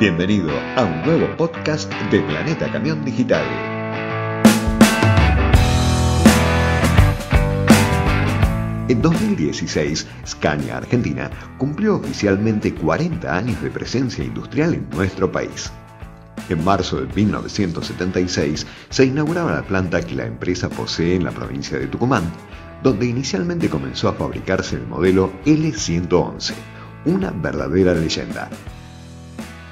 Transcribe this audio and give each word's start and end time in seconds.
Bienvenido 0.00 0.50
a 0.74 0.82
un 0.82 1.02
nuevo 1.02 1.36
podcast 1.36 1.88
de 2.10 2.18
Planeta 2.22 2.68
Camión 2.72 3.04
Digital. 3.04 3.44
En 8.88 9.00
2016, 9.00 10.04
Scania 10.26 10.78
Argentina 10.78 11.30
cumplió 11.58 11.94
oficialmente 11.94 12.74
40 12.74 13.36
años 13.36 13.62
de 13.62 13.70
presencia 13.70 14.24
industrial 14.24 14.74
en 14.74 14.90
nuestro 14.90 15.30
país. 15.30 15.70
En 16.48 16.64
marzo 16.64 17.00
de 17.00 17.06
1976 17.14 18.66
se 18.90 19.04
inauguraba 19.04 19.54
la 19.54 19.62
planta 19.62 20.04
que 20.04 20.16
la 20.16 20.26
empresa 20.26 20.68
posee 20.68 21.14
en 21.14 21.22
la 21.22 21.30
provincia 21.30 21.78
de 21.78 21.86
Tucumán, 21.86 22.24
donde 22.82 23.06
inicialmente 23.06 23.70
comenzó 23.70 24.08
a 24.08 24.14
fabricarse 24.14 24.74
el 24.74 24.88
modelo 24.88 25.32
L111, 25.44 26.52
una 27.04 27.30
verdadera 27.30 27.94
leyenda. 27.94 28.50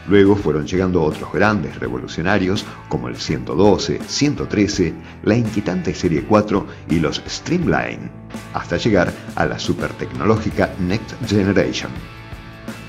Luego 0.08 0.34
fueron 0.34 0.66
llegando 0.66 1.02
otros 1.02 1.32
grandes 1.32 1.78
revolucionarios 1.78 2.64
como 2.88 3.08
el 3.08 3.16
112, 3.16 4.00
113, 4.06 4.94
la 5.22 5.36
inquietante 5.36 5.94
Serie 5.94 6.24
4 6.24 6.66
y 6.90 6.98
los 6.98 7.22
Streamline, 7.28 8.10
hasta 8.52 8.76
llegar 8.76 9.12
a 9.36 9.46
la 9.46 9.58
super 9.58 9.92
tecnológica 9.92 10.70
Next 10.80 11.14
Generation. 11.28 11.92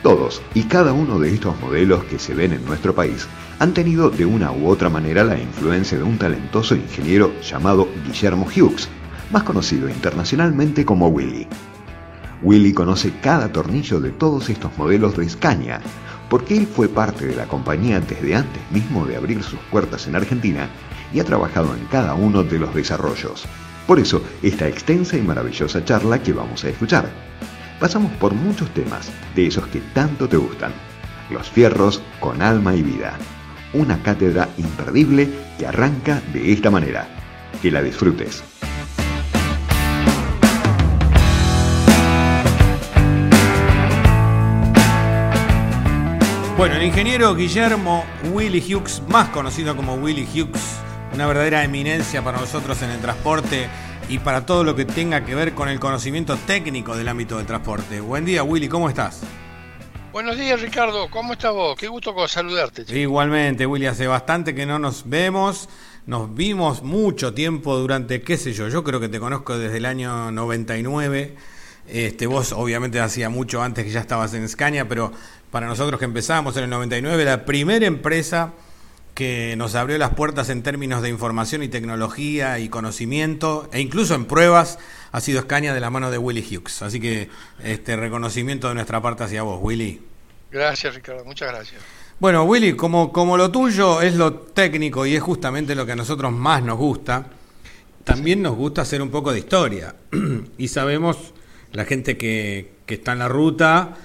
Todos 0.02 0.42
y 0.54 0.64
cada 0.64 0.92
uno 0.92 1.20
de 1.20 1.34
estos 1.34 1.58
modelos 1.62 2.04
que 2.06 2.20
se 2.20 2.34
ven 2.34 2.52
en 2.52 2.66
nuestro 2.66 2.94
país 2.94 3.28
han 3.60 3.74
tenido 3.74 4.10
de 4.10 4.26
una 4.26 4.52
u 4.52 4.68
otra 4.68 4.90
manera 4.90 5.24
la 5.24 5.40
influencia 5.40 5.98
de 5.98 6.04
un 6.04 6.18
talentoso 6.18 6.76
ingeniero 6.76 7.32
llamado 7.42 7.88
Guillermo 8.06 8.46
Hughes, 8.46 8.90
más 9.32 9.44
conocido 9.44 9.88
internacionalmente 9.88 10.84
como 10.84 11.08
Willy. 11.08 11.48
Willy 12.42 12.74
conoce 12.74 13.14
cada 13.22 13.54
tornillo 13.54 14.02
de 14.02 14.12
todos 14.12 14.50
estos 14.50 14.78
modelos 14.78 15.16
de 15.16 15.30
Scania, 15.30 15.80
porque 16.34 16.58
él 16.58 16.66
fue 16.66 16.90
parte 16.90 17.28
de 17.28 17.36
la 17.36 17.46
compañía 17.46 18.00
desde 18.00 18.34
antes 18.34 18.60
mismo 18.72 19.06
de 19.06 19.16
abrir 19.16 19.44
sus 19.44 19.60
puertas 19.70 20.08
en 20.08 20.16
Argentina 20.16 20.68
y 21.14 21.20
ha 21.20 21.24
trabajado 21.24 21.76
en 21.76 21.86
cada 21.92 22.16
uno 22.16 22.42
de 22.42 22.58
los 22.58 22.74
desarrollos. 22.74 23.46
Por 23.86 24.00
eso, 24.00 24.20
esta 24.42 24.68
extensa 24.68 25.16
y 25.16 25.22
maravillosa 25.22 25.86
charla 25.86 26.24
que 26.24 26.34
vamos 26.34 26.64
a 26.64 26.70
escuchar. 26.70 27.08
Pasamos 27.80 28.12
por 28.14 28.34
muchos 28.34 28.74
temas, 28.74 29.12
de 29.36 29.46
esos 29.46 29.68
que 29.68 29.82
tanto 29.94 30.28
te 30.28 30.38
gustan. 30.38 30.72
Los 31.30 31.52
fierros 31.52 32.02
con 32.20 32.42
alma 32.42 32.74
y 32.74 32.82
vida. 32.82 33.14
Una 33.76 34.02
cátedra 34.02 34.50
imperdible 34.58 35.30
que 35.60 35.68
arranca 35.68 36.20
de 36.34 36.52
esta 36.52 36.72
manera. 36.72 37.08
Que 37.62 37.70
la 37.70 37.84
disfrutes. 37.84 38.53
Bueno, 46.56 46.76
el 46.76 46.84
ingeniero 46.84 47.34
Guillermo 47.34 48.06
Willy 48.32 48.60
Hughes, 48.62 49.02
más 49.10 49.30
conocido 49.30 49.76
como 49.76 49.96
Willy 49.96 50.24
Hughes, 50.24 50.62
una 51.12 51.26
verdadera 51.26 51.64
eminencia 51.64 52.24
para 52.24 52.40
nosotros 52.40 52.80
en 52.84 52.92
el 52.92 53.02
transporte 53.02 53.68
y 54.08 54.20
para 54.20 54.46
todo 54.46 54.64
lo 54.64 54.76
que 54.76 54.86
tenga 54.86 55.26
que 55.26 55.34
ver 55.34 55.56
con 55.56 55.68
el 55.68 55.80
conocimiento 55.80 56.38
técnico 56.38 56.96
del 56.96 57.08
ámbito 57.08 57.38
del 57.38 57.48
transporte. 57.48 58.00
Buen 58.02 58.24
día, 58.24 58.44
Willy, 58.44 58.70
¿cómo 58.70 58.88
estás? 58.88 59.22
Buenos 60.12 60.38
días, 60.38 60.62
Ricardo. 60.62 61.10
¿Cómo 61.10 61.34
estás 61.34 61.54
vos? 61.54 61.76
Qué 61.76 61.88
gusto 61.88 62.16
saludarte. 62.28 62.86
Chico. 62.86 63.00
Igualmente, 63.00 63.66
Willy, 63.66 63.88
hace 63.88 64.06
bastante 64.06 64.54
que 64.54 64.68
no 64.68 64.78
nos 64.78 65.10
vemos. 65.10 65.68
Nos 66.06 66.36
vimos 66.36 66.84
mucho 66.84 67.34
tiempo 67.34 67.76
durante, 67.78 68.22
qué 68.22 68.38
sé 68.38 68.54
yo, 68.54 68.68
yo 68.68 68.84
creo 68.84 69.00
que 69.00 69.10
te 69.10 69.20
conozco 69.20 69.58
desde 69.58 69.78
el 69.78 69.86
año 69.86 70.32
99. 70.32 71.36
Este, 71.88 72.28
vos 72.28 72.54
obviamente 72.54 73.00
hacía 73.00 73.30
mucho 73.30 73.62
antes 73.62 73.84
que 73.84 73.92
ya 73.92 74.00
estabas 74.00 74.34
en 74.36 74.48
Scania, 74.48 74.88
pero 74.88 75.12
para 75.54 75.68
nosotros 75.68 76.00
que 76.00 76.06
empezamos 76.06 76.58
en 76.58 76.64
el 76.64 76.72
99, 76.72 77.26
la 77.26 77.46
primera 77.46 77.86
empresa 77.86 78.54
que 79.14 79.54
nos 79.56 79.76
abrió 79.76 80.00
las 80.00 80.10
puertas 80.16 80.50
en 80.50 80.64
términos 80.64 81.04
de 81.04 81.10
información 81.10 81.62
y 81.62 81.68
tecnología 81.68 82.58
y 82.58 82.70
conocimiento, 82.70 83.70
e 83.72 83.80
incluso 83.80 84.16
en 84.16 84.26
pruebas, 84.26 84.80
ha 85.12 85.22
sido 85.22 85.44
Scania 85.44 85.76
de 85.76 85.80
la 85.80 85.92
mano 85.92 86.10
de 86.10 86.18
Willy 86.18 86.42
Hughes. 86.42 86.82
Así 86.82 87.00
que 87.00 87.30
este 87.64 87.96
reconocimiento 87.96 88.68
de 88.68 88.74
nuestra 88.74 89.00
parte 89.00 89.26
hacia 89.26 89.44
vos, 89.44 89.60
Willy. 89.62 90.02
Gracias, 90.52 90.96
Ricardo, 90.96 91.24
muchas 91.24 91.50
gracias. 91.50 91.80
Bueno, 92.18 92.46
Willy, 92.46 92.76
como, 92.76 93.14
como 93.14 93.38
lo 93.38 93.52
tuyo 93.52 94.02
es 94.02 94.16
lo 94.16 94.34
técnico 94.34 95.06
y 95.06 95.16
es 95.16 95.22
justamente 95.22 95.76
lo 95.76 95.86
que 95.86 95.92
a 95.92 95.96
nosotros 95.96 96.32
más 96.32 96.64
nos 96.64 96.80
gusta, 96.80 97.28
también 98.04 98.42
nos 98.42 98.56
gusta 98.56 98.82
hacer 98.82 99.04
un 99.04 99.12
poco 99.12 99.32
de 99.32 99.38
historia. 99.38 99.94
y 100.58 100.68
sabemos, 100.70 101.36
la 101.74 101.86
gente 101.86 102.18
que, 102.18 102.74
que 102.88 102.96
está 102.96 103.12
en 103.12 103.20
la 103.20 103.28
ruta, 103.28 103.98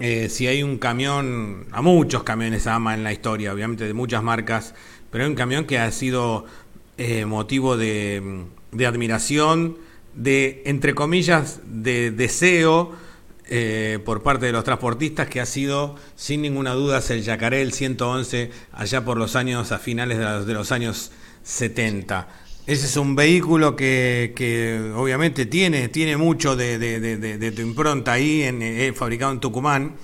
eh, 0.00 0.28
si 0.28 0.46
hay 0.46 0.62
un 0.62 0.78
camión, 0.78 1.66
a 1.70 1.80
muchos 1.80 2.24
camiones 2.24 2.66
ama 2.66 2.94
en 2.94 3.04
la 3.04 3.12
historia, 3.12 3.52
obviamente 3.52 3.84
de 3.84 3.94
muchas 3.94 4.22
marcas, 4.22 4.74
pero 5.10 5.24
hay 5.24 5.30
un 5.30 5.36
camión 5.36 5.66
que 5.66 5.78
ha 5.78 5.90
sido 5.92 6.46
eh, 6.98 7.24
motivo 7.26 7.76
de, 7.76 8.44
admiración, 8.86 9.78
de, 10.14 10.62
entre 10.66 10.94
comillas, 10.94 11.60
de 11.64 12.10
deseo 12.10 12.92
eh, 13.46 14.00
por 14.04 14.22
parte 14.24 14.46
de 14.46 14.52
los 14.52 14.64
transportistas, 14.64 15.28
que 15.28 15.40
ha 15.40 15.46
sido, 15.46 15.94
sin 16.16 16.42
ninguna 16.42 16.72
duda, 16.72 17.00
el 17.08 17.22
Yacaré, 17.22 17.62
el 17.62 17.72
111, 17.72 18.50
allá 18.72 19.04
por 19.04 19.16
los 19.16 19.36
años, 19.36 19.70
a 19.70 19.78
finales 19.78 20.18
de 20.18 20.54
los 20.54 20.72
años 20.72 21.12
70. 21.44 22.26
Ese 22.66 22.86
es 22.86 22.96
un 22.96 23.14
vehículo 23.14 23.76
que, 23.76 24.32
que 24.34 24.92
obviamente 24.96 25.44
tiene, 25.44 25.88
tiene 25.88 26.16
mucho 26.16 26.56
de, 26.56 27.52
tu 27.54 27.60
impronta 27.60 28.12
ahí, 28.12 28.42
en, 28.42 28.62
eh, 28.62 28.94
fabricado 28.94 29.32
en 29.32 29.40
Tucumán. 29.40 29.96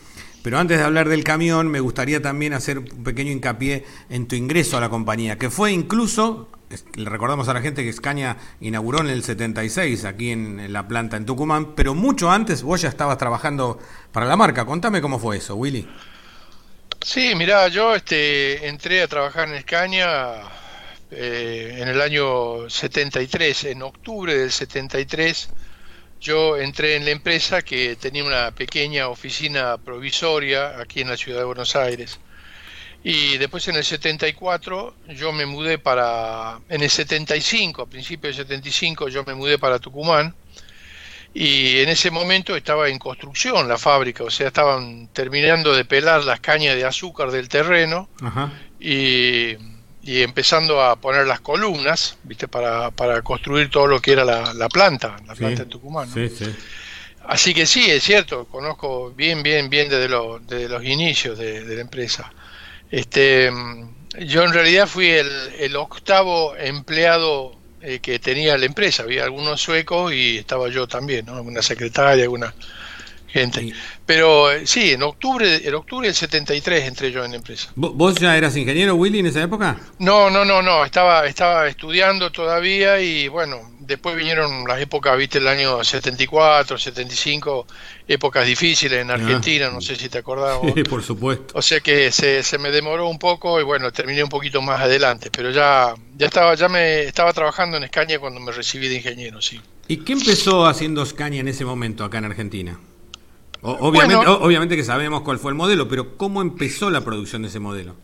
Pero 0.43 0.59
antes 0.59 0.79
de 0.79 0.85
hablar 0.85 1.09
del 1.09 1.25
camión, 1.25 1.69
me 1.69 1.81
gustaría 1.81 2.21
también 2.21 2.53
hacer 2.53 2.79
un 2.79 3.05
pequeño 3.05 3.31
hincapié 3.31 3.85
en 4.11 4.29
tu 4.29 4.37
ingreso 4.37 4.77
a 4.77 4.81
la 4.81 4.91
compañía, 4.91 5.39
que 5.39 5.49
fue 5.49 5.73
incluso, 5.73 6.51
le 6.95 7.09
recordamos 7.09 7.49
a 7.49 7.55
la 7.55 7.63
gente 7.63 7.83
que 7.83 7.93
Scania 7.93 8.37
inauguró 8.61 9.01
en 9.01 9.09
el 9.09 9.23
76 9.23 10.05
aquí 10.05 10.31
en, 10.31 10.71
la 10.71 10.87
planta 10.87 11.17
en 11.17 11.25
Tucumán, 11.25 11.75
pero 11.75 11.95
mucho 11.95 12.31
antes 12.31 12.63
vos 12.63 12.83
ya 12.83 12.91
estabas 12.91 13.17
trabajando 13.17 13.79
para 14.13 14.27
la 14.27 14.37
marca. 14.37 14.67
Contame 14.67 15.01
cómo 15.01 15.19
fue 15.19 15.39
eso, 15.39 15.57
Willy. 15.57 15.89
Sí, 17.03 17.35
mira, 17.35 17.69
yo 17.69 17.95
este, 17.95 18.69
entré 18.69 19.03
a 19.03 19.09
trabajar 19.09 19.49
en 19.49 19.61
Scania 19.63 20.43
eh, 21.11 21.79
en 21.81 21.89
el 21.89 22.01
año 22.01 22.69
73, 22.69 23.65
en 23.65 23.83
octubre 23.83 24.37
del 24.37 24.53
73, 24.53 25.49
yo 26.21 26.57
entré 26.57 26.97
en 26.97 27.05
la 27.05 27.11
empresa 27.11 27.63
que 27.63 27.97
tenía 27.97 28.25
una 28.25 28.51
pequeña 28.53 29.09
oficina 29.09 29.79
provisoria 29.79 30.79
aquí 30.79 31.01
en 31.01 31.09
la 31.09 31.17
ciudad 31.17 31.39
de 31.39 31.45
Buenos 31.45 31.75
Aires. 31.77 32.21
Y 33.03 33.39
después 33.39 33.67
en 33.69 33.77
el 33.77 33.85
74 33.85 34.95
yo 35.09 35.33
me 35.33 35.47
mudé 35.47 35.79
para, 35.79 36.61
en 36.69 36.83
el 36.83 36.91
75, 36.91 37.83
a 37.83 37.87
principios 37.87 38.37
del 38.37 38.47
75 38.47 39.09
yo 39.09 39.25
me 39.25 39.35
mudé 39.35 39.59
para 39.59 39.79
Tucumán 39.79 40.35
y 41.33 41.79
en 41.79 41.89
ese 41.89 42.11
momento 42.11 42.57
estaba 42.57 42.89
en 42.89 42.99
construcción 42.99 43.69
la 43.69 43.79
fábrica, 43.79 44.25
o 44.25 44.31
sea, 44.31 44.49
estaban 44.49 45.09
terminando 45.13 45.75
de 45.75 45.85
pelar 45.85 46.25
las 46.25 46.41
cañas 46.41 46.75
de 46.75 46.85
azúcar 46.85 47.31
del 47.31 47.49
terreno 47.49 48.09
y 48.79 49.57
y 50.03 50.23
empezando 50.23 50.83
a 50.83 50.97
poner 50.97 51.27
las 51.27 51.41
columnas, 51.41 52.17
¿viste? 52.23 52.49
Para, 52.49 52.91
para 52.91 53.23
construir 53.23 53.71
todo 53.71 53.87
lo 53.87 54.01
que 54.01 54.13
era 54.13 54.25
la, 54.25 54.69
planta, 54.69 55.17
la 55.27 55.35
planta 55.35 55.63
en 55.63 55.69
Tucumán. 55.69 56.09
Así 57.27 57.53
que 57.53 57.67
sí, 57.67 57.91
es 57.91 58.03
cierto, 58.03 58.47
conozco 58.47 59.13
bien, 59.13 59.43
bien, 59.43 59.69
bien 59.69 59.89
desde, 59.89 60.09
desde 60.49 60.69
los 60.69 60.85
inicios 60.85 61.39
de, 61.39 61.65
la 61.65 61.81
empresa. 61.81 62.33
Este, 62.91 63.51
yo 64.19 64.43
en 64.43 64.53
realidad 64.53 64.87
fui 64.87 65.11
el, 65.11 65.77
octavo 65.77 66.57
empleado 66.57 67.57
eh, 67.83 68.01
que 68.01 68.19
tenía 68.19 68.57
la 68.57 68.67
empresa. 68.67 69.03
Había 69.03 69.25
algunos 69.25 69.61
suecos 69.61 70.13
y 70.13 70.39
estaba 70.39 70.69
yo 70.71 70.89
también, 70.89 71.27
¿no? 71.27 71.41
Una 71.43 71.63
secretaria, 71.63 72.25
alguna 72.25 72.55
gente. 73.33 73.73
Pero 74.07 74.51
eh, 74.51 74.67
sí, 74.67 74.93
en 74.93 75.03
octubre, 75.03 75.67
en 75.67 75.75
octubre 75.75 76.07
del 76.07 76.15
73 76.15 76.85
entré 76.85 77.13
yo 77.13 77.25
en 77.25 77.33
la 77.33 77.37
empresa. 77.37 77.71
¿Vos 77.77 78.17
ya 78.17 78.37
eras 78.37 78.57
ingeniero, 78.57 78.95
Willy, 78.95 79.21
en 79.21 79.27
esa 79.27 79.43
época? 79.43 79.79
No, 79.99 80.31
no, 80.31 80.45
no, 80.45 80.63
no, 80.63 80.85
estaba, 80.85 81.27
estaba 81.27 81.69
estudiando 81.69 82.31
todavía 82.33 83.01
y 83.01 83.29
bueno, 83.29 83.59
después 83.81 84.17
vinieron 84.17 84.67
las 84.67 84.81
épocas, 84.81 85.17
viste, 85.17 85.39
el 85.39 85.49
año 85.49 85.83
74, 85.83 86.79
75, 86.79 87.67
épocas 88.09 88.47
difíciles 88.47 89.01
en 89.01 89.11
Argentina, 89.11 89.71
no 89.71 89.81
sé 89.81 89.97
si 89.97 90.09
te 90.09 90.19
acordás. 90.19 90.59
Sí, 90.75 90.83
por 90.89 91.03
supuesto. 91.03 91.55
O 91.57 91.63
sea 91.63 91.81
que 91.81 92.11
se, 92.13 92.43
se 92.43 92.59
me 92.59 92.71
demoró 92.71 93.09
un 93.09 93.19
poco 93.19 93.61
y 93.61 93.65
bueno, 93.65 93.93
terminé 93.93 94.23
un 94.23 94.29
poquito 94.29 94.63
más 94.63 94.81
adelante, 94.81 95.31
pero 95.31 95.51
ya, 95.51 95.95
ya 96.17 96.27
estaba, 96.27 96.55
ya 96.55 96.69
me 96.69 97.03
estaba 97.03 97.33
trabajando 97.33 97.77
en 97.77 97.85
Escaña 97.85 98.19
cuando 98.19 98.41
me 98.41 98.53
recibí 98.53 98.89
de 98.89 98.97
ingeniero, 98.97 99.41
sí. 99.41 99.61
¿Y 99.89 99.99
qué 99.99 100.13
empezó 100.13 100.67
haciendo 100.67 101.05
Scania 101.05 101.41
en 101.41 101.49
ese 101.49 101.65
momento 101.65 102.05
acá 102.05 102.19
en 102.19 102.27
Argentina? 102.27 102.79
Obviamente, 103.63 104.27
obviamente 104.27 104.77
que 104.77 104.85
sabemos 104.85 105.23
cuál 105.23 105.39
fue 105.39 105.51
el 105.51 105.57
modelo, 105.57 105.89
pero 105.89 106.17
¿cómo 106.17 106.43
empezó 106.43 106.91
la 106.91 107.03
producción 107.03 107.43
de 107.43 107.49
ese 107.49 107.61
modelo? 107.61 107.95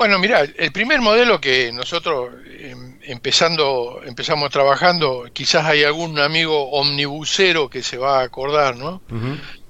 Bueno, 0.00 0.18
mira, 0.18 0.40
el 0.40 0.72
primer 0.72 1.02
modelo 1.02 1.42
que 1.42 1.72
nosotros 1.72 2.30
em, 2.58 2.98
empezando, 3.02 4.00
empezamos 4.06 4.48
trabajando, 4.48 5.26
quizás 5.30 5.66
hay 5.66 5.84
algún 5.84 6.18
amigo 6.18 6.70
omnibusero 6.70 7.68
que 7.68 7.82
se 7.82 7.98
va 7.98 8.20
a 8.20 8.22
acordar, 8.22 8.76
¿no? 8.76 9.02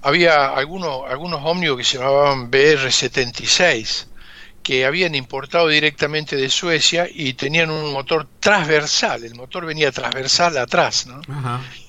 Había 0.03 0.51
algunos, 0.51 1.11
algunos 1.11 1.41
ómnibus 1.45 1.79
que 1.79 1.85
se 1.85 1.99
llamaban 1.99 2.49
BR-76, 2.49 4.07
que 4.63 4.85
habían 4.85 5.15
importado 5.15 5.69
directamente 5.69 6.37
de 6.37 6.51
Suecia 6.51 7.09
y 7.13 7.33
tenían 7.33 7.71
un 7.71 7.93
motor 7.93 8.29
transversal, 8.41 9.25
el 9.25 9.35
motor 9.35 9.65
venía 9.65 9.91
transversal 9.91 10.59
atrás, 10.59 11.07
¿no? 11.07 11.23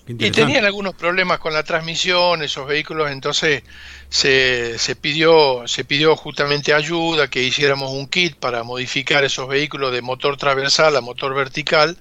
y 0.07 0.31
tenían 0.31 0.65
algunos 0.65 0.95
problemas 0.95 1.39
con 1.39 1.53
la 1.53 1.63
transmisión, 1.63 2.41
esos 2.41 2.68
vehículos, 2.68 3.12
entonces 3.12 3.63
se, 4.09 4.77
se, 4.77 4.95
pidió, 4.95 5.68
se 5.68 5.85
pidió 5.85 6.15
justamente 6.15 6.73
ayuda, 6.73 7.29
que 7.29 7.44
hiciéramos 7.44 7.91
un 7.91 8.07
kit 8.07 8.35
para 8.35 8.63
modificar 8.63 9.23
esos 9.23 9.47
vehículos 9.47 9.91
de 9.91 10.01
motor 10.01 10.38
transversal 10.38 10.95
a 10.95 11.01
motor 11.01 11.33
vertical, 11.33 11.97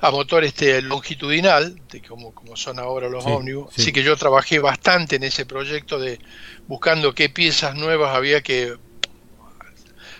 a 0.00 0.10
motor 0.10 0.44
este 0.44 0.80
longitudinal, 0.82 1.80
de 1.90 2.02
como, 2.02 2.32
como 2.32 2.56
son 2.56 2.78
ahora 2.78 3.08
los 3.08 3.24
ómnibus. 3.26 3.74
Así 3.76 3.92
que 3.92 4.02
yo 4.02 4.16
trabajé 4.16 4.58
bastante 4.58 5.16
en 5.16 5.24
ese 5.24 5.44
proyecto 5.44 5.98
de 5.98 6.20
buscando 6.66 7.14
qué 7.14 7.28
piezas 7.28 7.74
nuevas 7.74 8.14
había 8.14 8.42
que 8.42 8.76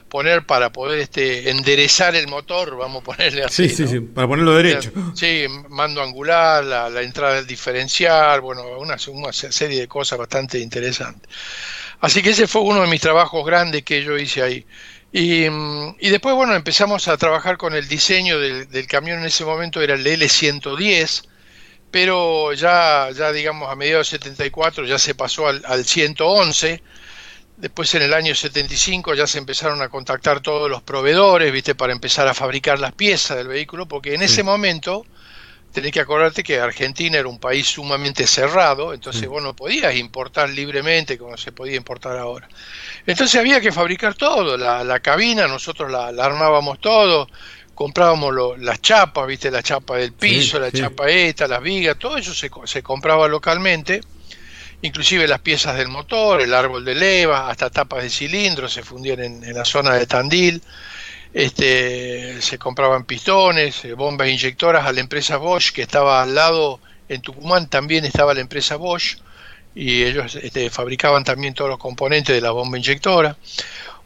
poner 0.08 0.44
para 0.44 0.72
poder 0.72 1.00
este 1.00 1.50
enderezar 1.50 2.14
el 2.16 2.28
motor, 2.28 2.76
vamos 2.76 3.02
a 3.02 3.04
ponerle 3.04 3.44
así. 3.44 3.68
Sí, 3.68 3.76
sí, 3.76 3.88
sí, 3.88 4.00
para 4.00 4.26
ponerlo 4.26 4.54
derecho. 4.54 4.90
Sí, 5.14 5.46
mando 5.68 6.02
angular, 6.02 6.64
la, 6.64 7.02
entrada 7.02 7.34
del 7.34 7.46
diferencial, 7.46 8.40
bueno, 8.40 8.62
una, 8.78 8.96
una, 9.08 9.32
serie 9.32 9.80
de 9.80 9.88
cosas 9.88 10.18
bastante 10.18 10.58
interesantes. 10.58 11.30
Así 12.00 12.22
que 12.22 12.30
ese 12.30 12.46
fue 12.46 12.62
uno 12.62 12.80
de 12.82 12.88
mis 12.88 13.00
trabajos 13.00 13.44
grandes 13.44 13.82
que 13.82 14.02
yo 14.02 14.16
hice 14.16 14.42
ahí. 14.42 14.66
Y, 15.12 15.48
mm, 15.48 15.96
y 16.00 16.10
después, 16.10 16.34
bueno, 16.34 16.54
empezamos 16.54 17.08
a 17.08 17.16
trabajar 17.16 17.56
con 17.56 17.74
el 17.74 17.88
diseño 17.88 18.38
del, 18.38 18.68
del 18.68 18.86
camión 18.86 19.20
en 19.20 19.26
ese 19.26 19.44
momento, 19.44 19.80
era 19.80 19.94
el 19.94 20.06
L110, 20.06 21.24
pero 21.90 22.52
ya, 22.52 23.08
ya 23.16 23.32
digamos 23.32 23.70
a 23.70 23.74
mediados 23.74 24.10
de 24.10 24.18
74 24.18 24.84
ya 24.84 24.98
se 24.98 25.14
pasó 25.14 25.48
al, 25.48 25.62
al 25.66 25.84
111 25.84 26.82
Después 27.58 27.92
en 27.96 28.02
el 28.02 28.14
año 28.14 28.36
75 28.36 29.14
ya 29.14 29.26
se 29.26 29.38
empezaron 29.38 29.82
a 29.82 29.88
contactar 29.88 30.38
todos 30.38 30.70
los 30.70 30.80
proveedores, 30.80 31.52
¿viste? 31.52 31.74
Para 31.74 31.92
empezar 31.92 32.28
a 32.28 32.34
fabricar 32.34 32.78
las 32.78 32.92
piezas 32.92 33.36
del 33.36 33.48
vehículo, 33.48 33.86
porque 33.86 34.14
en 34.14 34.22
ese 34.22 34.44
momento 34.44 35.04
tenés 35.72 35.90
que 35.90 35.98
acordarte 35.98 36.44
que 36.44 36.60
Argentina 36.60 37.18
era 37.18 37.26
un 37.26 37.40
país 37.40 37.66
sumamente 37.66 38.28
cerrado, 38.28 38.94
entonces 38.94 39.26
vos 39.26 39.42
no 39.42 39.56
podías 39.56 39.96
importar 39.96 40.50
libremente 40.50 41.18
como 41.18 41.36
se 41.36 41.50
podía 41.50 41.74
importar 41.74 42.16
ahora. 42.16 42.48
Entonces 43.04 43.40
había 43.40 43.60
que 43.60 43.72
fabricar 43.72 44.14
todo, 44.14 44.56
la, 44.56 45.00
cabina, 45.00 45.48
nosotros 45.48 45.90
la, 45.90 46.10
armábamos 46.24 46.80
todo, 46.80 47.28
comprábamos 47.74 48.56
las 48.60 48.80
chapas, 48.80 49.26
¿viste? 49.26 49.50
La 49.50 49.64
chapa 49.64 49.96
del 49.96 50.12
piso, 50.12 50.60
la 50.60 50.70
chapa 50.70 51.10
esta, 51.10 51.48
las 51.48 51.60
vigas, 51.60 51.98
todo 51.98 52.18
eso 52.18 52.32
se, 52.32 52.52
se 52.66 52.84
compraba 52.84 53.26
localmente 53.26 54.00
inclusive 54.82 55.26
las 55.26 55.40
piezas 55.40 55.76
del 55.76 55.88
motor, 55.88 56.40
el 56.40 56.54
árbol 56.54 56.84
de 56.84 56.94
leva, 56.94 57.50
hasta 57.50 57.70
tapas 57.70 58.02
de 58.02 58.10
cilindros 58.10 58.72
se 58.72 58.82
fundían 58.82 59.20
en, 59.20 59.54
la 59.54 59.64
zona 59.64 59.94
de 59.94 60.06
Tandil, 60.06 60.62
este, 61.32 62.40
se 62.40 62.58
compraban 62.58 63.04
pistones, 63.04 63.84
eh, 63.84 63.94
bombas 63.94 64.28
inyectoras 64.28 64.86
a 64.86 64.92
la 64.92 65.00
empresa 65.00 65.36
Bosch 65.36 65.72
que 65.72 65.82
estaba 65.82 66.22
al 66.22 66.34
lado, 66.34 66.80
en 67.08 67.20
Tucumán 67.20 67.68
también 67.68 68.04
estaba 68.04 68.34
la 68.34 68.40
empresa 68.40 68.76
Bosch 68.76 69.18
y 69.74 70.02
ellos 70.02 70.34
este, 70.36 70.70
fabricaban 70.70 71.24
también 71.24 71.54
todos 71.54 71.70
los 71.70 71.78
componentes 71.78 72.34
de 72.34 72.40
la 72.40 72.50
bomba 72.50 72.78
inyectora. 72.78 73.36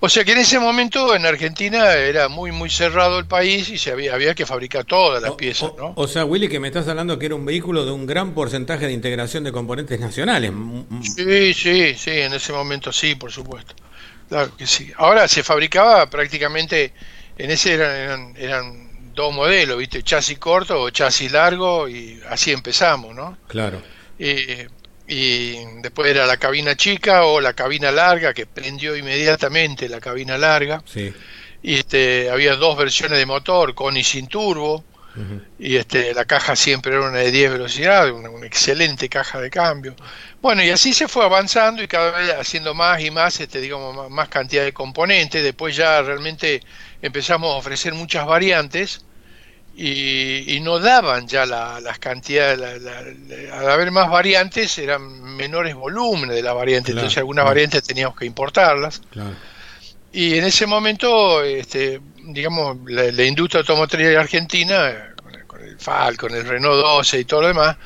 O 0.04 0.08
sea 0.08 0.24
que 0.24 0.32
en 0.32 0.38
ese 0.38 0.58
momento 0.58 1.14
en 1.14 1.24
Argentina 1.24 1.92
era 1.92 2.28
muy 2.28 2.50
muy 2.50 2.68
cerrado 2.68 3.20
el 3.20 3.26
país 3.26 3.68
y 3.68 3.78
se 3.78 3.92
había, 3.92 4.14
había 4.14 4.34
que 4.34 4.44
fabricar 4.44 4.84
todas 4.84 5.22
las 5.22 5.30
piezas, 5.36 5.70
¿no? 5.78 5.92
O 5.94 6.08
sea, 6.08 6.24
Willy, 6.24 6.48
que 6.48 6.58
me 6.58 6.66
estás 6.66 6.88
hablando 6.88 7.20
que 7.20 7.26
era 7.26 7.36
un 7.36 7.46
vehículo 7.46 7.84
de 7.84 7.92
un 7.92 8.04
gran 8.04 8.34
porcentaje 8.34 8.86
de 8.86 8.92
integración 8.94 9.44
de 9.44 9.52
componentes 9.52 10.00
nacionales. 10.00 10.50
Sí, 11.02 11.54
sí, 11.54 11.94
sí, 11.94 12.10
en 12.10 12.32
ese 12.32 12.52
momento 12.52 12.90
sí, 12.90 13.14
por 13.14 13.30
supuesto. 13.30 13.76
Claro 14.28 14.56
que 14.56 14.66
sí. 14.66 14.90
Ahora 14.96 15.28
se 15.28 15.44
fabricaba 15.44 16.10
prácticamente, 16.10 16.92
en 17.38 17.52
ese 17.52 17.74
eran, 17.74 18.34
eran, 18.36 19.12
dos 19.14 19.32
modelos, 19.32 19.78
¿viste? 19.78 20.02
Chasis 20.02 20.38
corto 20.38 20.80
o 20.80 20.90
chasis 20.90 21.30
largo 21.30 21.88
y 21.88 22.20
así 22.28 22.50
empezamos, 22.50 23.14
¿no? 23.14 23.38
Claro. 23.46 23.80
Eh, 24.18 24.68
y 25.12 25.58
después 25.82 26.10
era 26.10 26.26
la 26.26 26.38
cabina 26.38 26.74
chica 26.74 27.26
o 27.26 27.38
la 27.38 27.52
cabina 27.52 27.90
larga 27.90 28.32
que 28.32 28.46
prendió 28.46 28.96
inmediatamente 28.96 29.86
la 29.86 30.00
cabina 30.00 30.38
larga. 30.38 30.82
Y 31.62 31.74
este 31.74 32.30
había 32.30 32.56
dos 32.56 32.78
versiones 32.78 33.18
de 33.18 33.26
motor 33.26 33.74
con 33.74 33.94
y 33.96 34.04
sin 34.04 34.26
turbo. 34.26 34.82
Y 35.58 35.76
este 35.76 36.14
la 36.14 36.24
caja 36.24 36.56
siempre 36.56 36.94
era 36.94 37.06
una 37.06 37.18
de 37.18 37.30
10 37.30 37.52
velocidades 37.52 38.14
una, 38.14 38.46
excelente 38.46 39.10
caja 39.10 39.38
de 39.42 39.50
cambio. 39.50 39.94
Bueno 40.40 40.62
y 40.64 40.70
así 40.70 40.94
se 40.94 41.06
fue 41.06 41.26
avanzando 41.26 41.82
y 41.82 41.88
cada 41.88 42.12
vez 42.12 42.30
haciendo 42.32 42.72
más 42.72 43.02
y 43.02 43.10
más 43.10 43.38
este 43.38 43.60
digamos 43.60 44.10
más 44.10 44.28
cantidad 44.30 44.64
de 44.64 44.72
componentes. 44.72 45.42
Después 45.42 45.76
ya 45.76 46.00
realmente 46.00 46.62
empezamos 47.02 47.50
a 47.50 47.58
ofrecer 47.58 47.92
muchas 47.92 48.24
variantes 48.24 49.04
y, 49.74 50.60
no 50.60 50.78
daban 50.78 51.26
ya 51.26 51.46
las 51.46 51.98
cantidades, 51.98 52.82
al 53.52 53.70
haber 53.70 53.90
más 53.90 54.10
variantes 54.10 54.76
eran 54.78 55.36
menores 55.36 55.74
volúmenes 55.74 56.36
de 56.36 56.42
las 56.42 56.54
variantes, 56.54 56.94
entonces 56.94 57.18
algunas 57.18 57.44
variantes 57.44 57.82
teníamos 57.82 58.16
que 58.16 58.26
importarlas. 58.26 59.00
Y 60.12 60.36
en 60.38 60.44
ese 60.44 60.66
momento, 60.66 61.42
este, 61.42 62.00
digamos, 62.24 62.78
la, 62.86 63.24
industria 63.24 63.60
automotriz 63.60 64.14
argentina, 64.16 65.14
con 65.16 65.64
el, 65.64 66.16
con 66.16 66.34
el 66.34 66.46
Renault 66.46 66.82
12 66.82 67.20
y 67.20 67.24
todo 67.24 67.42
lo 67.42 67.48
demás, 67.48 67.76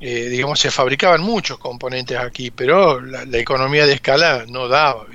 eh, 0.00 0.28
digamos, 0.28 0.58
se 0.58 0.72
fabricaban 0.72 1.20
muchos 1.20 1.58
componentes 1.58 2.18
aquí, 2.18 2.50
pero 2.50 3.00
la, 3.00 3.22
economía 3.38 3.86
de 3.86 3.92
escala 3.92 4.44
no 4.48 4.66
daba. 4.66 5.06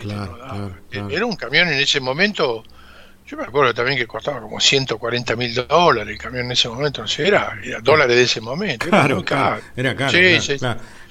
Era 1.09 1.25
un 1.25 1.35
camión 1.35 1.67
en 1.67 1.79
ese 1.79 1.99
momento 1.99 2.63
yo 3.27 3.35
me 3.35 3.43
acuerdo 3.43 3.73
también 3.73 3.97
que 3.97 4.07
costaba 4.07 4.39
como 4.39 4.59
140 4.59 5.35
mil 5.35 5.53
dólares 5.53 6.13
el 6.13 6.17
camión 6.17 6.45
en 6.45 6.53
ese 6.53 6.69
momento, 6.69 7.01
no 7.01 7.07
sé, 7.07 7.27
era, 7.27 7.59
dólares 7.83 8.15
de 8.15 8.23
ese 8.23 8.39
momento. 8.39 8.87
Claro, 8.87 9.17
era 9.17 9.25
caro. 9.25 9.61
Era 9.75 9.95
caro, 9.95 10.11
sí, 10.11 10.57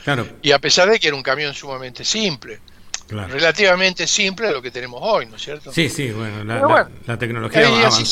claro, 0.02 0.26
Y 0.40 0.52
a 0.52 0.58
pesar 0.58 0.88
de 0.88 0.98
que 0.98 1.08
era 1.08 1.16
un 1.16 1.22
camión 1.22 1.52
sumamente 1.52 2.04
simple, 2.04 2.58
relativamente 3.08 4.06
simple 4.06 4.48
a 4.48 4.50
lo 4.50 4.62
que 4.62 4.70
tenemos 4.70 5.00
hoy, 5.02 5.26
¿no 5.26 5.36
es 5.36 5.42
cierto? 5.42 5.70
Sí, 5.72 5.90
sí, 5.90 6.10
bueno, 6.10 6.42
la, 7.06 7.18
tecnología 7.18 7.68
y 7.68 7.84
así 7.84 8.04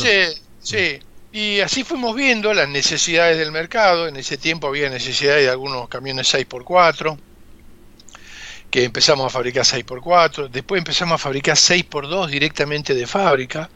Sí, 0.61 0.99
y 1.33 1.61
así 1.61 1.83
fuimos 1.85 2.15
viendo 2.15 2.55
las 2.55 2.69
necesidades 2.69 3.37
del 3.39 3.53
mercado. 3.53 4.07
En 4.09 4.17
ese 4.17 4.37
tiempo 4.37 4.69
había 4.69 4.89
necesidades 4.89 5.45
de 5.45 5.51
algunos 5.51 5.89
camiones 5.89 6.33
6x4 6.33 7.19
que 8.71 8.85
empezamos 8.85 9.27
a 9.27 9.31
fabricar 9.31 9.65
6x4, 9.65 10.49
después 10.49 10.81
empezamos 10.81 11.15
a 11.15 11.19
fabricar 11.19 11.57
6x2 11.57 12.27
directamente 12.29 12.93
de 12.93 13.07
fábrica, 13.07 13.71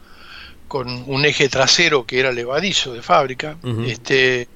con 0.69 1.05
un 1.07 1.25
eje 1.25 1.49
trasero 1.49 2.07
que 2.07 2.21
era 2.21 2.31
levadizo 2.31 2.93
de 2.93 3.03
fábrica, 3.03 3.57
este 3.87 4.49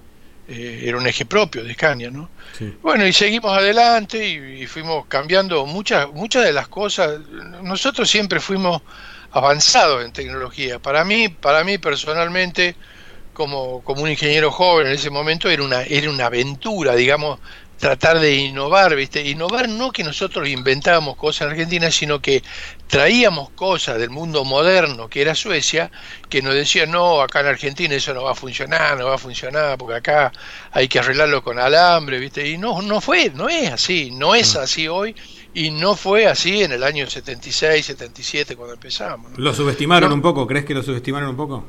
eh, 0.48 0.82
era 0.84 0.98
un 0.98 1.06
eje 1.06 1.24
propio 1.24 1.64
de 1.64 1.72
Scania, 1.72 2.10
¿no? 2.10 2.28
Bueno, 2.82 3.06
y 3.06 3.12
seguimos 3.12 3.56
adelante 3.56 4.28
y, 4.28 4.66
fuimos 4.66 5.06
cambiando 5.06 5.64
muchas 5.66 6.12
muchas 6.12 6.44
de 6.44 6.52
las 6.52 6.68
cosas. 6.68 7.18
Nosotros 7.62 8.10
siempre 8.10 8.38
fuimos 8.40 8.82
avanzados 9.30 10.04
en 10.04 10.12
tecnología. 10.12 10.78
Para 10.78 11.04
mí, 11.04 11.28
para 11.28 11.64
mí 11.64 11.78
personalmente, 11.78 12.76
como, 13.32 13.82
como 13.82 14.02
un 14.02 14.10
ingeniero 14.10 14.50
joven 14.50 14.88
en 14.88 14.92
ese 14.92 15.10
momento, 15.10 15.48
era 15.48 15.62
una, 15.62 15.82
era 15.82 16.10
una 16.10 16.26
aventura, 16.26 16.94
digamos, 16.94 17.40
tratar 17.82 18.20
de 18.20 18.36
innovar, 18.36 18.94
¿viste? 18.94 19.28
Innovar 19.28 19.68
no 19.68 19.90
que 19.90 20.04
nosotros 20.04 20.48
inventábamos 20.48 21.16
cosas 21.16 21.46
en 21.46 21.50
Argentina, 21.50 21.90
sino 21.90 22.22
que 22.22 22.40
traíamos 22.86 23.50
cosas 23.50 23.98
del 23.98 24.08
mundo 24.08 24.44
moderno, 24.44 25.08
que 25.08 25.20
era 25.20 25.34
Suecia, 25.34 25.90
que 26.28 26.42
nos 26.42 26.54
decían, 26.54 26.92
no, 26.92 27.20
acá 27.20 27.40
en 27.40 27.48
Argentina 27.48 27.92
eso 27.92 28.14
no 28.14 28.22
va 28.22 28.30
a 28.30 28.34
funcionar, 28.36 28.96
no 28.96 29.06
va 29.06 29.16
a 29.16 29.18
funcionar, 29.18 29.76
porque 29.78 29.96
acá 29.96 30.30
hay 30.70 30.86
que 30.86 31.00
arreglarlo 31.00 31.42
con 31.42 31.58
alambre, 31.58 32.20
¿viste? 32.20 32.48
Y 32.48 32.56
no, 32.56 32.82
no 32.82 33.00
fue, 33.00 33.32
no 33.34 33.48
es 33.48 33.72
así, 33.72 34.12
no 34.12 34.36
es 34.36 34.54
mm. 34.54 34.58
así 34.58 34.86
hoy, 34.86 35.16
y 35.52 35.72
no 35.72 35.96
fue 35.96 36.28
así 36.28 36.62
en 36.62 36.70
el 36.70 36.84
año 36.84 37.10
76, 37.10 37.84
77 37.84 38.54
cuando 38.54 38.74
empezamos. 38.74 39.36
¿Lo 39.36 39.52
subestimaron 39.52 40.12
un 40.12 40.22
poco? 40.22 40.46
¿Crees 40.46 40.64
que 40.64 40.74
lo 40.74 40.84
subestimaron 40.84 41.30
un 41.30 41.36
poco? 41.36 41.64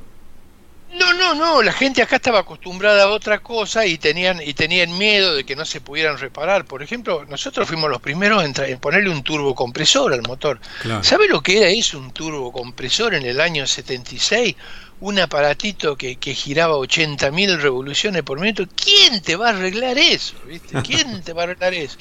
No, 0.94 1.12
no, 1.14 1.34
no, 1.34 1.64
la 1.64 1.74
gente 1.74 2.04
acá 2.04 2.18
estaba 2.18 2.40
acostumbrada 2.40 3.04
a 3.04 3.08
otra 3.08 3.40
cosa 3.40 3.86
y 3.86 3.98
tenían 3.98 4.40
y 4.46 4.54
tenían 4.54 4.96
miedo 4.96 5.34
de 5.34 5.44
que 5.44 5.56
no 5.56 5.66
se 5.66 5.82
pudieran 5.82 6.20
reparar. 6.20 6.66
Por 6.66 6.84
ejemplo, 6.84 7.26
nosotros 7.26 7.68
fuimos 7.68 7.90
los 7.90 8.02
primeros 8.02 8.44
en, 8.44 8.80
ponerle 8.80 9.10
un 9.10 9.24
turbocompresor 9.24 10.14
al 10.14 10.22
motor. 10.22 10.60
¿Sabe 11.02 11.28
lo 11.28 11.42
que 11.42 11.58
era 11.58 11.70
eso, 11.70 11.98
un 11.98 12.12
turbocompresor 12.12 13.16
en 13.16 13.26
el 13.26 13.42
año 13.42 13.66
76? 13.66 14.56
Un 15.00 15.20
aparatito 15.20 15.98
que, 15.98 16.18
que 16.18 16.36
giraba 16.36 16.76
80.000 16.76 17.60
revoluciones 17.60 18.22
por 18.22 18.40
minuto. 18.40 18.66
¿Quién 18.76 19.22
te 19.22 19.36
va 19.36 19.48
a 19.48 19.50
arreglar 19.50 19.98
eso? 19.98 20.36
¿viste? 20.46 20.80
¿Quién 20.84 21.24
te 21.24 21.34
va 21.34 21.42
a 21.42 21.46
arreglar 21.46 21.74
eso? 21.74 21.98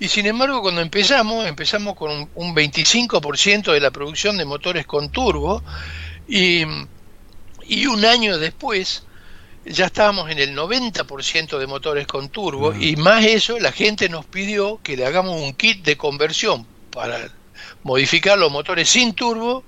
Y 0.00 0.08
sin 0.08 0.26
embargo, 0.26 0.62
cuando 0.62 0.80
empezamos, 0.80 1.46
empezamos 1.46 1.94
con 1.96 2.10
un, 2.10 2.30
un 2.34 2.54
25% 2.54 3.72
de 3.72 3.80
la 3.80 3.90
producción 3.90 4.38
de 4.38 4.44
motores 4.46 4.86
con 4.86 5.10
turbo 5.10 5.62
y 6.28 6.64
y 7.68 7.86
un 7.86 8.04
año 8.04 8.38
después 8.38 9.02
ya 9.64 9.86
estábamos 9.86 10.30
en 10.30 10.38
el 10.38 10.54
90% 10.56 11.58
de 11.58 11.66
motores 11.66 12.06
con 12.06 12.28
turbo 12.28 12.72
y 12.84 12.96
más 12.96 13.24
eso 13.24 13.58
la 13.58 13.72
gente 13.72 14.08
nos 14.08 14.24
pidió 14.24 14.80
que 14.82 14.96
le 14.96 15.04
hagamos 15.06 15.40
un 15.40 15.52
kit 15.54 15.84
de 15.84 15.96
conversión 15.96 16.66
para 16.90 17.28
modificar 17.82 18.38
los 18.38 18.50
motores 18.52 18.88
sin 18.88 19.12
turbo 19.14 19.64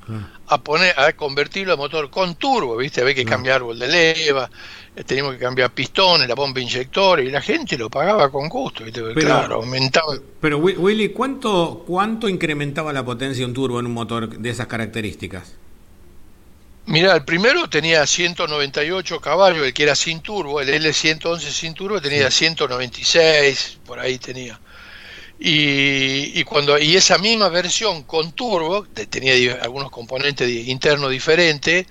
a 0.47 0.59
poner 0.63 0.99
a 0.99 1.13
convertirlo 1.15 1.73
a 1.73 1.77
motor 1.77 2.11
con 2.11 2.35
turbo, 2.37 2.77
¿viste? 2.77 3.01
Había 3.01 3.15
que 3.15 3.25
cambiar 3.25 3.57
árbol 3.57 3.79
de 3.79 3.89
leva, 3.89 4.51
eh, 4.97 5.05
teníamos 5.05 5.35
que 5.35 5.39
cambiar 5.41 5.71
pistones, 5.73 6.27
la 6.29 6.35
bomba 6.35 6.61
inyector 6.61 7.21
y 7.21 7.31
la 7.31 7.41
gente 7.41 7.77
lo 7.77 7.91
pagaba 7.91 8.31
con 8.31 8.49
gusto, 8.49 8.85
¿viste? 8.85 9.03
Pero- 9.03 9.15
claro, 9.21 9.55
aumentaba. 9.57 10.15
Pero 10.41 10.59
Wi- 10.59 10.77
Willy, 10.77 11.09
¿cuánto, 11.11 11.85
¿cuánto 11.87 12.29
incrementaba 12.29 12.93
la 12.93 13.05
potencia 13.05 13.41
de 13.43 13.47
un 13.47 13.55
turbo 13.55 13.79
en 13.81 13.87
un 13.87 13.93
motor 13.95 14.29
de 14.39 14.49
esas 14.51 14.67
características? 14.69 15.55
Mirá, 16.89 17.15
el 17.15 17.25
primero 17.25 17.69
tenía 17.69 18.07
198 18.07 19.21
caballos, 19.21 19.67
el 19.67 19.75
que 19.75 19.83
era 19.83 19.95
sin 19.95 20.21
turbo, 20.21 20.61
el 20.61 20.71
L111 20.71 21.39
sin 21.51 21.75
turbo 21.75 22.01
tenía 22.01 22.31
196, 22.31 23.79
por 23.85 23.99
ahí 24.01 24.19
tenía. 24.19 24.59
Y, 25.39 26.33
y 26.41 26.45
cuando 26.45 26.79
y 26.79 26.97
esa 26.97 27.19
misma 27.19 27.49
versión 27.51 28.05
con 28.05 28.33
turbo, 28.33 28.87
te- 28.93 29.07
tenía 29.07 29.35
algunos 29.63 29.91
componentes 29.91 30.49
internos 30.67 31.11
diferentes, 31.11 31.87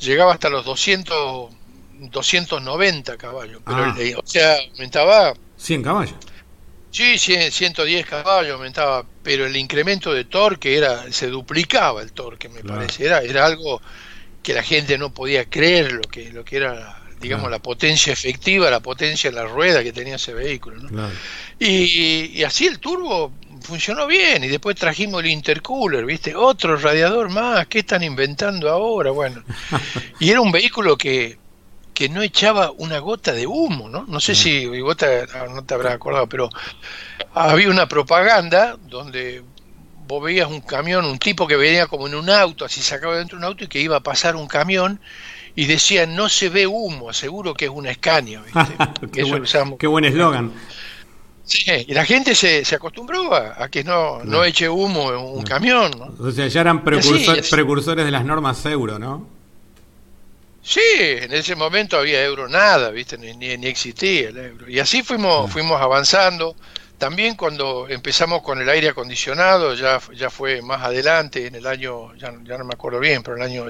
llegaba 0.00 0.32
hasta 0.32 0.50
los 0.50 0.64
200, 0.64 1.50
290 2.10 3.16
caballos. 3.16 3.62
Pero 3.64 3.78
Ah. 3.84 3.94
el- 3.98 4.16
o 4.16 4.22
sea, 4.26 4.56
aumentaba 4.72 5.34
100 5.56 5.82
caballos. 5.82 6.16
Sí, 6.90 7.16
100, 7.16 7.50
110 7.52 8.04
caballos 8.06 8.54
aumentaba, 8.54 9.06
pero 9.22 9.46
el 9.46 9.56
incremento 9.56 10.12
de 10.12 10.24
torque 10.24 10.76
era 10.76 11.10
se 11.12 11.28
duplicaba 11.28 12.02
el 12.02 12.12
torque, 12.12 12.48
me 12.50 12.60
Claro. 12.60 12.80
parece. 12.80 13.06
Era, 13.06 13.20
era 13.22 13.46
algo 13.46 13.80
que 14.42 14.54
la 14.54 14.62
gente 14.62 14.98
no 14.98 15.12
podía 15.14 15.44
creer 15.48 15.92
lo 15.92 16.02
que 16.02 16.32
lo 16.32 16.44
que 16.44 16.56
era, 16.56 16.98
digamos, 17.20 17.44
Claro. 17.44 17.50
la 17.50 17.62
potencia 17.62 18.12
efectiva, 18.12 18.70
la 18.70 18.80
potencia 18.80 19.28
en 19.28 19.36
la 19.36 19.44
rueda 19.44 19.82
que 19.82 19.92
tenía 19.92 20.16
ese 20.16 20.34
vehículo. 20.34 20.82
¿no? 20.82 20.88
Claro. 20.88 21.12
Y, 21.58 22.32
y 22.38 22.42
así 22.44 22.66
el 22.66 22.78
turbo 22.80 23.32
funcionó 23.60 24.08
bien 24.08 24.42
y 24.42 24.48
después 24.48 24.74
trajimos 24.76 25.22
el 25.22 25.30
intercooler, 25.30 26.04
¿viste? 26.04 26.34
Otro 26.34 26.76
radiador 26.76 27.28
más, 27.30 27.68
¿qué 27.68 27.78
están 27.80 28.02
inventando 28.02 28.68
ahora? 28.68 29.12
Bueno, 29.12 29.44
y 30.18 30.30
era 30.30 30.40
un 30.40 30.50
vehículo 30.52 30.96
que 30.96 31.38
que 31.94 32.08
no 32.08 32.22
echaba 32.22 32.70
una 32.72 32.98
gota 33.00 33.32
de 33.34 33.46
humo, 33.46 33.88
¿no? 33.90 34.06
No 34.08 34.18
sé 34.18 34.34
si 34.34 34.66
vos 34.80 34.96
te- 34.96 35.26
no 35.50 35.62
te 35.62 35.74
habrás 35.74 35.92
acordado, 35.94 36.26
pero 36.26 36.48
había 37.34 37.68
una 37.68 37.86
propaganda 37.86 38.78
donde 38.88 39.42
vos 40.06 40.22
veías 40.22 40.48
un 40.48 40.60
camión, 40.60 41.04
un 41.04 41.18
tipo 41.18 41.46
que 41.46 41.56
venía 41.56 41.86
como 41.86 42.06
en 42.06 42.14
un 42.14 42.28
auto, 42.30 42.64
así 42.64 42.80
sacaba 42.82 43.16
dentro 43.16 43.38
de 43.38 43.44
un 43.44 43.50
auto 43.50 43.64
y 43.64 43.68
que 43.68 43.80
iba 43.80 43.96
a 43.96 44.00
pasar 44.00 44.36
un 44.36 44.46
camión 44.46 45.00
y 45.54 45.66
decía 45.66 46.06
no 46.06 46.28
se 46.28 46.48
ve 46.48 46.66
humo, 46.66 47.12
seguro 47.12 47.54
que 47.54 47.66
es 47.66 47.70
una 47.70 47.92
Scania, 47.94 48.40
¿viste? 48.44 48.76
qué, 49.12 49.22
buen, 49.22 49.38
lo 49.38 49.42
usamos. 49.44 49.78
qué 49.78 49.86
buen 49.86 50.04
eslogan. 50.04 50.52
Sí, 51.44 51.64
y 51.88 51.92
la 51.92 52.04
gente 52.04 52.34
se, 52.34 52.64
se 52.64 52.76
acostumbró 52.76 53.34
a, 53.34 53.64
a 53.64 53.68
que 53.68 53.82
no, 53.84 54.22
no 54.24 54.44
eche 54.44 54.68
humo 54.68 55.10
en 55.10 55.18
un 55.18 55.42
camión, 55.42 55.90
¿no? 55.98 56.14
O 56.26 56.30
sea, 56.30 56.46
ya 56.46 56.60
eran 56.60 56.84
precursor- 56.84 57.50
precursores 57.50 58.04
de 58.04 58.10
las 58.12 58.24
normas 58.24 58.64
euro, 58.64 58.98
¿no? 58.98 59.26
Sí, 60.62 60.80
en 60.94 61.32
ese 61.32 61.56
momento 61.56 61.98
había 61.98 62.24
euro 62.24 62.48
nada, 62.48 62.90
¿viste? 62.90 63.18
Ni, 63.18 63.34
ni, 63.34 63.56
ni 63.58 63.66
existía 63.66 64.28
el 64.28 64.38
euro. 64.38 64.70
Y 64.70 64.78
así 64.78 65.02
fuimos, 65.02 65.50
fuimos 65.50 65.80
avanzando. 65.80 66.54
También 67.02 67.34
cuando 67.34 67.88
empezamos 67.88 68.42
con 68.42 68.60
el 68.60 68.68
aire 68.68 68.90
acondicionado, 68.90 69.74
ya, 69.74 70.00
ya 70.14 70.30
fue 70.30 70.62
más 70.62 70.82
adelante, 70.82 71.48
en 71.48 71.56
el 71.56 71.66
año, 71.66 72.14
ya, 72.14 72.32
ya 72.44 72.56
no 72.56 72.64
me 72.64 72.74
acuerdo 72.74 73.00
bien, 73.00 73.24
pero 73.24 73.36
en 73.38 73.42
el 73.42 73.48
año, 73.50 73.66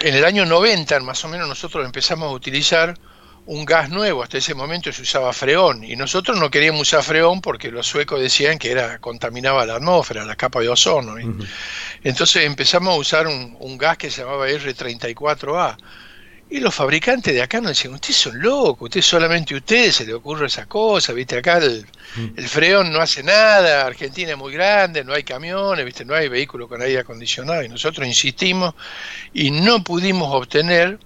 en 0.00 0.14
el 0.16 0.24
año 0.24 0.44
90 0.44 0.98
más 0.98 1.24
o 1.24 1.28
menos 1.28 1.46
nosotros 1.46 1.86
empezamos 1.86 2.30
a 2.30 2.32
utilizar 2.32 2.98
un 3.46 3.64
gas 3.64 3.90
nuevo, 3.90 4.24
hasta 4.24 4.38
ese 4.38 4.56
momento 4.56 4.92
se 4.92 5.02
usaba 5.02 5.32
freón, 5.32 5.84
y 5.84 5.94
nosotros 5.94 6.36
no 6.36 6.50
queríamos 6.50 6.80
usar 6.80 7.04
freón 7.04 7.40
porque 7.40 7.70
los 7.70 7.86
suecos 7.86 8.18
decían 8.18 8.58
que 8.58 8.72
era 8.72 8.98
contaminaba 8.98 9.64
la 9.64 9.76
atmósfera, 9.76 10.24
la 10.24 10.34
capa 10.34 10.58
de 10.58 10.70
ozono. 10.70 11.14
Entonces 12.02 12.44
empezamos 12.44 12.92
a 12.92 12.98
usar 12.98 13.28
un, 13.28 13.56
un 13.60 13.78
gas 13.78 13.96
que 13.98 14.10
se 14.10 14.22
llamaba 14.22 14.48
R34A. 14.48 15.76
Y 16.50 16.60
los 16.60 16.74
fabricantes 16.74 17.34
de 17.34 17.42
acá 17.42 17.60
nos 17.60 17.72
decían, 17.72 17.92
ustedes 17.94 18.16
son 18.16 18.40
locos, 18.40 18.86
ustedes 18.86 19.04
solamente 19.04 19.52
a 19.54 19.58
ustedes 19.58 19.96
se 19.96 20.06
le 20.06 20.14
ocurre 20.14 20.46
esa 20.46 20.64
cosa, 20.66 21.12
viste, 21.12 21.36
acá 21.36 21.58
el, 21.58 21.86
el 22.36 22.48
freón 22.48 22.90
no 22.90 23.00
hace 23.00 23.22
nada, 23.22 23.84
Argentina 23.86 24.30
es 24.32 24.38
muy 24.38 24.54
grande, 24.54 25.04
no 25.04 25.12
hay 25.12 25.24
camiones, 25.24 25.84
viste, 25.84 26.06
no 26.06 26.14
hay 26.14 26.28
vehículos 26.28 26.66
con 26.68 26.80
aire 26.80 27.00
acondicionado, 27.00 27.62
y 27.62 27.68
nosotros 27.68 28.06
insistimos 28.06 28.74
y 29.32 29.50
no 29.50 29.84
pudimos 29.84 30.34
obtener 30.34 31.00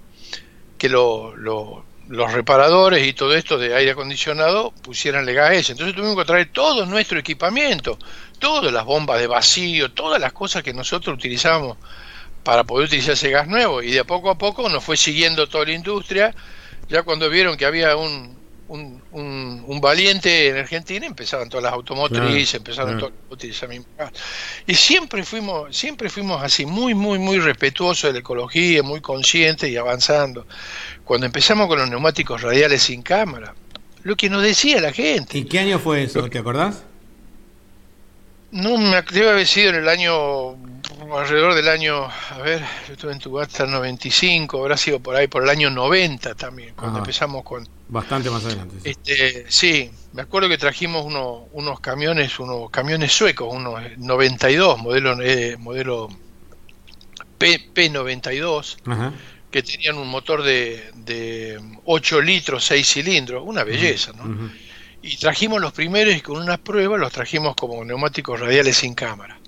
que 0.78 0.88
lo- 0.88 1.36
lo- 1.36 1.86
los 2.08 2.32
reparadores 2.32 3.06
y 3.06 3.12
todo 3.14 3.34
esto 3.34 3.58
de 3.58 3.74
aire 3.74 3.92
acondicionado 3.92 4.72
pusieran 4.82 5.26
gas 5.26 5.52
ese. 5.54 5.72
Entonces 5.72 5.94
tuvimos 5.96 6.16
que 6.16 6.24
traer 6.24 6.50
todo 6.52 6.86
nuestro 6.86 7.18
equipamiento, 7.18 7.98
todas 8.38 8.72
las 8.72 8.84
bombas 8.84 9.20
de 9.20 9.26
vacío, 9.28 9.92
todas 9.92 10.20
las 10.20 10.32
cosas 10.32 10.62
que 10.62 10.74
nosotros 10.74 11.14
utilizábamos 11.16 11.78
para 12.44 12.64
poder 12.64 12.86
utilizar 12.86 13.14
ese 13.14 13.30
gas 13.30 13.46
nuevo. 13.48 13.82
Y 13.82 13.92
de 13.92 14.04
poco 14.04 14.30
a 14.30 14.36
poco 14.38 14.68
nos 14.68 14.82
fue 14.84 14.96
siguiendo 14.96 15.48
toda 15.48 15.64
la 15.66 15.72
industria. 15.72 16.34
Ya 16.88 17.02
cuando 17.02 17.28
vieron 17.30 17.56
que 17.56 17.64
había 17.64 17.96
un, 17.96 18.36
un, 18.68 19.02
un- 19.12 19.64
un 19.66 19.80
valiente 19.80 20.48
en 20.48 20.56
Argentina, 20.56 21.06
empezaban 21.06 21.48
todas 21.48 21.64
las 21.64 21.72
automotrices, 21.72 22.50
Claro, 22.50 22.58
empezaron 22.58 22.98
claro. 22.98 23.14
a 23.30 23.32
utilizar 23.34 23.68
mismo 23.68 23.86
gas. 23.96 24.12
Y 24.66 24.74
siempre 24.74 25.24
fuimos, 25.24 25.76
siempre 25.76 26.08
fuimos 26.10 26.42
así, 26.42 26.66
muy, 26.66 26.94
muy, 26.94 27.18
muy 27.18 27.38
respetuosos 27.38 28.08
de 28.08 28.14
la 28.14 28.18
ecología, 28.20 28.82
muy 28.82 29.00
conscientes 29.00 29.70
y 29.70 29.76
avanzando. 29.76 30.46
Cuando 31.04 31.26
empezamos 31.26 31.68
con 31.68 31.78
los 31.78 31.88
neumáticos 31.88 32.42
radiales 32.42 32.82
sin 32.82 33.02
cámara, 33.02 33.54
lo 34.02 34.16
que 34.16 34.28
nos 34.28 34.42
decía 34.42 34.80
la 34.80 34.92
gente. 34.92 35.38
¿Y 35.38 35.44
qué 35.44 35.60
año 35.60 35.78
fue 35.78 36.02
eso? 36.02 36.28
¿Te 36.28 36.38
acordás? 36.38 36.82
No 38.50 38.76
me 38.76 39.00
debe 39.12 39.30
haber 39.30 39.46
sido 39.46 39.70
en 39.70 39.76
el 39.76 39.88
año, 39.88 40.56
alrededor 41.18 41.54
del 41.54 41.68
año, 41.68 42.04
a 42.04 42.38
ver, 42.38 42.60
yo 42.86 42.94
estuve 42.94 43.12
en 43.12 43.18
tu 43.18 43.38
hasta 43.38 43.64
el 43.64 43.70
95, 43.70 44.58
habrá 44.60 44.76
sido 44.76 45.00
por 45.00 45.16
ahí, 45.16 45.26
por 45.26 45.42
el 45.42 45.48
año 45.48 45.70
90 45.70 46.34
también, 46.34 46.74
cuando 46.74 46.98
Ajá. 46.98 47.04
empezamos 47.04 47.42
con... 47.44 47.68
Bastante 47.88 48.30
más 48.30 48.44
adelante. 48.44 48.76
sí. 48.82 48.90
Este, 48.90 49.46
sí, 49.48 49.90
me 50.12 50.22
acuerdo 50.22 50.48
que 50.48 50.58
trajimos 50.58 51.04
unos, 51.04 51.42
unos 51.52 51.80
camiones, 51.80 52.38
unos 52.38 52.70
camiones 52.70 53.12
suecos, 53.12 53.48
unos 53.52 53.80
92, 53.98 54.78
modelo, 54.78 55.20
eh, 55.22 55.56
modelo 55.58 56.08
P, 57.38 57.72
P92, 57.74 58.76
Ajá. 58.86 59.12
que 59.50 59.62
tenían 59.62 59.98
un 59.98 60.08
motor 60.08 60.42
de, 60.42 60.90
de 60.94 61.60
8 61.84 62.20
litros, 62.22 62.64
6 62.64 62.86
cilindros, 62.86 63.42
una 63.44 63.64
belleza, 63.64 64.12
¿no? 64.12 64.50
Y 65.02 65.16
trajimos 65.16 65.60
los 65.60 65.72
primeros 65.72 66.14
y 66.14 66.20
con 66.20 66.40
unas 66.40 66.60
pruebas 66.60 67.00
los 67.00 67.12
trajimos 67.12 67.56
como 67.56 67.84
neumáticos 67.84 68.38
radiales 68.38 68.76
sin 68.76 68.94
cámara. 68.94 69.41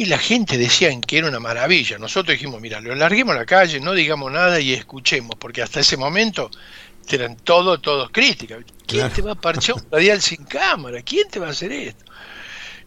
Y 0.00 0.06
la 0.06 0.16
gente 0.16 0.56
decía 0.56 0.88
que 1.06 1.18
era 1.18 1.28
una 1.28 1.40
maravilla. 1.40 1.98
Nosotros 1.98 2.32
dijimos, 2.32 2.58
mira, 2.58 2.80
lo 2.80 2.94
larguemos 2.94 3.34
a 3.36 3.40
la 3.40 3.44
calle, 3.44 3.80
no 3.80 3.92
digamos 3.92 4.32
nada 4.32 4.58
y 4.58 4.72
escuchemos, 4.72 5.36
porque 5.38 5.60
hasta 5.60 5.80
ese 5.80 5.98
momento 5.98 6.50
eran 7.10 7.36
todo, 7.36 7.78
todos 7.80 8.08
críticas. 8.10 8.60
¿Quién 8.86 9.00
Claro. 9.02 9.14
te 9.14 9.20
va 9.20 9.32
a 9.32 9.34
parchar 9.34 9.74
un 9.74 9.84
radial 9.90 10.22
sin 10.22 10.44
cámara? 10.44 11.02
¿Quién 11.02 11.28
te 11.28 11.38
va 11.38 11.48
a 11.48 11.50
hacer 11.50 11.70
esto? 11.72 12.04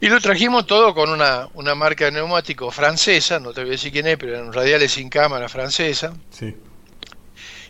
Y 0.01 0.07
lo 0.09 0.19
trajimos 0.19 0.65
todo 0.65 0.95
con 0.95 1.11
una, 1.11 1.47
una 1.53 1.75
marca 1.75 2.05
de 2.05 2.13
neumático 2.13 2.71
francesa, 2.71 3.39
no 3.39 3.53
te 3.53 3.61
voy 3.61 3.69
a 3.69 3.71
decir 3.73 3.91
quién 3.91 4.07
es, 4.07 4.17
pero 4.17 4.33
eran 4.35 4.51
radiales 4.51 4.91
sin 4.93 5.07
cámara 5.07 5.47
francesa. 5.49 6.15
Sí. 6.31 6.55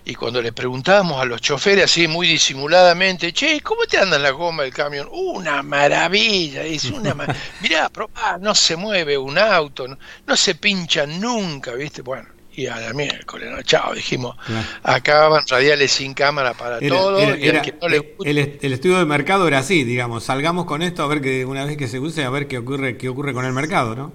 Y 0.06 0.16
cuando 0.16 0.42
le 0.42 0.52
preguntábamos 0.52 1.22
a 1.22 1.26
los 1.26 1.40
choferes 1.42 1.86
así 1.86 2.08
muy 2.10 2.28
disimuladamente, 2.28 3.32
che, 3.32 3.62
¿cómo 3.62 3.84
te 3.86 3.98
anda 3.98 4.20
la 4.20 4.32
goma 4.32 4.64
del 4.64 4.74
camión? 4.74 5.08
Una 5.12 5.64
maravilla, 5.64 6.64
es 6.64 6.86
una 6.86 7.14
ma- 7.14 7.26
mirá, 7.62 7.88
probá, 7.90 8.38
no 8.40 8.54
se 8.54 8.76
mueve 8.76 9.18
un 9.18 9.38
auto, 9.38 9.88
no, 9.88 9.98
no 10.28 10.36
se 10.36 10.56
pincha 10.56 11.06
nunca, 11.06 11.72
¿viste? 11.74 12.02
Bueno, 12.02 12.28
y 12.56 12.68
a 12.68 12.78
la 12.80 12.94
miércoles, 12.94 13.50
¿no? 13.50 13.62
Chao, 13.64 13.94
dijimos, 13.94 14.36
Claro. 14.46 14.68
acaban 14.84 15.44
radiales 15.48 15.92
sin 15.94 16.14
cámara 16.14 16.54
para 16.54 16.80
Era- 16.80 16.96
todo, 16.98 17.18
era- 17.20 17.38
y 17.38 17.44
al 17.44 17.56
era- 17.56 17.62
que 17.62 17.74
no 17.82 17.88
le 17.88 18.16
el, 18.26 18.38
el 18.62 18.74
estudio 18.74 18.98
de 19.00 19.06
mercado 19.06 19.48
era 19.48 19.60
así, 19.60 19.86
digamos, 19.86 20.26
salgamos 20.26 20.66
con 20.66 20.82
esto 20.82 21.02
a 21.04 21.08
ver 21.08 21.22
que 21.22 21.46
una 21.46 21.64
vez 21.64 21.78
que 21.78 21.88
se 21.88 22.00
use, 22.00 22.26
a 22.26 22.30
ver 22.30 22.48
qué 22.50 22.58
ocurre, 22.58 22.98
qué 22.98 23.08
ocurre 23.08 23.34
con 23.34 23.46
el 23.46 23.54
mercado, 23.54 23.96
¿no? 23.96 24.14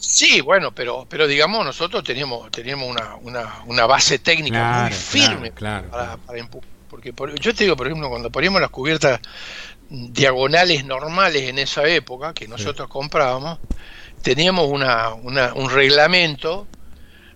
Sí, 0.00 0.40
bueno, 0.40 0.72
pero, 0.72 1.06
pero 1.08 1.26
digamos, 1.26 1.64
nosotros 1.64 2.04
teníamos, 2.04 2.50
teníamos 2.52 2.88
una, 2.88 3.16
una, 3.16 3.62
una 3.66 3.86
base 3.86 4.18
técnica 4.20 4.58
Claro, 4.60 4.84
muy 4.84 4.92
firme 4.92 5.50
claro, 5.52 5.54
claro, 5.54 5.90
para, 5.90 6.16
para 6.18 6.38
empujar. 6.38 6.70
Porque 6.86 7.12
por- 7.12 7.38
yo 7.38 7.52
te 7.54 7.64
digo, 7.64 7.76
por 7.76 7.86
ejemplo, 7.86 8.08
cuando 8.08 8.30
poníamos 8.30 8.60
las 8.60 8.70
cubiertas 8.70 9.20
diagonales 9.88 10.84
normales 10.84 11.44
en 11.44 11.58
esa 11.58 11.86
época, 11.88 12.34
que 12.34 12.48
nosotros 12.48 12.88
comprábamos, 12.88 13.60
teníamos 14.22 14.68
una, 14.68 15.14
una- 15.14 15.54
un 15.54 15.70
reglamento, 15.70 16.70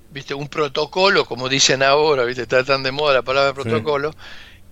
viste, 0.09 0.35
un 0.35 0.49
protocolo, 0.49 1.26
como 1.26 1.49
dicen 1.49 1.83
ahora, 1.83 2.25
viste, 2.25 2.42
está 2.42 2.64
tan 2.64 2.83
de 2.83 2.92
moda 2.92 3.14
la 3.14 3.23
palabra 3.25 3.54
Sí. 3.54 3.54
protocolo, 3.54 4.12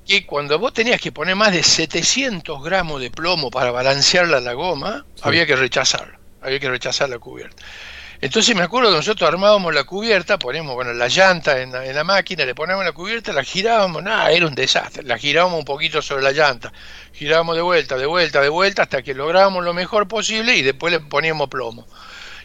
que 0.05 0.27
cuando 0.27 0.59
vos 0.59 0.75
tenías 0.75 1.01
que 1.01 1.13
poner 1.13 1.37
más 1.37 1.53
de 1.53 1.63
700 1.65 2.63
gramos 2.65 3.01
de 3.01 3.11
plomo 3.13 3.51
para 3.51 3.73
balancearla 3.73 4.41
la 4.41 4.55
goma, 4.55 5.07
Sí. 5.15 5.23
había 5.23 5.47
que 5.47 5.57
rechazarla, 5.57 6.20
había 6.43 6.59
que 6.59 6.69
rechazar 6.69 7.09
la 7.09 7.19
cubierta. 7.19 7.63
Entonces 8.23 8.55
me 8.55 8.63
acuerdo 8.63 8.91
que 8.91 8.97
nosotros 8.97 9.27
armábamos 9.27 9.75
la 9.75 9.85
cubierta, 9.85 10.39
ponemos 10.39 10.75
bueno, 10.75 10.93
la 10.93 11.09
llanta 11.09 11.63
en 11.63 11.73
la, 11.73 12.05
máquina, 12.05 12.45
le 12.45 12.55
poníamos 12.55 12.85
la 12.85 12.93
cubierta, 12.93 13.33
la 13.33 13.43
girábamos, 13.43 14.03
nada, 14.03 14.31
era 14.31 14.47
un 14.47 14.55
desastre, 14.55 15.03
la 15.05 15.17
girábamos 15.17 15.61
un 15.61 15.65
poquito 15.65 16.03
sobre 16.03 16.23
la 16.23 16.33
llanta, 16.33 16.71
girábamos 17.15 17.57
de 17.57 17.63
vuelta, 17.63 17.97
de 17.97 18.05
vuelta, 18.05 18.43
de 18.43 18.51
vuelta, 18.51 18.83
hasta 18.83 19.01
que 19.03 19.15
lográbamos 19.15 19.65
lo 19.65 19.73
mejor 19.73 20.07
posible 20.07 20.55
y 20.55 20.61
después 20.61 20.93
le 20.93 21.01
poníamos 21.01 21.49
plomo. 21.49 21.87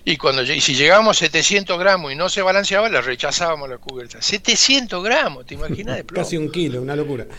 Y 0.06 0.16
cuando 0.16 0.44
y 0.44 0.62
si 0.62 0.76
llegábamos 0.76 1.18
a 1.18 1.26
700 1.26 1.78
gramos 1.78 2.14
y 2.14 2.16
no 2.16 2.30
se 2.30 2.42
balanceaba, 2.42 2.88
la 2.88 3.02
rechazábamos 3.02 3.68
la 3.68 3.78
cubierta. 3.78 4.22
700 4.22 5.04
gramos, 5.04 5.46
¿te 5.46 5.56
imaginas 5.56 5.98
de 5.98 6.04
plomo? 6.06 6.24
Casi 6.24 6.38
un 6.38 6.52
kilo, 6.52 6.82
una 6.82 6.96
locura. 6.96 7.26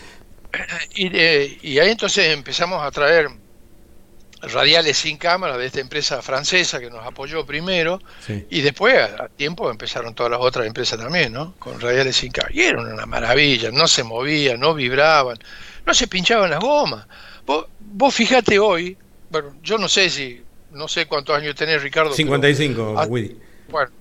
Y, 0.95 1.09
eh, 1.13 1.57
y 1.61 1.79
ahí 1.79 1.89
entonces 1.89 2.33
empezamos 2.33 2.81
a 2.83 2.89
traer 2.91 3.29
radiales 4.41 4.97
sin 4.97 5.17
cámara 5.17 5.57
de 5.57 5.65
esta 5.65 5.79
empresa 5.79 6.21
francesa 6.21 6.79
que 6.79 6.89
nos 6.89 7.05
apoyó 7.05 7.45
primero 7.45 7.99
y 8.49 8.61
después 8.61 8.95
a, 8.95 9.29
tiempo 9.29 9.69
empezaron 9.71 10.13
todas 10.13 10.31
las 10.31 10.41
otras 10.41 10.67
empresas 10.67 10.99
también, 10.99 11.33
¿no? 11.33 11.55
Con 11.57 11.79
radiales 11.79 12.15
sin 12.15 12.31
cámara. 12.31 12.53
Y 12.53 12.61
eran 12.61 12.91
una 12.91 13.05
maravilla, 13.05 13.71
no 13.71 13.87
se 13.87 14.03
movían, 14.03 14.59
no 14.59 14.73
vibraban, 14.73 15.37
no 15.85 15.93
se 15.93 16.07
pinchaban 16.07 16.51
las 16.51 16.59
gomas. 16.59 17.07
Vos, 17.45 17.65
vos 17.79 18.13
fijate 18.13 18.59
hoy, 18.59 18.97
bueno, 19.29 19.55
yo 19.63 19.77
no 19.77 19.89
sé 19.89 20.09
si, 20.09 20.41
no 20.71 20.87
sé 20.87 21.07
cuántos 21.07 21.35
años 21.35 21.55
tenés 21.55 21.81
Ricardo. 21.81 22.13
55, 22.13 22.95
ah, 22.97 23.07
Bueno, 23.07 23.91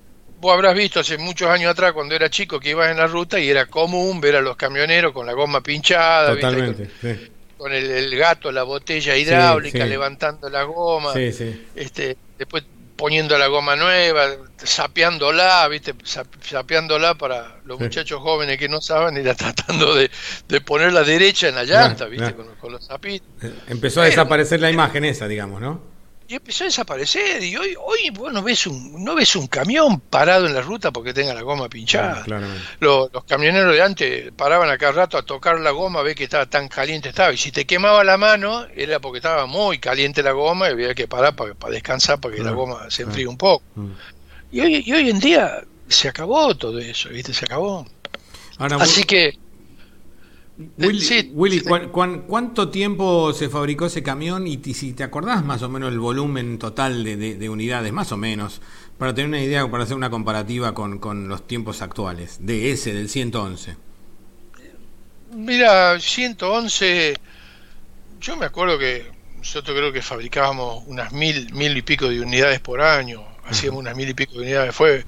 vos 0.41 0.53
habrás 0.53 0.75
visto 0.75 1.01
hace 1.01 1.17
muchos 1.17 1.49
años 1.49 1.71
atrás 1.71 1.93
cuando 1.93 2.15
era 2.15 2.29
chico 2.29 2.61
que 2.61 2.71
ibas 2.71 2.91
en 2.91 2.99
la 2.99 3.07
ruta 3.07 3.41
y 3.41 3.49
era 3.49 3.67
común 3.67 4.21
ver 4.21 4.37
a 4.37 4.41
los 4.43 4.57
camioneros 4.57 5.13
con 5.13 5.27
la 5.27 5.33
goma 5.33 5.63
pinchada. 5.63 6.35
Totalmente, 6.35 6.91
sí 7.01 7.31
con 7.57 7.73
el, 7.73 8.17
gato, 8.17 8.53
la 8.53 8.63
botella 8.63 9.17
hidráulica, 9.17 9.85
levantando 9.87 10.49
la 10.49 10.65
goma, 10.65 11.13
este, 11.15 12.17
después 12.39 12.65
poniendo 12.97 13.37
la 13.39 13.47
goma 13.47 13.77
nueva, 13.77 14.27
sapeándola, 14.57 15.69
¿viste? 15.69 15.95
Sapeándola 16.41 17.15
para 17.15 17.57
los 17.65 17.79
muchachos 17.79 18.21
jóvenes 18.21 18.59
que 18.59 18.69
no 18.69 18.81
saben, 18.81 19.17
era 19.17 19.35
tratando 19.35 19.95
de, 19.95 20.11
de 20.49 20.61
ponerla 20.61 21.05
derecha 21.05 21.49
en 21.49 21.55
la 21.55 21.65
llanta, 21.65 22.07
¿viste? 22.07 22.35
Con, 22.35 22.73
los 22.73 22.87
zapitos. 22.87 23.29
Eh, 23.43 23.53
empezó 23.69 24.01
a 24.01 24.07
desaparecer 24.07 24.61
la 24.61 24.71
imagen 24.71 25.05
esa, 25.05 25.29
digamos, 25.29 25.61
¿no? 25.61 25.96
Y 26.29 26.35
empezó 26.35 26.65
a 26.65 26.67
desaparecer 26.67 27.43
y 27.43 27.57
hoy 27.57 27.77
hoy 27.79 28.11
vos 28.11 28.33
no 28.33 28.43
ves 28.43 28.67
un 28.67 29.05
no 29.05 29.15
ves 29.15 29.37
un 29.37 29.47
camión 29.47 30.01
parado 30.01 30.47
en 30.47 30.55
la 30.55 30.61
ruta 30.61 30.91
porque 30.91 31.15
tenga 31.15 31.35
la 31.35 31.43
goma 31.43 31.69
pinchada. 31.69 32.25
Los, 32.81 33.11
camioneros 33.27 33.73
de 33.73 33.83
antes 33.83 34.33
paraban 34.33 34.69
acá 34.69 34.91
rato 34.93 35.19
a 35.19 35.23
tocar 35.23 35.61
la 35.61 35.71
goma 35.71 36.01
a 36.01 36.03
ver 36.03 36.15
que 36.15 36.25
estaba 36.25 36.47
tan 36.47 36.69
caliente 36.69 37.11
estaba 37.11 37.33
y 37.33 37.37
si 37.37 37.53
te 37.53 37.65
quemaba 37.65 38.03
la 38.03 38.17
mano 38.17 38.67
era 38.75 38.99
porque 39.01 39.19
estaba 39.19 39.47
muy 39.47 39.79
caliente 39.79 40.23
la 40.23 40.33
goma 40.33 40.69
y 40.69 40.73
había 40.73 40.95
que 40.95 41.07
parar 41.07 41.37
para, 41.37 41.55
para 41.55 41.75
descansar 41.75 42.21
para 42.21 42.35
que 42.35 42.43
la 42.43 42.51
goma 42.51 42.91
se 42.91 43.03
enfríe 43.05 43.27
un 43.27 43.37
poco. 43.37 43.65
Mm. 43.77 43.91
y 44.53 44.61
hoy 44.61 44.83
y 44.85 44.93
hoy 44.93 45.11
en 45.11 45.21
día 45.21 45.63
se 45.89 46.09
acabó 46.09 46.57
todo 46.57 46.79
eso 46.79 47.09
viste 47.11 47.33
se 47.33 47.45
acabó. 47.45 47.87
Así 48.59 49.05
que 49.05 49.39
Willy, 50.59 51.61
cuánto 51.91 52.71
tiempo 52.71 53.33
se 53.35 53.51
fabricó 53.51 53.87
ese 53.87 54.03
camión? 54.03 54.47
Y 54.47 54.59
si 54.73 54.95
te 54.95 55.05
acordás 55.05 55.45
más 55.45 55.63
o 55.63 55.69
menos 55.69 55.93
el 55.93 55.99
volumen 55.99 56.59
total 56.59 57.05
de, 57.05 57.49
unidades, 57.51 57.93
más 57.93 58.11
o 58.13 58.17
menos, 58.17 58.63
para 58.97 59.15
tener 59.15 59.29
una 59.29 59.41
idea, 59.41 59.71
para 59.71 59.85
hacer 59.85 59.97
una 59.97 60.09
comparativa 60.09 60.73
con, 60.73 61.29
los 61.29 61.47
tiempos 61.47 61.83
actuales, 61.83 62.39
de 62.41 62.71
ese, 62.71 62.95
del 62.95 63.11
111. 63.11 63.77
Mira, 65.33 66.01
111, 66.01 67.15
yo 68.21 68.37
me 68.37 68.47
acuerdo 68.47 68.79
que 68.79 69.11
nosotros 69.37 69.77
creo 69.77 69.93
que 69.93 70.01
fabricábamos 70.01 70.85
unas 70.87 71.13
mil, 71.13 71.53
mil 71.53 71.77
y 71.77 71.83
pico 71.83 72.09
de 72.09 72.23
unidades 72.23 72.61
por 72.61 72.81
año, 72.81 73.23
hacíamos 73.45 73.81
unas 73.81 73.95
mil 73.95 74.09
y 74.09 74.15
pico 74.15 74.33
de 74.33 74.39
unidades, 74.39 74.75
fue 74.75 75.05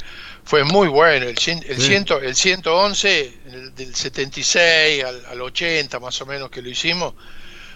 fue 0.48 0.64
muy 0.64 0.88
bueno. 0.88 1.26
El, 1.26 1.36
el, 1.36 1.78
ciento, 1.78 2.22
el 2.22 2.34
111, 2.34 3.32
del 3.76 3.94
76 3.94 5.04
al, 5.04 5.26
al, 5.26 5.42
80 5.42 6.00
más 6.00 6.18
o 6.22 6.26
menos 6.26 6.48
que 6.48 6.62
lo 6.62 6.70
hicimos, 6.70 7.12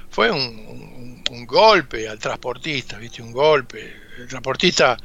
fue 0.09 0.31
un, 0.31 1.23
golpe 1.47 2.09
al 2.09 2.19
transportista, 2.19 2.97
¿viste? 2.97 3.21
Un 3.21 3.31
golpe. 3.31 3.95
El 4.17 4.26
transportista, 4.26 4.97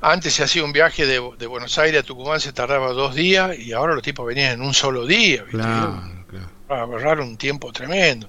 antes 0.00 0.34
se 0.34 0.42
hacía 0.42 0.64
un 0.64 0.72
viaje 0.72 1.06
de, 1.06 1.20
Buenos 1.46 1.78
Aires 1.78 2.00
a 2.00 2.02
Tucumán, 2.02 2.40
se 2.40 2.52
tardaba 2.52 2.90
dos 2.90 3.14
días 3.14 3.56
y 3.60 3.72
ahora 3.72 3.94
los 3.94 4.02
tipos 4.02 4.26
venían 4.26 4.54
en 4.54 4.62
un 4.62 4.74
solo 4.74 5.06
día, 5.06 5.44
¿viste? 5.44 5.58
Claro, 5.58 6.24
claro. 6.28 6.50
Para 6.66 6.82
ahorrar 6.82 7.20
un 7.20 7.36
tiempo 7.36 7.70
tremendo. 7.72 8.28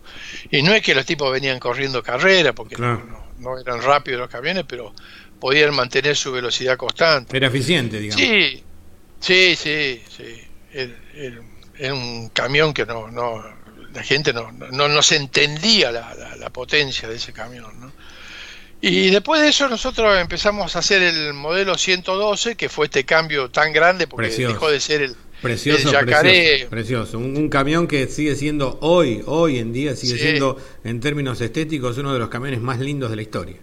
Y 0.51 0.61
no 0.61 0.73
es 0.73 0.83
que 0.83 0.93
los 0.93 1.07
tipos 1.07 1.31
venían 1.31 1.57
corriendo 1.57 2.03
carrera, 2.03 2.53
porque 2.53 2.75
no, 2.77 3.01
no 3.39 3.59
eran 3.59 3.81
rápidos 3.81 4.19
los 4.19 4.29
camiones, 4.29 4.63
pero 4.67 4.93
podían 5.39 5.73
mantener 5.73 6.15
su 6.15 6.31
velocidad 6.31 6.77
constante. 6.77 7.35
Era 7.35 7.47
eficiente, 7.47 7.99
digamos. 7.99 8.21
Sí, 8.21 8.63
Sí, 9.25 9.55
sí, 9.55 10.03
sí. 10.15 10.41
Era 11.79 11.93
un 11.95 12.29
camión 12.29 12.75
que 12.75 12.85
no, 12.85 13.09
no 13.09 13.43
la 13.91 14.03
gente 14.03 14.33
no, 14.33 14.51
no, 14.51 14.87
no 14.87 15.01
se 15.01 15.15
entendía 15.15 15.91
la, 15.91 16.13
la, 16.37 16.49
potencia 16.51 17.09
de 17.09 17.15
ese 17.15 17.33
camión, 17.33 17.71
¿no? 17.79 17.91
Y 18.81 19.09
después 19.09 19.41
de 19.41 19.47
eso 19.47 19.67
nosotros 19.67 20.15
empezamos 20.19 20.75
a 20.75 20.79
hacer 20.79 21.01
el 21.01 21.33
modelo 21.33 21.75
112, 21.75 22.55
que 22.55 22.69
fue 22.69 22.85
este 22.85 23.03
cambio 23.03 23.49
tan 23.49 23.73
grande 23.73 24.05
porque 24.05 24.29
dejó 24.29 24.69
de 24.69 24.79
ser 24.79 25.01
el, 25.01 25.15
precioso, 25.41 25.91
yacaré. 25.91 26.67
Precioso, 26.69 27.17
Un, 27.17 27.49
camión 27.49 27.87
que 27.87 28.05
sigue 28.07 28.35
siendo 28.35 28.77
hoy, 28.81 29.23
hoy 29.25 29.57
en 29.57 29.73
día, 29.73 29.95
sigue 29.95 30.19
siendo 30.19 30.61
en 30.83 30.99
términos 30.99 31.41
estéticos 31.41 31.97
uno 31.97 32.13
de 32.13 32.19
los 32.19 32.29
camiones 32.29 32.61
más 32.61 32.79
lindos 32.79 33.09
de 33.09 33.15
la 33.15 33.21
historia. 33.23 33.57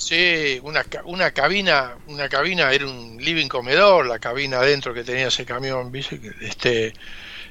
Sí, 0.00 0.58
una, 0.62 0.82
una 1.04 1.30
cabina, 1.30 1.94
una 2.06 2.26
cabina 2.30 2.72
era 2.72 2.86
un 2.86 3.18
living 3.20 3.48
comedor, 3.48 4.06
la 4.06 4.18
cabina 4.18 4.56
adentro 4.60 4.94
que 4.94 5.04
tenía 5.04 5.28
ese 5.28 5.44
camión, 5.44 5.92
este 6.40 6.94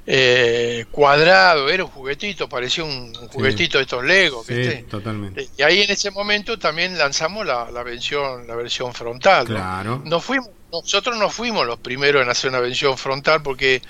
eh, 0.07 0.88
cuadrado, 0.89 1.69
era 1.69 1.83
un 1.83 1.91
juguetito, 1.91 2.49
parecía 2.49 2.83
un, 2.83 3.13
juguetito 3.13 3.77
de 3.77 3.83
estos 3.83 4.03
Legos, 4.03 4.47
sí, 4.47 4.83
totalmente. 4.89 5.47
Y 5.55 5.62
ahí 5.62 5.83
en 5.83 5.91
ese 5.91 6.09
momento 6.09 6.57
también 6.57 6.97
lanzamos 6.97 7.45
la, 7.45 7.69
la 7.69 7.83
versión, 7.83 8.47
la 8.47 8.55
versión 8.55 8.95
frontal. 8.95 9.45
Claro. 9.45 10.01
fuimos, 10.19 10.49
nosotros 10.71 11.17
no 11.17 11.29
fuimos 11.29 11.67
los 11.67 11.77
primeros 11.79 12.23
en 12.23 12.29
hacer 12.29 12.49
una 12.49 12.62
versión 12.62 12.97
frontal 12.97 13.43
porque 13.43 13.83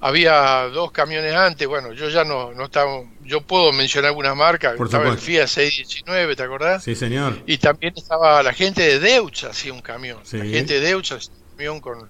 había 0.00 0.68
dos 0.68 0.92
camiones 0.92 1.34
antes, 1.34 1.68
bueno, 1.68 1.92
yo 1.92 2.08
ya 2.08 2.24
no, 2.24 2.52
no 2.52 2.64
estaba, 2.64 3.02
yo 3.22 3.42
puedo 3.42 3.72
mencionar 3.72 4.08
algunas 4.08 4.34
marcas, 4.34 4.80
estaba 4.80 5.08
el 5.08 5.18
Fiat 5.18 5.46
619, 5.46 6.36
¿te 6.36 6.42
acordás? 6.42 6.82
Sí, 6.82 6.94
señor. 6.94 7.38
Y 7.46 7.58
también 7.58 7.92
estaba 7.96 8.42
la 8.42 8.54
gente 8.54 8.82
de 8.82 8.98
Deutz 8.98 9.44
hacía 9.44 9.72
un 9.72 9.82
camión, 9.82 10.20
la 10.32 10.44
gente 10.44 10.80
de 10.80 10.88
Deutz 10.88 11.12
hacía 11.12 11.32
un 11.32 11.50
camión 11.50 11.80
con, 11.80 12.08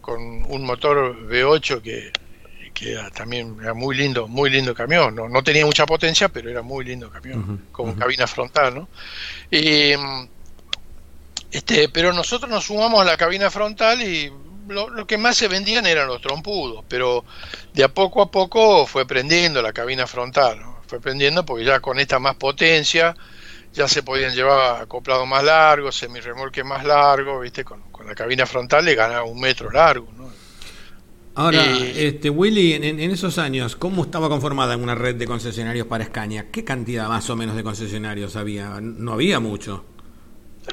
con 0.00 0.20
un 0.20 0.64
motor 0.64 1.16
V8 1.28 1.80
que, 1.80 2.12
que 2.74 2.92
era 2.92 3.08
también 3.10 3.56
era 3.62 3.72
muy 3.72 3.96
lindo, 3.96 4.26
muy 4.26 4.50
lindo 4.50 4.74
camión, 4.74 5.14
no, 5.14 5.28
no 5.28 5.44
tenía 5.44 5.64
mucha 5.64 5.86
potencia, 5.86 6.28
pero 6.28 6.50
era 6.50 6.62
muy 6.62 6.84
lindo 6.84 7.08
camión, 7.08 7.66
con 7.70 7.94
cabina 7.94 8.26
frontal, 8.26 8.74
¿no? 8.74 8.88
Y, 9.48 9.92
este, 11.52 11.90
pero 11.90 12.12
nosotros 12.14 12.50
nos 12.50 12.64
sumamos 12.64 13.02
a 13.02 13.04
la 13.04 13.16
cabina 13.16 13.50
frontal 13.50 14.00
y 14.02 14.32
lo, 14.72 15.06
que 15.06 15.18
más 15.18 15.36
se 15.36 15.48
vendían 15.48 15.86
eran 15.86 16.08
los 16.08 16.20
trompudos, 16.20 16.84
pero 16.88 17.24
de 17.72 17.84
a 17.84 17.88
poco 17.88 18.22
a 18.22 18.30
poco 18.30 18.86
fue 18.86 19.06
prendiendo 19.06 19.62
la 19.62 19.72
cabina 19.72 20.06
frontal, 20.06 20.60
fue 20.86 21.00
prendiendo 21.00 21.44
porque 21.44 21.64
ya 21.64 21.80
con 21.80 21.98
esta 21.98 22.18
más 22.18 22.36
potencia 22.36 23.14
ya 23.72 23.88
se 23.88 24.02
podían 24.02 24.34
llevar 24.34 24.82
acoplados 24.82 25.26
más 25.26 25.44
largos, 25.44 25.96
semirremolque 25.96 26.64
más 26.64 26.84
largo, 26.84 27.40
viste, 27.40 27.64
con, 27.64 27.82
la 28.06 28.14
cabina 28.14 28.46
frontal 28.46 28.84
le 28.84 28.94
ganaba 28.94 29.24
un 29.24 29.40
metro 29.40 29.70
largo, 29.70 30.08
Ahora, 31.34 31.64
este 31.96 32.28
Willy, 32.28 32.74
en, 32.74 32.84
en, 32.84 33.10
esos 33.10 33.38
años, 33.38 33.74
¿cómo 33.74 34.02
estaba 34.02 34.28
conformada 34.28 34.76
una 34.76 34.94
red 34.94 35.14
de 35.14 35.26
concesionarios 35.26 35.86
para 35.86 36.04
Escaña? 36.04 36.50
¿Qué 36.52 36.62
cantidad 36.62 37.08
más 37.08 37.30
o 37.30 37.36
menos 37.36 37.56
de 37.56 37.62
concesionarios 37.62 38.36
había? 38.36 38.82
No 38.82 39.14
había 39.14 39.40
mucho. 39.40 39.82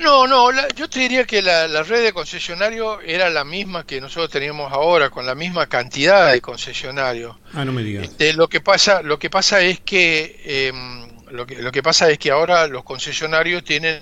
No, 0.01 0.27
no, 0.27 0.51
yo 0.75 0.87
te 0.87 0.99
diría 0.99 1.25
que 1.25 1.41
la, 1.41 1.83
red 1.83 2.03
de 2.03 2.13
concesionarios 2.13 2.99
era 3.05 3.29
la 3.29 3.43
misma 3.43 3.85
que 3.85 3.99
nosotros 3.99 4.29
teníamos 4.29 4.71
ahora, 4.71 5.09
con 5.09 5.25
la 5.25 5.35
misma 5.35 5.67
cantidad 5.67 6.31
de 6.31 6.41
concesionarios. 6.41 7.35
Ah, 7.53 7.65
no 7.65 7.71
me 7.73 7.83
digas. 7.83 8.05
Este, 8.05 8.33
lo 8.33 8.47
que 8.47 8.61
pasa, 8.61 9.01
lo 9.01 9.17
que 9.17 9.29
pasa 9.29 9.61
es 9.61 9.79
que, 9.79 10.69
em, 10.69 11.09
lo 11.31 11.45
que 11.45 11.61
lo 11.61 11.71
que 11.71 11.83
pasa 11.83 12.09
es 12.09 12.19
que 12.19 12.31
ahora 12.31 12.67
los 12.67 12.83
concesionarios 12.83 13.63
tienen, 13.63 13.99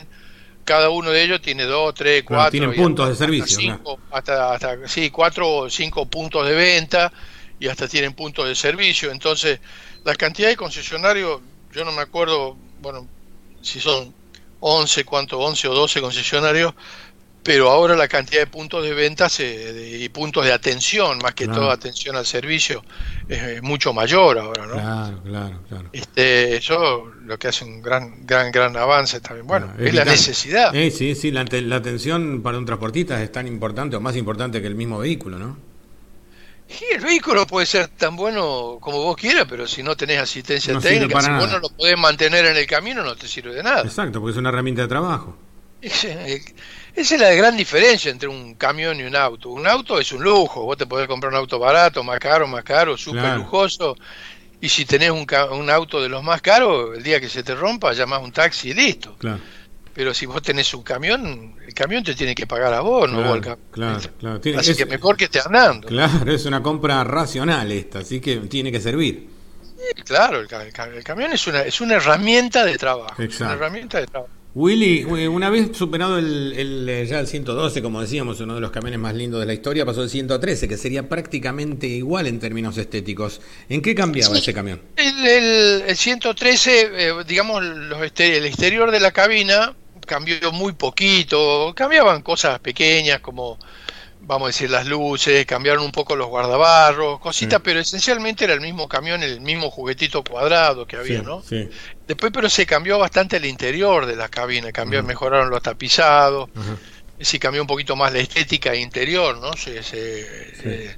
cada 0.65 0.89
uno 0.89 1.09
de 1.11 1.23
ellos 1.23 1.41
tiene 1.41 1.63
dos, 1.63 1.95
tres, 1.95 2.23
cuatro. 2.23 2.51
tienen 2.51 2.75
puntos 2.75 3.09
de 3.09 3.15
servicio. 3.15 3.57
Cinco, 3.57 3.99
hasta, 4.11 4.53
hasta, 4.53 4.87
sí, 4.87 5.09
cuatro 5.09 5.49
o 5.49 5.69
cinco 5.69 6.05
puntos 6.05 6.47
de 6.47 6.53
venta 6.53 7.11
y 7.59 7.67
hasta 7.69 7.87
tienen 7.87 8.13
puntos 8.13 8.47
de 8.47 8.55
servicio. 8.55 9.09
Entonces, 9.09 9.59
la 10.03 10.15
cantidad 10.15 10.49
de 10.49 10.57
concesionarios, 10.57 11.41
yo 11.73 11.85
no 11.85 11.91
me 11.91 12.01
acuerdo, 12.01 12.57
bueno, 12.81 13.07
si 13.61 13.79
son 13.79 14.13
11, 14.59 15.05
cuánto, 15.05 15.39
11 15.39 15.67
o 15.67 15.73
12 15.73 16.01
concesionarios, 16.01 16.73
pero 17.47 17.69
ahora 17.69 17.95
la 17.95 18.09
cantidad 18.09 18.41
de 18.41 18.47
puntos 18.47 18.83
de 18.83 18.93
venta 18.93 19.27
y 19.39 20.09
puntos 20.09 20.43
de 20.43 20.51
atención, 20.51 21.17
más 21.19 21.33
que 21.33 21.47
todo 21.47 21.71
atención 21.71 22.17
al 22.17 22.25
servicio, 22.25 22.83
es 23.29 23.63
mucho 23.63 23.93
mayor 23.93 24.37
ahora, 24.37 24.65
¿no? 24.65 24.73
Claro, 24.73 25.21
claro, 25.23 25.59
claro. 25.69 25.89
Este, 25.93 26.57
eso 26.57 27.05
lo 27.23 27.39
que 27.39 27.47
hace 27.47 27.63
un 27.63 27.81
gran, 27.81 28.25
gran, 28.25 28.51
gran 28.51 28.75
avance 28.75 29.21
también. 29.21 29.47
Bueno, 29.47 29.73
es, 29.79 29.93
la 29.93 30.03
necesidad. 30.03 30.75
Eh, 30.75 30.91
sí, 30.91 31.15
sí, 31.15 31.31
la, 31.31 31.45
la 31.49 31.77
atención 31.77 32.41
para 32.41 32.57
un 32.57 32.65
transportista 32.65 33.23
es 33.23 33.31
tan 33.31 33.47
importante 33.47 33.95
o 33.95 34.01
más 34.01 34.17
importante 34.17 34.59
que 34.59 34.67
el 34.67 34.75
mismo 34.75 34.99
vehículo, 34.99 35.39
¿no? 35.39 35.57
Sí, 36.69 36.85
el 36.91 37.01
vehículo 37.01 37.47
puede 37.47 37.65
ser 37.65 37.87
tan 37.87 38.15
bueno 38.15 38.77
como 38.81 39.01
vos 39.01 39.15
quieras, 39.15 39.45
pero 39.49 39.65
si 39.67 39.83
no 39.83 39.95
tenés 39.95 40.19
asistencia 40.19 40.77
técnica, 40.79 41.21
si 41.21 41.31
vos 41.31 41.49
no 41.49 41.59
lo 41.59 41.69
podés 41.69 41.97
mantener 41.97 42.45
en 42.45 42.57
el 42.57 42.67
camino, 42.67 43.03
no 43.03 43.15
te 43.15 43.27
sirve 43.27 43.55
de 43.55 43.63
nada. 43.63 43.83
Exacto, 43.83 44.19
porque 44.19 44.31
es 44.33 44.37
una 44.37 44.49
herramienta 44.49 44.81
de 44.81 44.87
trabajo. 44.87 45.37
Esa 45.81 46.07
es 46.95 47.21
la 47.21 47.33
gran 47.33 47.55
diferencia 47.55 48.11
entre 48.11 48.27
un 48.27 48.55
camión 48.55 48.99
y 48.99 49.03
un 49.03 49.15
auto. 49.15 49.49
Un 49.49 49.67
auto 49.67 49.99
es 49.99 50.11
un 50.11 50.23
lujo, 50.23 50.63
vos 50.63 50.77
te 50.77 50.85
podés 50.85 51.07
comprar 51.07 51.31
un 51.31 51.37
auto 51.37 51.59
barato, 51.59 52.03
más 52.03 52.19
caro, 52.19 52.47
más 52.47 52.63
caro, 52.63 52.97
súper 52.97 53.37
lujoso. 53.37 53.95
Y 54.59 54.69
si 54.69 54.85
tenés 54.85 55.11
un, 55.11 55.27
un, 55.51 55.69
auto 55.69 56.01
de 56.01 56.09
los 56.09 56.23
más 56.23 56.41
caros, 56.41 56.97
el 56.97 57.03
día 57.03 57.21
que 57.21 57.29
se 57.29 57.43
te 57.43 57.53
rompa, 57.53 57.93
llamás 57.93 58.23
un 58.23 58.31
taxi 58.31 58.71
y 58.71 58.73
listo. 58.73 59.15
Pero 59.97 60.13
si 60.13 60.27
vos 60.27 60.43
tenés 60.43 60.71
un 60.75 60.83
camión, 60.83 61.55
el 61.65 61.73
camión 61.73 62.03
te 62.03 62.13
tiene 62.13 62.35
que 62.35 62.45
pagar 62.45 62.71
a 62.71 62.81
vos, 62.81 63.11
no 63.11 63.23
vos 63.23 63.39
Claro, 63.71 63.99
claro. 64.19 64.39
así 64.59 64.75
que 64.75 64.85
mejor 64.85 65.17
que 65.17 65.23
esté 65.23 65.39
andando. 65.43 65.87
Claro, 65.87 66.31
es 66.31 66.45
una 66.45 66.61
compra 66.61 67.03
racional 67.03 67.71
esta, 67.71 67.99
así 67.99 68.19
que 68.19 68.35
tiene 68.41 68.71
que 68.71 68.79
servir. 68.79 69.27
claro, 70.05 70.39
el, 70.39 71.03
camión 71.03 71.31
es 71.33 71.47
una, 71.47 71.61
es 71.61 71.81
una 71.81 71.95
herramienta 71.95 72.63
de 72.63 72.77
trabajo. 72.77 73.15
Una 73.39 73.53
herramienta 73.53 73.99
de 73.99 74.05
trabajo. 74.05 74.31
Willy, 74.53 75.03
una 75.03 75.49
vez 75.49 75.75
superado 75.75 76.19
el, 76.19 76.87
eh, 76.87 77.07
ya 77.07 77.19
el 77.19 77.25
112, 77.25 77.81
como 77.81 77.99
decíamos, 77.99 78.39
uno 78.39 78.53
de 78.53 78.61
los 78.61 78.69
camiones 78.69 78.99
más 78.99 79.15
lindos 79.15 79.39
de 79.39 79.47
la 79.47 79.53
historia, 79.55 79.83
pasó 79.83 80.03
el 80.03 80.11
113, 80.11 80.67
que 80.67 80.77
sería 80.77 81.09
prácticamente 81.09 81.87
igual 81.87 82.27
en 82.27 82.39
términos 82.39 82.77
estéticos. 82.77 83.41
¿En 83.67 83.81
qué 83.81 83.95
cambiaba 83.95 84.37
ese 84.37 84.53
camión? 84.53 84.79
El, 84.95 85.95
113, 85.95 86.89
eh, 86.93 87.13
digamos, 87.27 87.63
los 87.63 87.99
el 87.99 88.45
exterior 88.45 88.91
de 88.91 88.99
la 88.99 89.11
cabina 89.11 89.75
cambió 90.07 90.51
muy 90.51 90.73
poquito, 90.73 91.73
cambiaban 91.75 92.23
cosas 92.23 92.59
pequeñas 92.59 93.19
como 93.19 93.59
vamos 94.21 94.47
a 94.47 94.49
decir, 94.49 94.69
las 94.69 94.85
luces, 94.85 95.45
cambiaron 95.45 95.83
un 95.83 95.91
poco 95.91 96.15
los 96.15 96.27
guardabarros, 96.27 97.19
cositas, 97.19 97.61
pero 97.63 97.79
esencialmente 97.79 98.43
era 98.43 98.53
el 98.53 98.61
mismo 98.61 98.87
camión, 98.87 99.23
el 99.23 99.39
mismo 99.41 99.69
juguetito 99.71 100.23
cuadrado 100.23 100.85
que 100.85 100.97
había, 100.97 101.21
¿no? 101.21 101.41
Sí. 101.41 101.69
Después, 102.05 102.31
pero 102.33 102.49
se 102.49 102.65
cambió 102.65 102.99
bastante 102.99 103.37
el 103.37 103.45
interior 103.45 104.05
de 104.05 104.15
la 104.15 104.27
cabina, 104.27 104.71
cambió, 104.71 105.01
mejoraron 105.03 105.49
los 105.49 105.61
tapizados, 105.61 106.49
sí 107.19 107.39
cambió 107.39 107.61
un 107.61 107.67
poquito 107.67 107.95
más 107.95 108.11
la 108.11 108.19
estética 108.19 108.75
interior, 108.75 109.37
¿no? 109.37 109.53
Se, 109.53 109.81
se, 109.81 110.97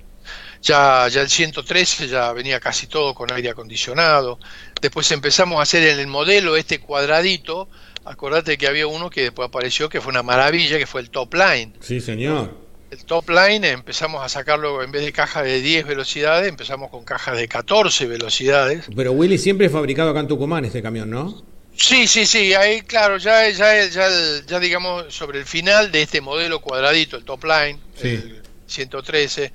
ya, 0.61 1.07
ya 1.07 1.21
el 1.21 1.29
113 1.29 2.07
ya 2.07 2.33
venía 2.33 2.59
casi 2.59 2.87
todo 2.87 3.13
con 3.13 3.31
aire 3.31 3.49
acondicionado. 3.49 4.39
Después 4.81 5.11
empezamos 5.11 5.59
a 5.59 5.63
hacer 5.63 5.87
en 5.87 5.99
el 5.99 6.07
modelo 6.07 6.55
este 6.57 6.79
cuadradito. 6.79 7.69
Acordate 8.09 8.57
que 8.57 8.67
había 8.67 8.87
uno 8.87 9.09
que 9.09 9.21
después 9.21 9.47
apareció 9.47 9.87
que 9.87 10.01
fue 10.01 10.11
una 10.11 10.23
maravilla, 10.23 10.77
que 10.77 10.87
fue 10.87 11.01
el 11.01 11.09
top 11.09 11.33
line. 11.35 11.73
Sí, 11.79 12.01
señor 12.01 12.69
el 12.91 13.05
top 13.05 13.29
line 13.29 13.69
empezamos 13.69 14.23
a 14.23 14.29
sacarlo 14.29 14.81
en 14.81 14.91
vez 14.91 15.03
de 15.05 15.13
caja 15.13 15.43
de 15.43 15.61
10 15.61 15.85
velocidades, 15.85 16.47
empezamos 16.47 16.89
con 16.89 17.03
cajas 17.03 17.37
de 17.37 17.47
14 17.47 18.07
velocidades. 18.07 18.85
Pero 18.95 19.11
Willy 19.11 19.37
siempre 19.37 19.67
es 19.67 19.71
fabricado 19.71 20.09
acá 20.09 20.21
en 20.21 20.27
Tucumán 20.27 20.65
este 20.65 20.81
camión, 20.81 21.09
¿no? 21.09 21.43
Sí, 21.75 22.07
sí, 22.07 22.25
sí, 22.25 22.53
ahí 22.53 22.81
claro, 22.81 23.17
ya, 23.17 23.47
ya, 23.49 23.85
ya, 23.85 24.09
ya 24.45 24.59
digamos 24.59 25.13
sobre 25.13 25.39
el 25.39 25.45
final 25.45 25.91
de 25.91 26.01
este 26.01 26.19
modelo 26.19 26.59
cuadradito, 26.59 27.15
el 27.15 27.23
top 27.23 27.45
line, 27.45 27.79
el 28.01 28.41
113, 28.65 29.53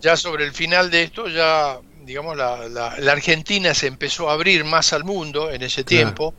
ya 0.00 0.16
sobre 0.16 0.44
el 0.44 0.52
final 0.52 0.90
de 0.90 1.04
esto, 1.04 1.28
ya 1.28 1.78
digamos 2.04 2.36
la, 2.36 2.68
la, 2.68 3.12
Argentina 3.12 3.74
se 3.74 3.86
empezó 3.86 4.30
a 4.30 4.32
abrir 4.32 4.64
más 4.64 4.92
al 4.92 5.04
mundo 5.04 5.50
en 5.50 5.62
ese 5.62 5.84
tiempo 5.84 6.34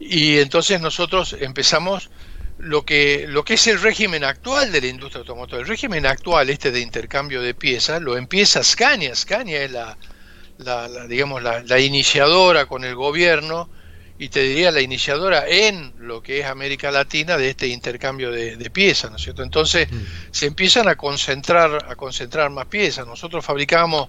y 0.00 0.38
entonces 0.38 0.80
nosotros 0.80 1.36
empezamos 1.38 2.10
lo 2.58 2.84
que, 2.84 3.26
lo 3.28 3.44
que 3.44 3.54
es 3.54 3.66
el 3.66 3.80
régimen 3.80 4.24
actual 4.24 4.72
de 4.72 4.80
la 4.80 4.86
industria 4.86 5.20
automotriz. 5.20 5.60
El 5.60 5.66
régimen 5.66 6.06
actual, 6.06 6.50
este 6.50 6.70
de 6.70 6.80
intercambio 6.80 7.42
de 7.42 7.54
piezas, 7.54 8.00
lo 8.00 8.16
empieza 8.16 8.62
Scania. 8.62 9.14
Scania 9.14 9.62
es 9.62 9.72
la, 9.72 9.96
la, 10.58 11.06
digamos, 11.06 11.42
la, 11.42 11.78
iniciadora 11.80 12.66
con 12.66 12.84
el 12.84 12.94
gobierno 12.94 13.68
y 14.18 14.28
te 14.28 14.40
diría 14.40 14.70
la 14.70 14.80
iniciadora 14.80 15.44
en 15.48 15.92
lo 15.98 16.22
que 16.22 16.40
es 16.40 16.46
América 16.46 16.92
Latina 16.92 17.36
de 17.36 17.50
este 17.50 17.66
intercambio 17.66 18.30
de, 18.30 18.70
piezas, 18.70 19.10
¿no 19.10 19.16
es 19.16 19.22
cierto? 19.22 19.42
Entonces 19.42 19.90
mm. 19.90 19.96
se 20.30 20.46
empiezan 20.46 20.88
a 20.88 20.96
concentrar, 20.96 21.86
a 21.88 21.96
concentrar 21.96 22.50
más 22.50 22.66
piezas. 22.66 23.06
Nosotros 23.06 23.44
fabricamos 23.44 24.08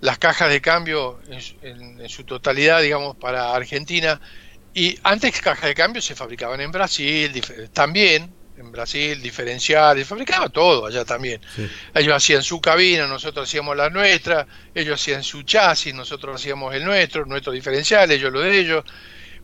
las 0.00 0.18
cajas 0.18 0.50
de 0.50 0.60
cambio 0.60 1.20
en 1.62 2.08
su 2.08 2.24
totalidad, 2.24 2.80
digamos, 2.80 3.16
para 3.16 3.54
Argentina 3.54 4.20
y 4.74 4.98
antes 5.02 5.40
cajas 5.40 5.68
de 5.68 5.74
cambio 5.74 6.00
se 6.00 6.14
fabricaban 6.14 6.60
en 6.60 6.72
Brasil, 6.72 7.42
también 7.72 8.32
en 8.56 8.70
Brasil, 8.70 9.20
diferenciales, 9.20 10.06
fabricaba 10.06 10.48
todo 10.48 10.86
allá 10.86 11.04
también. 11.04 11.40
Ellos 11.94 12.14
hacían 12.14 12.42
su 12.42 12.60
cabina, 12.60 13.06
nosotros 13.06 13.48
hacíamos 13.48 13.76
la 13.76 13.90
nuestra, 13.90 14.46
ellos 14.74 15.00
hacían 15.00 15.22
su 15.22 15.42
chasis, 15.42 15.94
nosotros 15.94 16.40
hacíamos 16.40 16.74
el 16.74 16.84
nuestro, 16.84 17.26
nuestro 17.26 17.52
diferencial, 17.52 18.10
ellos 18.10 18.32
lo 18.32 18.40
de 18.40 18.58
ellos. 18.58 18.84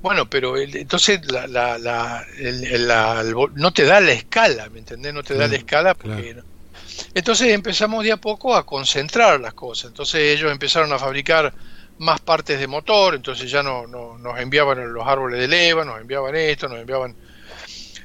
Bueno, 0.01 0.31
pero 0.31 0.57
entonces 0.57 1.21
la, 1.31 1.47
la, 1.49 2.25
no 3.55 3.73
te 3.73 3.85
da 3.85 4.01
la 4.01 4.13
escala, 4.13 4.69
¿me 4.71 4.79
entendés? 4.79 5.13
No 5.13 5.23
te 5.23 5.35
da 5.35 5.49
la 5.49 5.57
escala 5.57 5.95
porque... 5.95 6.37
Entonces 7.15 7.49
empezamos 7.49 8.05
de 8.05 8.13
a 8.13 8.17
poco 8.17 8.57
a 8.57 8.67
concentrar 8.67 9.41
las 9.41 9.55
cosas. 9.55 9.87
Entonces 9.91 10.37
ellos 10.37 10.51
empezaron 10.51 10.93
a 10.93 10.99
fabricar 10.99 11.53
más 11.99 12.21
partes 12.21 12.59
de 12.59 12.67
motor, 12.67 13.15
entonces 13.15 13.51
ya 13.51 13.63
no, 13.63 13.87
nos 13.87 14.39
enviaban 14.39 14.93
los 14.93 15.07
árboles 15.07 15.41
de 15.41 15.49
leva, 15.49 15.85
nos 15.85 16.01
enviaban 16.01 16.35
esto, 16.37 16.69
nos 16.69 16.79
enviaban 16.79 17.15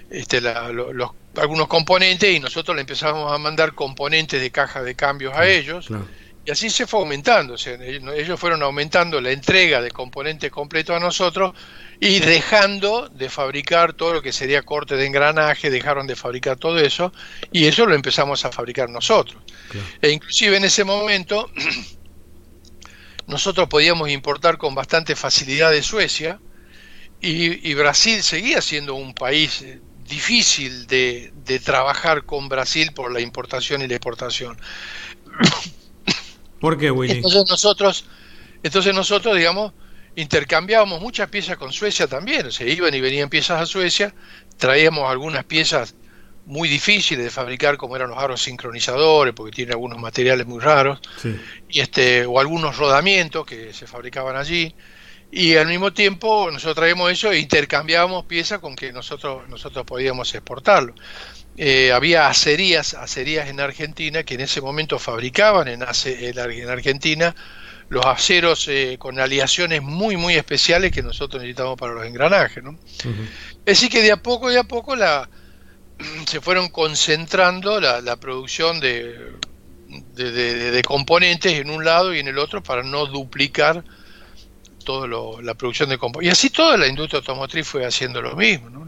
este, 0.10 0.42
los, 0.42 1.12
algunos 1.38 1.68
componentes 1.68 2.34
y 2.34 2.40
nosotros 2.40 2.76
le 2.76 2.82
empezábamos 2.82 3.32
a 3.32 3.38
mandar 3.38 3.74
componentes 3.74 4.42
de 4.42 4.52
caja 4.52 4.84
de 4.84 4.96
cambios 4.96 5.34
a 5.36 5.48
ellos. 5.48 5.90
Y 6.46 6.52
así 6.52 6.70
se 6.70 6.86
fue 6.86 7.00
aumentando, 7.00 7.56
ellos 7.56 8.38
fueron 8.38 8.64
aumentando 8.64 9.22
la 9.22 9.32
entrega 9.32 9.82
de 9.82 9.92
componentes 9.92 10.52
completos 10.52 10.94
a 10.94 11.00
nosotros 11.00 11.54
y 12.02 12.20
dejando 12.20 13.08
de 13.08 13.30
fabricar 13.30 13.94
todo 13.94 14.16
lo 14.16 14.22
que 14.22 14.34
sería 14.34 14.62
corte 14.62 14.98
de 14.98 15.06
engranaje, 15.06 15.70
dejaron 15.70 16.06
de 16.06 16.18
fabricar 16.18 16.58
todo 16.58 16.80
eso 16.80 17.14
y 17.54 17.66
eso 17.66 17.86
lo 17.86 17.96
empezamos 17.96 18.44
a 18.44 18.52
fabricar 18.52 18.90
nosotros. 18.90 19.42
E 20.02 20.10
inclusive 20.10 20.58
en 20.58 20.66
ese 20.66 20.84
momento 20.84 21.50
nosotros 23.28 23.68
podíamos 23.70 24.10
importar 24.10 24.58
con 24.58 24.76
bastante 24.76 25.16
facilidad 25.16 25.72
de 25.72 25.82
Suecia 25.82 26.40
y, 27.22 27.74
Brasil 27.74 28.22
seguía 28.22 28.62
siendo 28.62 28.96
un 28.96 29.14
país 29.14 29.62
eh, 29.62 29.80
difícil 30.06 30.88
de, 30.88 31.32
trabajar 31.64 32.26
con 32.26 32.50
Brasil 32.50 32.92
por 32.94 33.14
la 33.14 33.22
importación 33.22 33.82
y 33.82 33.88
la 33.88 33.96
exportación. 33.96 34.60
¿Por 36.60 36.78
qué, 36.78 36.92
Willy? 36.92 37.14
Entonces 37.14 37.46
nosotros, 37.50 38.06
entonces 38.62 38.94
nosotros, 38.94 39.38
digamos, 39.38 39.72
intercambiábamos 40.16 41.00
muchas 41.00 41.30
piezas 41.30 41.58
con 41.58 41.72
Suecia 41.72 42.08
también. 42.08 42.52
Se 42.52 42.70
iban 42.70 42.94
y 42.94 43.00
venían 43.00 43.30
piezas 43.30 43.62
a 43.62 43.66
Suecia, 43.66 44.14
traíamos 44.58 45.10
algunas 45.10 45.46
piezas 45.46 45.96
muy 46.46 46.68
difíciles 46.68 47.24
de 47.24 47.32
fabricar 47.32 47.78
como 47.78 47.96
eran 47.96 48.10
los 48.10 48.20
aros 48.20 48.42
sincronizadores 48.42 49.34
porque 49.34 49.52
tienen 49.52 49.74
algunos 49.74 50.00
materiales 50.00 50.46
muy 50.46 50.60
raros 50.60 51.00
y 51.70 51.80
este 51.80 52.26
o 52.26 52.40
algunos 52.40 52.78
rodamientos 52.78 53.46
que 53.46 53.74
se 53.74 53.88
fabricaban 53.88 54.36
allí. 54.36 54.76
Y 55.32 55.56
al 55.56 55.68
mismo 55.68 55.92
tiempo 55.94 56.50
nosotros 56.52 56.76
traíamos 56.76 57.12
eso 57.12 57.32
e 57.32 57.40
intercambiábamos 57.40 58.26
piezas 58.26 58.60
con 58.60 58.76
que 58.76 58.92
nosotros 58.92 59.48
nosotros 59.50 59.86
podíamos 59.86 60.34
exportarlo. 60.36 60.94
Eh, 61.58 61.92
había 61.92 62.28
acerías 62.28 62.94
acerías 62.94 63.48
en 63.48 63.60
Argentina 63.60 64.24
que 64.24 64.36
en 64.36 64.42
ese 64.42 64.60
momento 64.60 65.00
fabricaban 65.00 65.68
en, 65.68 65.84
en 65.84 66.70
Argentina 66.70 67.36
los 67.90 68.06
aceros 68.06 68.68
eh, 68.68 68.98
con 69.00 69.20
aleaciones 69.20 69.84
muy 69.84 70.18
muy 70.18 70.34
especiales 70.34 70.92
que 70.92 71.04
nosotros 71.04 71.44
necesitamos 71.44 71.78
para 71.78 71.94
los 71.94 72.08
engranajes 72.08 72.64
¿no? 72.64 72.76
así 73.68 73.88
que 73.88 74.02
de 74.02 74.12
a 74.12 74.18
poco 74.18 74.50
de 74.50 74.58
a 74.58 74.64
poco 74.64 74.96
la 74.96 75.30
se 76.26 76.42
fueron 76.42 76.70
concentrando 76.70 77.80
la, 77.80 78.16
producción 78.18 78.80
de, 78.80 79.34
de, 80.16 80.82
componentes 80.86 81.54
en 81.54 81.70
un 81.70 81.86
lado 81.86 82.14
y 82.14 82.20
en 82.20 82.28
el 82.28 82.38
otro 82.38 82.62
para 82.64 82.84
no 82.84 83.06
duplicar 83.06 83.84
toda 84.84 85.08
la 85.42 85.54
producción 85.54 85.90
de 85.90 85.98
componentes. 85.98 86.30
Y 86.30 86.32
así 86.32 86.50
toda 86.50 86.78
la 86.78 86.88
industria 86.88 87.20
automotriz 87.20 87.68
fue 87.68 87.86
haciendo 87.86 88.22
lo 88.22 88.36
mismo. 88.36 88.70
¿no? 88.70 88.84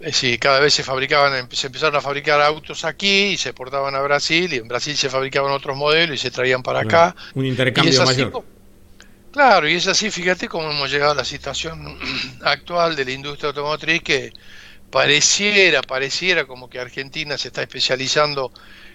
Es 0.00 0.06
decir, 0.06 0.38
cada 0.38 0.60
vez 0.60 0.74
se 0.74 0.84
fabricaban, 0.84 1.48
se 1.50 1.66
empezaron 1.66 1.96
a 1.96 2.00
fabricar 2.00 2.40
autos 2.40 2.84
aquí 2.84 3.30
y 3.30 3.36
se 3.36 3.48
exportaban 3.48 3.96
a 3.96 4.00
Brasil 4.00 4.52
y 4.52 4.56
en 4.56 4.68
Brasil 4.68 4.96
se 4.96 5.10
fabricaban 5.10 5.50
otros 5.50 5.76
modelos 5.76 6.14
y 6.14 6.18
se 6.18 6.30
traían 6.30 6.62
para 6.62 6.80
acá. 6.80 7.16
Un 7.34 7.46
intercambio 7.46 8.04
mayor. 8.04 8.44
Claro, 9.32 9.68
y 9.68 9.74
es 9.74 9.86
así, 9.88 10.10
fíjate 10.10 10.48
cómo 10.48 10.70
hemos 10.70 10.90
llegado 10.90 11.12
a 11.12 11.14
la 11.16 11.24
situación 11.24 11.98
actual 12.42 12.94
de 12.94 13.04
la 13.04 13.10
industria 13.10 13.48
automotriz 13.48 14.02
que 14.02 14.32
pareciera, 14.90 15.82
pareciera 15.82 16.46
como 16.46 16.68
que 16.68 16.78
Argentina 16.78 17.36
se 17.38 17.48
está 17.48 17.62
especializando 17.62 18.52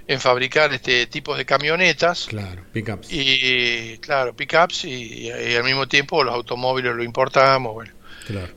en 0.08 0.20
fabricar 0.20 0.74
este 0.74 1.08
tipos 1.08 1.38
de 1.38 1.46
camionetas. 1.46 2.26
Claro, 2.28 2.64
pickups. 2.72 3.08
Y 3.12 3.98
claro, 4.00 4.36
pickups 4.36 4.86
y, 4.86 5.28
y, 5.28 5.32
al 5.32 5.64
mismo 5.64 5.88
tiempo 5.88 6.24
los 6.24 6.34
automóviles 6.34 6.96
lo 6.96 7.04
importamos, 7.04 7.74
bueno. 7.74 7.94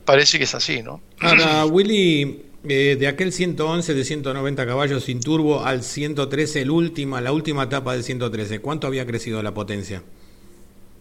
Parece 0.05 0.37
que 0.37 0.45
es 0.45 0.55
así, 0.55 0.81
¿no? 0.81 1.01
Ahora, 1.19 1.65
Willy, 1.65 2.45
eh, 2.67 2.95
de 2.99 3.07
aquel 3.07 3.31
111 3.31 3.93
de 3.93 4.03
190 4.03 4.65
caballos 4.65 5.03
sin 5.03 5.21
turbo 5.21 5.63
al 5.63 5.83
113, 5.83 6.61
el 6.61 6.71
última, 6.71 7.21
la 7.21 7.31
última 7.31 7.63
etapa 7.63 7.93
del 7.93 8.03
113, 8.03 8.59
¿cuánto 8.59 8.87
había 8.87 9.05
crecido 9.05 9.41
la 9.43 9.53
potencia? 9.53 10.03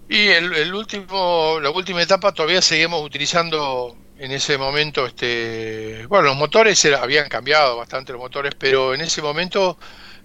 Y 0.08 0.28
el, 0.28 0.72
último, 0.72 1.58
la 1.60 1.70
última 1.70 2.02
etapa 2.02 2.32
todavía 2.32 2.62
seguimos 2.62 3.04
utilizando 3.04 3.96
en 4.18 4.32
ese 4.32 4.56
momento, 4.56 5.06
este, 5.06 6.06
bueno, 6.06 6.28
los 6.28 6.36
motores 6.36 6.84
habían 6.86 7.28
cambiado 7.28 7.76
bastante 7.76 8.12
los 8.12 8.20
motores, 8.20 8.54
pero 8.58 8.94
en 8.94 9.02
ese 9.02 9.20
momento 9.20 9.78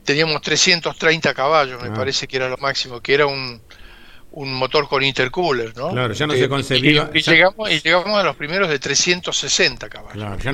teníamos 0.04 0.42
330 0.42 1.34
caballos, 1.34 1.82
me 1.82 1.90
ah. 1.90 1.94
parece 1.94 2.28
que 2.28 2.38
era 2.38 2.50
lo 2.50 2.58
máximo, 2.58 3.02
que 3.02 3.14
era 3.14 3.26
un, 3.26 3.62
un 4.32 4.54
motor 4.54 4.88
con 4.88 5.04
intercooler, 5.04 5.76
¿no? 5.76 5.92
Claro, 5.92 6.14
ya 6.14 6.26
no 6.26 6.34
se 6.34 6.48
concebía. 6.48 7.10
Y, 7.14 7.22
llegamos, 7.22 7.70
y 7.70 7.82
llegamos 7.82 8.18
a 8.18 8.24
los 8.24 8.36
primeros 8.36 8.70
de 8.70 8.80
360 8.80 9.90
caballos. 9.90 10.14
Claro, 10.14 10.38
ya 10.40 10.52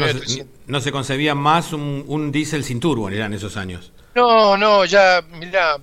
no 0.65 0.81
se, 0.81 0.91
concebía 0.91 1.35
más 1.35 1.73
un, 1.73 2.03
un 2.07 2.31
diésel 2.31 2.63
sin 2.63 2.79
turbo 2.79 3.09
en 3.09 3.33
esos 3.33 3.55
años. 3.55 3.91
No, 4.15 4.57
no, 4.57 4.83
ya, 4.85 5.23
mira, 5.31 5.77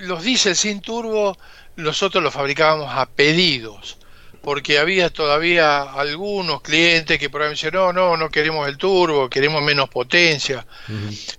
los 0.00 0.22
diésel 0.24 0.56
sin 0.56 0.80
turbo 0.80 1.36
nosotros 1.76 2.22
los 2.22 2.32
fabricábamos 2.32 2.90
a 2.92 3.06
pedidos 3.06 3.98
porque 4.44 4.78
había 4.78 5.08
todavía 5.08 5.82
algunos 5.82 6.60
clientes 6.60 7.18
que 7.18 7.30
por 7.30 7.40
ahí 7.40 7.48
me 7.48 7.54
decían, 7.54 7.72
no, 7.72 7.94
no, 7.94 8.16
no 8.18 8.28
queremos 8.28 8.68
el 8.68 8.76
turbo, 8.76 9.30
queremos 9.30 9.62
menos 9.62 9.88
potencia. 9.88 10.66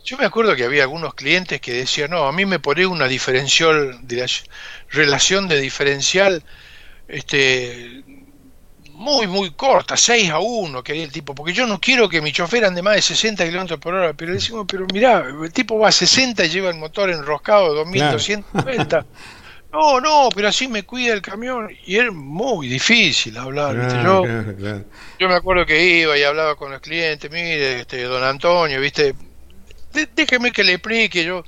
Yo 0.03 0.17
me 0.17 0.25
acuerdo 0.25 0.55
que 0.55 0.63
había 0.63 0.83
algunos 0.83 1.13
clientes 1.13 1.61
que 1.61 1.71
decían, 1.71 2.09
no, 2.09 2.25
a 2.25 2.31
mí 2.31 2.45
me 2.47 2.57
pone 2.57 2.85
una 2.87 3.07
diferencial, 3.07 3.99
relación 4.89 5.47
de 5.47 5.61
diferencial 5.61 6.43
este, 7.07 8.03
muy, 8.93 9.27
muy 9.27 9.51
corta, 9.51 9.95
6 9.95 10.31
a 10.31 10.39
1, 10.39 10.83
quería 10.83 11.03
el 11.03 11.11
tipo, 11.11 11.35
porque 11.35 11.53
yo 11.53 11.67
no 11.67 11.79
quiero 11.79 12.09
que 12.09 12.21
mi 12.21 12.31
chofer 12.31 12.65
ande 12.65 12.81
más 12.81 12.95
de 12.95 13.03
60 13.03 13.45
kilómetros 13.45 13.79
por 13.79 13.93
hora, 13.93 14.13
pero 14.13 14.33
decimos, 14.33 14.65
pero 14.67 14.87
mirá, 14.91 15.27
el 15.43 15.53
tipo 15.53 15.77
va 15.77 15.89
a 15.89 15.91
60 15.91 16.43
y 16.43 16.49
lleva 16.49 16.69
el 16.69 16.77
motor 16.77 17.11
enroscado 17.11 17.69
de 17.69 17.75
2250. 17.81 19.05
No, 19.75 19.99
no, 19.99 20.29
pero 20.33 20.47
así 20.47 20.69
me 20.69 20.83
cuida 20.83 21.13
el 21.13 21.21
camión. 21.21 21.69
Y 21.85 21.97
es 21.97 22.09
muy 22.09 22.69
difícil 22.69 23.37
hablar. 23.37 23.75
Yo, 24.01 24.23
yo 25.19 25.27
me 25.27 25.35
acuerdo 25.35 25.65
que 25.65 25.99
iba 25.99 26.17
y 26.17 26.23
hablaba 26.23 26.55
con 26.55 26.71
los 26.71 26.79
clientes, 26.79 27.29
mire, 27.29 27.81
este, 27.81 28.03
don 28.03 28.23
Antonio, 28.23 28.79
viste, 28.79 29.13
déjeme 30.15 30.53
que 30.53 30.63
le 30.63 30.73
explique, 30.73 31.25
yo, 31.25 31.43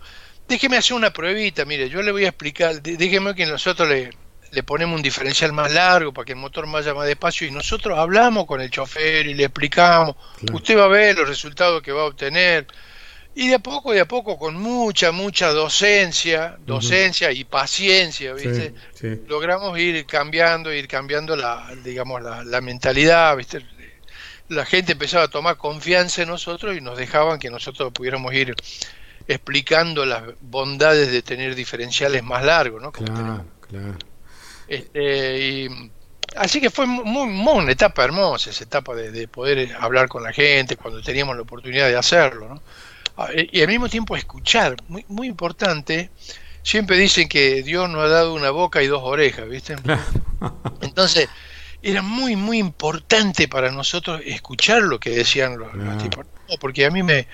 déjeme 0.45 0.75
hacer 0.75 0.97
una 0.97 1.11
pruebita, 1.11 1.63
mire, 1.63 1.87
yo 1.87 2.01
le 2.01 2.11
voy 2.11 2.25
a 2.25 2.29
explicar, 2.29 2.81
déjeme 2.81 3.33
que 3.33 3.45
nosotros 3.45 3.87
le, 3.87 4.09
le 4.51 4.63
ponemos 4.63 4.97
un 4.97 5.01
diferencial 5.01 5.53
más 5.53 5.71
largo 5.71 6.11
para 6.11 6.25
que 6.25 6.33
el 6.33 6.39
motor 6.39 6.69
vaya 6.69 6.93
más 6.93 7.07
despacio 7.07 7.47
y 7.47 7.51
nosotros 7.51 7.97
hablamos 7.97 8.45
con 8.45 8.59
el 8.59 8.69
chofer 8.69 9.25
y 9.25 9.35
le 9.35 9.45
explicamos, 9.45 10.17
usted 10.51 10.77
va 10.77 10.83
a 10.83 10.89
ver 10.89 11.17
los 11.17 11.29
resultados 11.29 11.81
que 11.81 11.93
va 11.93 12.01
a 12.01 12.05
obtener. 12.07 12.67
Y 13.39 13.49
de 13.49 13.53
a 13.53 13.59
poco, 13.59 13.91
de 13.91 13.99
a 13.99 14.07
poco, 14.07 14.39
con 14.39 14.55
mucha, 14.55 15.11
mucha 15.11 15.49
docencia, 15.51 16.57
docencia 16.65 17.31
y 17.31 17.43
paciencia, 17.43 18.33
¿viste? 18.33 18.73
Logramos 19.27 19.77
ir 19.77 20.07
cambiando, 20.07 20.73
ir 20.73 20.87
cambiando 20.87 21.35
la, 21.35 21.71
digamos, 21.83 22.19
la, 22.23 22.61
mentalidad, 22.61 23.37
¿viste? 23.37 23.63
La 24.49 24.65
gente 24.65 24.93
empezaba 24.93 25.25
a 25.25 25.27
tomar 25.27 25.55
confianza 25.55 26.23
en 26.23 26.29
nosotros 26.29 26.75
y 26.75 26.81
nos 26.81 26.97
dejaban 26.97 27.37
que 27.37 27.51
nosotros 27.51 27.93
pudiéramos 27.93 28.33
ir 28.33 28.55
explicando 29.27 30.03
las 30.03 30.23
bondades 30.41 31.11
de 31.11 31.21
tener 31.21 31.53
diferenciales 31.53 32.23
más 32.23 32.43
largos, 32.43 32.81
¿no? 32.81 32.91
claro, 32.91 33.45
claro. 33.69 33.97
Este, 34.67 35.69
así 36.35 36.59
que 36.59 36.71
fue 36.71 36.87
muy, 36.87 37.27
muy, 37.27 37.59
una 37.59 37.71
etapa 37.71 38.03
hermosa, 38.03 38.49
esa 38.49 38.63
etapa 38.63 38.95
de, 38.95 39.11
de 39.11 39.27
poder 39.27 39.75
hablar 39.79 40.07
con 40.07 40.23
la 40.23 40.33
gente 40.33 40.75
cuando 40.75 41.03
teníamos 41.03 41.35
la 41.35 41.43
oportunidad 41.43 41.87
de 41.87 41.97
hacerlo, 41.97 42.49
¿no? 42.49 42.63
Y 43.51 43.61
al 43.61 43.67
mismo 43.67 43.89
tiempo 43.89 44.15
escuchar, 44.15 44.75
muy, 44.87 45.03
muy 45.07 45.27
importante. 45.27 46.11
Siempre 46.61 46.97
dicen 46.97 47.29
que 47.29 47.63
Dios 47.63 47.89
nos 47.89 48.03
ha 48.03 48.07
dado 48.07 48.33
una 48.33 48.51
boca 48.51 48.83
y 48.83 48.87
dos 48.87 49.01
orejas, 49.03 49.47
¿viste? 49.49 49.75
Entonces, 50.81 51.29
era 51.81 52.01
muy, 52.01 52.35
muy 52.35 52.57
importante 52.57 53.47
para 53.47 53.71
nosotros 53.71 54.21
escuchar 54.25 54.83
lo 54.83 54.99
que 54.99 55.11
decían 55.11 55.57
los, 55.57 55.71
tipos. 56.03 56.25
Porque 56.59 56.85
a 56.85 56.89
mí 56.89 57.03
me, 57.03 57.27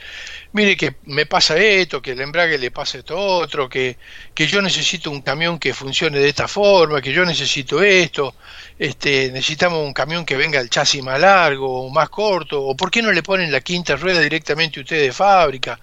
mire 0.54 0.76
que 0.76 0.96
me 1.06 1.26
pasa 1.26 1.58
esto, 1.58 2.02
que 2.02 2.12
el 2.12 2.22
embrague 2.22 2.58
le 2.58 2.72
pasa 2.72 2.98
esto 2.98 3.18
otro, 3.18 3.70
que, 3.70 3.98
que 4.34 4.48
yo 4.48 4.62
necesito 4.62 5.12
un 5.12 5.22
camión 5.22 5.60
que 5.60 5.74
funcione 5.74 6.20
de 6.20 6.30
esta 6.30 6.48
forma, 6.48 7.02
que 7.02 7.14
yo 7.14 7.24
necesito 7.26 7.84
esto, 7.84 8.36
este, 8.80 9.32
necesitamos 9.32 9.86
un 9.86 9.94
camión 9.94 10.26
que 10.26 10.36
venga 10.36 10.60
el 10.60 10.70
chasis 10.70 11.04
más 11.04 11.20
largo 11.20 11.86
o 11.86 11.90
más 11.90 12.10
corto, 12.10 12.62
o 12.62 12.76
por 12.76 12.90
qué 12.90 13.02
no 13.02 13.12
le 13.12 13.22
ponen 13.22 13.52
la 13.52 13.62
quinta 13.62 13.96
rueda 13.96 14.20
directamente 14.20 14.80
usted 14.80 15.02
de 15.02 15.12
fábrica, 15.12 15.80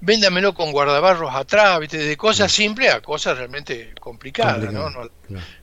véndamelo 0.00 0.54
con 0.54 0.72
guardabarros 0.72 1.34
atrás, 1.34 1.78
¿viste? 1.80 1.98
de 1.98 2.16
cosas 2.16 2.50
simples 2.50 2.92
a 2.92 3.00
cosas 3.00 3.36
realmente 3.36 3.92
complicadas, 4.00 4.72
¿no? 4.72 4.90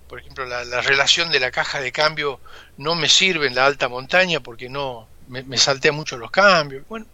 por 0.09 0.19
ejemplo, 0.19 0.43
la, 0.45 0.81
relación 0.81 1.31
de 1.31 1.39
la 1.39 1.51
caja 1.51 1.79
de 1.79 1.91
cambio 1.91 2.39
no 2.77 2.95
me 2.95 3.07
sirve 3.07 3.45
en 3.45 3.53
la 3.53 3.67
alta 3.67 3.87
montaña 3.87 4.39
porque 4.39 4.67
no 4.67 5.07
me, 5.29 5.43
me 5.43 5.57
saltea 5.57 5.91
mucho 5.91 6.17
los 6.17 6.31
cambios. 6.31 6.83
Bueno, 6.87 7.05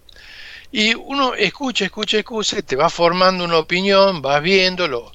y 0.71 0.93
uno 0.93 1.35
escucha, 1.35 1.85
escucha, 1.85 2.17
escucha, 2.17 2.61
te 2.61 2.75
va 2.75 2.89
formando 2.89 3.43
una 3.43 3.57
opinión, 3.57 4.21
vas 4.21 4.41
viéndolo. 4.41 5.11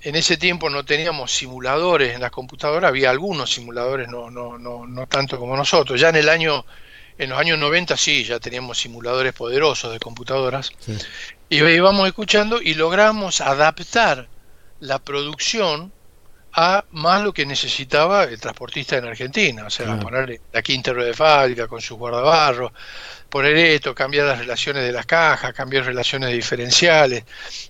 En 0.00 0.16
ese 0.16 0.38
tiempo 0.38 0.70
no 0.70 0.84
teníamos 0.84 1.30
simuladores 1.32 2.14
en 2.14 2.22
las 2.22 2.30
computadoras, 2.30 2.88
había 2.88 3.10
algunos 3.10 3.52
simuladores, 3.52 4.08
no, 4.08 4.30
no, 4.30 4.56
no, 4.56 4.86
no 4.86 5.06
tanto 5.06 5.38
como 5.38 5.56
nosotros. 5.56 6.00
Ya 6.00 6.08
en 6.08 6.16
el 6.16 6.30
año, 6.30 6.64
en 7.18 7.28
los 7.28 7.38
años 7.38 7.58
90 7.58 7.96
sí, 7.98 8.24
ya 8.24 8.40
teníamos 8.40 8.78
simuladores 8.78 9.34
poderosos 9.34 9.92
de 9.92 9.98
computadoras. 9.98 10.72
Y 11.50 11.56
íbamos 11.58 12.06
escuchando 12.06 12.62
y 12.62 12.72
logramos 12.74 13.42
adaptar 13.42 14.28
la 14.78 14.98
producción 14.98 15.92
a 16.52 16.84
más 16.92 17.22
lo 17.22 17.32
que 17.32 17.46
necesitaba 17.46 18.24
el 18.24 18.40
transportista 18.40 18.96
en 18.96 19.04
Argentina, 19.04 19.66
o 19.66 19.70
sea, 19.70 19.98
ponerle 20.00 20.40
la 20.52 20.62
quinta 20.62 20.92
rueda 20.92 21.08
de 21.08 21.14
fábrica 21.14 21.68
con 21.68 21.80
sus 21.80 21.96
guardabarros, 21.96 22.72
poner 23.28 23.56
esto, 23.56 23.94
cambiar 23.94 24.26
las 24.26 24.38
relaciones 24.38 24.82
de 24.82 24.90
las 24.90 25.06
cajas, 25.06 25.52
cambiar 25.52 25.84
relaciones 25.84 26.32
diferenciales, 26.32 27.24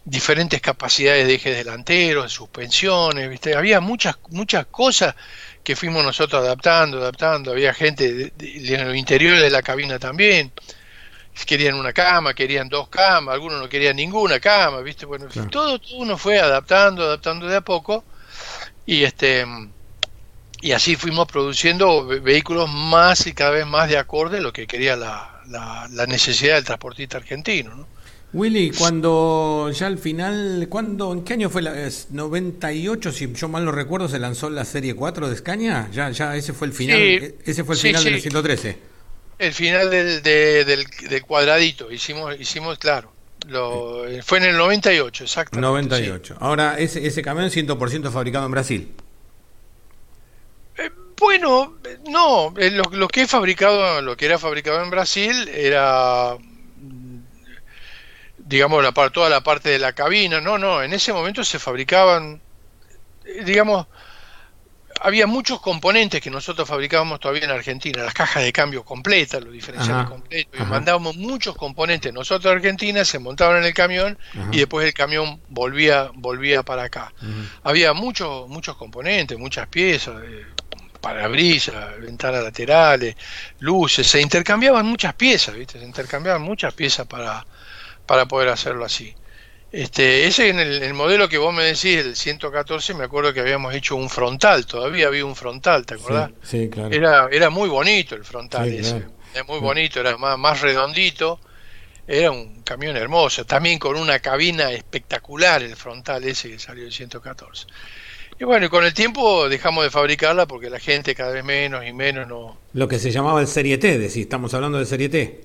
diferentes 0.04 0.60
capacidades 0.62 1.26
de 1.26 1.34
ejes 1.34 1.56
delanteros, 1.56 2.24
de 2.24 2.30
suspensiones, 2.30 3.28
¿viste? 3.28 3.54
había 3.54 3.80
muchas 3.80 4.16
muchas 4.30 4.66
cosas 4.66 5.14
que 5.62 5.76
fuimos 5.76 6.02
nosotros 6.02 6.42
adaptando, 6.42 6.98
adaptando, 6.98 7.50
había 7.50 7.74
gente 7.74 8.32
en 8.38 8.80
el 8.80 8.96
interior 8.96 9.38
de 9.38 9.50
la 9.50 9.60
cabina 9.60 9.98
también, 9.98 10.52
querían 11.46 11.74
una 11.74 11.92
cama, 11.92 12.34
querían 12.34 12.68
dos 12.68 12.88
camas, 12.88 13.34
algunos 13.34 13.60
no 13.60 13.68
querían 13.68 13.96
ninguna 13.96 14.40
cama, 14.40 14.80
¿viste? 14.80 15.06
Bueno, 15.06 15.26
todo, 15.50 15.78
todo 15.78 15.96
uno 15.96 16.16
fue 16.18 16.38
adaptando, 16.38 17.04
adaptando 17.04 17.46
de 17.46 17.56
a 17.56 17.60
poco 17.60 18.04
y 18.90 19.04
este 19.04 19.46
y 20.62 20.72
así 20.72 20.96
fuimos 20.96 21.28
produciendo 21.28 22.06
vehículos 22.06 22.68
más 22.68 23.24
y 23.28 23.32
cada 23.32 23.52
vez 23.52 23.64
más 23.64 23.88
de 23.88 23.96
acorde 23.96 24.38
a 24.38 24.40
lo 24.40 24.52
que 24.52 24.66
quería 24.66 24.96
la, 24.96 25.42
la, 25.48 26.06
necesidad 26.06 26.56
del 26.56 26.64
transportista 26.64 27.16
argentino. 27.16 27.74
¿no? 27.74 27.86
Willy, 28.32 28.72
cuando 28.72 29.70
ya 29.72 29.86
al 29.86 29.96
final, 29.96 30.66
¿cuándo, 30.68 31.12
¿en 31.12 31.22
qué 31.22 31.34
año 31.34 31.48
fue? 31.48 31.62
La, 31.62 31.88
98, 32.10 33.12
si 33.12 33.32
yo 33.32 33.48
mal 33.48 33.64
no 33.64 33.70
recuerdo, 33.70 34.08
se 34.08 34.18
lanzó 34.18 34.50
la 34.50 34.64
serie 34.64 34.94
4 34.94 35.28
de 35.28 35.34
Escaña. 35.36 35.88
Ya, 35.92 36.10
ya 36.10 36.34
ese 36.34 36.52
fue 36.52 36.66
el 36.66 36.72
final, 36.72 36.98
e, 36.98 37.36
ese 37.46 37.62
fue 37.62 37.76
el 37.76 37.80
final 37.80 38.04
del 38.04 38.20
113. 38.20 38.78
El 39.38 39.54
final 39.54 39.88
del, 39.88 40.20
del, 40.22 40.84
del, 41.08 41.22
cuadradito, 41.22 41.90
hicimos, 41.92 42.38
hicimos 42.38 42.76
claro. 42.78 43.12
Lo, 43.48 44.04
fue 44.22 44.38
en 44.38 44.44
el 44.44 44.56
98, 44.56 45.24
exacto. 45.24 45.60
98. 45.60 46.36
Ahora, 46.40 46.78
ese, 46.78 47.06
ese 47.06 47.22
camión 47.22 47.50
100% 47.50 48.10
fabricado 48.10 48.46
en 48.46 48.52
Brasil. 48.52 48.94
Eh, 50.76 50.90
bueno, 51.18 51.76
no, 52.08 52.54
eh, 52.58 52.70
lo, 52.70 52.84
lo, 52.92 53.08
que 53.08 53.22
he 53.22 53.26
fabricado, 53.26 54.02
lo 54.02 54.16
que 54.16 54.26
era 54.26 54.38
fabricado 54.38 54.82
en 54.82 54.90
Brasil 54.90 55.48
era, 55.48 56.36
digamos, 58.38 58.82
la, 58.82 58.92
toda 59.10 59.28
la 59.30 59.42
parte 59.42 59.70
de 59.70 59.78
la 59.78 59.92
cabina. 59.92 60.40
No, 60.40 60.58
no, 60.58 60.82
en 60.82 60.92
ese 60.92 61.12
momento 61.12 61.44
se 61.44 61.58
fabricaban, 61.58 62.40
eh, 63.24 63.44
digamos, 63.44 63.86
había 65.02 65.26
muchos 65.26 65.60
componentes 65.60 66.20
que 66.20 66.30
nosotros 66.30 66.68
fabricábamos 66.68 67.20
todavía 67.20 67.44
en 67.44 67.50
Argentina, 67.50 68.02
las 68.02 68.14
cajas 68.14 68.42
de 68.42 68.52
cambio 68.52 68.84
completas, 68.84 69.42
los 69.42 69.52
diferenciales 69.52 70.06
completos, 70.06 70.60
y 70.60 70.64
mandábamos 70.64 71.16
muchos 71.16 71.56
componentes. 71.56 72.12
Nosotros 72.12 72.52
a 72.52 72.56
Argentina, 72.56 73.04
se 73.04 73.18
montaban 73.18 73.58
en 73.58 73.64
el 73.64 73.74
camión 73.74 74.18
y 74.52 74.58
después 74.58 74.86
el 74.86 74.94
camión 74.94 75.40
volvía 75.48 76.10
volvía 76.14 76.62
para 76.62 76.84
acá. 76.84 77.12
Había 77.62 77.92
muchos 77.94 78.48
muchos 78.48 78.76
componentes, 78.76 79.38
muchas 79.38 79.68
piezas, 79.68 80.16
parabrisas, 81.00 81.98
ventanas 82.00 82.44
laterales, 82.44 83.16
luces, 83.60 84.06
se 84.06 84.20
intercambiaban 84.20 84.86
muchas 84.86 85.14
piezas, 85.14 85.54
¿viste? 85.54 85.78
Se 85.78 85.84
intercambiaban 85.84 86.42
muchas 86.42 86.74
piezas 86.74 87.06
para, 87.06 87.46
para 88.06 88.26
poder 88.26 88.50
hacerlo 88.50 88.84
así. 88.84 89.14
Este, 89.72 90.26
ese 90.26 90.48
en 90.48 90.58
el, 90.58 90.94
modelo 90.94 91.28
que 91.28 91.38
vos 91.38 91.54
me 91.54 91.62
decís, 91.62 91.96
el 91.98 92.16
114, 92.16 92.94
me 92.94 93.04
acuerdo 93.04 93.32
que 93.32 93.40
habíamos 93.40 93.72
hecho 93.72 93.94
un 93.94 94.10
frontal, 94.10 94.66
todavía 94.66 95.06
había 95.06 95.24
un 95.24 95.36
frontal, 95.36 95.86
¿te 95.86 95.94
acordás? 95.94 96.30
Sí, 96.42 96.68
claro. 96.68 96.92
Era, 96.92 97.28
era 97.30 97.50
muy 97.50 97.68
bonito 97.68 98.16
el 98.16 98.24
frontal 98.24 98.68
ese, 98.68 99.04
era 99.32 99.44
muy 99.44 99.60
bonito, 99.60 100.00
era 100.00 100.16
más, 100.16 100.36
más 100.36 100.60
redondito, 100.60 101.38
era 102.08 102.32
un 102.32 102.62
camión 102.62 102.96
hermoso, 102.96 103.46
también 103.46 103.78
con 103.78 103.96
una 103.96 104.18
cabina 104.18 104.72
espectacular 104.72 105.62
el 105.62 105.76
frontal 105.76 106.24
ese 106.24 106.50
que 106.50 106.58
salió 106.58 106.84
el 106.84 106.92
114. 106.92 107.66
Y 108.40 108.44
bueno, 108.44 108.66
y 108.66 108.68
con 108.70 108.84
el 108.84 108.92
tiempo 108.92 109.48
dejamos 109.48 109.84
de 109.84 109.90
fabricarla 109.90 110.46
porque 110.46 110.68
la 110.68 110.80
gente 110.80 111.14
cada 111.14 111.30
vez 111.30 111.44
menos 111.44 111.86
y 111.86 111.92
menos 111.92 112.26
no... 112.26 112.58
Lo 112.72 112.88
que 112.88 112.98
se 112.98 113.12
llamaba 113.12 113.40
el 113.40 113.46
Serie 113.46 113.78
T, 113.78 113.98
decís, 113.98 114.16
estamos 114.16 114.52
hablando 114.52 114.78
del 114.78 114.86
Serie 114.86 115.08
T. 115.08 115.44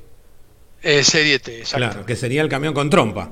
El 0.82 1.06
Serie 1.06 1.38
T, 1.38 1.60
exacto. 1.60 1.78
Claro, 1.78 2.06
que 2.08 2.16
sería 2.16 2.42
el 2.42 2.50
camión 2.50 2.74
con 2.74 2.90
trompa 2.90 3.32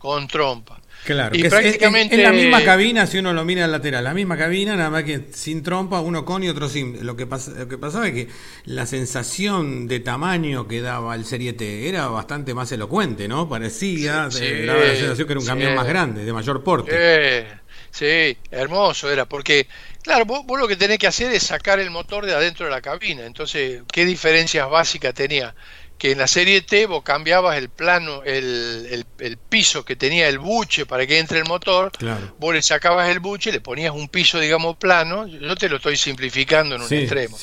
con 0.00 0.26
trompa. 0.26 0.80
Claro, 1.04 1.36
y 1.36 1.44
prácticamente... 1.44 2.16
Es, 2.16 2.22
la 2.22 2.32
misma 2.32 2.64
cabina 2.64 3.06
si 3.06 3.18
uno 3.18 3.34
lo 3.34 3.44
mira 3.44 3.66
al 3.66 3.72
lateral, 3.72 4.02
la 4.02 4.14
misma 4.14 4.38
cabina, 4.38 4.76
nada 4.76 4.88
más 4.88 5.04
que 5.04 5.26
sin 5.32 5.62
trompa, 5.62 6.00
uno 6.00 6.24
con 6.24 6.42
y 6.42 6.48
otro 6.48 6.68
sin. 6.70 7.04
Lo 7.04 7.16
que, 7.16 7.26
pasa, 7.26 7.52
lo 7.52 7.68
que 7.68 7.76
pasaba 7.76 8.08
es 8.08 8.14
que 8.14 8.28
la 8.64 8.86
sensación 8.86 9.86
de 9.88 10.00
tamaño 10.00 10.66
que 10.66 10.80
daba 10.80 11.14
el 11.14 11.26
Serie 11.26 11.52
T 11.52 11.86
era 11.88 12.08
bastante 12.08 12.54
más 12.54 12.72
elocuente, 12.72 13.28
¿no? 13.28 13.46
Parecía, 13.46 14.28
daba 14.30 14.80
la 14.80 14.96
sensación 14.96 15.26
que 15.26 15.32
era 15.34 15.40
un 15.40 15.46
camión 15.46 15.74
más 15.74 15.86
grande, 15.86 16.24
de 16.24 16.32
mayor 16.32 16.64
porte. 16.64 17.46
Sí, 17.90 18.38
hermoso 18.50 19.10
era, 19.10 19.26
porque, 19.26 19.66
claro, 20.02 20.24
vos, 20.24 20.46
vos, 20.46 20.58
lo 20.58 20.68
que 20.68 20.76
tenés 20.76 20.98
que 20.98 21.08
hacer 21.08 21.32
es 21.32 21.42
sacar 21.42 21.80
el 21.80 21.90
motor 21.90 22.24
de 22.24 22.34
adentro 22.34 22.66
de 22.66 22.70
la 22.70 22.80
cabina, 22.80 23.26
entonces, 23.26 23.82
¿qué 23.92 24.04
diferencias 24.04 24.70
básicas 24.70 25.12
tenía? 25.12 25.54
Que 26.00 26.12
en 26.12 26.18
la 26.18 26.26
serie 26.26 26.62
T 26.62 26.86
vos 26.86 27.02
cambiabas 27.02 27.58
el 27.58 27.68
plano, 27.68 28.22
el, 28.24 29.04
el, 29.18 29.36
piso 29.36 29.84
que 29.84 29.96
tenía 29.96 30.28
el 30.30 30.38
buche 30.38 30.86
para 30.86 31.06
que 31.06 31.18
entre 31.18 31.38
el 31.38 31.44
motor, 31.44 31.92
vos 32.38 32.54
le 32.54 32.62
sacabas 32.62 33.10
el 33.10 33.20
buche, 33.20 33.52
le 33.52 33.60
ponías 33.60 33.92
un 33.92 34.08
piso, 34.08 34.40
digamos, 34.40 34.76
plano, 34.76 35.26
yo 35.26 35.54
te 35.56 35.68
lo 35.68 35.76
estoy 35.76 35.98
simplificando 35.98 36.76
en 36.76 36.80
un 36.80 36.90
extremo, 36.90 37.36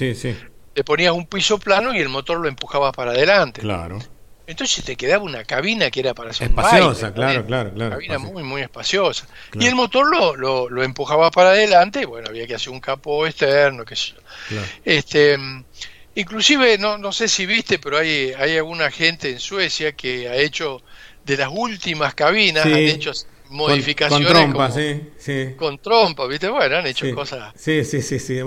le 0.74 0.84
ponías 0.84 1.14
un 1.14 1.28
piso 1.28 1.60
plano 1.60 1.94
y 1.94 2.00
el 2.00 2.10
motor 2.10 2.40
lo 2.40 2.48
empujabas 2.48 2.94
para 2.94 3.12
adelante. 3.12 3.62
Claro. 3.62 4.00
Entonces 4.48 4.84
te 4.84 4.96
quedaba 4.96 5.24
una 5.24 5.44
cabina 5.44 5.92
que 5.92 6.00
era 6.00 6.16
para 6.16 6.32
hacer 6.32 6.48
espaciosa, 6.48 7.14
claro, 7.14 7.46
claro, 7.46 7.72
claro. 7.74 7.90
Una 7.90 7.90
cabina 7.98 8.18
muy, 8.18 8.42
muy 8.42 8.62
espaciosa. 8.64 9.28
Y 9.54 9.68
el 9.68 9.76
motor 9.76 10.10
lo, 10.10 10.36
lo, 10.36 10.68
lo, 10.68 10.82
empujaba 10.82 11.30
para 11.30 11.50
adelante, 11.50 12.02
y 12.02 12.06
bueno, 12.06 12.30
había 12.30 12.48
que 12.48 12.56
hacer 12.56 12.70
un 12.70 12.80
capó 12.80 13.28
externo, 13.28 13.86
qué 13.86 13.96
sé 13.96 14.14
yo. 14.50 14.62
Este, 14.84 15.38
Inclusive, 16.18 16.80
no, 16.80 16.98
no 16.98 17.12
sé 17.12 17.28
si 17.28 17.46
viste, 17.46 17.78
pero 17.78 18.00
hay, 18.00 18.34
hay 18.36 18.58
alguna 18.58 18.90
gente 18.90 19.30
en 19.30 19.40
Suecia 19.40 19.92
que 19.92 20.28
ha 20.28 20.36
hecho 20.36 20.82
de 21.24 21.38
las 21.38 21.50
últimas 21.52 22.16
cabinas, 22.16 22.66
han 22.66 22.74
hecho 22.74 23.12
modificaciones. 23.52 24.28
Con, 24.28 24.36
trompa, 24.36 24.72
sí, 24.72 25.02
sí. 25.20 25.50
Con 25.56 25.78
trompa, 25.78 26.26
¿viste? 26.26 26.50
Bueno, 26.50 26.78
han 26.78 26.88
hecho 26.88 27.14
cosas. 27.14 27.54
Sí, 27.56 27.86
sí, 27.86 28.02
sí, 28.02 28.18
sí. 28.18 28.40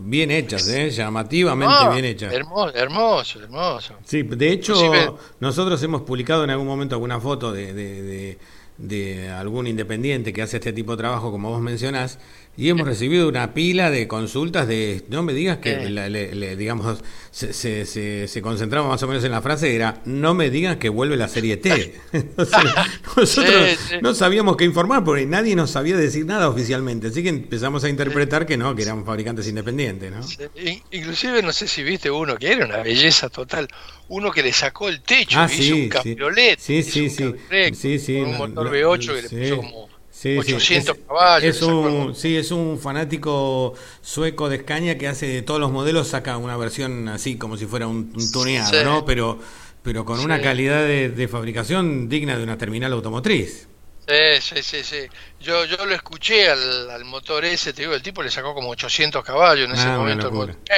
Bien 0.00 0.32
hechas, 0.32 0.68
¿eh? 0.70 0.90
llamativamente 0.90 1.88
bien 1.92 2.04
hechas. 2.04 2.32
Hermoso, 2.32 2.74
hermoso, 2.74 3.40
hermoso. 3.42 3.94
Sí, 4.04 4.24
de 4.24 4.50
hecho, 4.50 5.16
nosotros 5.38 5.80
hemos 5.84 6.02
publicado 6.02 6.42
en 6.42 6.50
algún 6.50 6.66
momento 6.66 6.96
alguna 6.96 7.20
foto 7.20 7.52
de, 7.52 7.72
de, 7.74 8.38
de 8.76 9.30
algún 9.30 9.68
independiente 9.68 10.32
que 10.32 10.42
hace 10.42 10.56
este 10.56 10.72
tipo 10.72 10.92
de 10.92 10.98
trabajo, 10.98 11.30
como 11.30 11.50
vos 11.50 11.60
mencionás, 11.60 12.18
y 12.58 12.70
hemos 12.70 12.88
recibido 12.88 13.28
una 13.28 13.54
pila 13.54 13.88
de 13.88 14.08
consultas 14.08 14.66
de, 14.66 15.04
no 15.10 15.22
me 15.22 15.32
digas 15.32 15.58
que, 15.58 15.76
le, 15.88 16.56
digamos, 16.56 16.98
se, 17.30 17.52
se, 17.52 18.26
se, 18.26 18.42
concentraba 18.42 18.88
más 18.88 19.00
o 19.04 19.06
menos 19.06 19.22
en 19.22 19.30
la 19.30 19.40
frase, 19.40 19.76
era, 19.76 20.00
no 20.06 20.34
me 20.34 20.50
digas 20.50 20.76
que 20.78 20.88
vuelve 20.88 21.16
la 21.16 21.28
serie 21.28 21.58
T. 21.58 21.94
nosotros 23.16 23.78
no 24.02 24.12
sabíamos 24.12 24.56
qué 24.56 24.64
informar 24.64 25.04
porque 25.04 25.24
nadie 25.24 25.54
nos 25.54 25.70
sabía 25.70 25.96
decir 25.96 26.26
nada 26.26 26.48
oficialmente, 26.48 27.06
así 27.06 27.22
que 27.22 27.28
empezamos 27.28 27.84
a 27.84 27.90
interpretar 27.90 28.44
que 28.44 28.56
no, 28.56 28.74
que 28.74 28.82
eran 28.82 29.04
fabricantes 29.04 29.46
independientes, 29.46 30.10
¿no? 30.10 30.50
Inclusive 30.90 31.44
no 31.44 31.52
sé 31.52 31.68
si 31.68 31.84
viste 31.84 32.10
uno 32.10 32.36
que 32.38 32.50
era 32.50 32.64
una 32.64 32.82
belleza 32.82 33.28
total, 33.28 33.68
uno 34.08 34.32
que 34.32 34.42
le 34.42 34.52
sacó 34.52 34.88
el 34.88 35.00
techo, 35.02 35.38
ah, 35.38 35.48
hizo 35.48 35.76
un 35.76 35.88
cabriolet, 35.88 36.58
sí, 36.58 36.82
sí, 36.82 37.08
sí, 37.08 37.98
sí, 38.00 38.16
un 38.16 38.36
motor 38.36 38.68
V8 38.68 39.14
que 39.14 39.22
le 39.22 39.48
puso 39.48 39.56
como 39.58 39.87
Sí, 40.20 40.36
800 40.36 40.96
sí, 40.96 41.02
caballos. 41.06 41.56
Es 41.56 41.62
un, 41.62 42.12
sí, 42.16 42.36
es 42.36 42.50
un 42.50 42.80
fanático 42.80 43.74
sueco 44.02 44.48
de 44.48 44.58
Scania 44.58 44.98
que 44.98 45.06
hace 45.06 45.28
de 45.28 45.42
todos 45.42 45.60
los 45.60 45.70
modelos, 45.70 46.08
saca 46.08 46.36
una 46.38 46.56
versión 46.56 47.06
así 47.06 47.38
como 47.38 47.56
si 47.56 47.66
fuera 47.66 47.86
un, 47.86 48.12
tuneado, 48.32 48.82
¿no? 48.82 49.04
Pero, 49.04 49.38
pero 49.84 50.04
con 50.04 50.18
una 50.18 50.40
calidad 50.40 50.82
de, 50.82 51.28
fabricación 51.30 52.08
digna 52.08 52.36
de 52.36 52.42
una 52.42 52.58
terminal 52.58 52.92
automotriz. 52.94 53.68
Sí, 54.08 54.62
sí, 54.62 54.82
sí, 54.82 54.96
Yo, 55.40 55.64
yo 55.66 55.86
lo 55.86 55.94
escuché 55.94 56.50
al, 56.50 57.04
motor 57.04 57.44
ese, 57.44 57.72
te 57.72 57.82
digo, 57.82 57.94
el 57.94 58.02
tipo 58.02 58.20
le 58.20 58.30
sacó 58.32 58.54
como 58.54 58.70
800 58.70 59.22
caballos 59.22 59.68
en 59.68 59.76
ese 59.76 59.86
ah, 59.86 59.98
momento. 59.98 60.32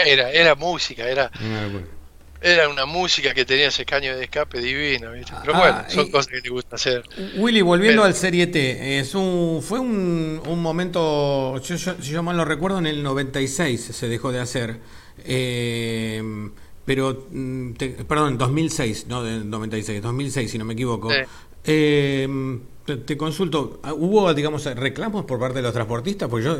Era, 0.05 0.31
era 0.33 0.55
música, 0.55 1.09
era... 1.09 1.31
Era 2.43 2.69
una 2.69 2.87
música 2.87 3.35
que 3.35 3.45
tenía 3.45 3.69
ese 3.69 3.85
caño 3.85 4.17
de 4.17 4.25
escape 4.25 4.61
divino, 4.61 5.13
¿viste? 5.13 5.33
Pero 5.43 5.59
bueno, 5.59 5.77
ah, 5.79 5.91
son 5.91 6.11
cosas 6.11 6.29
que 6.29 6.41
te 6.41 6.49
gusta 6.49 6.77
hacer. 6.77 7.05
Willy, 7.37 7.61
volviendo 7.61 8.03
al 8.03 8.15
Serie 8.15 8.47
T, 8.47 8.99
es 8.99 9.15
un, 9.15 9.63
fue 9.63 9.79
un, 9.79 10.41
un 10.47 10.63
momento, 10.63 11.61
yo, 11.61 11.77
yo, 11.77 11.99
yo, 11.99 12.23
mal 12.23 12.37
lo 12.37 12.45
recuerdo, 12.47 12.79
en 12.79 12.87
el 12.87 13.03
96 13.03 13.81
se 13.81 14.09
dejó 14.09 14.33
de 14.33 14.41
hacer. 14.41 14.79
Eh, 15.25 16.23
pero, 16.85 17.27
mm, 17.31 17.73
perdón, 18.09 18.39
2006, 18.39 19.07
no 19.07 19.23
de 19.23 19.45
96, 19.45 20.03
2006 20.03 20.51
si 20.51 20.59
no 20.59 20.65
me 20.65 20.73
equivoco. 20.73 21.11
Eh, 21.65 22.27
te, 22.85 23.17
consulto, 23.17 23.81
¿hubo, 23.97 24.33
digamos, 24.35 24.65
reclamos 24.65 25.25
por 25.25 25.39
parte 25.39 25.57
de 25.57 25.63
los 25.63 25.73
transportistas? 25.73 26.29
Pues 26.29 26.45
yo 26.45 26.57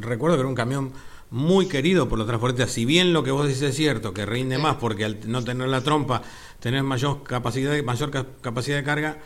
recuerdo 0.00 0.36
que 0.36 0.40
era 0.40 0.48
un 0.48 0.54
camión 0.54 0.92
muy 1.30 1.68
querido 1.68 2.08
por 2.08 2.18
los 2.18 2.26
transportistas. 2.26 2.70
Si 2.72 2.84
bien 2.84 3.12
lo 3.12 3.24
que 3.24 3.30
vos 3.30 3.46
dices 3.46 3.70
es 3.70 3.76
cierto, 3.76 4.14
que 4.14 4.26
rinde 4.26 4.58
más 4.58 4.76
porque 4.76 5.04
al 5.04 5.18
no 5.30 5.42
tener 5.42 5.68
la 5.68 5.82
trompa 5.82 6.22
tenés 6.60 6.82
mayor 6.82 7.22
capacidad, 7.22 7.80
mayor 7.82 8.10
capacidad 8.40 8.76
de 8.76 8.84
carga, 8.84 9.18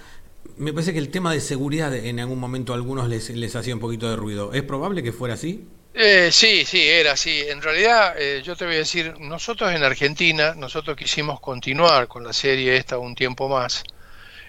me 0.57 0.73
parece 0.73 0.93
que 0.93 0.99
el 0.99 1.11
tema 1.11 1.33
de 1.33 1.41
seguridad 1.41 1.95
en 1.95 2.21
algún 2.21 2.41
momento 2.41 2.73
a 2.73 2.77
algunos 2.77 3.09
les, 3.09 3.31
les 3.31 3.55
hacía 3.57 3.75
un 3.75 3.81
poquito 3.81 4.09
de 4.09 4.17
ruido. 4.17 4.53
¿Es 4.53 4.63
probable 4.63 5.03
que 5.03 5.13
fuera 5.13 5.35
así? 5.35 5.67
Eh, 5.95 6.31
sí, 6.31 6.65
sí, 6.65 6.81
era 6.81 7.13
así. 7.13 7.43
En 7.49 7.61
realidad, 7.61 8.15
eh, 8.17 8.41
yo 8.45 8.55
te 8.55 8.65
voy 8.65 8.75
a 8.77 8.79
decir, 8.79 9.15
nosotros 9.19 9.73
en 9.73 9.83
Argentina, 9.83 10.55
nosotros 10.55 10.97
quisimos 10.97 11.41
continuar 11.41 12.07
con 12.09 12.25
la 12.25 12.33
serie 12.33 12.77
esta 12.77 12.99
un 12.99 13.15
tiempo 13.15 13.49
más 13.49 13.83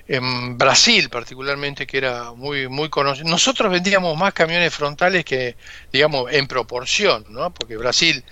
en 0.10 0.58
Brasil 0.58 1.08
particularmente, 1.08 1.86
que 1.86 2.00
era 2.00 2.34
muy, 2.34 2.68
muy 2.68 2.90
conocido. 2.90 3.30
Nosotros 3.30 3.72
vendíamos 3.72 4.18
más 4.18 4.34
camiones 4.34 4.74
frontales 4.74 5.24
que, 5.24 5.56
digamos, 5.94 6.34
en 6.34 6.48
proporción, 6.48 7.26
¿no? 7.30 7.54
Porque 7.54 7.78
Brasil 7.78 8.24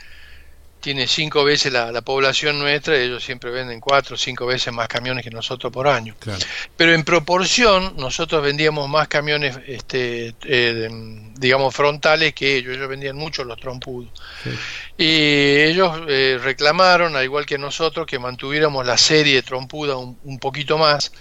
tiene 0.79 1.07
cinco 1.07 1.43
veces 1.43 1.71
la, 1.71 2.01
población 2.01 2.57
nuestra 2.57 2.97
y 2.97 3.01
ellos 3.01 3.23
siempre 3.23 3.51
venden 3.51 3.79
cuatro 3.79 4.15
o 4.15 4.17
cinco 4.17 4.47
veces 4.47 4.73
más 4.73 4.87
camiones 4.87 5.23
que 5.23 5.29
nosotros 5.29 5.71
por 5.71 5.87
año. 5.87 6.15
Pero 6.75 6.93
en 6.93 7.03
proporción, 7.03 7.93
nosotros 7.97 8.41
vendíamos 8.41 8.89
más 8.89 9.07
camiones, 9.07 9.59
este, 9.67 10.33
eh, 10.45 10.89
digamos, 11.35 11.75
frontales 11.75 12.33
que 12.33 12.55
ellos. 12.55 12.75
Ellos 12.75 12.89
vendían 12.89 13.17
mucho 13.17 13.43
los 13.43 13.59
trompudos. 13.59 14.09
Y 14.97 15.59
ellos 15.61 16.01
eh, 16.07 16.39
reclamaron, 16.41 17.15
al 17.15 17.23
igual 17.23 17.45
que 17.45 17.59
nosotros, 17.59 18.07
que 18.07 18.17
mantuviéramos 18.17 18.83
la 18.85 18.97
serie 18.97 19.43
trompuda 19.43 19.97
un, 19.97 20.17
un 20.23 20.39
poquito 20.39 20.79
más 20.79 21.11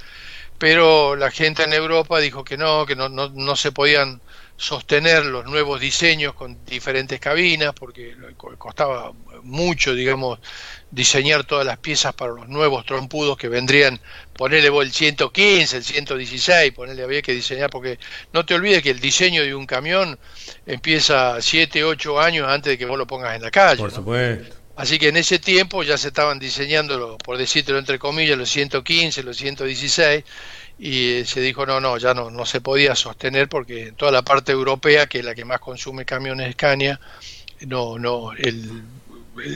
pero 0.58 1.16
la 1.16 1.30
gente 1.30 1.62
en 1.64 1.72
Europa 1.72 2.18
dijo 2.18 2.44
que 2.44 2.56
no, 2.56 2.86
que 2.86 2.96
no, 2.96 3.08
no, 3.08 3.28
no 3.28 3.56
se 3.56 3.72
podían 3.72 4.20
sostener 4.56 5.24
los 5.26 5.44
nuevos 5.44 5.80
diseños 5.80 6.34
con 6.34 6.64
diferentes 6.64 7.20
cabinas 7.20 7.74
porque 7.74 8.16
costaba 8.56 9.12
mucho, 9.42 9.94
digamos, 9.94 10.38
diseñar 10.90 11.44
todas 11.44 11.66
las 11.66 11.78
piezas 11.78 12.14
para 12.14 12.32
los 12.32 12.48
nuevos 12.48 12.86
trompudos 12.86 13.36
que 13.36 13.48
vendrían, 13.48 14.00
ponerle 14.32 14.68
el 14.68 14.92
115, 14.92 15.76
el 15.76 15.84
116, 15.84 16.72
ponerle 16.72 17.02
había 17.02 17.22
que 17.22 17.32
diseñar, 17.32 17.68
porque 17.70 17.98
no 18.32 18.46
te 18.46 18.54
olvides 18.54 18.82
que 18.82 18.90
el 18.90 19.00
diseño 19.00 19.42
de 19.42 19.54
un 19.54 19.66
camión 19.66 20.18
empieza 20.64 21.40
7, 21.40 21.84
8 21.84 22.20
años 22.20 22.48
antes 22.48 22.72
de 22.72 22.78
que 22.78 22.86
vos 22.86 22.98
lo 22.98 23.06
pongas 23.06 23.36
en 23.36 23.42
la 23.42 23.50
calle. 23.50 23.78
Por 23.78 23.92
supuesto. 23.92 24.55
Así 24.76 24.98
que 24.98 25.08
en 25.08 25.16
ese 25.16 25.38
tiempo 25.38 25.82
ya 25.82 25.96
se 25.96 26.08
estaban 26.08 26.38
diseñando, 26.38 27.16
por 27.18 27.38
decirlo 27.38 27.78
entre 27.78 27.98
comillas, 27.98 28.36
los 28.36 28.50
115, 28.50 29.22
los 29.22 29.36
116, 29.36 30.24
y 30.78 31.24
se 31.24 31.40
dijo 31.40 31.64
no, 31.64 31.80
no, 31.80 31.96
ya 31.96 32.12
no, 32.12 32.30
no 32.30 32.44
se 32.44 32.60
podía 32.60 32.94
sostener 32.94 33.48
porque 33.48 33.92
toda 33.96 34.12
la 34.12 34.22
parte 34.22 34.52
europea, 34.52 35.06
que 35.06 35.20
es 35.20 35.24
la 35.24 35.34
que 35.34 35.46
más 35.46 35.60
consume 35.60 36.04
camiones 36.04 36.52
Scania, 36.52 37.00
no, 37.66 37.98
no, 37.98 38.32
el, 38.32 38.82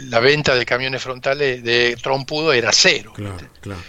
la 0.08 0.20
venta 0.20 0.54
de 0.54 0.64
camiones 0.64 1.02
frontales 1.02 1.62
de 1.62 1.96
trompudo 2.02 2.54
era 2.54 2.72
cero. 2.72 3.12
Claro, 3.14 3.46
claro. 3.60 3.80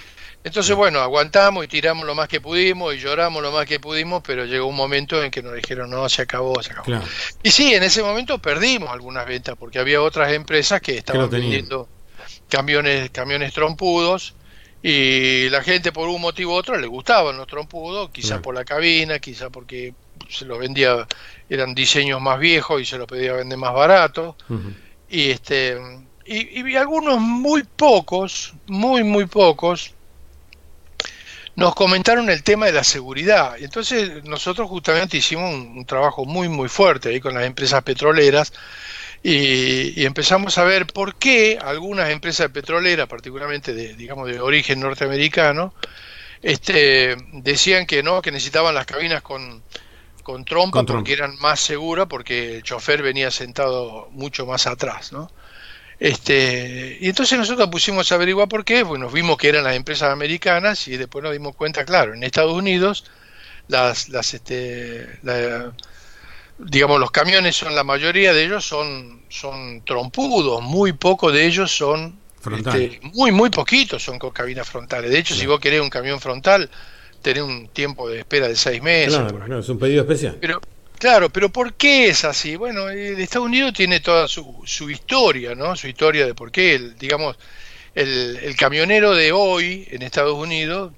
Entonces, 0.43 0.75
bueno, 0.75 0.99
aguantamos 0.99 1.65
y 1.65 1.67
tiramos 1.67 2.05
lo 2.05 2.15
más 2.15 2.27
que 2.27 2.41
pudimos 2.41 2.95
y 2.95 2.97
lloramos 2.97 3.43
lo 3.43 3.51
más 3.51 3.67
que 3.67 3.79
pudimos, 3.79 4.23
pero 4.25 4.45
llegó 4.45 4.65
un 4.65 4.75
momento 4.75 5.21
en 5.21 5.29
que 5.29 5.43
nos 5.43 5.53
dijeron, 5.53 5.89
no, 5.89 6.09
se 6.09 6.23
acabó, 6.23 6.61
se 6.63 6.71
acabó. 6.71 7.03
Y 7.43 7.51
sí, 7.51 7.73
en 7.73 7.83
ese 7.83 8.01
momento 8.01 8.39
perdimos 8.39 8.89
algunas 8.89 9.27
ventas, 9.27 9.55
porque 9.57 9.77
había 9.77 10.01
otras 10.01 10.33
empresas 10.33 10.81
que 10.81 10.97
estaban 10.97 11.29
vendiendo 11.29 11.87
camiones, 12.49 13.11
camiones 13.11 13.53
trompudos, 13.53 14.33
y 14.83 15.47
la 15.49 15.61
gente 15.61 15.91
por 15.91 16.09
un 16.09 16.21
motivo 16.21 16.53
u 16.53 16.55
otro 16.55 16.75
le 16.77 16.87
gustaban 16.87 17.37
los 17.37 17.45
trompudos, 17.45 18.09
quizás 18.09 18.39
por 18.39 18.55
la 18.55 18.65
cabina, 18.65 19.19
quizás 19.19 19.49
porque 19.51 19.93
se 20.27 20.45
los 20.45 20.57
vendía, 20.57 21.07
eran 21.49 21.75
diseños 21.75 22.19
más 22.19 22.39
viejos 22.39 22.81
y 22.81 22.85
se 22.85 22.97
los 22.97 23.05
pedía 23.05 23.33
vender 23.33 23.59
más 23.59 23.73
barato. 23.73 24.35
Y 25.07 25.29
este 25.29 25.77
y, 26.25 26.75
algunos 26.75 27.19
muy 27.19 27.63
pocos, 27.63 28.53
muy 28.65 29.03
muy 29.03 29.25
pocos, 29.25 29.93
nos 31.61 31.75
comentaron 31.75 32.29
el 32.29 32.43
tema 32.43 32.65
de 32.65 32.73
la 32.73 32.83
seguridad. 32.83 33.55
Entonces 33.59 34.23
nosotros 34.23 34.67
justamente 34.69 35.17
hicimos 35.17 35.53
un, 35.53 35.85
trabajo 35.85 36.25
muy 36.25 36.49
muy 36.49 36.67
fuerte 36.67 37.09
ahí 37.09 37.19
con 37.19 37.33
las 37.35 37.45
empresas 37.45 37.83
petroleras 37.83 38.51
y, 39.23 40.03
empezamos 40.03 40.57
a 40.57 40.63
ver 40.63 40.87
por 40.87 41.15
qué 41.15 41.59
algunas 41.61 42.09
empresas 42.09 42.49
petroleras, 42.49 43.07
particularmente 43.07 43.73
de, 43.73 43.93
digamos, 43.93 44.27
de 44.27 44.39
origen 44.39 44.79
norteamericano, 44.79 45.75
este, 46.41 47.15
decían 47.33 47.85
que 47.85 48.01
no, 48.01 48.21
que 48.23 48.31
necesitaban 48.31 48.73
las 48.73 48.87
cabinas 48.87 49.21
con, 49.21 49.61
con 50.23 50.43
trompa 50.43 50.83
porque 50.83 51.13
eran 51.13 51.37
más 51.37 51.59
seguras, 51.59 52.07
porque 52.09 52.57
el 52.57 52.63
chofer 52.63 53.03
venía 53.03 53.29
sentado 53.29 54.09
mucho 54.11 54.47
más 54.47 54.65
atrás, 54.65 55.11
¿no? 55.11 55.29
Este, 56.01 56.97
y 56.99 57.09
entonces 57.09 57.37
nosotros 57.37 57.69
pusimos 57.69 58.11
a 58.11 58.15
averiguar 58.15 58.47
por 58.47 58.65
qué, 58.65 58.83
nos 58.83 59.13
vimos 59.13 59.37
que 59.37 59.49
eran 59.49 59.63
las 59.63 59.75
empresas 59.75 60.11
americanas 60.11 60.87
y 60.87 60.97
después 60.97 61.21
nos 61.21 61.31
dimos 61.31 61.55
cuenta, 61.55 61.85
claro, 61.85 62.15
en 62.15 62.23
Estados 62.23 62.53
Unidos 62.53 63.05
las, 63.67 64.09
las 64.09 64.33
este, 64.33 65.07
digamos, 66.57 66.99
los 66.99 67.11
camiones 67.11 67.55
son, 67.55 67.75
la 67.75 67.83
mayoría 67.83 68.33
de 68.33 68.45
ellos 68.45 68.65
son, 68.65 69.21
son 69.29 69.83
trompudos, 69.85 70.63
muy 70.63 70.93
pocos 70.93 71.31
de 71.33 71.45
ellos 71.45 71.69
son, 71.69 72.17
este, 72.57 72.99
muy, 73.13 73.31
muy 73.31 73.51
poquitos 73.51 74.03
son 74.03 74.17
con 74.17 74.31
cabinas 74.31 74.67
frontales. 74.67 75.11
De 75.11 75.19
hecho, 75.19 75.35
si 75.35 75.45
vos 75.45 75.59
querés 75.59 75.81
un 75.81 75.91
camión 75.91 76.19
frontal, 76.19 76.67
tenés 77.21 77.43
un 77.43 77.67
tiempo 77.67 78.09
de 78.09 78.21
espera 78.21 78.47
de 78.47 78.55
seis 78.55 78.81
meses. 78.81 79.19
Claro, 79.19 79.59
es 79.59 79.69
un 79.69 79.77
pedido 79.77 80.01
especial. 80.01 80.35
Pero, 80.41 80.61
claro, 81.01 81.29
pero 81.31 81.49
¿por 81.49 81.73
qué 81.73 82.07
es 82.09 82.23
así? 82.23 82.55
Bueno, 82.55 82.89
Estados 82.89 83.47
Unidos 83.47 83.73
tiene 83.73 83.99
toda 83.99 84.27
su, 84.27 84.61
su 84.65 84.89
historia, 84.89 85.55
¿no? 85.55 85.75
Su 85.75 85.87
historia 85.87 86.27
de 86.27 86.35
por 86.35 86.51
qué, 86.51 86.75
el, 86.75 86.95
digamos, 86.95 87.37
el, 87.95 88.37
el 88.37 88.55
camionero 88.55 89.15
de 89.15 89.31
hoy 89.31 89.87
en 89.89 90.03
Estados 90.03 90.37
Unidos 90.37 90.93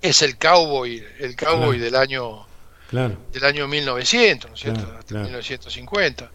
es 0.00 0.22
el 0.22 0.38
cowboy, 0.38 1.04
el 1.20 1.36
cowboy 1.36 1.78
del 1.78 1.94
año 1.94 2.46
del 2.90 3.44
año 3.44 3.68
1900, 3.68 4.50
¿no 4.50 4.54
es 4.54 4.60
cierto? 4.60 4.94
Hasta 4.98 5.14
1950. 5.22 6.30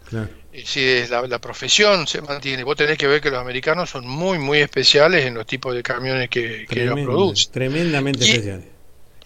Si 0.64 1.06
la, 1.08 1.22
la, 1.22 1.38
profesión 1.38 2.06
se 2.06 2.20
mantiene. 2.20 2.64
Vos 2.64 2.76
tenés 2.76 2.98
que 2.98 3.06
ver 3.06 3.20
que 3.20 3.30
los 3.30 3.40
americanos 3.40 3.90
son 3.90 4.08
muy, 4.08 4.38
muy 4.38 4.58
especiales 4.58 5.24
en 5.24 5.34
los 5.34 5.46
tipos 5.46 5.72
de 5.74 5.82
camiones 5.84 6.28
que, 6.28 6.66
ellos 6.68 6.98
producen. 7.04 7.52
Tremendamente 7.52 8.24
especiales. 8.24 8.77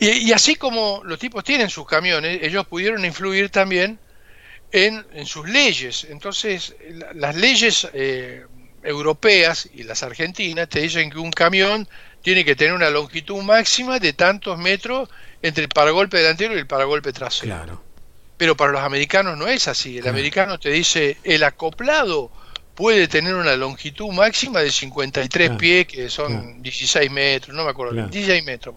Y, 0.02 0.32
así 0.32 0.56
como 0.56 1.00
los 1.04 1.18
tipos 1.18 1.44
tienen 1.44 1.70
sus 1.70 1.86
camiones, 1.86 2.40
ellos 2.42 2.66
pudieron 2.66 3.04
influir 3.04 3.50
también 3.50 4.00
en, 4.72 5.06
en 5.12 5.26
sus 5.26 5.48
leyes. 5.48 6.08
Entonces, 6.10 6.74
las 7.14 7.36
leyes 7.36 7.86
eh, 7.92 8.44
europeas 8.82 9.68
y 9.72 9.84
las 9.84 10.02
argentinas 10.02 10.68
te 10.68 10.80
dicen 10.80 11.08
que 11.08 11.18
un 11.18 11.30
camión 11.30 11.88
tiene 12.20 12.44
que 12.44 12.56
tener 12.56 12.72
una 12.72 12.90
longitud 12.90 13.42
máxima 13.42 14.00
de 14.00 14.12
tantos 14.12 14.58
metros 14.58 15.08
entre 15.40 15.62
el 15.62 15.68
paragolpe 15.68 16.18
delantero 16.18 16.56
y 16.56 16.58
el 16.58 16.66
paragolpe 16.66 17.12
trasero. 17.12 17.54
Claro. 17.54 17.82
Pero 18.36 18.56
para 18.56 18.72
los 18.72 18.80
americanos 18.80 19.38
no 19.38 19.46
es 19.46 19.68
así. 19.68 19.98
El 19.98 20.08
americano 20.08 20.58
te 20.58 20.70
dice, 20.70 21.16
el 21.22 21.44
acoplado 21.44 22.32
puede 22.74 23.06
tener 23.06 23.34
una 23.34 23.54
longitud 23.54 24.10
máxima 24.10 24.60
de 24.60 24.72
53 24.72 25.50
pies, 25.52 25.86
que 25.86 26.08
son 26.08 26.60
16 26.60 27.08
metros, 27.10 27.54
no 27.54 27.62
me 27.62 27.70
acuerdo, 27.70 27.94
16 28.08 28.44
metros. 28.44 28.74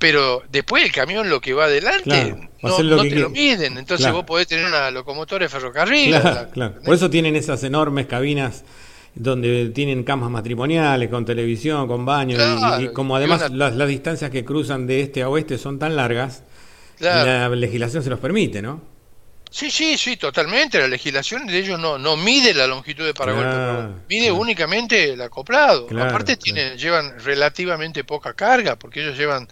Pero 0.00 0.42
después 0.50 0.82
el 0.82 0.90
camión 0.90 1.28
lo 1.28 1.42
que 1.42 1.52
va 1.52 1.66
adelante 1.66 2.34
no, 2.62 2.76
te 2.76 2.82
lo 2.82 3.28
miden, 3.28 3.76
entonces 3.76 4.10
vos 4.10 4.24
podés 4.24 4.46
tener 4.46 4.64
una 4.64 4.90
locomotora 4.90 5.44
de 5.44 5.50
ferrocarril. 5.50 6.16
Por 6.84 6.94
eso 6.94 7.10
tienen 7.10 7.36
esas 7.36 7.62
enormes 7.64 8.06
cabinas 8.06 8.64
donde 9.14 9.68
tienen 9.70 10.02
camas 10.02 10.30
matrimoniales, 10.30 11.10
con 11.10 11.26
televisión, 11.26 11.86
con 11.86 12.06
baño, 12.06 12.38
y, 12.80 12.88
como 12.94 13.14
además 13.14 13.50
las, 13.50 13.88
distancias 13.88 14.30
que 14.30 14.42
cruzan 14.42 14.86
de 14.86 15.02
este 15.02 15.22
a 15.22 15.28
oeste 15.28 15.58
son 15.58 15.78
tan 15.78 15.94
largas, 15.94 16.44
la 16.98 17.50
legislación 17.50 18.02
se 18.02 18.08
los 18.08 18.18
permite, 18.18 18.62
¿no? 18.62 18.80
Sí, 19.50 19.70
sí, 19.70 19.98
sí, 19.98 20.16
totalmente. 20.16 20.78
La 20.78 20.86
legislación 20.88 21.46
de 21.46 21.58
ellos 21.58 21.78
no, 21.78 21.98
no 21.98 22.16
mide 22.16 22.54
la 22.54 22.66
longitud 22.66 23.04
de 23.04 23.12
paragolpe, 23.12 24.00
mide 24.08 24.32
únicamente 24.32 25.12
el 25.12 25.20
acoplado. 25.20 25.88
Aparte 26.00 26.38
tienen, 26.38 26.78
llevan 26.78 27.18
relativamente 27.18 28.02
poca 28.04 28.32
carga, 28.32 28.76
porque 28.76 29.02
ellos 29.02 29.18
llevan 29.18 29.46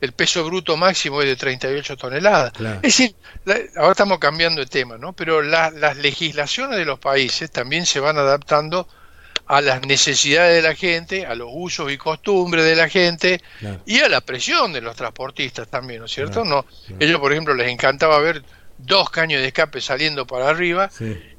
el 0.00 0.12
peso 0.12 0.44
bruto 0.44 0.76
máximo 0.76 1.22
es 1.22 1.28
de 1.28 1.36
38 1.36 1.96
toneladas. 1.96 2.52
Es 2.76 2.96
decir, 2.96 3.14
ahora 3.76 3.92
estamos 3.92 4.18
cambiando 4.18 4.60
de 4.60 4.66
tema, 4.66 4.96
¿no? 4.96 5.12
Pero 5.12 5.42
las 5.42 5.96
legislaciones 5.96 6.78
de 6.78 6.84
los 6.84 6.98
países 6.98 7.50
también 7.50 7.86
se 7.86 8.00
van 8.00 8.16
adaptando 8.18 8.88
a 9.46 9.62
las 9.62 9.84
necesidades 9.86 10.62
de 10.62 10.68
la 10.68 10.74
gente, 10.74 11.26
a 11.26 11.34
los 11.34 11.48
usos 11.50 11.90
y 11.90 11.96
costumbres 11.96 12.64
de 12.64 12.76
la 12.76 12.88
gente 12.88 13.40
y 13.86 14.00
a 14.00 14.08
la 14.08 14.20
presión 14.20 14.72
de 14.72 14.82
los 14.82 14.94
transportistas 14.94 15.68
también, 15.68 16.00
¿no 16.00 16.06
es 16.06 16.12
cierto? 16.12 16.44
no, 16.44 16.66
ellos, 17.00 17.18
por 17.18 17.32
ejemplo, 17.32 17.54
les 17.54 17.68
encantaba 17.68 18.18
ver 18.18 18.42
dos 18.76 19.10
caños 19.10 19.40
de 19.40 19.48
escape 19.48 19.80
saliendo 19.80 20.26
para 20.26 20.50
arriba 20.50 20.90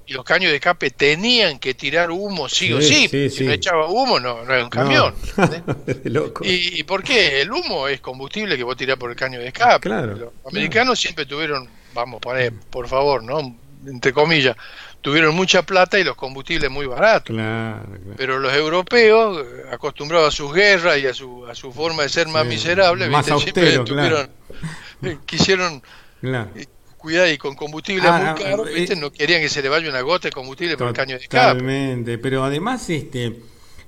y 0.10 0.14
los 0.14 0.26
caños 0.26 0.50
de 0.50 0.56
escape 0.56 0.90
tenían 0.90 1.60
que 1.60 1.76
tirar 1.76 2.10
humo 2.10 2.50
sí, 2.50 2.74
o 2.74 2.82
sí. 2.82 3.08
si 3.30 3.46
no 3.46 3.52
echaba 3.52 3.88
humo, 3.88 4.20
no, 4.20 4.44
no 4.44 4.52
era 4.52 4.64
un 4.64 4.70
camión. 4.70 5.14
¿Y, 6.42 6.84
por 6.84 7.04
qué? 7.04 7.42
El 7.42 7.52
humo 7.52 7.88
es 7.88 8.02
combustible 8.02 8.58
que 8.58 8.64
vos 8.64 8.76
tirás 8.76 8.98
por 8.98 9.12
el 9.12 9.16
caño 9.16 9.40
de 9.40 9.50
escape. 9.50 9.88
los 9.88 10.32
americanos 10.48 11.00
siempre 11.00 11.28
tuvieron, 11.28 11.70
vamos, 11.94 12.20
poner, 12.22 12.54
por 12.72 12.88
favor, 12.88 13.22
¿no? 13.22 13.56
Entre 13.86 14.12
comillas, 14.12 14.58
tuvieron 15.02 15.36
mucha 15.36 15.62
plata 15.62 16.00
y 16.00 16.04
los 16.04 16.16
combustibles 16.16 16.72
muy 16.72 16.88
baratos. 16.88 17.36
Pero 18.18 18.40
los 18.40 18.52
europeos, 18.52 19.46
acostumbrados 19.72 20.34
a 20.34 20.36
sus 20.36 20.52
guerras 20.52 20.98
y 20.98 21.06
a 21.06 21.14
su, 21.14 21.46
a 21.46 21.54
su 21.54 21.72
forma 21.72 22.02
de 22.02 22.10
ser 22.10 22.28
más 22.30 22.48
miserable, 22.48 23.08
más 23.10 23.28
siempre 23.28 23.78
tuvieron, 23.86 24.28
quisieron 25.28 25.84
cuidado 27.00 27.32
y 27.32 27.38
con 27.40 27.56
combustible 27.56 28.08
ah, 28.08 28.36
muy 28.36 28.44
caro, 28.44 28.68
eh, 28.68 28.88
no 28.96 29.12
querían 29.12 29.42
que 29.42 29.50
se 29.50 29.64
le 29.64 29.70
vaya 29.70 29.90
una 29.90 30.02
gota 30.02 30.28
de 30.28 30.32
combustible 30.32 30.78
por 30.78 30.90
el 30.90 30.94
caño 30.94 31.16
de 31.16 31.24
escape. 31.24 31.54
Totalmente, 31.54 32.18
pero 32.20 32.44
además 32.44 32.88
este 32.92 33.40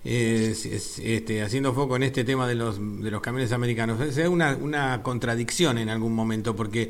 este, 0.03 1.43
haciendo 1.43 1.73
foco 1.73 1.95
en 1.95 2.03
este 2.03 2.23
tema 2.23 2.47
de 2.47 2.55
los, 2.55 2.77
de 2.79 3.11
los 3.11 3.21
camiones 3.21 3.51
americanos, 3.51 4.01
es 4.01 4.17
una, 4.27 4.55
una 4.55 5.03
contradicción 5.03 5.77
en 5.77 5.89
algún 5.89 6.15
momento, 6.15 6.55
porque 6.55 6.89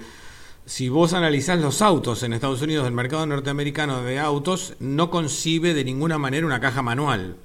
si 0.65 0.89
vos 0.89 1.13
analizás 1.13 1.59
los 1.59 1.82
autos 1.82 2.24
en 2.24 2.34
Estados 2.34 2.61
Unidos, 2.61 2.88
el 2.88 2.93
mercado 2.93 3.26
norteamericano 3.26 4.03
de 4.03 4.19
autos 4.19 4.76
no 4.80 5.09
concibe 5.09 5.74
de 5.74 5.84
ninguna 5.84 6.17
manera 6.17 6.45
una 6.45 6.61
caja 6.61 6.82
manual. 6.82 7.36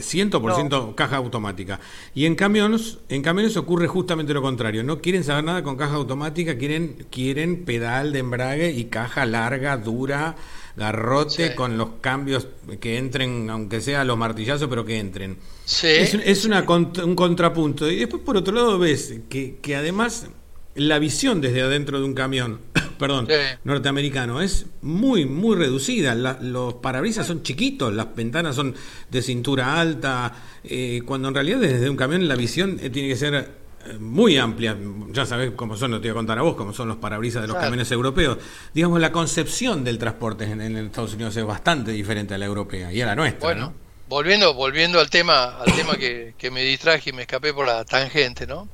100% 0.00 0.94
caja 0.94 1.16
automática. 1.16 1.80
Y 2.14 2.26
en 2.26 2.34
camiones, 2.34 2.98
en 3.08 3.22
camiones 3.22 3.56
ocurre 3.56 3.86
justamente 3.86 4.34
lo 4.34 4.42
contrario. 4.42 4.82
No 4.84 5.00
quieren 5.00 5.24
saber 5.24 5.44
nada 5.44 5.62
con 5.62 5.76
caja 5.76 5.94
automática, 5.94 6.58
quieren, 6.58 7.06
quieren 7.10 7.64
pedal 7.64 8.12
de 8.12 8.20
embrague 8.20 8.72
y 8.72 8.84
caja 8.86 9.26
larga, 9.26 9.76
dura, 9.76 10.36
garrote, 10.76 11.54
con 11.54 11.76
los 11.76 11.88
cambios 12.00 12.48
que 12.80 12.98
entren, 12.98 13.50
aunque 13.50 13.80
sea 13.80 14.04
los 14.04 14.16
martillazos, 14.16 14.68
pero 14.68 14.84
que 14.84 14.98
entren. 14.98 15.38
es, 15.82 16.14
es 16.14 16.44
una, 16.44 16.64
un 16.68 17.14
contrapunto. 17.14 17.90
Y 17.90 17.96
después, 17.96 18.22
por 18.22 18.36
otro 18.36 18.54
lado, 18.54 18.78
ves 18.78 19.20
que, 19.28 19.56
que 19.60 19.76
además 19.76 20.28
la 20.74 20.98
visión 20.98 21.40
desde 21.40 21.62
adentro 21.62 21.98
de 21.98 22.04
un 22.04 22.14
camión, 22.14 22.60
perdón, 22.98 23.28
norteamericano, 23.64 24.40
es 24.40 24.66
muy, 24.82 25.24
muy 25.24 25.56
reducida. 25.56 26.14
los 26.14 26.74
parabrisas 26.74 27.26
son 27.26 27.42
chiquitos, 27.42 27.94
las 27.94 28.14
ventanas 28.14 28.56
son 28.56 28.74
de 29.10 29.22
cintura 29.22 29.80
alta, 29.80 30.34
eh, 30.64 31.02
cuando 31.06 31.28
en 31.28 31.34
realidad 31.34 31.58
desde 31.60 31.88
un 31.88 31.96
camión 31.96 32.26
la 32.28 32.34
visión 32.34 32.78
eh, 32.82 32.90
tiene 32.90 33.08
que 33.08 33.16
ser 33.16 33.34
eh, 33.34 33.92
muy 33.98 34.36
amplia. 34.36 34.76
Ya 35.12 35.24
sabes 35.24 35.52
cómo 35.56 35.76
son, 35.76 35.92
no 35.92 36.00
te 36.00 36.08
voy 36.08 36.10
a 36.10 36.14
contar 36.14 36.38
a 36.38 36.42
vos, 36.42 36.56
cómo 36.56 36.72
son 36.72 36.88
los 36.88 36.96
parabrisas 36.98 37.42
de 37.42 37.48
los 37.48 37.56
camiones 37.56 37.90
europeos. 37.90 38.38
Digamos, 38.74 39.00
la 39.00 39.12
concepción 39.12 39.84
del 39.84 39.98
transporte 39.98 40.44
en, 40.44 40.76
Estados 40.76 41.14
Unidos 41.14 41.36
es 41.36 41.44
bastante 41.44 41.92
diferente 41.92 42.34
a 42.34 42.38
la 42.38 42.46
europea 42.46 42.92
y 42.92 43.00
a 43.00 43.06
la 43.06 43.14
nuestra. 43.14 43.48
Bueno. 43.48 43.72
Volviendo, 44.08 44.54
volviendo 44.54 45.00
al 45.00 45.10
tema, 45.10 45.58
al 45.58 45.70
tema 45.74 45.94
que, 45.98 46.32
que 46.38 46.50
me 46.50 46.62
distraje 46.62 47.10
y 47.10 47.12
me 47.12 47.22
escapé 47.22 47.52
por 47.52 47.66
la 47.66 47.84
tangente, 47.84 48.46
¿no? 48.46 48.66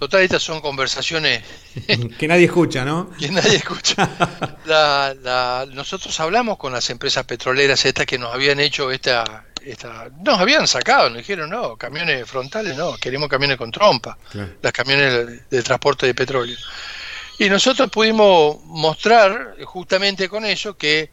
Total, 0.00 0.22
estas 0.22 0.42
son 0.42 0.62
conversaciones 0.62 1.44
que 2.18 2.26
nadie 2.26 2.46
escucha, 2.46 2.86
¿no? 2.86 3.10
Que 3.18 3.28
nadie 3.28 3.56
escucha. 3.56 4.08
nosotros 5.74 6.18
hablamos 6.20 6.56
con 6.56 6.72
las 6.72 6.88
empresas 6.88 7.26
petroleras 7.26 7.84
estas 7.84 8.06
que 8.06 8.16
nos 8.16 8.32
habían 8.32 8.60
hecho 8.60 8.90
esta, 8.90 9.44
esta, 9.62 10.08
nos 10.24 10.40
habían 10.40 10.66
sacado, 10.66 11.10
nos 11.10 11.18
dijeron, 11.18 11.50
no, 11.50 11.76
camiones 11.76 12.26
frontales 12.26 12.78
no, 12.78 12.96
queremos 12.96 13.28
camiones 13.28 13.58
con 13.58 13.70
trompa, 13.70 14.16
las 14.62 14.72
camiones 14.72 15.50
de 15.50 15.62
transporte 15.62 16.06
de 16.06 16.14
petróleo. 16.14 16.56
Y 17.38 17.50
nosotros 17.50 17.90
pudimos 17.90 18.56
mostrar 18.64 19.56
justamente 19.64 20.30
con 20.30 20.46
eso 20.46 20.78
que 20.78 21.10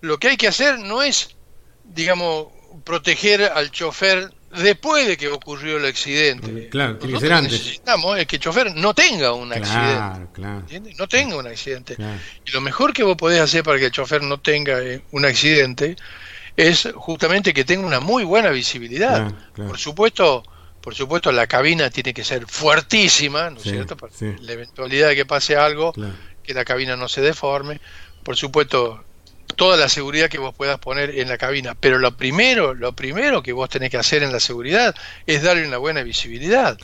lo 0.00 0.18
que 0.18 0.30
hay 0.30 0.36
que 0.36 0.48
hacer 0.48 0.80
no 0.80 1.04
es, 1.04 1.36
digamos, 1.84 2.48
proteger 2.82 3.44
al 3.44 3.70
chofer 3.70 4.32
después 4.62 5.06
de 5.06 5.16
que 5.16 5.28
ocurrió 5.28 5.76
el 5.78 5.86
accidente. 5.86 6.68
Claro, 6.68 6.98
que 6.98 7.08
Nosotros 7.08 7.42
necesitamos 7.42 8.18
es 8.18 8.26
que 8.26 8.36
el 8.36 8.42
chofer 8.42 8.74
no 8.74 8.94
tenga 8.94 9.32
un 9.32 9.52
accidente. 9.52 10.26
Claro. 10.32 10.62
No 10.98 11.08
tenga 11.08 11.36
un 11.36 11.46
accidente. 11.46 11.96
Y 12.44 12.50
lo 12.50 12.60
mejor 12.60 12.92
que 12.92 13.02
vos 13.02 13.16
podés 13.16 13.40
hacer 13.40 13.62
para 13.62 13.78
que 13.78 13.86
el 13.86 13.90
chofer 13.90 14.22
no 14.22 14.40
tenga 14.40 14.80
eh, 14.80 15.02
un 15.12 15.24
accidente 15.24 15.96
es 16.56 16.88
justamente 16.94 17.52
que 17.52 17.64
tenga 17.64 17.86
una 17.86 18.00
muy 18.00 18.24
buena 18.24 18.50
visibilidad. 18.50 19.32
Por 19.54 19.78
supuesto, 19.78 20.42
por 20.80 20.94
supuesto 20.94 21.32
la 21.32 21.46
cabina 21.46 21.90
tiene 21.90 22.14
que 22.14 22.24
ser 22.24 22.46
fuertísima, 22.46 23.50
¿no 23.50 23.56
es 23.56 23.62
cierto? 23.62 23.96
Para 23.96 24.12
la 24.40 24.52
eventualidad 24.52 25.08
de 25.08 25.16
que 25.16 25.26
pase 25.26 25.56
algo, 25.56 25.92
que 26.42 26.54
la 26.54 26.64
cabina 26.64 26.96
no 26.96 27.08
se 27.08 27.20
deforme. 27.20 27.80
Por 28.22 28.36
supuesto, 28.36 29.04
toda 29.56 29.76
la 29.76 29.88
seguridad 29.88 30.28
que 30.28 30.38
vos 30.38 30.54
puedas 30.54 30.78
poner 30.78 31.18
en 31.18 31.28
la 31.28 31.38
cabina. 31.38 31.74
Pero 31.78 31.98
lo 31.98 32.16
primero, 32.16 32.74
lo 32.74 32.94
primero 32.94 33.42
que 33.42 33.52
vos 33.52 33.68
tenés 33.68 33.90
que 33.90 33.96
hacer 33.96 34.22
en 34.22 34.32
la 34.32 34.40
seguridad 34.40 34.94
es 35.26 35.42
darle 35.42 35.66
una 35.66 35.78
buena 35.78 36.02
visibilidad. 36.02 36.78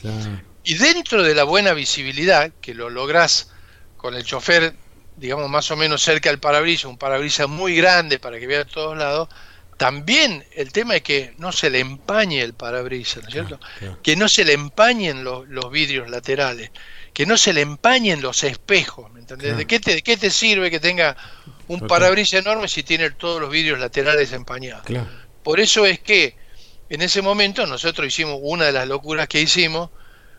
Y 0.63 0.75
dentro 0.75 1.23
de 1.23 1.35
la 1.35 1.43
buena 1.43 1.73
visibilidad, 1.73 2.51
que 2.61 2.73
lo 2.73 2.89
lográs 2.89 3.51
con 3.97 4.15
el 4.15 4.23
chofer, 4.23 4.73
digamos, 5.17 5.49
más 5.49 5.69
o 5.71 5.75
menos 5.75 6.01
cerca 6.01 6.29
del 6.29 6.39
parabrisas, 6.39 6.85
un 6.85 6.97
parabrisas 6.97 7.47
muy 7.47 7.75
grande 7.75 8.19
para 8.19 8.39
que 8.39 8.47
vea 8.47 8.61
a 8.61 8.65
todos 8.65 8.97
lados, 8.97 9.29
también 9.77 10.45
el 10.55 10.71
tema 10.71 10.95
es 10.95 11.01
que 11.01 11.33
no 11.39 11.51
se 11.51 11.71
le 11.71 11.79
empañe 11.79 12.41
el 12.41 12.53
parabrisas, 12.53 13.23
¿no 13.23 13.29
es 13.29 13.33
cierto? 13.33 13.59
Que 14.03 14.15
no 14.15 14.29
se 14.29 14.45
le 14.45 14.53
empañen 14.53 15.23
los, 15.23 15.47
los 15.47 15.71
vidrios 15.71 16.07
laterales, 16.07 16.69
que 17.13 17.25
no 17.25 17.35
se 17.35 17.51
le 17.51 17.61
empañen 17.61 18.21
los 18.21 18.43
espejos, 18.43 19.11
¿me 19.11 19.21
entendés? 19.21 19.57
¿De, 19.57 19.65
qué 19.65 19.79
te, 19.79 19.95
¿De 19.95 20.03
qué 20.03 20.17
te 20.17 20.29
sirve 20.29 20.69
que 20.69 20.79
tenga 20.79 21.17
un 21.71 21.87
parabrisas 21.87 22.41
enorme 22.41 22.67
si 22.67 22.83
tiene 22.83 23.11
todos 23.11 23.39
los 23.39 23.49
vidrios 23.49 23.79
laterales 23.79 24.33
empañados. 24.33 24.85
Por 25.41 25.59
eso 25.59 25.85
es 25.85 25.99
que 25.99 26.35
en 26.89 27.01
ese 27.01 27.21
momento 27.21 27.65
nosotros 27.65 28.07
hicimos 28.07 28.39
una 28.41 28.65
de 28.65 28.73
las 28.73 28.87
locuras 28.87 29.27
que 29.27 29.41
hicimos 29.41 29.89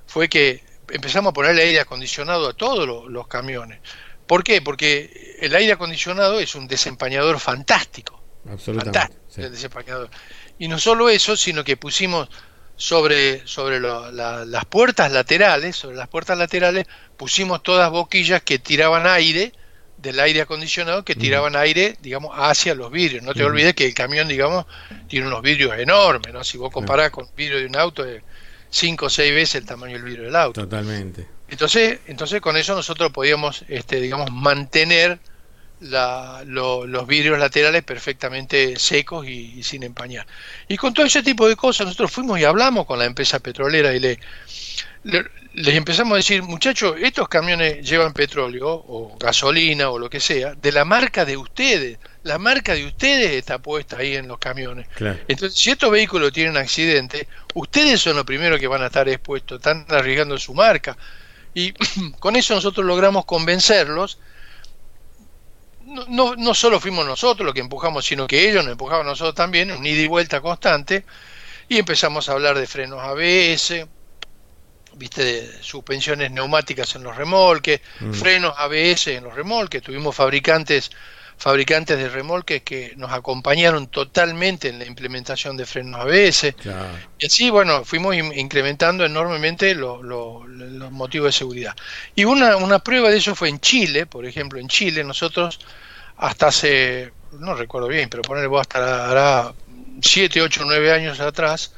fue 0.07 0.28
que 0.28 0.62
empezamos 0.91 1.30
a 1.30 1.33
ponerle 1.33 1.62
aire 1.62 1.80
acondicionado 1.80 2.51
a 2.51 2.53
todos 2.53 2.87
los, 3.09 3.26
camiones. 3.28 3.80
¿Por 4.26 4.45
qué? 4.45 4.61
Porque 4.61 5.39
el 5.41 5.55
aire 5.55 5.72
acondicionado 5.72 6.39
es 6.39 6.55
un 6.55 6.68
desempañador 6.68 7.41
fantástico. 7.41 8.22
Absolutamente. 8.51 9.18
Y 10.59 10.68
no 10.68 10.78
solo 10.78 11.09
eso, 11.09 11.37
sino 11.37 11.64
que 11.64 11.78
pusimos 11.78 12.28
sobre, 12.76 13.47
sobre 13.47 13.80
las 13.80 14.64
puertas 14.66 15.11
laterales, 15.11 15.76
sobre 15.76 15.97
las 15.97 16.09
puertas 16.09 16.37
laterales, 16.37 16.87
pusimos 17.16 17.62
todas 17.62 17.91
boquillas 17.91 18.43
que 18.43 18.59
tiraban 18.59 19.07
aire 19.07 19.53
del 20.03 20.18
aire 20.18 20.40
acondicionado 20.40 21.05
que 21.05 21.14
tiraban 21.14 21.55
aire, 21.55 21.96
digamos, 22.03 22.32
hacia 22.36 22.74
los 22.74 22.90
vidrios. 22.90 23.22
No 23.22 23.34
te 23.34 23.44
olvides 23.44 23.74
que 23.74 23.86
el 23.86 23.94
camión, 23.94 24.26
digamos, 24.26 24.66
tiene 25.09 25.28
unos 25.28 25.42
vidrios 25.42 25.78
enormes, 25.78 26.32
¿no? 26.32 26.42
Si 26.42 26.59
vos 26.59 26.72
comparás 26.72 27.11
con 27.11 27.26
el 27.26 27.30
vidrio 27.36 27.59
de 27.59 27.66
un 27.66 27.76
auto, 27.76 28.05
es 28.05 28.22
cinco 28.68 29.07
o 29.07 29.11
seis 29.11 29.32
veces 29.32 29.57
el 29.57 29.64
tamaño 29.64 29.94
del 29.94 30.03
vidrio 30.03 30.24
del 30.24 30.36
auto. 30.36 30.62
Totalmente. 30.62 31.28
Entonces, 31.48 32.00
entonces 32.07 32.40
con 32.40 32.57
eso 32.57 32.74
nosotros 32.74 33.12
podíamos, 33.12 33.64
este, 33.68 34.00
digamos, 34.00 34.32
mantener 34.32 35.20
la, 35.80 36.42
los 36.46 37.07
vidrios 37.07 37.38
laterales 37.38 37.84
perfectamente 37.84 38.76
secos 38.76 39.26
y, 39.28 39.62
sin 39.62 39.84
empañar. 39.84 40.26
Y 40.66 40.76
con 40.76 40.92
todo 40.94 41.07
ese 41.07 41.22
tipo 41.22 41.48
de 41.48 41.55
cosas 41.55 41.86
nosotros 41.86 42.11
fuimos 42.11 42.40
y 42.40 42.44
hablamos 42.44 42.86
con 42.86 42.98
la 42.98 43.05
empresa 43.05 43.38
petrolera 43.38 43.94
y 43.94 44.00
le, 44.00 44.18
les 45.05 45.74
empezamos 45.74 46.12
a 46.12 46.16
decir, 46.16 46.42
muchachos, 46.42 46.96
estos 47.00 47.28
camiones 47.28 47.88
llevan 47.88 48.12
petróleo 48.12 48.68
o 48.68 49.16
gasolina 49.18 49.90
o 49.90 49.98
lo 49.98 50.09
que 50.09 50.20
sea, 50.20 50.55
de 50.55 50.72
la 50.72 50.84
marca 50.84 51.24
de 51.24 51.36
ustedes. 51.36 51.98
La 52.22 52.38
marca 52.38 52.74
de 52.74 52.86
ustedes 52.86 53.32
está 53.32 53.59
puesta 53.59 53.98
ahí 53.98 54.14
en 54.14 54.28
los 54.28 54.38
camiones. 54.38 54.86
Entonces, 55.28 55.59
si 55.59 55.70
estos 55.70 55.90
vehículos 55.90 56.32
tienen 56.32 56.57
accidente, 56.57 57.28
ustedes 57.55 58.00
son 58.00 58.16
los 58.16 58.24
primeros 58.24 58.61
que 58.61 58.68
van 58.68 58.82
a 58.82 58.86
estar 58.86 59.09
expuestos, 59.09 59.59
están 59.59 59.84
arriesgando 59.88 60.38
su 60.38 60.55
marca. 60.55 60.96
Y 61.53 61.72
con 62.20 62.36
eso 62.36 62.55
nosotros 62.55 62.86
logramos 62.86 63.24
convencerlos. 63.24 64.18
No, 65.84 66.07
no, 66.09 66.36
no 66.36 66.55
solo 66.55 66.80
fuimos 66.80 67.05
nosotros 67.05 67.44
los 67.44 67.55
que 67.55 67.61
empujamos, 67.61 68.07
sino 68.07 68.26
que 68.26 68.48
ellos 68.48 68.64
nos 68.64 68.72
empujaban 68.72 69.05
nosotros 69.05 69.34
también, 69.34 69.72
un 69.72 69.84
ida 69.84 70.00
y 70.00 70.07
vuelta 70.07 70.40
constante. 70.40 71.05
Y 71.68 71.78
empezamos 71.78 72.28
a 72.28 72.32
hablar 72.32 72.57
de 72.59 72.66
frenos 72.66 73.00
ABS, 73.00 73.86
viste, 74.97 75.62
suspensiones 75.62 76.30
neumáticas 76.30 76.95
en 76.97 77.05
los 77.05 77.16
remolques, 77.16 77.80
mm. 78.01 78.12
frenos 78.12 78.55
ABS 78.57 79.09
en 79.09 79.24
los 79.24 79.34
remolques, 79.34 79.82
tuvimos 79.82 80.14
fabricantes 80.14 80.90
fabricantes 81.43 81.99
de 81.99 82.09
remolques 82.09 82.62
que 82.62 82.93
nos 82.97 83.11
acompañaron 83.11 83.88
totalmente 83.88 84.68
en 84.68 84.78
la 84.78 84.86
implementación 84.86 85.57
de 85.57 85.66
frenos 85.66 86.01
ABS. 86.01 86.55
Y 87.18 87.26
así, 87.26 87.51
bueno, 87.51 87.84
fuimos 87.84 88.14
incrementando 88.14 89.05
enormemente 89.05 89.74
los 89.74 90.93
motivos 90.93 91.26
de 91.26 91.32
seguridad. 91.32 91.74
Y 92.14 92.24
una, 92.24 92.57
una 92.57 92.78
prueba 92.78 93.11
de 93.11 93.16
eso 93.16 93.34
fue 93.34 93.49
en 93.49 93.59
Chile, 93.59 94.07
por 94.07 94.24
ejemplo, 94.24 94.61
en 94.61 94.68
Chile 94.68 95.03
nosotros 95.03 95.59
hasta 96.16 96.47
hace, 96.47 97.12
no 97.32 97.55
recuerdo 97.55 97.88
bien, 97.88 98.09
pero 98.09 98.22
ponerle 98.22 98.47
vos 98.47 98.61
hasta 98.61 99.11
hará 99.11 99.53
7, 100.01 100.43
8, 100.43 100.62
9 100.64 100.93
años 100.93 101.18
atrás, 101.18 101.74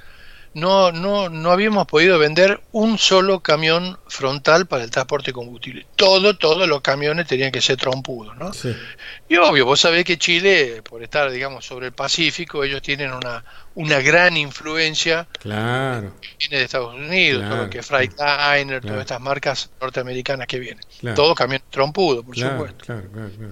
no, 0.55 0.93
no, 0.93 1.29
no 1.29 1.51
habíamos 1.51 1.87
podido 1.87 2.19
vender 2.19 2.61
un 2.71 2.97
solo 2.97 3.41
camión 3.41 3.99
frontal 4.07 4.67
para 4.67 4.85
el 4.85 4.91
transporte 4.91 5.27
de 5.27 5.33
combustible. 5.33 5.87
Todo, 5.97 6.37
todos 6.37 6.69
los 6.69 6.81
camiones 6.81 7.27
tenían 7.27 7.51
que 7.51 7.61
ser 7.61 7.77
trompudos, 7.77 8.37
¿no? 8.37 8.53
Y 9.29 9.37
obvio, 9.37 9.67
vos 9.67 9.81
sabés 9.81 10.05
que 10.05 10.17
Chile, 10.17 10.81
por 10.89 11.03
estar, 11.03 11.31
digamos, 11.31 11.67
sobre 11.67 11.87
el 11.87 11.93
Pacífico, 11.93 12.63
ellos 12.63 12.83
tienen 12.83 13.13
una, 13.13 13.45
una 13.75 14.01
gran 14.01 14.37
influencia. 14.37 15.27
Claro. 15.41 16.13
Viene 16.39 16.59
de 16.59 16.65
Estados 16.65 16.95
Unidos, 16.95 17.49
todo 17.49 17.65
lo 17.65 17.71
que 17.71 17.79
es 17.81 17.87
Freightliner, 17.87 18.81
todas 18.81 19.01
estas 19.01 19.21
marcas 19.21 19.71
norteamericanas 19.81 20.47
que 20.47 20.61
vienen. 20.61 20.85
Todo 21.17 21.35
camión 21.35 21.63
trompudo, 21.69 22.23
por 22.23 22.39
supuesto. 22.39 23.03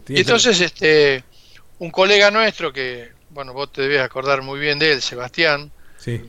Y 0.09 0.21
entonces, 0.21 0.61
este, 0.61 1.25
un 1.81 1.91
colega 1.91 2.31
nuestro 2.31 2.73
que, 2.73 3.11
bueno, 3.31 3.53
vos 3.53 3.73
te 3.73 3.83
debes 3.83 4.03
acordar 4.03 4.43
muy 4.43 4.61
bien 4.61 4.79
de 4.79 4.93
él, 4.93 5.03
Sebastián. 5.03 5.73
Sí 5.97 6.23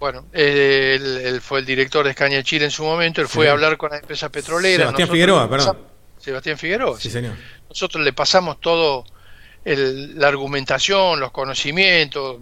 bueno, 0.00 0.24
él, 0.32 1.40
fue 1.42 1.58
el 1.58 1.66
director 1.66 2.04
de 2.04 2.12
Escaña 2.12 2.42
Chile 2.42 2.64
en 2.64 2.70
su 2.70 2.82
momento, 2.82 3.20
él 3.20 3.28
fue 3.28 3.48
a 3.48 3.52
hablar 3.52 3.76
con 3.76 3.90
la 3.90 3.98
empresa 3.98 4.30
petrolera. 4.30 4.84
Sebastián 4.84 5.08
Figueroa, 5.10 5.50
perdón. 5.50 5.78
Sebastián 6.18 6.56
Figueroa. 6.56 6.98
Sí, 6.98 7.10
señor. 7.10 7.34
Nosotros 7.68 8.02
le 8.02 8.14
pasamos 8.14 8.60
todo 8.60 9.04
la 9.64 10.26
argumentación, 10.26 11.20
los 11.20 11.32
conocimientos, 11.32 12.38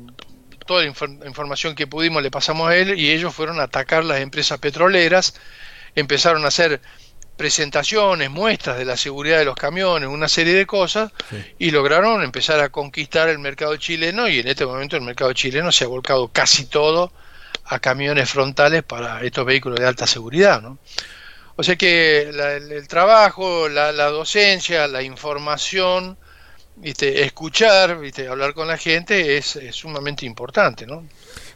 toda 0.67 0.85
la 0.85 1.27
información 1.27 1.75
que 1.75 1.89
pudimos 1.89 2.23
le 2.23 2.31
pasamos 2.31 2.69
a 2.69 2.77
él 2.77 2.97
y 2.97 3.11
ellos 3.11 3.35
fueron 3.35 3.59
a 3.59 3.65
atacar 3.65 4.05
las 4.05 4.21
empresas 4.21 4.61
petroleras, 4.61 5.35
empezaron 5.97 6.45
a 6.45 6.49
hacer 6.49 6.81
presentaciones, 7.37 8.31
muestras 8.31 8.79
de 8.79 8.85
la 8.85 8.97
seguridad 8.97 9.39
de 9.39 9.47
los 9.47 9.57
camiones, 9.57 10.09
una 10.09 10.29
serie 10.29 10.55
de 10.55 10.65
cosas, 10.65 11.11
y 11.59 11.73
lograron 11.73 12.23
empezar 12.23 12.61
a 12.61 12.69
conquistar 12.69 13.29
el 13.29 13.41
mercado 13.41 13.77
chileno 13.77 14.29
y 14.29 14.39
en 14.39 14.47
este 14.47 14.65
momento 14.65 14.95
el 14.95 15.03
mercado 15.03 15.33
chileno 15.33 15.73
se 15.73 15.85
ha 15.85 15.89
volcado 15.89 16.29
casi 16.29 16.67
todo 16.67 17.13
a 17.69 17.79
camiones 17.79 18.31
frontales 18.31 18.83
para 18.83 19.23
estos 19.23 19.45
vehículos 19.45 19.79
de 19.79 19.87
alta 19.87 20.07
seguridad. 20.07 20.61
¿no? 20.62 20.79
O 21.57 21.62
sea 21.62 21.77
que 21.77 22.23
el, 22.23 22.89
trabajo, 22.89 23.69
la, 23.69 23.93
docencia, 24.11 24.87
la 24.89 25.03
información, 25.03 26.16
¿viste? 26.77 27.25
escuchar, 27.25 27.99
¿viste? 27.99 28.29
hablar 28.29 28.55
con 28.55 28.69
la 28.69 28.79
gente 28.79 29.37
es, 29.37 29.57
es 29.57 29.77
sumamente 29.77 30.25
importante. 30.25 30.87
¿no? 30.87 31.05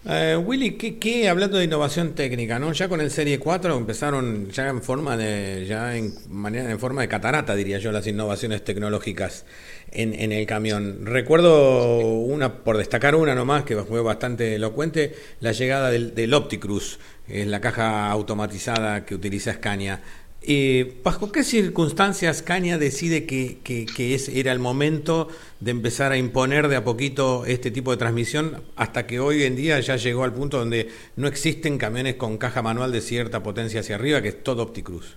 Eh, 0.05 0.37
Willy, 0.37 0.73
¿qué, 0.73 1.29
hablando 1.29 1.59
de 1.59 1.65
innovación 1.65 2.15
técnica, 2.15 2.59
¿no? 2.59 2.73
Ya 2.73 2.89
con 2.89 3.01
el 3.01 3.13
Serie 3.13 3.39
4 3.39 3.77
empezaron 3.77 4.51
ya 4.51 4.69
en 4.69 4.83
forma 4.83 5.17
de, 5.17 5.65
ya 5.65 5.97
en, 5.97 6.13
manera, 6.29 6.73
en 6.73 6.81
forma 6.81 7.03
de 7.03 7.09
catarata, 7.09 7.55
diría 7.55 7.79
yo, 7.79 7.93
las 7.93 8.05
innovaciones 8.09 8.65
tecnológicas 8.65 9.45
en, 9.93 10.13
en 10.13 10.33
el 10.33 10.45
camión. 10.45 11.07
Recuerdo 11.07 12.19
una, 12.19 12.65
por 12.65 12.79
destacar 12.79 13.15
una 13.15 13.37
nomás, 13.37 13.63
que 13.63 13.77
fue 13.77 14.03
bastante 14.03 14.57
elocuente, 14.57 15.15
la 15.39 15.53
llegada 15.53 15.89
del, 15.91 16.17
del 16.17 16.35
Opticruz, 16.35 16.99
es 17.29 17.47
la 17.47 17.61
caja 17.61 18.11
automatizada 18.11 19.05
que 19.05 19.15
utiliza 19.15 19.53
Scania. 19.53 20.03
Eh, 20.45 21.01
¿Bajo 21.05 21.31
qué 21.31 21.45
circunstancias 21.45 22.43
Caña 22.43 22.77
decide 22.77 23.27
que, 23.27 23.59
que, 23.63 24.21
era 24.35 24.51
el 24.51 24.59
momento 24.59 25.29
de 25.61 25.71
empezar 25.71 26.11
a 26.11 26.17
imponer 26.17 26.67
de 26.67 26.75
a 26.75 26.83
poquito 26.83 27.47
este 27.47 27.71
tipo 27.71 27.93
de 27.93 27.97
transmisión 27.97 28.65
hasta 28.75 29.07
que 29.07 29.21
hoy 29.21 29.45
en 29.45 29.55
día 29.55 29.79
ya 29.79 29.95
llegó 29.95 30.25
al 30.25 30.33
punto 30.33 30.59
donde 30.59 30.91
no 31.15 31.29
existen 31.29 31.79
camiones 31.79 32.17
con 32.17 32.39
caja 32.39 32.61
manual 32.61 32.91
de 32.91 33.01
cierta 33.01 33.45
potencia 33.45 33.81
hacia 33.81 33.95
arriba, 33.95 34.21
que 34.21 34.29
es 34.29 34.43
todo 34.43 34.65
OptiCruz? 34.65 35.17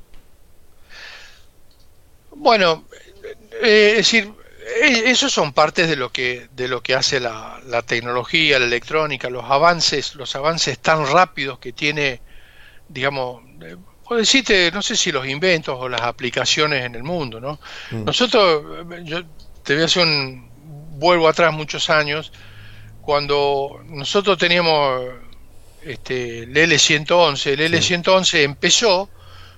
Bueno, 2.36 2.86
eh, 3.64 3.92
es 3.92 3.98
decir, 3.98 4.32
eh, 4.84 5.04
esos 5.06 5.32
son 5.34 5.54
partes 5.54 5.90
de 5.90 5.96
lo 5.96 6.12
que 6.12 6.50
de 6.56 6.68
lo 6.68 6.84
que 6.84 6.94
hace 6.94 7.20
la, 7.20 7.60
la, 7.66 7.82
tecnología, 7.82 8.60
la 8.60 8.66
electrónica, 8.66 9.32
los 9.32 9.46
avances, 9.46 10.14
los 10.14 10.36
avances 10.36 10.78
tan 10.78 11.08
rápidos 11.08 11.58
que 11.58 11.74
tiene, 11.74 12.22
digamos, 12.90 13.42
puedo 14.06 14.20
decirte, 14.20 14.72
no 14.72 14.82
sé 14.82 14.96
si 14.96 15.12
los 15.12 15.28
inventos 15.28 15.76
o 15.80 15.90
las 15.90 16.02
aplicaciones 16.02 16.86
en 16.86 16.96
el 16.96 17.04
mundo, 17.04 17.40
¿no? 17.40 17.60
Mm. 17.92 18.06
Nosotros, 18.06 18.86
yo 19.04 19.24
te 19.64 19.74
voy 19.74 19.82
a 19.82 19.86
hacer 19.86 20.04
un 20.04 20.50
vuelvo 20.98 21.28
atrás 21.28 21.52
muchos 21.54 21.90
años, 21.90 22.32
cuando 23.02 23.82
nosotros 23.88 24.38
teníamos 24.38 25.02
este, 25.84 26.40
el 26.40 26.54
L111, 26.54 27.48
el 27.48 27.74
L111 27.74 28.44
empezó 28.44 29.10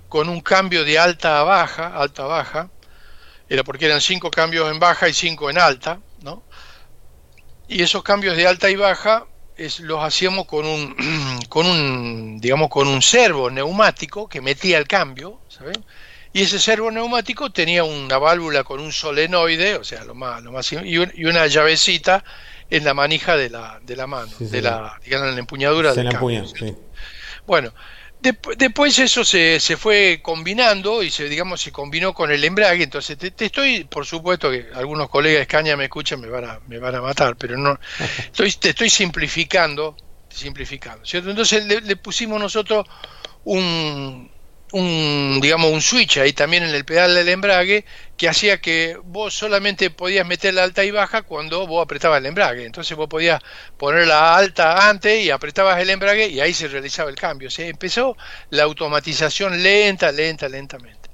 con 0.10 0.30
un 0.30 0.42
cambio 0.42 0.84
de 0.84 0.98
alta 0.98 1.40
a 1.40 1.44
baja, 1.44 1.96
alta 1.96 2.24
a 2.24 2.28
baja, 2.28 2.70
era 3.50 3.64
porque 3.64 3.86
eran 3.86 4.02
cinco 4.02 4.32
cambios 4.32 4.72
en 4.72 4.80
baja 4.80 5.08
y 5.08 5.14
cinco 5.14 5.50
en 5.50 5.58
alta, 5.58 6.00
¿no? 6.22 6.44
Y 7.68 7.82
esos 7.82 8.04
cambios 8.04 8.36
de 8.36 8.48
alta 8.48 8.70
y 8.70 8.76
baja 8.76 9.26
es, 9.58 9.80
los 9.80 10.04
hacíamos 10.04 10.46
con 10.46 10.66
un, 10.66 10.96
con 11.50 11.66
un, 11.66 12.40
digamos, 12.40 12.70
con 12.70 12.88
un 12.88 13.02
servo 13.02 13.50
neumático 13.50 14.28
que 14.28 14.42
metía 14.42 14.78
el 14.78 14.88
cambio, 14.88 15.42
¿saben? 15.50 15.84
Y 16.34 16.44
ese 16.44 16.60
servo 16.60 16.92
neumático 16.92 17.52
tenía 17.52 17.84
una 17.84 18.18
válvula 18.18 18.64
con 18.64 18.80
un 18.80 18.92
solenoide, 18.92 19.76
o 19.76 19.84
sea, 19.84 20.04
lo 20.04 20.14
más, 20.14 20.44
lo 20.44 20.52
más 20.52 20.72
y, 20.72 20.98
una 20.98 21.48
llavecita 21.48 22.24
en 22.70 22.84
la 22.84 22.94
manija 22.94 23.38
de 23.38 23.50
la, 23.50 23.80
de 23.82 23.96
la 23.96 24.08
mano, 24.08 24.32
de 24.40 24.62
la, 24.62 25.00
digamos, 25.04 25.30
en 25.30 25.36
la 25.36 25.40
empuñadura 25.40 25.94
del 25.94 26.10
cambio. 26.10 26.46
Bueno, 27.48 27.74
después 28.58 28.98
eso 29.00 29.24
se, 29.24 29.60
se, 29.60 29.78
fue 29.78 30.20
combinando 30.22 31.04
y 31.04 31.10
se 31.10 31.28
digamos 31.30 31.62
se 31.62 31.72
combinó 31.72 32.14
con 32.14 32.32
el 32.32 32.44
embrague 32.44 32.84
entonces 32.84 33.18
te, 33.18 33.46
estoy 33.46 33.84
por 33.84 34.06
supuesto 34.06 34.50
que 34.50 34.68
algunos 34.74 35.10
colegas 35.10 35.38
de 35.38 35.42
Escaña 35.44 35.76
me 35.76 35.86
escuchan 35.86 36.22
me 36.22 36.28
van 36.28 36.46
a 36.46 36.60
me 36.68 36.80
van 36.80 36.96
a 36.96 37.02
matar 37.02 37.36
pero 37.36 37.58
no 37.58 37.80
estoy 38.26 38.52
te 38.54 38.70
estoy 38.70 38.90
simplificando 38.90 39.96
simplificando 40.30 41.06
¿cierto? 41.06 41.30
entonces 41.30 41.66
le 41.66 41.96
pusimos 41.96 42.40
nosotros 42.40 42.86
un 43.44 44.30
un 44.72 45.40
digamos 45.42 45.72
un 45.72 45.82
switch 45.82 46.18
ahí 46.18 46.34
también 46.34 46.64
en 46.64 46.76
el 46.76 46.84
pedal 46.84 47.16
del 47.16 47.30
embrague 47.30 47.86
que 48.18 48.28
hacía 48.28 48.60
que 48.60 48.98
vos 49.04 49.34
solamente 49.34 49.90
podías 49.90 50.28
meter 50.28 50.54
la 50.54 50.64
alta 50.64 50.84
y 50.84 50.92
baja 50.92 51.22
cuando 51.22 51.68
vos 51.68 51.84
apretabas 51.84 52.20
el 52.20 52.26
embrague. 52.26 52.66
Entonces 52.66 52.98
vos 52.98 53.08
podías 53.08 53.42
poner 53.78 54.08
la 54.08 54.36
alta 54.36 54.90
antes 54.90 55.24
y 55.24 55.30
apretabas 55.30 55.80
el 55.80 55.90
embrague 55.90 56.28
y 56.28 56.40
ahí 56.40 56.54
se 56.54 56.68
realizaba 56.68 57.10
el 57.10 57.16
cambio. 57.16 57.50
Se 57.50 57.68
empezó 57.68 58.18
la 58.50 58.64
automatización 58.64 59.62
lenta 59.62 60.12
lenta 60.12 60.50
lentamente. 60.50 61.08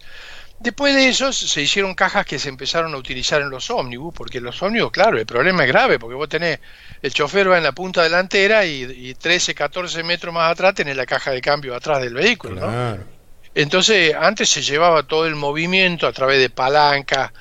Después 0.60 0.96
de 0.96 1.10
eso 1.10 1.34
se 1.34 1.62
hicieron 1.62 1.94
cajas 1.94 2.26
que 2.26 2.40
se 2.40 2.48
empezaron 2.48 2.94
a 2.94 2.98
utilizar 2.98 3.42
en 3.42 3.50
los 3.50 3.70
ómnibus, 3.70 4.14
porque 4.14 4.40
los 4.40 4.62
ómnibus, 4.64 4.94
claro, 4.94 5.18
el 5.20 5.26
problema 5.26 5.64
es 5.64 5.68
grave, 5.68 6.00
porque 6.00 6.16
vos 6.16 6.30
tenés, 6.30 6.62
el 7.02 7.14
chofer 7.14 7.52
va 7.52 7.58
en 7.58 7.66
la 7.66 7.74
punta 7.74 8.02
delantera 8.02 8.66
y, 8.66 8.84
y 8.84 9.14
13, 9.14 9.54
14 9.54 10.04
metros 10.04 10.34
más 10.34 10.50
atrás 10.50 10.74
tenés 10.74 10.96
la 10.96 11.06
caja 11.06 11.32
de 11.32 11.42
cambio 11.42 11.76
atrás 11.76 12.00
del 12.02 12.14
vehículo, 12.14 12.62
¿no? 12.62 13.13
Entonces, 13.56 14.16
antes 14.16 14.50
se 14.50 14.62
llevaba 14.62 15.04
todo 15.04 15.28
el 15.28 15.36
movimiento 15.36 16.08
a 16.08 16.12
través 16.12 16.40
de 16.40 16.50
palancas, 16.50 17.32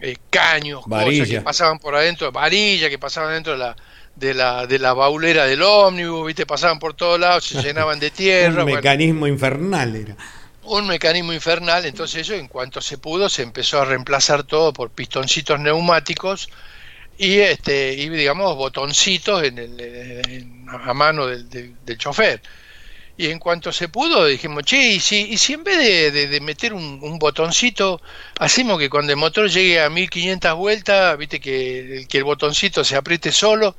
eh, 0.00 0.16
caños, 0.30 0.82
cosas 0.84 1.28
que 1.28 1.40
pasaban 1.40 1.78
por 1.78 1.94
adentro, 1.94 2.32
varillas 2.32 2.90
que 2.90 2.98
pasaban 2.98 3.34
dentro 3.34 3.52
de 3.52 3.58
la, 3.58 3.76
de 4.16 4.34
la, 4.34 4.66
de 4.66 4.78
la 4.80 4.92
baulera 4.92 5.46
del 5.46 5.62
ómnibus, 5.62 6.26
¿viste? 6.26 6.46
pasaban 6.46 6.80
por 6.80 6.94
todos 6.94 7.20
lados, 7.20 7.44
se 7.44 7.62
llenaban 7.62 8.00
de 8.00 8.10
tierra. 8.10 8.64
un 8.64 8.72
mecanismo 8.72 9.26
infernal 9.28 9.94
era. 9.94 10.16
Un 10.64 10.86
mecanismo 10.88 11.32
infernal, 11.32 11.84
entonces 11.86 12.22
eso 12.22 12.34
en 12.34 12.48
cuanto 12.48 12.80
se 12.80 12.98
pudo 12.98 13.28
se 13.28 13.42
empezó 13.42 13.80
a 13.80 13.84
reemplazar 13.84 14.42
todo 14.42 14.72
por 14.72 14.90
pistoncitos 14.90 15.58
neumáticos 15.60 16.48
y 17.18 17.38
este 17.38 17.94
y 17.94 18.08
digamos 18.08 18.56
botoncitos 18.56 19.42
en 19.42 19.58
el, 19.58 20.46
a 20.68 20.94
mano 20.94 21.26
del, 21.26 21.48
del 21.84 21.98
chofer 21.98 22.40
y 23.16 23.30
en 23.30 23.38
cuanto 23.38 23.72
se 23.72 23.88
pudo 23.88 24.26
dijimos, 24.26 24.64
che, 24.64 24.94
y 24.94 25.00
si, 25.00 25.32
y 25.32 25.36
si 25.38 25.52
en 25.54 25.64
vez 25.64 26.12
de, 26.12 26.40
meter 26.40 26.72
un, 26.72 27.18
botoncito, 27.18 28.00
hacemos 28.38 28.78
que 28.78 28.90
cuando 28.90 29.12
el 29.12 29.18
motor 29.18 29.48
llegue 29.50 29.80
a 29.80 29.90
1500 29.90 30.54
vueltas, 30.56 31.18
viste 31.18 31.40
que, 31.40 32.06
que 32.08 32.18
el 32.18 32.24
botoncito 32.24 32.84
se 32.84 32.96
apriete 32.96 33.30
solo, 33.32 33.76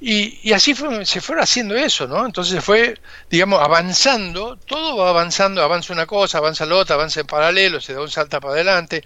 y, 0.00 0.40
y 0.42 0.52
así 0.52 0.74
fue, 0.74 1.06
se 1.06 1.20
fue 1.20 1.40
haciendo 1.40 1.74
eso, 1.76 2.06
¿no? 2.06 2.26
Entonces 2.26 2.62
fue, 2.62 2.98
digamos, 3.30 3.60
avanzando, 3.62 4.56
todo 4.56 4.96
va 4.96 5.08
avanzando, 5.10 5.62
avanza 5.62 5.92
una 5.92 6.06
cosa, 6.06 6.38
avanza 6.38 6.66
la 6.66 6.76
otra, 6.76 6.96
avanza 6.96 7.20
en 7.20 7.26
paralelo, 7.26 7.80
se 7.80 7.94
da 7.94 8.02
un 8.02 8.10
salto 8.10 8.40
para 8.40 8.54
adelante, 8.54 9.04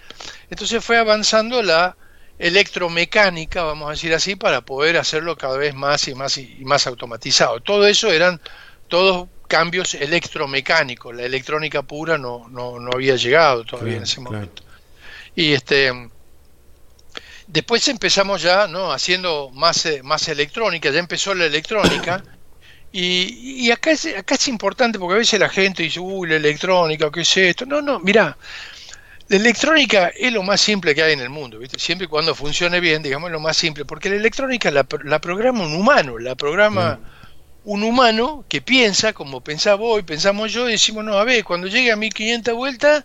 entonces 0.51 0.85
fue 0.85 0.99
avanzando 0.99 1.63
la 1.63 1.97
electromecánica, 2.39 3.63
vamos 3.65 3.89
a 3.89 3.91
decir 3.93 4.15
así, 4.15 4.37
para 4.37 4.63
poder 4.63 4.97
hacerlo 4.97 5.37
cada 5.37 5.57
vez 5.57 5.75
más 5.75 6.09
y 6.09 6.15
más 6.15 6.39
y 6.39 6.65
más 6.65 6.87
automatizado. 6.87 7.61
Todo 7.61 7.87
eso 7.87 8.11
eran 8.13 8.41
todos 8.89 9.29
cambios 9.49 9.95
electromecánicos, 9.95 11.15
la 11.15 11.25
electrónica 11.25 11.83
pura 11.83 12.17
no, 12.19 12.47
no, 12.49 12.79
no 12.79 12.91
había 12.93 13.17
llegado 13.17 13.65
todavía 13.65 13.97
en 13.97 14.03
ese 14.05 14.21
momento. 14.21 14.63
Y 15.35 15.53
este 15.53 15.93
después 17.49 17.89
empezamos 17.89 18.43
ya 18.43 18.69
no 18.69 18.93
haciendo 18.93 19.51
más, 19.53 19.87
eh, 19.87 20.03
más 20.05 20.29
electrónica, 20.29 20.91
ya 20.91 21.01
empezó 21.01 21.35
la 21.35 21.47
electrónica. 21.47 22.23
Y, 22.93 23.67
y 23.67 23.71
acá, 23.71 23.91
es, 23.91 24.07
acá 24.17 24.35
es 24.35 24.49
importante 24.49 24.99
porque 24.99 25.15
a 25.17 25.19
veces 25.19 25.41
la 25.41 25.49
gente 25.49 25.83
dice, 25.83 26.01
uy, 26.01 26.29
la 26.29 26.37
electrónica, 26.37 27.11
¿qué 27.11 27.21
es 27.21 27.37
esto? 27.37 27.67
No, 27.67 27.83
no, 27.83 27.99
mira, 28.01 28.37
la 29.29 29.37
electrónica 29.37 30.09
es 30.09 30.33
lo 30.33 30.43
más 30.43 30.61
simple 30.61 30.95
que 30.95 31.03
hay 31.03 31.13
en 31.13 31.21
el 31.21 31.29
mundo, 31.29 31.59
¿viste? 31.59 31.79
siempre 31.79 32.07
y 32.07 32.09
cuando 32.09 32.35
funcione 32.35 32.81
bien, 32.81 33.03
digamos, 33.03 33.31
lo 33.31 33.41
más 33.41 33.57
simple, 33.59 33.85
porque 33.85 34.09
la 34.09 34.17
electrónica 34.17 34.71
la, 34.71 34.87
la 35.05 35.21
programa 35.21 35.65
un 35.65 35.75
humano, 35.75 36.19
la 36.19 36.35
programa... 36.35 36.99
Mm 37.03 37.18
un 37.69 37.83
humano 37.83 38.47
que 38.49 38.63
piensa 38.63 39.13
como 39.13 39.43
pensaba 39.43 39.77
vos 39.77 40.01
y 40.01 40.03
pensamos 40.03 40.51
yo 40.51 40.67
y 40.67 40.73
decimos, 40.73 41.05
no, 41.05 41.19
a 41.19 41.25
ver, 41.25 41.45
cuando 41.45 41.67
llegue 41.67 41.93
a 41.93 41.97
1500 41.97 42.55
vueltas, 42.55 43.05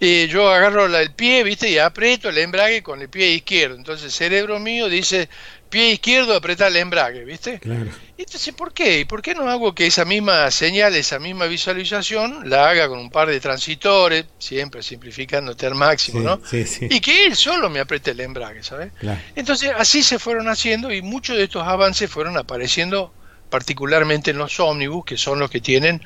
eh, 0.00 0.26
yo 0.28 0.50
agarro 0.50 0.86
el 0.86 1.12
pie, 1.12 1.44
¿viste? 1.44 1.70
Y 1.70 1.78
aprieto 1.78 2.28
el 2.28 2.38
embrague 2.38 2.82
con 2.82 3.00
el 3.00 3.08
pie 3.08 3.30
izquierdo. 3.30 3.76
Entonces 3.76 4.06
el 4.06 4.10
cerebro 4.10 4.58
mío 4.58 4.88
dice, 4.88 5.28
pie 5.68 5.92
izquierdo, 5.92 6.34
apretar 6.34 6.72
el 6.72 6.78
embrague, 6.78 7.24
¿viste? 7.24 7.60
Claro. 7.60 7.86
Entonces, 8.18 8.52
¿por 8.52 8.72
qué? 8.72 8.98
¿Y 8.98 9.04
por 9.04 9.22
qué 9.22 9.32
no 9.32 9.48
hago 9.48 9.76
que 9.76 9.86
esa 9.86 10.04
misma 10.04 10.50
señal, 10.50 10.96
esa 10.96 11.20
misma 11.20 11.46
visualización, 11.46 12.50
la 12.50 12.68
haga 12.68 12.88
con 12.88 12.98
un 12.98 13.10
par 13.10 13.28
de 13.28 13.38
transitores, 13.38 14.24
siempre 14.40 14.82
simplificándote 14.82 15.66
al 15.66 15.76
máximo, 15.76 16.18
¿no? 16.18 16.40
Sí, 16.44 16.66
sí. 16.66 16.88
Y 16.90 16.98
que 16.98 17.26
él 17.26 17.36
solo 17.36 17.70
me 17.70 17.78
apriete 17.78 18.10
el 18.10 18.18
embrague, 18.18 18.64
¿sabes? 18.64 18.90
Entonces, 19.36 19.70
así 19.78 20.02
se 20.02 20.18
fueron 20.18 20.48
haciendo 20.48 20.92
y 20.92 21.00
muchos 21.00 21.36
de 21.36 21.44
estos 21.44 21.64
avances 21.64 22.10
fueron 22.10 22.36
apareciendo 22.36 23.12
particularmente 23.50 24.30
en 24.30 24.38
los 24.38 24.58
ómnibus, 24.60 25.04
que 25.04 25.16
son 25.16 25.38
los 25.38 25.50
que 25.50 25.60
tienen 25.60 26.02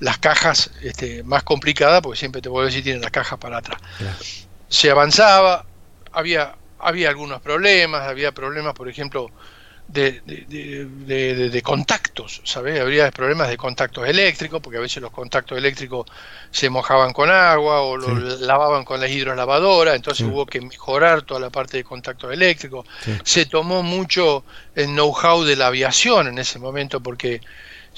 las 0.00 0.18
cajas 0.18 0.70
este, 0.82 1.22
más 1.22 1.42
complicadas, 1.42 2.00
porque 2.02 2.18
siempre 2.18 2.40
te 2.40 2.48
puedo 2.48 2.66
decir 2.66 2.82
tienen 2.82 3.02
las 3.02 3.10
cajas 3.10 3.38
para 3.38 3.58
atrás. 3.58 3.80
Se 4.68 4.90
avanzaba, 4.90 5.64
había, 6.12 6.56
había 6.78 7.10
algunos 7.10 7.40
problemas, 7.40 8.02
había 8.02 8.32
problemas, 8.32 8.74
por 8.74 8.88
ejemplo, 8.88 9.30
de, 9.88 10.20
de, 10.26 11.48
de, 11.48 11.62
contactos, 11.62 12.42
¿sabes? 12.44 12.78
Habría 12.78 13.10
problemas 13.10 13.48
de 13.48 13.56
contactos 13.56 14.06
eléctricos, 14.06 14.60
porque 14.60 14.76
a 14.76 14.82
veces 14.82 15.02
los 15.02 15.10
contactos 15.10 15.56
electricos 15.56 16.06
se 16.50 16.68
mojaban 16.68 17.14
con 17.14 17.30
agua 17.30 17.80
o 17.80 17.96
lo 17.96 18.14
lavaban 18.14 18.84
con 18.84 19.00
la 19.00 19.08
hidrolavadora, 19.08 19.94
entonces 19.94 20.26
hubo 20.26 20.44
que 20.44 20.60
mejorar 20.60 21.22
toda 21.22 21.40
la 21.40 21.48
parte 21.48 21.78
de 21.78 21.84
contactos 21.84 22.30
eléctricos. 22.32 22.86
Se 23.24 23.46
tomó 23.46 23.82
mucho 23.82 24.44
el 24.74 24.88
know-how 24.88 25.42
de 25.44 25.56
la 25.56 25.68
aviación 25.68 26.28
en 26.28 26.38
ese 26.38 26.58
momento, 26.58 27.00
porque 27.00 27.40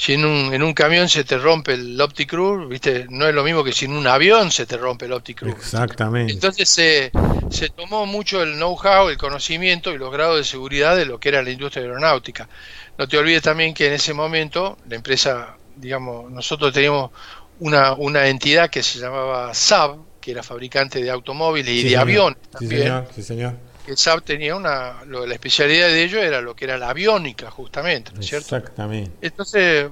si 0.01 0.15
en 0.15 0.25
un, 0.25 0.55
en 0.55 0.63
un 0.63 0.73
camión 0.73 1.11
se 1.11 1.25
te 1.25 1.37
rompe 1.37 1.75
el 1.75 2.01
Opticruise, 2.01 2.67
¿viste? 2.67 3.05
no 3.11 3.29
es 3.29 3.35
lo 3.35 3.45
mismo 3.45 3.63
que 3.63 3.71
si 3.71 3.85
en 3.85 3.93
un 3.93 4.07
avión 4.07 4.51
se 4.51 4.65
te 4.65 4.79
rompe 4.79 5.05
el 5.05 5.13
Opticruise. 5.13 5.55
Exactamente. 5.55 6.33
Entonces 6.33 6.71
se, 6.71 7.13
se 7.51 7.69
tomó 7.69 8.07
mucho 8.07 8.43
el 8.43 8.55
know-how, 8.55 9.11
el 9.11 9.19
conocimiento 9.19 9.93
y 9.93 9.99
los 9.99 10.11
grados 10.11 10.39
de 10.39 10.45
seguridad 10.45 10.97
de 10.97 11.05
lo 11.05 11.21
que 11.21 11.29
era 11.29 11.43
la 11.43 11.51
industria 11.51 11.83
aeronáutica. 11.83 12.49
No 12.97 13.09
te 13.09 13.19
olvides 13.19 13.43
también 13.43 13.75
que 13.75 13.89
en 13.89 13.93
ese 13.93 14.15
momento 14.15 14.79
la 14.89 14.97
empresa, 14.97 15.59
digamos, 15.77 16.31
nosotros 16.31 16.73
teníamos 16.73 17.11
una, 17.59 17.93
una 17.93 18.27
entidad 18.29 18.71
que 18.71 18.83
se 18.83 19.01
llamaba 19.01 19.53
Saab, 19.53 19.99
que 20.19 20.31
era 20.31 20.43
fabricante 20.43 21.03
de 21.03 21.11
automóviles 21.11 21.75
y 21.75 21.91
de 21.91 21.99
aviones 21.99 22.39
también. 22.51 23.05
Sí, 23.15 23.23
señor 23.23 23.70
que 23.91 23.97
SAP 23.97 24.25
tenía 24.25 24.55
una, 24.55 25.05
la 25.05 25.35
especialidad 25.35 25.89
de 25.89 26.05
ello 26.05 26.23
era 26.23 26.41
lo 26.41 26.55
que 26.55 26.65
era 26.65 26.79
la 26.79 26.91
aviónica, 26.91 27.51
justamente, 27.51 28.13
¿no 28.13 28.21
es 28.21 28.27
cierto? 28.27 28.57
Exactamente. 28.57 29.11
Entonces, 29.21 29.89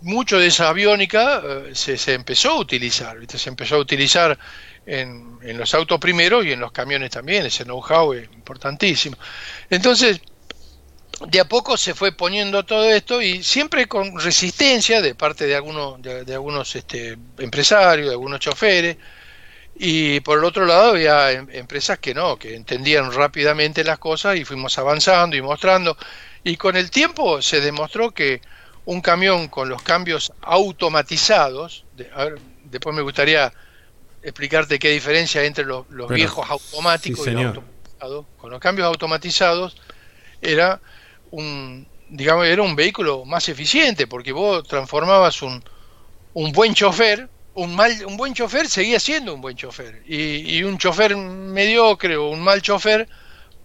mucho 0.00 0.38
de 0.38 0.46
esa 0.46 0.70
aviónica 0.70 1.42
eh, 1.44 1.70
se, 1.74 1.98
se, 1.98 2.14
empezó 2.14 2.52
a 2.52 2.58
utilizar, 2.60 3.18
¿viste? 3.18 3.36
se 3.36 3.50
empezó 3.50 3.74
a 3.74 3.78
utilizar 3.78 4.38
en, 4.86 5.38
en 5.42 5.58
los 5.58 5.74
autos 5.74 6.00
primero 6.00 6.42
y 6.42 6.52
en 6.52 6.60
los 6.60 6.72
camiones 6.72 7.10
también, 7.10 7.44
ese 7.44 7.64
know-how 7.64 8.14
es 8.14 8.24
importantísimo. 8.32 9.18
Entonces, 9.68 10.22
de 11.28 11.38
a 11.38 11.44
poco 11.44 11.76
se 11.76 11.92
fue 11.92 12.12
poniendo 12.12 12.64
todo 12.64 12.88
esto 12.88 13.20
y 13.20 13.42
siempre 13.42 13.86
con 13.86 14.18
resistencia 14.18 15.02
de 15.02 15.14
parte 15.14 15.46
de 15.46 15.56
algunos, 15.56 16.00
de, 16.00 16.24
de 16.24 16.32
algunos 16.32 16.74
este, 16.74 17.18
empresarios, 17.38 18.08
de 18.08 18.14
algunos 18.14 18.40
choferes, 18.40 18.96
Y 19.74 20.20
por 20.20 20.38
el 20.38 20.44
otro 20.44 20.66
lado 20.66 20.90
había 20.90 21.32
em, 21.32 21.48
empresas 21.50 21.98
que 21.98 22.14
no, 22.14 22.36
que 22.38 22.54
entendían 22.54 23.12
rápidamente 23.12 23.84
las 23.84 23.98
cosas 23.98 24.36
y 24.36 24.44
fuimos 24.44 24.78
avanzando 24.78 25.36
y 25.36 25.42
mostrando. 25.42 25.96
Y 26.44 26.56
con 26.56 26.76
el 26.76 26.90
tiempo 26.90 27.40
se 27.40 27.60
demostró 27.60 28.10
que 28.10 28.40
un 28.84 29.00
camión 29.00 29.48
con 29.48 29.68
los 29.68 29.82
cambios 29.82 30.32
automatizados, 30.42 31.84
después 32.64 32.94
me 32.94 33.02
gustaría 33.02 33.52
explicarte 34.22 34.78
qué 34.78 34.90
diferencia 34.90 35.40
hay 35.40 35.46
entre 35.46 35.64
los, 35.64 35.86
viejos 36.08 36.48
automáticos 36.48 37.26
y 37.26 37.30
los 37.30 37.44
automatizados. 37.44 38.26
Con 38.36 38.50
los 38.50 38.60
cambios 38.60 38.86
automatizados 38.86 39.76
era 40.40 40.80
un, 41.30 41.86
digamos, 42.08 42.46
era 42.46 42.62
un 42.62 42.74
vehículo 42.74 43.24
más 43.24 43.48
eficiente 43.48 44.06
porque 44.06 44.32
vos 44.32 44.66
transformabas 44.66 45.42
un, 45.42 45.62
un 46.34 46.52
buen 46.52 46.74
chofer, 46.74 47.28
un 47.54 47.74
mal, 47.74 47.92
un 48.06 48.16
buen 48.16 48.34
chofer 48.34 48.66
seguía 48.66 48.98
siendo 48.98 49.34
un 49.34 49.40
buen 49.40 49.56
chofer 49.56 50.02
y, 50.06 50.56
y 50.56 50.62
un 50.62 50.78
chofer 50.78 51.16
mediocre 51.16 52.16
o 52.16 52.30
un 52.30 52.40
mal 52.40 52.62
chofer 52.62 53.08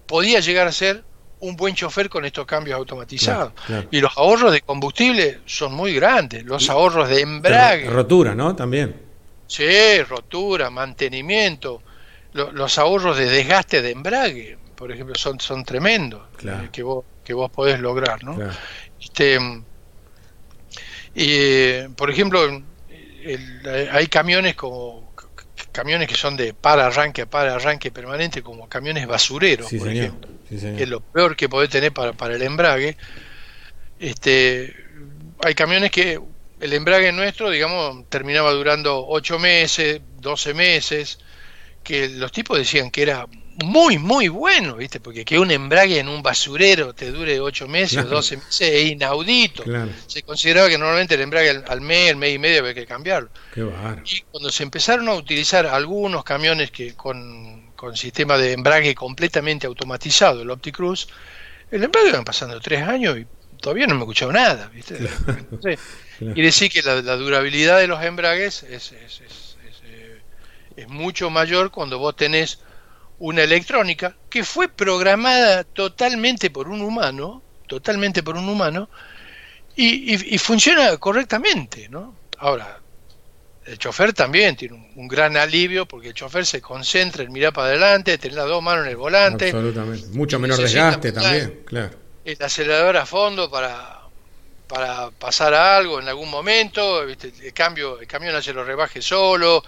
podía 0.06 0.40
llegar 0.40 0.68
a 0.68 0.72
ser 0.72 1.04
un 1.40 1.56
buen 1.56 1.76
chofer 1.76 2.10
con 2.10 2.26
estos 2.26 2.46
cambios 2.46 2.78
automatizados. 2.78 3.54
Y 3.92 4.00
los 4.02 4.18
ahorros 4.18 4.52
de 4.52 4.62
combustible 4.62 5.42
son 5.46 5.74
muy 5.74 5.94
grandes, 5.94 6.44
los 6.44 6.70
ahorros 6.70 7.10
de 7.10 7.22
embrague. 7.22 7.90
rotura, 7.90 8.34
¿no? 8.34 8.56
También. 8.56 8.96
Sí, 9.46 10.02
rotura, 10.04 10.70
mantenimiento, 10.70 11.82
los 12.34 12.78
ahorros 12.78 13.18
de 13.18 13.26
desgaste 13.30 13.82
de 13.82 13.92
embrague, 13.92 14.58
por 14.76 14.92
ejemplo, 14.92 15.16
son, 15.16 15.40
son 15.40 15.64
tremendos 15.64 16.22
eh, 16.44 16.70
que, 16.72 16.84
vos, 16.84 17.06
que 17.24 17.34
vos 17.34 17.50
podés 17.52 17.80
lograr, 17.80 18.24
¿no? 18.24 18.38
Este, 19.00 19.40
y, 21.16 21.88
por 21.96 22.10
ejemplo, 22.10 22.62
hay 23.92 24.08
camiones 24.08 24.56
como 24.56 25.14
camiones 25.72 26.08
que 26.08 26.16
son 26.16 26.38
de 26.38 26.54
para 26.54 26.88
arranque 26.88 27.26
para 27.26 27.56
arranque 27.56 27.92
permanente 27.92 28.42
como 28.42 28.68
camiones 28.70 29.06
basureros 29.08 29.72
por 29.72 29.90
ejemplo 29.90 30.38
que 30.50 30.84
es 30.84 30.90
lo 30.90 31.02
peor 31.02 31.36
que 31.36 31.50
podés 31.50 31.70
tener 31.70 31.92
para, 31.92 32.14
para 32.14 32.36
el 32.36 32.42
embrague. 32.42 32.96
Este 34.00 34.74
hay 35.44 35.54
camiones 35.56 35.92
que 35.92 36.20
el 36.60 36.74
embrague 36.74 37.12
nuestro 37.12 37.50
digamos 37.50 38.10
terminaba 38.10 38.52
durando 38.52 39.06
8 39.08 39.40
meses 39.40 40.02
12 40.20 40.54
meses 40.54 41.20
que 41.84 42.10
los 42.10 42.32
tipos 42.32 42.58
decían 42.58 42.92
que 42.92 43.04
era 43.04 43.28
muy, 43.64 43.98
muy 43.98 44.28
bueno, 44.28 44.76
¿viste? 44.76 45.00
Porque 45.00 45.26
que 45.26 45.40
un 45.40 45.50
embrague 45.50 46.00
en 46.00 46.08
un 46.08 46.22
basurero 46.22 46.94
te 46.94 47.12
dure 47.12 47.40
8 47.40 47.68
meses 47.68 48.06
o 48.06 48.08
12 48.08 48.38
meses 48.38 48.62
es 48.62 48.92
inaudito. 48.92 49.64
Se 50.06 50.22
consideraba 50.22 50.70
que 50.70 50.78
normalmente 50.78 51.16
el 51.16 51.22
embrague 51.22 51.64
al, 51.66 51.82
mes, 51.82 52.12
el 52.12 52.18
mes 52.18 52.36
y 52.36 52.40
medio 52.40 52.60
había 52.60 52.76
que 52.76 52.86
cambiarlo. 52.86 53.30
y 54.06 54.22
cuando 54.22 54.52
se 54.52 54.64
empezaron 54.64 55.08
a 55.10 55.16
utilizar 55.16 55.66
algunos 55.66 56.24
camiones 56.24 56.70
que 56.70 56.94
con, 56.94 57.72
con 57.76 57.98
sistema 57.98 58.38
de 58.38 58.54
embrague 58.54 58.94
completamente 58.94 59.66
automatizado, 59.66 60.44
el 60.44 60.52
OptiCruz, 60.52 61.08
el 61.72 61.84
embrague 61.84 62.10
iban 62.10 62.26
pasando 62.26 62.60
3 62.60 62.84
años 62.84 63.18
y 63.18 63.26
todavía 63.60 63.88
no 63.88 63.96
me 63.96 64.02
he 64.02 64.04
escuchado 64.04 64.32
nada, 64.32 64.70
¿viste? 64.74 64.98
Y 66.20 66.42
decir 66.42 66.72
que 66.72 66.82
la, 66.82 67.16
durabilidad 67.16 67.78
de 67.78 67.86
los 67.86 68.04
embragues 68.04 68.64
es, 68.64 68.92
es, 68.92 69.22
es, 69.22 69.58
eh, 69.84 70.20
es 70.76 70.88
mucho 70.88 71.30
mayor 71.30 71.70
cuando 71.70 72.00
vos 72.00 72.16
tenés 72.16 72.60
una 73.20 73.44
electrónica 73.44 74.16
que 74.30 74.44
fue 74.44 74.68
programada 74.68 75.64
totalmente 75.64 76.50
por 76.50 76.68
un 76.68 76.82
humano, 76.82 77.42
totalmente 77.68 78.24
por 78.24 78.38
un 78.38 78.48
humano, 78.48 78.90
y, 79.80 80.38
funciona 80.40 80.98
correctamente, 80.98 81.88
¿no? 81.90 82.16
Ahora, 82.40 82.80
el 83.66 83.78
chofer 83.78 84.12
también 84.12 84.56
tiene 84.56 84.92
un, 84.96 85.08
gran 85.08 85.38
alivio 85.38 85.86
porque 85.86 86.10
el 86.10 86.14
chofer 86.16 86.48
se 86.48 86.62
concentra 86.62 87.24
en 87.24 87.32
mirar 87.32 87.54
para 87.54 87.68
adelante, 87.68 88.18
tener 88.18 88.38
las 88.38 88.48
dos 88.48 88.64
manos 88.64 88.86
en 88.86 88.92
el 88.92 88.98
volante. 88.98 89.46
Absolutamente. 89.46 90.08
Mucho 90.18 90.40
menor 90.40 90.58
desgaste 90.58 91.12
también, 91.12 91.62
claro. 91.66 91.96
El 92.26 92.42
acelerador 92.42 92.98
a 92.98 93.06
fondo 93.06 93.52
para, 93.52 94.02
para 94.68 95.12
pasar 95.12 95.54
a 95.54 95.78
algo 95.78 96.00
en 96.00 96.08
algún 96.08 96.30
momento, 96.30 97.04
el 97.04 97.54
cambio, 97.54 98.00
el 98.00 98.08
camión 98.08 98.36
hace 98.36 98.54
los 98.54 98.66
rebajes 98.66 99.06
solo, 99.06 99.64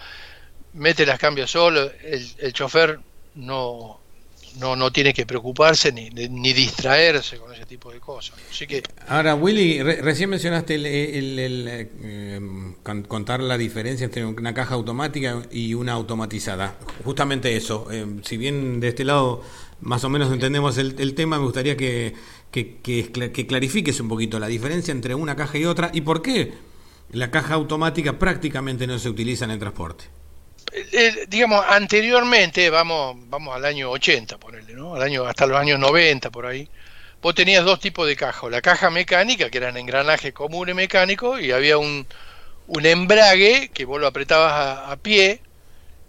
mete 0.73 1.05
las 1.05 1.19
cambios 1.19 1.51
solo, 1.51 1.91
el, 2.01 2.27
el 2.39 2.53
chofer 2.53 2.99
no, 3.35 3.99
no, 4.57 4.75
no 4.75 4.91
tiene 4.91 5.13
que 5.13 5.25
preocuparse 5.25 5.91
ni, 5.91 6.09
ni 6.09 6.53
distraerse 6.53 7.37
con 7.37 7.53
ese 7.53 7.65
tipo 7.65 7.91
de 7.91 7.99
cosas. 7.99 8.37
Así 8.49 8.65
que... 8.67 8.83
Ahora, 9.07 9.35
Willy, 9.35 9.81
recién 9.81 10.29
mencionaste 10.29 10.75
el, 10.75 10.85
eh, 10.87 12.39
contar 13.07 13.41
la 13.41 13.57
diferencia 13.57 14.05
entre 14.05 14.25
una 14.25 14.53
caja 14.53 14.75
automática 14.75 15.43
y 15.51 15.73
una 15.73 15.93
automatizada. 15.93 16.77
Justamente 17.03 17.55
eso, 17.55 17.87
eh, 17.91 18.05
si 18.23 18.37
bien 18.37 18.79
de 18.79 18.89
este 18.89 19.05
lado 19.05 19.43
más 19.81 20.03
o 20.03 20.09
menos 20.09 20.31
entendemos 20.31 20.77
el, 20.77 21.13
tema, 21.15 21.37
me 21.37 21.45
gustaría 21.45 21.77
que, 21.77 22.13
que, 22.51 22.79
que 22.81 23.47
clarifiques 23.47 23.99
un 24.01 24.09
poquito 24.09 24.39
la 24.39 24.47
diferencia 24.47 24.91
entre 24.91 25.15
una 25.15 25.35
caja 25.35 25.57
y 25.57 25.65
otra 25.65 25.89
y 25.93 26.01
por 26.01 26.21
qué 26.21 26.53
la 27.11 27.31
caja 27.31 27.53
automática 27.53 28.19
prácticamente 28.19 28.87
no 28.87 28.99
se 28.99 29.09
utiliza 29.09 29.45
en 29.45 29.51
el 29.51 29.59
transporte. 29.59 30.05
Eh, 30.71 31.25
digamos, 31.27 31.65
anteriormente, 31.67 32.69
vamos, 32.69 33.15
vamos 33.29 33.55
al 33.55 33.65
año 33.65 33.89
80, 33.91 34.37
ponerle, 34.37 34.73
¿no? 34.73 34.95
Al 34.95 35.01
año, 35.01 35.25
hasta 35.25 35.47
los 35.47 35.57
años 35.57 35.79
90, 35.79 36.29
por 36.29 36.45
ahí, 36.45 36.69
vos 37.21 37.35
tenías 37.35 37.65
dos 37.65 37.79
tipos 37.79 38.07
de 38.07 38.15
caja. 38.15 38.49
La 38.49 38.61
caja 38.61 38.89
mecánica, 38.89 39.49
que 39.49 39.57
eran 39.57 39.77
engranajes 39.77 40.33
comunes 40.33 40.75
mecánicos, 40.75 41.41
y 41.41 41.51
había 41.51 41.77
un, 41.77 42.05
un 42.67 42.85
embrague 42.85 43.69
que 43.73 43.85
vos 43.85 43.99
lo 43.99 44.07
apretabas 44.07 44.89
a, 44.89 44.95
pie, 44.97 45.41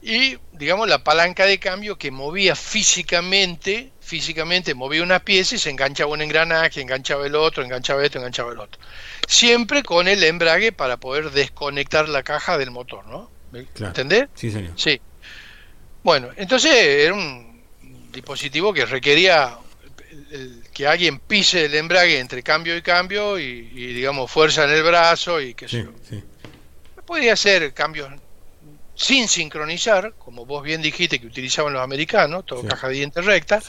y, 0.02 0.38
digamos, 0.52 0.88
la 0.88 1.04
palanca 1.04 1.46
de 1.46 1.58
cambio 1.58 1.96
que 1.96 2.10
movía 2.10 2.56
físicamente, 2.56 3.92
físicamente 4.00 4.74
movía 4.74 5.02
una 5.02 5.20
pieza 5.20 5.54
y 5.54 5.58
se 5.58 5.70
enganchaba 5.70 6.12
un 6.12 6.22
engranaje, 6.22 6.80
enganchaba 6.80 7.26
el 7.26 7.34
otro, 7.34 7.62
enganchaba 7.62 8.04
esto, 8.04 8.18
enganchaba 8.18 8.52
el 8.52 8.60
otro. 8.60 8.80
Siempre 9.28 9.82
con 9.82 10.08
el 10.08 10.24
embrague 10.24 10.72
para 10.72 10.96
poder 10.98 11.30
desconectar 11.30 12.08
la 12.08 12.22
caja 12.22 12.56
del 12.58 12.70
motor, 12.70 13.06
¿no? 13.06 13.30
¿Entendés? 13.52 14.28
Sí, 14.34 14.50
señor. 14.50 14.72
Sí. 14.76 15.00
Bueno, 16.02 16.30
entonces 16.36 16.72
era 16.74 17.14
un 17.14 17.62
dispositivo 18.12 18.72
que 18.72 18.86
requería 18.86 19.56
que 20.72 20.86
alguien 20.86 21.18
pise 21.18 21.66
el 21.66 21.74
embrague 21.74 22.18
entre 22.18 22.42
cambio 22.42 22.76
y 22.76 22.82
cambio 22.82 23.38
y, 23.38 23.62
digamos 23.92 24.30
fuerza 24.30 24.64
en 24.64 24.70
el 24.70 24.82
brazo 24.82 25.40
y 25.40 25.54
que 25.54 25.68
sí, 25.68 25.84
sí. 26.08 26.22
Podía 27.04 27.32
hacer 27.32 27.74
cambios 27.74 28.08
sin 28.94 29.26
sincronizar, 29.28 30.14
como 30.18 30.46
vos 30.46 30.62
bien 30.62 30.82
dijiste 30.82 31.18
que 31.18 31.26
utilizaban 31.26 31.72
los 31.72 31.82
americanos, 31.82 32.46
todo 32.46 32.62
caja 32.62 32.88
de 32.88 32.94
dientes 32.94 33.24
recta, 33.24 33.60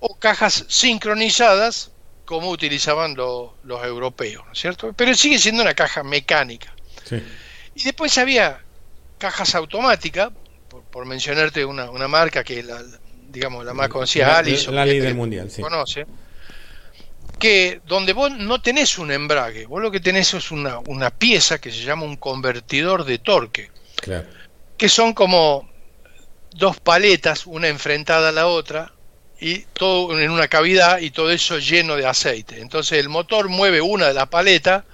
o 0.00 0.16
cajas 0.18 0.66
sincronizadas 0.68 1.92
como 2.24 2.50
utilizaban 2.50 3.14
los 3.14 3.84
europeos, 3.84 4.44
¿no 4.44 4.52
es 4.52 4.58
cierto? 4.58 4.92
Pero 4.92 5.14
sigue 5.14 5.38
siendo 5.38 5.62
una 5.62 5.74
caja 5.74 6.02
mecánica. 6.02 6.74
Y 7.74 7.84
después 7.84 8.18
había 8.18 8.60
cajas 9.18 9.54
automáticas, 9.54 10.30
por, 10.90 11.06
mencionarte 11.06 11.64
una, 11.64 11.90
una, 11.90 12.08
marca 12.08 12.44
que 12.44 12.62
la, 12.62 12.82
digamos, 13.28 13.64
la 13.64 13.74
más 13.74 13.88
conocida, 13.88 14.38
Alice. 14.38 14.70
La, 14.70 14.84
líder 14.84 15.14
mundial, 15.14 15.50
sí. 15.50 15.62
Conoce, 15.62 16.06
que 17.38 17.80
donde 17.86 18.12
vos 18.12 18.30
no 18.30 18.60
tenés 18.60 18.98
un 18.98 19.10
embrague, 19.10 19.66
vos 19.66 19.82
lo 19.82 19.90
que 19.90 20.00
tenés 20.00 20.32
es 20.34 20.50
una, 20.50 20.78
una 20.86 21.10
pieza 21.10 21.60
que 21.60 21.70
se 21.70 21.82
llama 21.82 22.04
un 22.04 22.16
convertidor 22.16 23.04
de 23.04 23.18
torque, 23.18 23.70
que 24.76 24.88
son 24.88 25.12
como 25.12 25.68
dos 26.52 26.80
paletas, 26.80 27.46
una 27.46 27.68
enfrentada 27.68 28.30
a 28.30 28.32
la 28.32 28.46
otra, 28.46 28.92
y 29.38 29.60
todo 29.72 30.18
en 30.18 30.30
una 30.30 30.48
cavidad 30.48 30.98
y 30.98 31.10
todo 31.10 31.30
eso 31.30 31.58
lleno 31.58 31.96
de 31.96 32.06
aceite. 32.06 32.60
Entonces 32.60 32.98
el 32.98 33.08
motor 33.08 33.48
mueve 33.48 33.80
una 33.80 34.08
de 34.08 34.14
las 34.14 34.28
paletas 34.28 34.84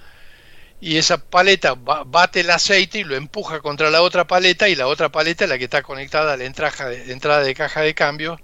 y 0.82 0.96
esa 0.96 1.16
paleta 1.16 1.76
bate 1.76 2.40
el 2.40 2.50
aceite 2.50 2.98
y 2.98 3.04
lo 3.04 3.14
empuja 3.14 3.60
contra 3.60 3.88
la 3.88 4.02
otra 4.02 4.26
paleta 4.26 4.68
y 4.68 4.74
la 4.74 4.88
otra 4.88 5.10
paleta 5.10 5.44
es 5.44 5.50
la 5.50 5.56
que 5.56 5.64
está 5.64 5.80
conectada 5.80 6.32
a 6.32 6.36
la 6.36 6.42
entrada 6.42 6.88
de, 6.88 7.12
entrada 7.12 7.40
de 7.44 7.54
caja 7.54 7.82
de 7.82 7.94
cambio, 7.94 8.40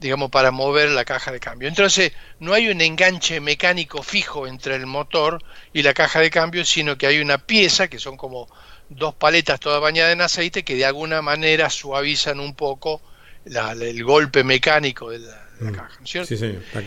digamos, 0.00 0.30
para 0.30 0.50
mover 0.50 0.88
la 0.88 1.04
caja 1.04 1.30
de 1.30 1.40
cambio. 1.40 1.68
Entonces, 1.68 2.12
no 2.40 2.54
hay 2.54 2.68
un 2.68 2.80
enganche 2.80 3.40
mecánico 3.40 4.02
fijo 4.02 4.46
entre 4.46 4.76
el 4.76 4.86
motor 4.86 5.44
y 5.74 5.82
la 5.82 5.92
caja 5.92 6.20
de 6.20 6.30
cambio, 6.30 6.64
sino 6.64 6.96
que 6.96 7.06
hay 7.06 7.18
una 7.18 7.36
pieza 7.36 7.88
que 7.88 7.98
son 7.98 8.16
como 8.16 8.48
dos 8.88 9.14
paletas 9.14 9.60
todas 9.60 9.82
bañadas 9.82 10.14
en 10.14 10.22
aceite 10.22 10.64
que 10.64 10.74
de 10.74 10.86
alguna 10.86 11.20
manera 11.20 11.68
suavizan 11.68 12.40
un 12.40 12.54
poco 12.54 13.02
el 13.44 14.04
golpe 14.04 14.42
mecánico 14.42 15.10
de 15.10 15.18
la, 15.18 15.46
mm. 15.60 15.72
caja. 15.72 15.98
¿cierto? 16.02 16.34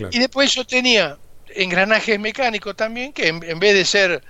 Y 0.10 0.18
después 0.18 0.56
yo 0.56 0.66
tenía 0.66 1.20
engranajes 1.54 2.20
mecánicos 2.20 2.76
también 2.76 3.14
que 3.14 3.28
en 3.28 3.60
vez 3.60 3.76
de 3.76 3.86
ser 3.86 4.24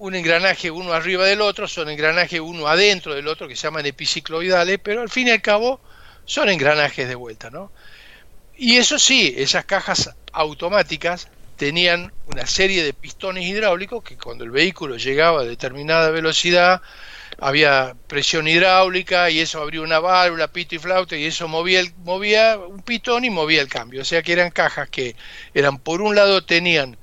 un 0.00 0.14
engranaje 0.14 0.70
uno 0.70 0.94
arriba 0.94 1.26
del 1.26 1.42
otro, 1.42 1.68
son 1.68 1.90
engranajes 1.90 2.40
uno 2.40 2.66
adentro 2.66 3.14
del 3.14 3.28
otro 3.28 3.46
que 3.46 3.54
se 3.54 3.64
llaman 3.64 3.84
epicicloidales, 3.84 4.80
pero 4.82 5.02
al 5.02 5.10
fin 5.10 5.28
y 5.28 5.30
al 5.30 5.42
cabo 5.42 5.78
son 6.24 6.48
engranajes 6.48 7.06
de 7.06 7.14
vuelta, 7.14 7.50
¿no? 7.50 7.70
Y 8.56 8.78
eso 8.78 8.98
sí, 8.98 9.34
esas 9.36 9.66
cajas 9.66 10.10
automáticas 10.32 11.28
tenían 11.56 12.14
una 12.26 12.46
serie 12.46 12.82
de 12.82 12.94
pistones 12.94 13.44
hidráulicos 13.44 14.02
que 14.02 14.16
cuando 14.16 14.44
el 14.44 14.50
vehículo 14.50 14.96
llegaba 14.96 15.42
a 15.42 15.44
determinada 15.44 16.08
velocidad 16.08 16.80
había 17.38 17.94
presión 18.06 18.48
hidráulica 18.48 19.28
y 19.28 19.40
eso 19.40 19.60
abrió 19.60 19.82
una 19.82 19.98
válvula, 19.98 20.48
pito 20.48 20.76
y 20.76 20.78
flauta 20.78 21.16
y 21.16 21.26
eso 21.26 21.46
movía, 21.46 21.80
el, 21.80 21.92
movía 22.04 22.56
un 22.56 22.82
pitón 22.82 23.26
y 23.26 23.30
movía 23.30 23.60
el 23.60 23.68
cambio. 23.68 24.00
O 24.00 24.04
sea 24.06 24.22
que 24.22 24.32
eran 24.32 24.50
cajas 24.50 24.88
que 24.88 25.14
eran, 25.52 25.78
por 25.78 26.00
un 26.00 26.14
lado 26.14 26.42
tenían 26.42 26.96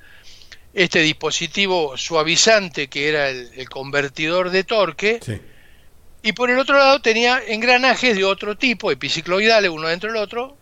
este 0.73 0.99
dispositivo 0.99 1.97
suavizante 1.97 2.87
que 2.87 3.09
era 3.09 3.29
el, 3.29 3.69
convertidor 3.69 4.51
de 4.51 4.63
torque 4.63 5.19
y 6.21 6.33
por 6.33 6.49
el 6.49 6.59
otro 6.59 6.77
lado 6.77 7.01
tenía 7.01 7.41
engranajes 7.47 8.15
de 8.15 8.25
otro 8.25 8.57
tipo, 8.57 8.91
epicicloidales, 8.91 9.69
uno 9.69 9.87
dentro 9.87 10.11
del 10.11 10.21
otro, 10.21 10.57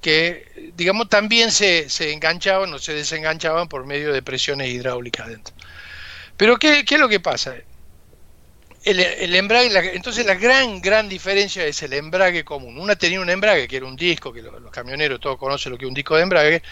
que, 0.00 0.72
digamos 0.76 1.08
también 1.08 1.50
se, 1.50 1.88
se 1.88 2.12
enganchaban 2.12 2.72
o 2.72 2.78
se 2.78 2.94
desenganchaban 2.94 3.68
por 3.68 3.86
medio 3.86 4.12
de 4.12 4.22
presiones 4.22 4.68
hidráulicas 4.68 5.28
dentro. 5.28 5.54
Pero 6.36 6.58
¿qué, 6.58 6.84
qué 6.84 6.96
es 6.96 7.00
lo 7.00 7.08
que 7.08 7.20
pasa? 7.20 7.54
El, 8.84 9.34
embrague, 9.34 9.96
entonces 9.96 10.26
la 10.26 10.34
gran, 10.34 10.80
gran 10.80 11.08
diferencia 11.08 11.64
es 11.64 11.82
el 11.82 11.94
embrague 11.94 12.44
común. 12.44 12.78
Una 12.78 12.96
tenía 12.96 13.20
un 13.20 13.30
embrague 13.30 13.66
que 13.66 13.78
era 13.78 13.86
un 13.86 13.96
disco, 13.96 14.32
que 14.32 14.42
los, 14.42 14.70
camioneros 14.70 15.20
todos 15.20 15.38
conocen 15.38 15.72
lo 15.72 15.78
que 15.78 15.86
es 15.86 15.88
un 15.88 15.94
disco 15.94 16.16
de 16.16 16.22
embrague, 16.22 16.62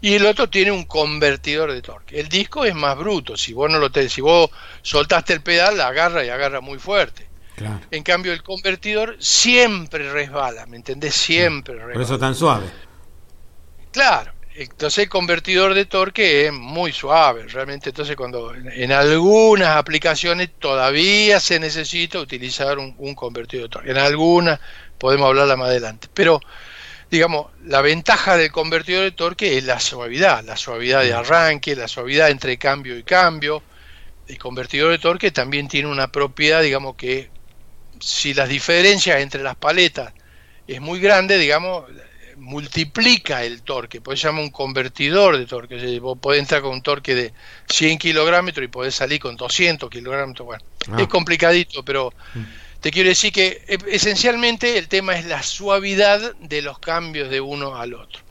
y 0.00 0.14
el 0.14 0.26
otro 0.26 0.50
tiene 0.50 0.70
un 0.70 0.84
convertidor 0.84 1.72
de 1.72 1.80
torque. 1.80 2.20
El 2.20 2.28
disco 2.28 2.64
es 2.64 2.74
más 2.74 2.96
bruto, 2.96 3.36
si 3.36 3.52
vos 3.54 3.70
no 3.70 3.78
lo 3.78 3.90
tenés, 3.90 4.12
si 4.12 4.20
vos 4.20 4.50
soltaste 4.82 5.32
el 5.32 5.42
pedal, 5.42 5.78
la 5.78 5.88
agarra 5.88 6.24
y 6.24 6.28
agarra 6.28 6.60
muy 6.60 6.78
fuerte. 6.78 7.28
En 7.90 8.02
cambio, 8.02 8.32
el 8.32 8.42
convertidor 8.42 9.16
siempre 9.20 10.10
resbala, 10.12 10.66
¿me 10.66 10.76
entendés? 10.76 11.14
Siempre 11.14 11.74
resbala. 11.74 11.92
Por 11.92 12.02
eso 12.02 12.18
tan 12.18 12.34
suave. 12.34 12.66
Claro. 13.92 14.32
Entonces 14.54 15.04
el 15.04 15.08
convertidor 15.08 15.72
de 15.72 15.86
torque 15.86 16.46
es 16.46 16.52
muy 16.52 16.92
suave, 16.92 17.46
realmente. 17.48 17.90
Entonces 17.90 18.16
cuando 18.16 18.54
en 18.54 18.92
algunas 18.92 19.76
aplicaciones 19.76 20.50
todavía 20.58 21.40
se 21.40 21.58
necesita 21.58 22.18
utilizar 22.18 22.78
un, 22.78 23.14
convertidor 23.14 23.64
de 23.64 23.68
torque, 23.70 23.90
en 23.90 23.98
algunas 23.98 24.60
podemos 24.98 25.28
hablarla 25.28 25.56
más 25.56 25.68
adelante, 25.68 26.08
pero 26.12 26.40
digamos, 27.10 27.48
la 27.64 27.82
ventaja 27.82 28.36
del 28.36 28.50
convertidor 28.52 29.04
de 29.04 29.12
torque 29.12 29.58
es 29.58 29.64
la 29.64 29.80
suavidad, 29.80 30.42
la 30.44 30.56
suavidad 30.56 31.02
de 31.02 31.12
arranque, 31.12 31.76
la 31.76 31.88
suavidad 31.88 32.30
entre 32.30 32.56
cambio 32.56 32.96
y 32.96 33.02
cambio. 33.02 33.62
El 34.26 34.38
convertidor 34.38 34.92
de 34.92 34.98
torque 34.98 35.30
también 35.30 35.68
tiene 35.68 35.88
una 35.88 36.10
propiedad, 36.10 36.62
digamos 36.62 36.96
que 36.96 37.30
si 38.00 38.34
las 38.34 38.48
diferencias 38.48 39.20
entre 39.20 39.42
las 39.42 39.56
paletas 39.56 40.14
es 40.66 40.80
muy 40.80 41.00
grande, 41.00 41.38
digamos, 41.38 41.84
multiplica 42.42 43.44
el 43.44 43.62
torque, 43.62 44.00
pues 44.00 44.20
se 44.20 44.26
llama 44.26 44.40
un 44.40 44.50
convertidor 44.50 45.38
de 45.38 45.46
torque. 45.46 46.00
vos 46.00 46.18
podés 46.18 46.40
entrar 46.40 46.60
con 46.60 46.72
un 46.72 46.82
torque 46.82 47.14
de 47.14 47.32
100 47.68 47.98
kilogramos 47.98 48.52
y 48.58 48.66
podés 48.66 48.94
salir 48.96 49.20
con 49.20 49.36
200 49.36 49.88
kilogramos. 49.88 50.36
Bueno, 50.38 50.64
ah. 50.90 51.00
es 51.00 51.08
complicadito, 51.08 51.84
pero 51.84 52.12
mm. 52.34 52.80
te 52.80 52.90
quiero 52.90 53.08
decir 53.08 53.32
que 53.32 53.64
e, 53.68 53.78
esencialmente 53.88 54.76
el 54.76 54.88
tema 54.88 55.16
es 55.16 55.24
la 55.24 55.42
suavidad 55.42 56.34
de 56.36 56.62
los 56.62 56.78
cambios 56.80 57.30
de 57.30 57.40
uno 57.40 57.76
al 57.76 57.94
otro. 57.94 58.22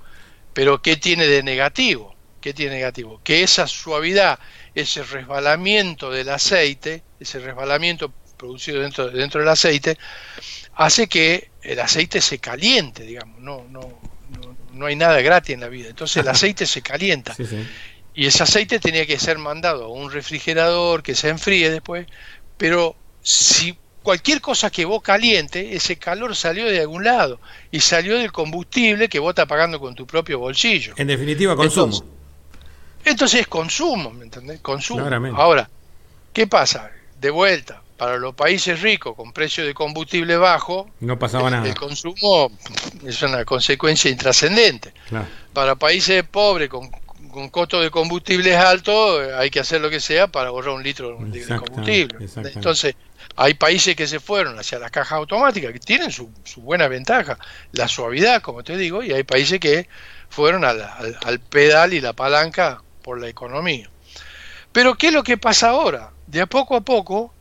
Pero 0.54 0.82
¿qué 0.82 0.98
tiene 0.98 1.26
de 1.26 1.42
negativo? 1.42 2.14
¿Qué 2.42 2.54
tiene 2.54 2.76
negativo? 2.76 3.22
Que 3.24 3.44
esa 3.44 3.66
suavidad, 3.66 4.40
ese 4.76 5.04
resbalamiento 5.04 6.12
del 6.12 6.30
aceite, 6.30 7.02
ese 7.20 7.40
resbalamiento 7.40 8.12
producido 8.36 8.82
dentro, 8.82 9.10
dentro 9.10 9.40
del 9.40 9.50
aceite, 9.50 9.98
hace 10.76 11.08
que 11.08 11.50
el 11.64 11.80
aceite 11.80 12.22
se 12.22 12.40
caliente, 12.40 13.04
digamos, 13.04 13.40
no, 13.40 13.66
no, 13.70 13.82
no, 14.74 14.86
hay 14.86 14.96
nada 14.96 15.22
gratis 15.22 15.54
en 15.54 15.62
la 15.62 15.68
vida. 15.68 15.90
Entonces 15.90 16.18
el 16.18 16.30
aceite 16.30 16.66
se 16.66 16.82
calienta. 16.82 17.36
Y 18.14 18.26
ese 18.26 18.44
aceite 18.44 18.80
tenía 18.80 19.06
que 19.06 19.18
ser 19.20 19.38
mandado 19.38 19.86
a 19.86 19.90
un 19.90 20.12
refrigerador 20.12 21.04
que 21.04 21.16
se 21.16 21.30
enfríe 21.30 21.70
después, 21.70 22.08
pero 22.58 22.96
si 23.22 23.78
cualquier 24.04 24.42
cosa 24.42 24.70
que 24.70 24.86
vos 24.86 25.02
caliente, 25.02 25.76
ese 25.76 25.98
calor 25.98 26.36
salió 26.36 26.66
de 26.66 26.82
algún 26.82 27.04
lado 27.04 27.40
y 27.72 27.80
salió 27.80 28.18
del 28.18 28.32
combustible 28.32 29.08
que 29.08 29.20
vos 29.20 29.32
estás 29.32 29.48
pagando 29.48 29.80
con 29.80 29.96
tu 29.96 30.06
propio 30.06 30.40
bolsillo. 30.40 30.94
En 30.98 31.08
definitiva, 31.08 31.56
consumo. 31.56 32.04
Entonces, 33.04 33.42
es 33.42 33.48
consumo, 33.48 34.12
¿me 34.12 34.26
entendés? 34.26 34.60
Consumo. 34.62 35.08
Ahora, 35.36 35.70
¿qué 36.34 36.48
pasa? 36.48 36.92
De 37.20 37.30
vuelta, 37.30 37.81
para 38.02 38.18
los 38.18 38.34
países 38.34 38.82
ricos 38.82 39.16
con 39.16 39.32
precio 39.32 39.64
de 39.64 39.76
combustible 39.76 40.36
bajo, 40.36 40.90
no 41.02 41.20
pasaba 41.20 41.50
el, 41.50 41.54
nada. 41.54 41.68
El 41.68 41.76
consumo 41.76 42.52
es 43.06 43.22
una 43.22 43.46
consecuencia 43.46 44.10
intrascendente. 44.10 44.92
Para 45.54 45.76
países 45.76 46.24
pobres 46.24 46.68
con, 46.68 46.90
con 47.30 47.50
costo 47.50 47.80
de 47.80 47.92
combustibles 47.92 48.58
altos, 48.58 49.32
hay 49.38 49.52
que 49.52 49.60
hacer 49.60 49.82
lo 49.82 49.92
que 49.92 50.00
sea 50.00 50.26
para 50.26 50.50
ahorrar 50.50 50.74
un 50.74 50.82
litro 50.82 51.16
de 51.20 51.46
combustible. 51.46 52.28
Entonces, 52.56 52.96
hay 53.36 53.54
países 53.54 53.96
que 53.96 54.08
se 54.08 54.20
fueron 54.20 54.58
hacia 54.58 54.80
las 54.80 54.90
cajas 54.90 55.20
automáticas, 55.20 55.72
que 55.72 55.80
tienen 55.80 56.12
su, 56.12 56.32
buena 56.58 56.88
ventaja, 56.88 57.38
la 57.72 57.88
suavidad, 57.88 58.42
como 58.42 58.64
te 58.64 58.78
digo, 58.78 59.04
y 59.04 59.12
hay 59.12 59.22
países 59.22 59.60
que 59.60 59.88
fueron 60.28 60.66
al, 60.66 60.82
al 61.24 61.40
pedal 61.40 61.94
y 61.94 62.02
la 62.02 62.14
palanca 62.14 62.82
por 63.04 63.22
la 63.22 63.30
economía. 63.30 63.92
Pero, 64.72 64.96
¿qué 64.96 65.10
es 65.10 65.14
lo 65.14 65.22
que 65.22 65.38
pasa 65.38 65.70
ahora? 65.70 66.10
De 66.26 66.42
a 66.42 66.48
poco 66.48 66.76
a 66.76 66.82
poco, 66.82 67.32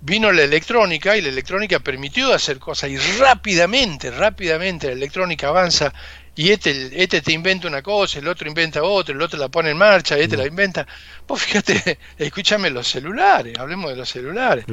vino 0.00 0.30
la 0.32 0.42
electrónica 0.42 1.16
y 1.16 1.22
la 1.22 1.28
electrónica 1.28 1.80
permitió 1.80 2.32
hacer 2.32 2.58
cosas 2.58 2.90
y 2.90 2.96
rápidamente, 3.18 4.10
rápidamente 4.10 4.88
la 4.88 4.92
electrónica 4.92 5.48
avanza 5.48 5.92
y 6.34 6.50
este, 6.50 7.02
este 7.02 7.20
te 7.20 7.32
inventa 7.32 7.66
una 7.66 7.82
cosa, 7.82 8.20
el 8.20 8.28
otro 8.28 8.46
inventa 8.46 8.82
otra, 8.84 9.12
el 9.12 9.20
otro 9.20 9.38
la 9.40 9.48
pone 9.48 9.70
en 9.70 9.76
marcha, 9.76 10.16
este 10.16 10.36
la 10.36 10.46
inventa. 10.46 10.86
Vos 11.26 11.42
fíjate, 11.42 11.98
escúchame 12.18 12.70
los 12.70 12.86
celulares, 12.86 13.58
hablemos 13.58 13.90
de 13.90 13.96
los 13.96 14.08
celulares. 14.08 14.64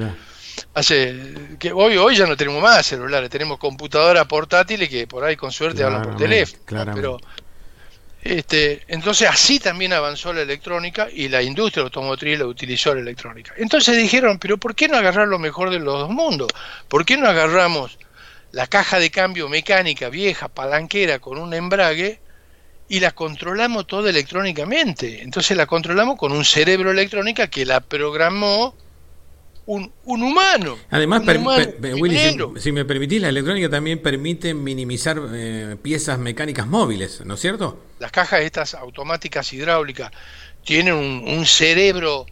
Hace 0.75 1.33
que 1.57 1.71
hoy 1.71 1.97
hoy 1.97 2.15
ya 2.15 2.27
no 2.27 2.37
tenemos 2.37 2.61
más 2.61 2.85
celulares, 2.85 3.31
tenemos 3.31 3.57
computadoras 3.57 4.27
portátiles 4.27 4.87
que 4.87 5.07
por 5.07 5.23
ahí 5.23 5.35
con 5.35 5.51
suerte 5.51 5.83
hablan 5.83 6.03
por 6.03 6.17
teléfono, 6.17 6.93
pero 6.93 7.17
este, 8.25 8.81
entonces 8.87 9.29
así 9.29 9.59
también 9.59 9.93
avanzó 9.93 10.33
la 10.33 10.41
electrónica 10.41 11.07
y 11.13 11.29
la 11.29 11.43
industria 11.43 11.83
automotriz 11.83 12.39
la 12.39 12.47
utilizó 12.47 12.95
la 12.95 13.01
electrónica. 13.01 13.53
Entonces 13.55 13.95
dijeron, 13.95 14.39
pero 14.39 14.57
¿por 14.57 14.73
qué 14.73 14.87
no 14.87 14.97
agarrar 14.97 15.27
lo 15.27 15.37
mejor 15.37 15.69
de 15.69 15.77
los 15.77 15.99
dos 15.99 16.09
mundos? 16.09 16.47
¿Por 16.87 17.05
qué 17.05 17.17
no 17.17 17.27
agarramos 17.27 17.99
la 18.51 18.65
caja 18.65 18.97
de 18.97 19.11
cambio 19.11 19.47
mecánica 19.47 20.09
vieja, 20.09 20.47
palanquera, 20.47 21.19
con 21.19 21.37
un 21.37 21.53
embrague 21.53 22.19
y 22.89 22.99
la 22.99 23.11
controlamos 23.11 23.85
toda 23.85 24.09
electrónicamente? 24.09 25.21
Entonces 25.21 25.55
la 25.55 25.67
controlamos 25.67 26.17
con 26.17 26.31
un 26.31 26.45
cerebro 26.45 26.89
electrónica 26.89 27.45
que 27.47 27.63
la 27.63 27.79
programó 27.79 28.75
un, 29.65 29.91
humano. 30.05 30.77
Además, 30.89 31.23
Willy, 31.99 32.37
si, 32.57 32.71
me 32.71 32.85
permitís, 32.85 33.21
la 33.21 33.29
electrónica 33.29 33.69
también 33.69 34.01
permite 34.01 34.53
minimizar 34.53 35.21
eh, 35.33 35.75
piezas 35.81 36.19
mecánicas 36.19 36.67
móviles, 36.67 37.21
¿no 37.25 37.33
es 37.33 37.39
cierto? 37.39 37.83
Las 37.99 38.11
cajas 38.11 38.41
estas 38.41 38.75
automáticas 38.75 39.51
hidráulicas 39.53 40.11
tienen 40.63 40.93
un, 40.93 41.45
cerebro, 41.45 42.25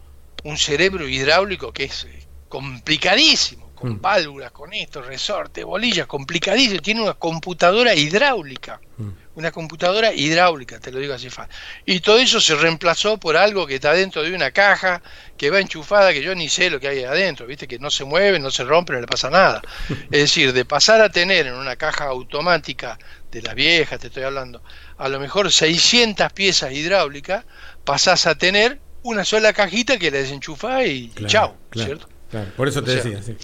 un 0.44 0.56
cerebro 0.56 1.08
hidráulico 1.08 1.72
que 1.72 1.84
es 1.84 2.04
eh, 2.04 2.26
complicadísimo, 2.48 3.70
con 3.74 3.94
mm. 3.94 4.00
válvulas, 4.00 4.52
con 4.52 4.72
esto, 4.72 5.02
resorte, 5.02 5.64
bolillas, 5.64 6.06
complicadísimo. 6.06 6.80
Tiene 6.80 7.02
una 7.02 7.14
computadora 7.14 7.94
hidráulica. 7.94 8.80
Mm 8.96 9.23
una 9.34 9.50
computadora 9.50 10.12
hidráulica, 10.12 10.78
te 10.78 10.92
lo 10.92 11.00
digo 11.00 11.14
así 11.14 11.28
fácil. 11.28 11.54
Y 11.84 12.00
todo 12.00 12.18
eso 12.18 12.40
se 12.40 12.54
reemplazó 12.54 13.18
por 13.18 13.36
algo 13.36 13.66
que 13.66 13.76
está 13.76 13.92
dentro 13.92 14.22
de 14.22 14.34
una 14.34 14.52
caja, 14.52 15.02
que 15.36 15.50
va 15.50 15.60
enchufada, 15.60 16.12
que 16.12 16.22
yo 16.22 16.34
ni 16.34 16.48
sé 16.48 16.70
lo 16.70 16.78
que 16.78 16.88
hay 16.88 17.04
adentro, 17.04 17.46
viste, 17.46 17.66
que 17.66 17.78
no 17.78 17.90
se 17.90 18.04
mueve, 18.04 18.38
no 18.38 18.50
se 18.50 18.64
rompe, 18.64 18.92
no 18.92 19.00
le 19.00 19.06
pasa 19.06 19.30
nada. 19.30 19.62
Es 20.10 20.20
decir, 20.20 20.52
de 20.52 20.64
pasar 20.64 21.00
a 21.00 21.10
tener 21.10 21.46
en 21.46 21.54
una 21.54 21.76
caja 21.76 22.04
automática 22.04 22.98
de 23.30 23.42
la 23.42 23.54
vieja, 23.54 23.98
te 23.98 24.06
estoy 24.06 24.22
hablando, 24.22 24.62
a 24.96 25.08
lo 25.08 25.18
mejor 25.18 25.50
600 25.50 26.32
piezas 26.32 26.72
hidráulicas, 26.72 27.44
pasás 27.84 28.26
a 28.26 28.36
tener 28.36 28.78
una 29.02 29.24
sola 29.24 29.52
cajita 29.52 29.98
que 29.98 30.10
la 30.10 30.18
desenchufás 30.18 30.86
y, 30.86 31.12
chao, 31.26 31.56
¿cierto? 31.72 32.08
Por 32.56 32.68
eso 32.68 32.82
te 32.82 32.96
decía, 32.96 33.22
sí. 33.22 33.36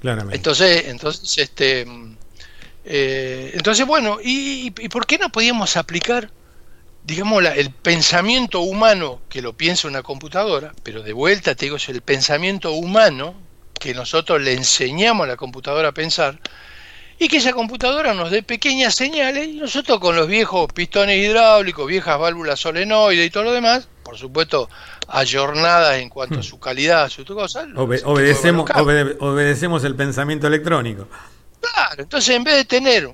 Claramente. 0.00 0.36
Entonces, 0.36 0.84
entonces, 0.88 1.38
este 1.38 1.86
eh, 2.84 3.52
entonces, 3.54 3.86
bueno, 3.86 4.18
¿y, 4.22 4.70
por 4.88 5.06
qué 5.06 5.18
no 5.18 5.30
podíamos 5.30 5.76
aplicar, 5.76 6.30
digamos, 7.04 7.44
el 7.44 7.70
pensamiento 7.70 8.60
humano 8.60 9.20
que 9.28 9.42
lo 9.42 9.52
piensa 9.52 9.88
una 9.88 10.02
computadora, 10.02 10.72
pero 10.82 11.02
de 11.02 11.12
vuelta 11.12 11.54
te 11.54 11.66
digo, 11.66 11.76
es 11.76 11.88
el 11.88 12.02
pensamiento 12.02 12.72
humano 12.72 13.34
que 13.78 13.94
nosotros 13.94 14.40
le 14.40 14.54
enseñamos 14.54 15.24
a 15.24 15.28
la 15.28 15.36
computadora 15.36 15.88
a 15.88 15.92
pensar, 15.92 16.38
y 17.18 17.28
que 17.28 17.36
esa 17.36 17.52
computadora 17.52 18.14
nos 18.14 18.30
dé 18.30 18.42
pequeñas 18.42 18.96
señales 18.96 19.46
y 19.46 19.54
nosotros 19.54 20.00
con 20.00 20.16
los 20.16 20.26
viejos 20.26 20.72
pistones 20.72 21.18
hidráulicos, 21.18 21.86
viejas 21.86 22.18
válvulas 22.18 22.58
solenoides 22.58 23.26
y 23.26 23.30
todo 23.30 23.44
lo 23.44 23.52
demás, 23.52 23.88
por 24.02 24.18
supuesto 24.18 24.68
ayornadas 25.06 25.98
en 25.98 26.08
cuanto 26.08 26.36
a 26.36 26.38
hmm. 26.38 26.42
su 26.42 26.58
calidad, 26.58 27.04
a 27.04 27.08
su 27.10 27.24
cosa, 27.24 27.66
obedecemos, 27.76 28.68
obedecemos 29.20 29.84
el 29.84 29.94
pensamiento 29.94 30.48
electrónico. 30.48 31.06
Claro, 31.62 32.02
entonces 32.02 32.34
en 32.34 32.44
vez 32.44 32.56
de 32.56 32.64
tener 32.64 33.10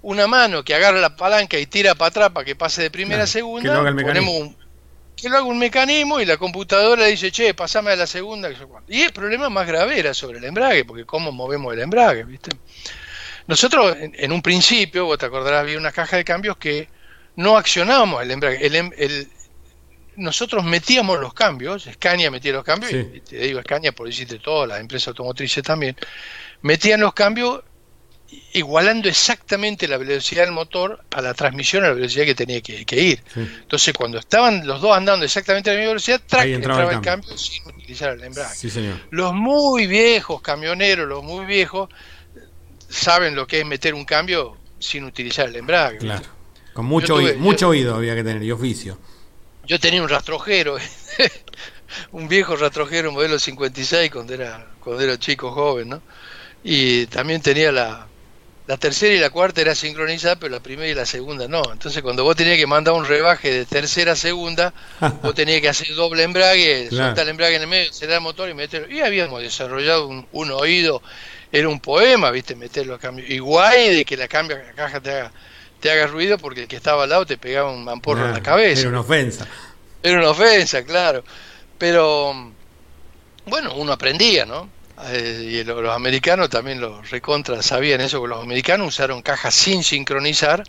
una 0.00 0.26
mano 0.26 0.64
que 0.64 0.74
agarra 0.74 0.98
la 0.98 1.14
palanca 1.14 1.58
y 1.58 1.66
tira 1.66 1.94
para 1.94 2.08
atrás 2.08 2.30
para 2.30 2.44
que 2.44 2.56
pase 2.56 2.82
de 2.82 2.90
primera 2.90 3.24
a 3.24 3.26
segunda, 3.26 3.82
ponemos 3.82 4.34
un, 4.34 4.56
que 5.14 5.28
lo 5.28 5.36
haga 5.36 5.46
un 5.46 5.58
mecanismo 5.58 6.20
y 6.20 6.24
la 6.24 6.36
computadora 6.36 7.06
dice, 7.06 7.30
che, 7.30 7.54
pasame 7.54 7.92
a 7.92 7.96
la 7.96 8.06
segunda. 8.06 8.50
Y 8.88 9.02
el 9.02 9.12
problema 9.12 9.48
más 9.48 9.66
grave 9.66 9.98
era 9.98 10.14
sobre 10.14 10.38
el 10.38 10.44
embrague, 10.44 10.84
porque 10.84 11.04
cómo 11.04 11.30
movemos 11.30 11.72
el 11.74 11.80
embrague, 11.80 12.24
¿viste? 12.24 12.50
Nosotros, 13.46 13.96
en, 14.00 14.32
un 14.32 14.40
principio, 14.40 15.04
vos 15.04 15.18
te 15.18 15.26
acordarás, 15.26 15.60
había 15.60 15.78
una 15.78 15.92
caja 15.92 16.16
de 16.16 16.24
cambios 16.24 16.56
que 16.56 16.88
no 17.36 17.56
accionábamos 17.56 18.22
el 18.22 18.30
embrague. 18.30 18.66
El, 18.66 18.74
em, 18.74 18.90
el, 18.96 19.28
nosotros 20.16 20.64
metíamos 20.64 21.20
los 21.20 21.34
cambios, 21.34 21.88
Scania 21.92 22.30
metía 22.30 22.52
los 22.52 22.64
cambios, 22.64 22.92
y 22.92 23.20
te 23.20 23.36
digo 23.36 23.60
Scania 23.60 23.92
por 23.92 24.06
decirte 24.06 24.38
todo, 24.38 24.66
las 24.66 24.80
empresas 24.80 25.08
automotrices 25.08 25.62
también, 25.62 25.96
metían 26.62 27.00
los 27.00 27.14
cambios 27.14 27.62
igualando 28.54 29.08
exactamente 29.08 29.88
la 29.88 29.96
velocidad 29.96 30.44
del 30.44 30.52
motor 30.52 31.02
a 31.10 31.22
la 31.22 31.34
transmisión 31.34 31.84
a 31.84 31.88
la 31.88 31.94
velocidad 31.94 32.24
que 32.24 32.34
tenía 32.34 32.60
que, 32.60 33.00
ir. 33.00 33.22
Entonces, 33.34 33.94
cuando 33.94 34.18
estaban 34.18 34.66
los 34.66 34.80
dos 34.80 34.96
andando 34.96 35.24
exactamente 35.24 35.70
a 35.70 35.72
la 35.72 35.78
misma 35.78 35.90
velocidad, 35.90 36.20
track, 36.26 36.46
entraba, 36.46 36.92
el 36.92 37.00
cambio. 37.00 37.36
sin 37.36 37.66
utilizar 37.66 38.12
el 38.12 38.24
embrague. 38.24 38.94
Los 39.10 39.32
muy 39.34 39.86
viejos 39.86 40.42
camioneros, 40.42 41.08
los 41.08 41.24
muy 41.24 41.46
viejos, 41.46 41.88
saben 42.88 43.34
lo 43.34 43.46
que 43.46 43.60
es 43.60 43.66
meter 43.66 43.94
un 43.94 44.04
cambio 44.04 44.56
sin 44.78 45.04
utilizar 45.04 45.48
el 45.48 45.56
embrague. 45.56 45.98
Claro. 45.98 46.24
Con 46.74 46.86
mucho, 46.86 47.16
oído, 47.16 47.38
mucho 47.38 47.68
oído 47.68 47.94
había 47.94 48.14
que 48.14 48.24
tener 48.24 48.42
y 48.42 48.50
oficio. 48.50 48.98
Yo 49.66 49.78
tenía 49.78 50.02
un 50.02 50.08
rastrojero, 50.08 50.76
un 52.12 52.28
viejo 52.28 52.56
rastrojero 52.56 53.12
modelo 53.12 53.38
56 53.38 54.10
cuando 54.10 54.34
era, 54.34 54.66
cuando 54.80 55.02
era 55.02 55.18
chico 55.18 55.52
joven, 55.52 55.90
¿no? 55.90 56.02
Y 56.64 57.06
también 57.06 57.42
tenía 57.42 57.72
la, 57.72 58.06
la 58.66 58.76
tercera 58.76 59.14
y 59.14 59.18
la 59.18 59.30
cuarta 59.30 59.60
era 59.60 59.74
sincronizada, 59.74 60.36
pero 60.36 60.54
la 60.54 60.62
primera 60.62 60.88
y 60.88 60.94
la 60.94 61.04
segunda 61.04 61.48
no. 61.48 61.62
Entonces, 61.72 62.00
cuando 62.02 62.22
vos 62.22 62.36
tenías 62.36 62.56
que 62.56 62.66
mandar 62.66 62.94
un 62.94 63.04
rebaje 63.04 63.50
de 63.50 63.64
tercera 63.64 64.12
a 64.12 64.16
segunda, 64.16 64.72
vos 65.22 65.34
tenías 65.34 65.60
que 65.60 65.68
hacer 65.68 65.94
doble 65.94 66.22
embrague, 66.22 66.88
soltar 66.90 67.24
el 67.24 67.30
embrague 67.30 67.56
en 67.56 67.62
el 67.62 67.68
medio, 67.68 67.90
acelerar 67.90 68.18
el 68.18 68.22
motor 68.22 68.48
y 68.48 68.54
meterlo. 68.54 68.88
Y 68.88 69.00
habíamos 69.00 69.42
desarrollado 69.42 70.06
un, 70.06 70.50
oído, 70.52 71.02
era 71.50 71.68
un 71.68 71.80
poema, 71.80 72.30
¿viste? 72.30 72.54
Meter 72.54 72.86
los 72.86 73.00
cambios. 73.00 73.28
Igual 73.30 73.96
de 73.96 74.04
que 74.04 74.16
la, 74.16 74.28
cambia, 74.28 74.58
la 74.58 74.72
caja 74.74 75.00
te 75.00 75.10
haga, 75.10 75.32
te 75.80 75.90
haga 75.90 76.06
ruido 76.06 76.38
porque 76.38 76.62
el 76.62 76.68
que 76.68 76.76
estaba 76.76 77.02
al 77.02 77.10
lado 77.10 77.26
te 77.26 77.38
pegaba 77.38 77.72
un 77.72 77.82
mamporro 77.82 78.26
en 78.26 78.32
la 78.32 78.42
cabeza. 78.42 78.82
Era 78.82 78.90
una 78.90 79.00
ofensa. 79.00 79.46
Era 80.04 80.18
una 80.18 80.30
ofensa, 80.30 80.84
claro. 80.84 81.24
Pero, 81.78 82.52
bueno, 83.46 83.74
uno 83.74 83.92
aprendía, 83.92 84.46
¿no? 84.46 84.68
Eh, 85.08 85.60
y 85.62 85.64
los, 85.64 85.88
americanos 85.94 86.48
también 86.50 86.80
lo 86.80 87.02
recontra 87.02 87.62
sabían 87.62 88.00
eso, 88.00 88.22
que 88.22 88.28
los 88.28 88.42
americanos 88.42 88.88
usaron 88.88 89.22
cajas 89.22 89.54
sin 89.54 89.82
sincronizar 89.82 90.62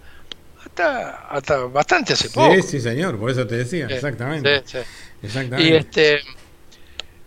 hasta, 0.66 1.28
hasta 1.30 1.58
bastante 1.66 2.14
hace 2.14 2.30
poco. 2.30 2.56
Sí, 2.56 2.62
sí, 2.64 2.82
señor, 2.82 3.20
por 3.20 3.30
eso 3.30 3.46
te 3.46 3.58
decía, 3.58 3.88
exactamente. 3.88 4.64
exactamente. 5.22 5.64
Y 5.64 5.74
este, 5.74 6.22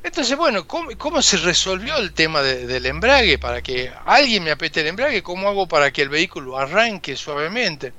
entonces, 0.02 0.36
bueno, 0.36 0.66
¿cómo, 0.66 1.20
se 1.20 1.36
resolvió 1.38 1.96
el 1.96 2.12
tema 2.12 2.40
del 2.40 2.86
embrague? 2.86 3.38
Para 3.38 3.60
que 3.60 3.90
alguien 4.04 4.44
me 4.44 4.52
apete 4.52 4.80
el 4.80 4.86
embrague, 4.86 5.20
¿cómo 5.22 5.48
hago 5.48 5.66
para 5.66 5.90
que 5.90 6.02
el 6.02 6.08
vehículo 6.08 6.56
arranque 6.56 7.16
suavemente? 7.16 7.92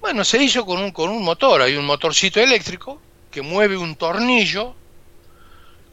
Bueno, 0.00 0.24
se 0.24 0.42
hizo 0.42 0.66
con 0.66 0.80
un, 0.80 0.90
con 0.90 1.10
un 1.10 1.22
motor, 1.22 1.62
hay 1.62 1.76
un 1.76 1.86
motorcito 1.86 2.40
eléctrico 2.40 3.00
que 3.30 3.40
mueve 3.40 3.76
un 3.76 3.94
tornillo 3.96 4.74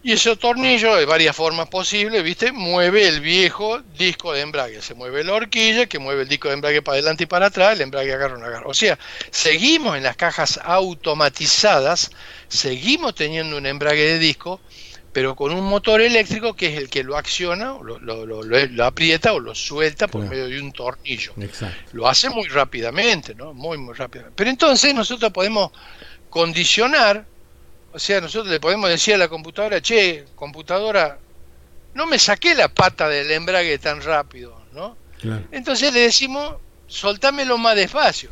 y 0.04 0.14
ese 0.14 0.36
tornillo, 0.36 0.96
de 0.96 1.06
varias 1.06 1.36
formas 1.36 1.68
posibles, 1.68 2.24
¿viste? 2.24 2.52
Mueve 2.52 3.08
el 3.08 3.22
viejo 3.22 3.82
disco 3.98 4.34
de 4.34 4.42
embrague. 4.42 4.82
Se 4.82 4.96
mueve 4.96 5.24
la 5.24 5.34
horquilla, 5.34 5.86
que 5.86 6.00
mueve 6.00 6.24
el 6.24 6.28
disco 6.28 6.48
de 6.48 6.56
embrague 6.56 6.82
para 6.82 6.96
adelante 6.96 7.26
y 7.26 7.28
para 7.28 7.48
atrás, 7.48 7.74
el 7.74 7.82
embrague 7.82 8.12
agarra 8.12 8.36
una 8.36 8.48
agarra. 8.48 8.68
O 8.68 8.74
sea, 8.74 8.98
seguimos 9.30 9.96
en 9.96 10.04
las 10.04 10.16
cajas 10.16 10.60
automatizadas, 10.64 12.12
seguimos 12.48 13.14
teniendo 13.14 13.58
un 13.58 13.68
embrague 13.68 14.04
de 14.04 14.18
disco, 14.18 14.60
pero 15.14 15.36
con 15.36 15.54
un 15.54 15.66
motor 15.66 16.02
eléctrico 16.02 16.56
que 16.56 16.68
es 16.74 16.78
el 16.78 16.90
que 16.90 17.04
lo 17.04 17.16
acciona, 17.16 17.76
lo, 17.84 18.00
lo, 18.00 18.26
lo, 18.26 18.86
aprieta 18.86 19.34
o 19.34 19.40
lo 19.40 19.54
suelta 19.54 20.08
por 20.08 20.22
medio 20.22 20.48
de 20.48 20.60
un 20.60 20.72
tornillo. 20.72 21.34
Lo 21.92 22.08
hace 22.08 22.30
muy 22.30 22.48
rápidamente, 22.48 23.36
¿no? 23.36 23.54
Muy, 23.54 23.78
muy 23.78 23.94
rápidamente. 23.94 24.36
Pero 24.36 24.50
entonces 24.50 24.96
nosotros 24.96 25.32
podemos 25.32 25.72
condicionar 26.30 27.26
o 27.94 28.00
sea, 28.00 28.22
nosotros 28.22 28.52
le 28.52 28.60
podemos 28.60 28.90
decir 28.90 29.16
a 29.16 29.18
la 29.18 29.28
computadora, 29.28 29.82
che, 29.82 30.26
computadora, 30.36 31.18
no 31.94 32.06
me 32.06 32.18
saqué 32.18 32.56
la 32.56 32.70
pata 32.70 33.10
del 33.10 33.32
embrague 33.32 33.78
tan 33.78 34.02
rápido, 34.02 34.60
¿no? 34.74 34.96
Entonces 35.52 35.94
le 35.94 36.00
decimos, 36.02 36.56
soltámelo 36.88 37.58
más 37.58 37.76
despacio. 37.76 38.32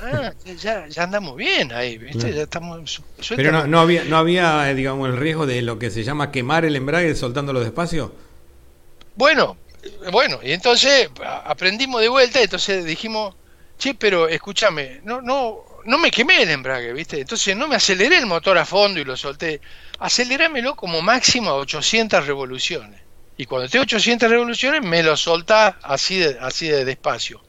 Ah, 0.00 0.32
ya, 0.60 0.86
ya, 0.86 1.02
andamos 1.02 1.36
bien 1.36 1.72
ahí, 1.72 1.98
¿viste? 1.98 2.32
Ya 2.32 2.42
estamos 2.42 3.02
Pero 3.34 3.50
no, 3.50 3.66
no, 3.66 3.80
había, 3.80 4.04
no 4.04 4.16
había, 4.16 4.70
eh, 4.70 4.74
digamos, 4.74 5.08
el 5.08 5.16
riesgo 5.16 5.46
de 5.46 5.62
lo 5.62 5.78
que 5.78 5.90
se 5.90 6.04
llama 6.04 6.30
quemar 6.30 6.64
el 6.64 6.76
embrague 6.76 7.14
soltándolo 7.16 7.60
despacio. 7.60 8.14
Bueno, 9.16 9.56
bueno, 10.12 10.38
y 10.42 10.52
entonces 10.52 11.10
aprendimos 11.44 12.00
de 12.00 12.08
vuelta, 12.08 12.40
entonces 12.40 12.84
dijimos, 12.84 13.34
che, 13.78 13.94
pero 13.94 14.28
escúchame, 14.28 15.00
no, 15.02 15.20
no, 15.20 15.64
no 15.84 15.98
me 15.98 16.10
quemé 16.10 16.42
el 16.42 16.50
embrague, 16.50 16.92
¿viste? 16.92 17.20
Entonces 17.20 17.56
no 17.56 17.68
me 17.68 17.76
aceleré 17.76 18.18
el 18.18 18.26
motor 18.26 18.58
a 18.58 18.64
fondo 18.64 19.00
y 19.00 19.04
lo 19.04 19.16
solté. 19.16 19.60
Acelerámelo 19.98 20.76
como 20.76 21.02
máximo 21.02 21.50
a 21.50 21.54
800 21.54 22.26
revoluciones. 22.26 23.00
Y 23.36 23.46
cuando 23.46 23.66
esté 23.66 23.78
800 23.78 24.28
revoluciones, 24.30 24.82
me 24.82 25.02
lo 25.02 25.16
soltá 25.16 25.78
así 25.82 26.16
de, 26.16 26.38
así 26.40 26.68
de 26.68 26.84
despacio. 26.84 27.40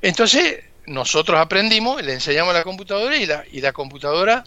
Entonces, 0.00 0.64
nosotros 0.86 1.38
aprendimos, 1.38 2.02
le 2.02 2.14
enseñamos 2.14 2.54
a 2.54 2.58
la 2.58 2.64
computadora 2.64 3.16
y 3.16 3.26
la, 3.26 3.44
y 3.52 3.60
la 3.60 3.72
computadora, 3.72 4.44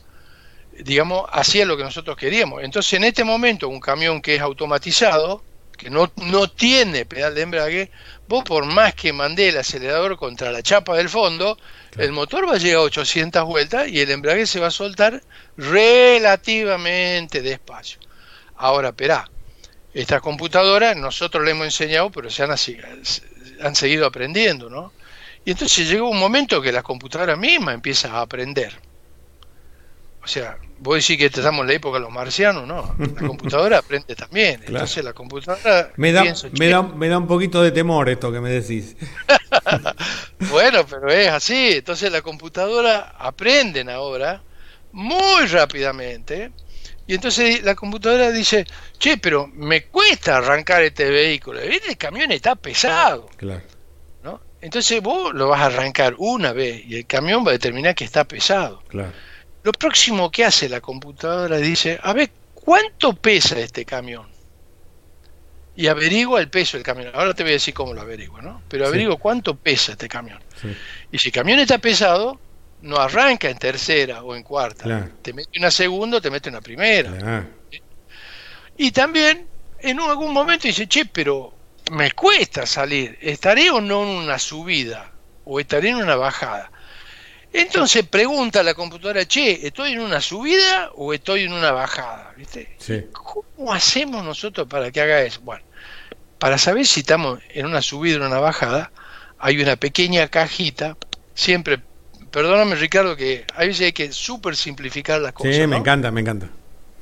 digamos, 0.79 1.25
hacía 1.31 1.65
lo 1.65 1.77
que 1.77 1.83
nosotros 1.83 2.17
queríamos. 2.17 2.63
Entonces, 2.63 2.93
en 2.93 3.03
este 3.03 3.23
momento, 3.23 3.69
un 3.69 3.79
camión 3.79 4.21
que 4.21 4.35
es 4.35 4.41
automatizado, 4.41 5.43
que 5.83 5.89
no, 5.89 6.11
no 6.17 6.49
tiene 6.49 7.05
pedal 7.05 7.35
de 7.35 7.41
embrague, 7.41 7.91
vos 8.27 8.43
por 8.43 8.65
más 8.65 8.95
que 8.95 9.13
mandé 9.13 9.49
el 9.49 9.57
acelerador 9.57 10.17
contra 10.17 10.51
la 10.51 10.63
chapa 10.63 10.95
del 10.95 11.09
fondo, 11.09 11.57
el 11.97 12.11
motor 12.11 12.47
va 12.47 12.53
a 12.55 12.57
llegar 12.57 12.79
a 12.79 12.83
800 12.83 13.43
vueltas 13.45 13.87
y 13.87 13.99
el 13.99 14.11
embrague 14.11 14.47
se 14.47 14.59
va 14.59 14.67
a 14.67 14.71
soltar 14.71 15.21
relativamente 15.57 17.41
despacio. 17.41 17.99
Ahora, 18.55 18.89
espera, 18.89 19.29
esta 19.93 20.21
computadora 20.21 20.95
nosotros 20.95 21.43
le 21.43 21.51
hemos 21.51 21.65
enseñado, 21.65 22.09
pero 22.11 22.29
se 22.29 22.43
han, 22.43 22.51
han 23.61 23.75
seguido 23.75 24.05
aprendiendo, 24.05 24.69
¿no? 24.69 24.93
Y 25.45 25.51
entonces 25.51 25.89
llegó 25.89 26.09
un 26.09 26.19
momento 26.19 26.61
que 26.61 26.71
la 26.71 26.83
computadora 26.83 27.35
misma 27.35 27.73
empieza 27.73 28.13
a 28.13 28.21
aprender. 28.21 28.73
O 30.23 30.27
sea, 30.27 30.57
vos 30.79 30.95
decís 30.95 31.17
que 31.17 31.25
estamos 31.25 31.61
en 31.61 31.67
la 31.67 31.73
época 31.73 31.97
de 31.97 32.05
los 32.05 32.11
marcianos, 32.11 32.67
no. 32.67 32.95
La 32.97 33.21
computadora 33.27 33.79
aprende 33.79 34.15
también. 34.15 34.61
Entonces 34.65 35.03
la 35.03 35.13
computadora. 35.13 35.91
Me 35.97 36.11
da, 36.11 36.23
me, 36.57 36.69
da, 36.69 36.81
me 36.81 37.09
da 37.09 37.17
un 37.17 37.27
poquito 37.27 37.61
de 37.61 37.71
temor 37.71 38.09
esto 38.09 38.31
que 38.31 38.39
me 38.39 38.49
decís. 38.49 38.95
bueno, 40.51 40.85
pero 40.89 41.09
es 41.09 41.29
así. 41.29 41.73
Entonces 41.73 42.11
la 42.11 42.21
computadora 42.21 43.15
aprenden 43.17 43.89
ahora 43.89 44.41
muy 44.91 45.45
rápidamente. 45.47 46.51
Y 47.05 47.15
entonces 47.15 47.63
la 47.63 47.75
computadora 47.75 48.31
dice, 48.31 48.65
che, 48.97 49.17
pero 49.17 49.47
me 49.47 49.85
cuesta 49.87 50.37
arrancar 50.37 50.83
este 50.83 51.09
vehículo. 51.09 51.59
El 51.59 51.97
camión 51.97 52.31
está 52.31 52.55
pesado. 52.55 53.29
Claro. 53.35 53.61
¿no? 54.23 54.39
Entonces 54.61 55.01
vos 55.01 55.33
lo 55.33 55.49
vas 55.49 55.61
a 55.61 55.65
arrancar 55.65 56.15
una 56.17 56.53
vez 56.53 56.81
y 56.85 56.95
el 56.95 57.05
camión 57.05 57.45
va 57.45 57.49
a 57.49 57.53
determinar 57.53 57.93
que 57.93 58.05
está 58.05 58.23
pesado. 58.23 58.81
Claro. 58.87 59.11
Lo 59.63 59.71
próximo 59.71 60.29
que 60.29 60.43
hace 60.43 60.67
la 60.67 60.81
computadora 60.81 61.57
dice, 61.57 61.99
a 62.03 62.13
ver, 62.13 62.29
¿cuánto 62.53 63.13
pesa 63.13 63.57
este 63.59 63.85
camión? 63.85 64.27
Y 65.75 65.87
averigua 65.87 66.39
el 66.39 66.49
peso 66.49 66.77
del 66.77 66.83
camión. 66.83 67.11
Ahora 67.15 67.33
te 67.33 67.43
voy 67.43 67.51
a 67.51 67.53
decir 67.53 67.73
cómo 67.73 67.93
lo 67.93 68.01
averiguo, 68.01 68.41
¿no? 68.41 68.61
Pero 68.67 68.85
averiguo 68.85 69.17
cuánto 69.17 69.55
pesa 69.55 69.93
este 69.93 70.07
camión. 70.07 70.39
Y 71.11 71.17
si 71.17 71.29
el 71.29 71.33
camión 71.33 71.59
está 71.59 71.77
pesado, 71.77 72.39
no 72.81 72.97
arranca 72.97 73.49
en 73.49 73.57
tercera 73.57 74.21
o 74.21 74.35
en 74.35 74.43
cuarta. 74.43 75.09
Te 75.21 75.33
mete 75.33 75.57
una 75.57 75.71
segunda, 75.71 76.19
te 76.19 76.29
mete 76.29 76.49
una 76.49 76.61
primera. 76.61 77.47
Y 78.77 78.91
también 78.91 79.47
en 79.79 79.99
algún 80.01 80.33
momento 80.33 80.67
dice, 80.67 80.87
che, 80.87 81.05
pero 81.05 81.53
me 81.91 82.11
cuesta 82.11 82.65
salir. 82.65 83.17
¿Estaré 83.21 83.71
o 83.71 83.79
no 83.79 84.03
en 84.03 84.09
una 84.09 84.37
subida? 84.39 85.11
¿O 85.45 85.59
estaré 85.59 85.89
en 85.89 85.95
una 85.95 86.17
bajada? 86.17 86.71
Entonces 87.53 88.03
pregunta 88.03 88.61
a 88.61 88.63
la 88.63 88.73
computadora, 88.73 89.27
che, 89.27 89.67
¿estoy 89.67 89.93
en 89.93 89.99
una 89.99 90.19
subida 90.19 90.89
o 90.95 91.13
estoy 91.13 91.43
en 91.43 91.53
una 91.53 91.71
bajada? 91.71 92.33
¿Viste? 92.35 92.75
¿Cómo 93.11 93.71
hacemos 93.71 94.25
nosotros 94.25 94.67
para 94.67 94.91
que 94.91 94.99
haga 94.99 95.21
eso? 95.21 95.39
Bueno, 95.41 95.63
para 96.39 96.57
saber 96.57 96.87
si 96.87 97.01
estamos 97.01 97.39
en 97.49 97.67
una 97.67 97.83
subida 97.83 98.15
o 98.15 98.21
en 98.21 98.25
una 98.25 98.39
bajada, 98.39 98.91
hay 99.37 99.61
una 99.61 99.75
pequeña 99.75 100.27
cajita, 100.29 100.97
siempre, 101.35 101.79
perdóname 102.31 102.73
Ricardo, 102.73 103.15
que 103.15 103.45
a 103.55 103.59
veces 103.59 103.85
hay 103.85 103.93
que 103.93 104.11
súper 104.11 104.55
simplificar 104.55 105.21
las 105.21 105.33
cosas. 105.33 105.55
Sí, 105.55 105.67
me 105.67 105.77
encanta, 105.77 106.09
me 106.09 106.21
encanta. 106.21 106.49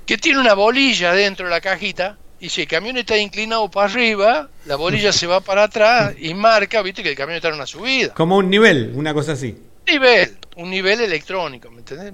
Que 0.05 0.17
tiene 0.17 0.41
una 0.41 0.53
bolilla 0.53 1.13
dentro 1.13 1.45
de 1.45 1.51
la 1.51 1.61
cajita, 1.61 2.17
y 2.41 2.49
si 2.49 2.63
el 2.63 2.67
camión 2.67 2.97
está 2.97 3.17
inclinado 3.17 3.71
para 3.71 3.89
arriba, 3.89 4.49
la 4.65 4.75
bolilla 4.75 5.13
se 5.13 5.27
va 5.27 5.39
para 5.39 5.63
atrás 5.63 6.13
y 6.19 6.33
marca, 6.33 6.81
viste, 6.81 7.03
que 7.03 7.11
el 7.11 7.15
camión 7.15 7.37
está 7.37 7.47
en 7.47 7.55
una 7.55 7.67
subida. 7.67 8.13
Como 8.13 8.35
un 8.35 8.49
nivel, 8.49 8.91
una 8.95 9.13
cosa 9.13 9.31
así 9.31 9.55
nivel, 9.87 10.37
un 10.55 10.69
nivel 10.69 11.01
electrónico, 11.01 11.69
¿me 11.71 11.79
entendés? 11.79 12.13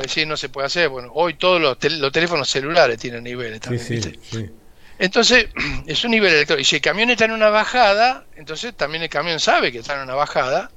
decir 0.00 0.26
no 0.26 0.36
se 0.36 0.48
puede 0.48 0.66
hacer, 0.66 0.88
bueno, 0.88 1.10
hoy 1.14 1.34
todos 1.34 1.60
los, 1.60 1.78
teléfonos 1.78 2.48
celulares 2.48 2.98
tienen 2.98 3.24
niveles 3.24 3.60
también. 3.60 3.84
Sí, 3.84 4.50
Entonces, 4.98 5.48
es 5.86 6.04
un 6.04 6.10
nivel 6.10 6.32
electrónico. 6.32 6.60
Y 6.60 6.64
si 6.64 6.76
el 6.76 6.82
camión 6.82 7.10
está 7.10 7.24
en 7.24 7.32
una 7.32 7.50
bajada, 7.50 8.26
entonces 8.36 8.74
también 8.74 9.02
el 9.02 9.08
camión 9.08 9.40
sabe 9.40 9.72
que 9.72 9.78
está 9.78 9.94
en 9.94 10.02
una 10.02 10.14
bajada, 10.14 10.70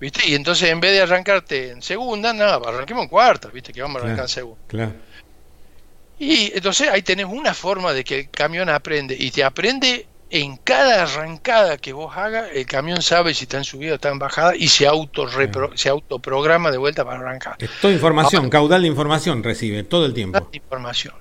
¿viste? 0.00 0.28
Y 0.28 0.34
entonces 0.34 0.70
en 0.70 0.80
vez 0.80 0.92
de 0.92 1.02
arrancarte 1.02 1.70
en 1.70 1.82
segunda, 1.82 2.32
nada, 2.32 2.56
arranquemos 2.66 3.04
en 3.04 3.08
cuarta, 3.08 3.48
¿viste? 3.48 3.72
Que 3.72 3.82
vamos 3.82 4.02
a 4.02 4.04
arrancar 4.04 4.24
en 4.24 4.28
segunda. 4.28 4.62
Claro. 4.66 4.92
Y 6.18 6.52
entonces 6.54 6.88
ahí 6.88 7.02
tenés 7.02 7.26
una 7.26 7.52
forma 7.52 7.92
de 7.92 8.02
que 8.02 8.20
el 8.20 8.30
camión 8.30 8.70
aprende, 8.70 9.14
y 9.18 9.30
te 9.30 9.44
aprende 9.44 10.06
en 10.30 10.56
cada 10.56 11.04
arrancada 11.04 11.76
que 11.78 11.92
vos 11.92 12.16
hagas, 12.16 12.50
el 12.52 12.66
camión 12.66 13.00
sabe 13.02 13.32
si 13.34 13.44
está 13.44 13.58
en 13.58 13.64
subida 13.64 13.92
o 13.92 13.94
está 13.94 14.08
en 14.08 14.18
bajada 14.18 14.56
y 14.56 14.68
se 14.68 14.86
auto 14.86 15.26
se 15.74 15.88
autoprograma 15.88 16.70
de 16.70 16.78
vuelta 16.78 17.04
para 17.04 17.18
arrancar. 17.18 17.56
Es 17.58 17.70
toda 17.80 17.92
información, 17.92 18.50
caudal 18.50 18.82
de 18.82 18.88
información 18.88 19.42
recibe 19.42 19.84
todo 19.84 20.06
el 20.06 20.14
tiempo. 20.14 20.48
Información. 20.52 21.14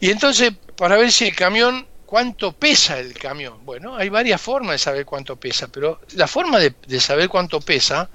Y 0.00 0.10
entonces, 0.10 0.52
para 0.76 0.96
ver 0.96 1.10
si 1.10 1.28
el 1.28 1.34
camión, 1.34 1.86
cuánto 2.06 2.52
pesa 2.52 2.98
el 2.98 3.14
camión. 3.14 3.64
Bueno, 3.64 3.96
hay 3.96 4.08
varias 4.08 4.40
formas 4.40 4.74
de 4.74 4.78
saber 4.78 5.04
cuánto 5.04 5.36
pesa, 5.36 5.68
pero 5.68 6.00
la 6.14 6.28
forma 6.28 6.58
de, 6.58 6.74
de 6.86 7.00
saber 7.00 7.28
cuánto 7.28 7.60
pesa 7.60 8.08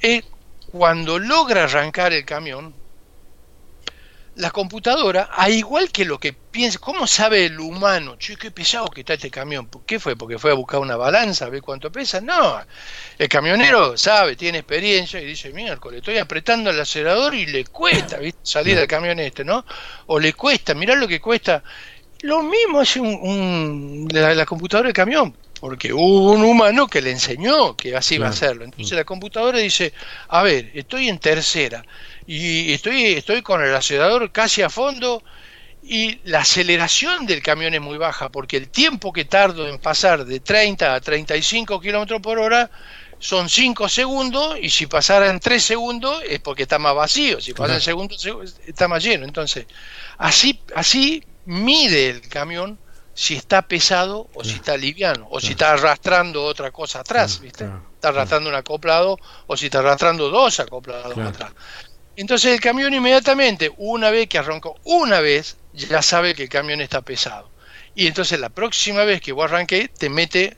es 0.00 0.24
cuando 0.72 1.18
logra 1.18 1.64
arrancar 1.64 2.12
el 2.12 2.24
camión, 2.24 2.74
la 4.36 4.50
computadora, 4.50 5.28
a 5.30 5.50
igual 5.50 5.90
que 5.90 6.06
lo 6.06 6.18
que 6.18 6.32
piensa, 6.32 6.78
¿cómo 6.78 7.06
sabe 7.06 7.46
el 7.46 7.60
humano? 7.60 8.16
Che, 8.16 8.36
qué 8.36 8.50
pesado 8.50 8.88
que 8.88 9.00
está 9.00 9.14
este 9.14 9.30
camión. 9.30 9.68
¿Qué 9.86 10.00
fue? 10.00 10.16
¿Porque 10.16 10.38
fue 10.38 10.52
a 10.52 10.54
buscar 10.54 10.80
una 10.80 10.96
balanza 10.96 11.44
a 11.44 11.48
ver 11.50 11.60
cuánto 11.60 11.92
pesa? 11.92 12.20
No, 12.20 12.58
el 13.18 13.28
camionero 13.28 13.96
sabe, 13.98 14.34
tiene 14.36 14.58
experiencia 14.58 15.20
y 15.20 15.26
dice, 15.26 15.52
miércoles, 15.52 15.98
estoy 15.98 16.18
apretando 16.18 16.70
el 16.70 16.80
acelerador 16.80 17.34
y 17.34 17.46
le 17.46 17.64
cuesta 17.66 18.18
salir 18.42 18.76
del 18.76 18.88
camión 18.88 19.18
este, 19.20 19.44
¿no? 19.44 19.66
O 20.06 20.18
le 20.18 20.32
cuesta, 20.32 20.74
mirá 20.74 20.94
lo 20.94 21.06
que 21.06 21.20
cuesta. 21.20 21.62
Lo 22.22 22.42
mismo 22.42 22.80
hace 22.80 23.00
un, 23.00 24.08
la, 24.10 24.46
computadora 24.46 24.86
del 24.86 24.94
camión, 24.94 25.36
porque 25.62 25.92
hubo 25.92 26.32
un 26.32 26.42
humano 26.42 26.88
que 26.88 27.00
le 27.00 27.12
enseñó 27.12 27.76
que 27.76 27.94
así 27.94 28.16
iba 28.16 28.26
a 28.26 28.30
hacerlo. 28.30 28.64
Entonces 28.64 28.96
la 28.98 29.04
computadora 29.04 29.60
dice, 29.60 29.92
a 30.26 30.42
ver, 30.42 30.72
estoy 30.74 31.08
en 31.08 31.20
tercera 31.20 31.84
y 32.26 32.72
estoy, 32.72 33.12
estoy 33.12 33.42
con 33.42 33.62
el 33.62 33.72
acelerador 33.72 34.32
casi 34.32 34.62
a 34.62 34.68
fondo 34.68 35.22
y 35.80 36.18
la 36.24 36.40
aceleración 36.40 37.26
del 37.26 37.44
camión 37.44 37.74
es 37.74 37.80
muy 37.80 37.96
baja 37.96 38.28
porque 38.28 38.56
el 38.56 38.70
tiempo 38.70 39.12
que 39.12 39.24
tardo 39.24 39.68
en 39.68 39.78
pasar 39.78 40.24
de 40.24 40.40
30 40.40 40.96
a 40.96 41.00
35 41.00 41.80
kilómetros 41.80 42.20
por 42.20 42.40
hora 42.40 42.68
son 43.20 43.48
5 43.48 43.88
segundos 43.88 44.58
y 44.60 44.68
si 44.68 44.88
pasara 44.88 45.30
en 45.30 45.38
3 45.38 45.62
segundos 45.62 46.24
es 46.28 46.40
porque 46.40 46.64
está 46.64 46.80
más 46.80 46.96
vacío, 46.96 47.40
si 47.40 47.52
pasa 47.52 47.74
en 47.74 47.80
segundos 47.80 48.26
está 48.66 48.88
más 48.88 49.04
lleno. 49.04 49.24
Entonces, 49.24 49.66
así, 50.18 50.58
así 50.74 51.22
mide 51.44 52.10
el 52.10 52.28
camión 52.28 52.80
si 53.22 53.36
está 53.36 53.62
pesado 53.62 54.28
o 54.34 54.42
si 54.42 54.54
está 54.54 54.76
liviano 54.76 55.28
o 55.30 55.38
si 55.38 55.52
está 55.52 55.74
arrastrando 55.74 56.42
otra 56.42 56.72
cosa 56.72 56.98
atrás, 56.98 57.38
¿viste? 57.38 57.68
Está 57.94 58.08
arrastrando 58.08 58.50
un 58.50 58.56
acoplado 58.56 59.16
o 59.46 59.56
si 59.56 59.66
está 59.66 59.78
arrastrando 59.78 60.28
dos 60.28 60.58
acoplados 60.58 61.16
atrás. 61.16 61.52
Entonces 62.16 62.52
el 62.52 62.60
camión 62.60 62.92
inmediatamente, 62.92 63.72
una 63.76 64.10
vez 64.10 64.26
que 64.28 64.38
arrancó 64.38 64.74
una 64.82 65.20
vez, 65.20 65.56
ya 65.72 66.02
sabe 66.02 66.34
que 66.34 66.42
el 66.42 66.48
camión 66.48 66.80
está 66.80 67.02
pesado. 67.02 67.48
Y 67.94 68.08
entonces 68.08 68.40
la 68.40 68.48
próxima 68.48 69.04
vez 69.04 69.20
que 69.20 69.30
vos 69.30 69.44
arranque, 69.44 69.86
te 69.86 70.08
mete 70.08 70.56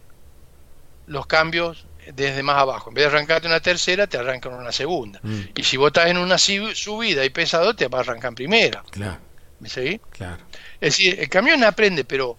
los 1.07 1.27
cambios 1.27 1.85
desde 2.15 2.43
más 2.43 2.57
abajo. 2.57 2.89
En 2.89 2.95
vez 2.95 3.05
de 3.05 3.11
arrancarte 3.11 3.47
una 3.47 3.61
tercera, 3.61 4.07
te 4.07 4.17
arranca 4.17 4.49
en 4.49 4.55
una 4.55 4.73
segunda. 4.73 5.21
Mm. 5.23 5.41
Y 5.55 5.65
si 5.65 5.77
vos 5.77 5.89
estás 5.89 6.07
en 6.07 6.17
una 6.17 6.39
subida 6.39 7.27
y 7.27 7.29
pesado, 7.29 7.77
te 7.77 7.89
va 7.89 7.99
a 7.99 8.01
arrancar 8.01 8.31
en 8.31 8.37
primera. 8.37 8.83
Claro. 8.91 9.19
¿Me 9.61 9.69
seguís? 9.69 10.01
Claro. 10.13 10.43
Es 10.81 10.97
decir, 10.97 11.21
el 11.21 11.29
camión 11.29 11.63
aprende, 11.63 12.07
pero 12.07 12.39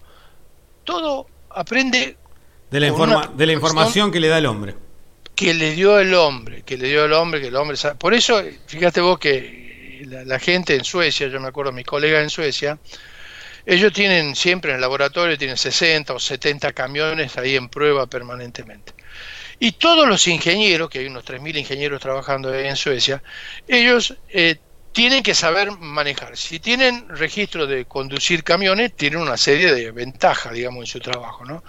todo 0.86 1.26
aprende 1.50 2.16
de 2.70 2.80
la, 2.80 3.30
de 3.34 3.46
la 3.46 3.52
información 3.52 4.10
que 4.10 4.20
le 4.20 4.28
da 4.28 4.38
el 4.38 4.46
hombre 4.46 4.74
que 5.36 5.52
le 5.52 5.74
dio 5.74 6.00
el 6.00 6.14
hombre, 6.14 6.62
que 6.62 6.78
le 6.78 6.88
dio 6.88 7.04
el 7.04 7.12
hombre, 7.12 7.42
que 7.42 7.48
el 7.48 7.56
hombre 7.56 7.76
sabe. 7.76 7.96
Por 7.96 8.14
eso, 8.14 8.42
fíjate 8.66 9.02
vos 9.02 9.18
que 9.18 10.02
la, 10.06 10.38
gente 10.38 10.74
en 10.74 10.82
Suecia, 10.82 11.28
yo 11.28 11.38
me 11.38 11.48
acuerdo, 11.48 11.72
mis 11.72 11.84
colegas 11.84 12.22
en 12.22 12.30
Suecia, 12.30 12.78
ellos 13.66 13.92
tienen 13.92 14.34
siempre 14.34 14.70
en 14.70 14.76
el 14.76 14.80
laboratorio, 14.80 15.36
tienen 15.36 15.58
60 15.58 16.14
o 16.14 16.18
70 16.18 16.72
camiones 16.72 17.36
ahí 17.36 17.54
en 17.54 17.68
prueba 17.68 18.06
permanentemente. 18.06 18.94
Y 19.58 19.72
todos 19.72 20.08
los 20.08 20.26
ingenieros, 20.26 20.88
que 20.88 21.00
hay 21.00 21.06
unos 21.06 21.24
3.000 21.24 21.58
ingenieros 21.58 22.00
trabajando 22.00 22.50
ahí 22.50 22.66
en 22.66 22.76
Suecia, 22.76 23.22
ellos 23.68 24.16
eh, 24.30 24.56
tienen 24.96 25.22
que 25.22 25.34
saber 25.34 25.72
manejar. 25.72 26.38
Si 26.38 26.58
tienen 26.58 27.06
registro 27.10 27.66
de 27.66 27.84
conducir 27.84 28.42
camiones, 28.42 28.96
tienen 28.96 29.20
una 29.20 29.36
serie 29.36 29.74
de 29.74 29.90
ventajas, 29.90 30.54
digamos, 30.54 30.84
en 30.84 30.86
su 30.86 31.00
trabajo, 31.00 31.44
¿no? 31.44 31.62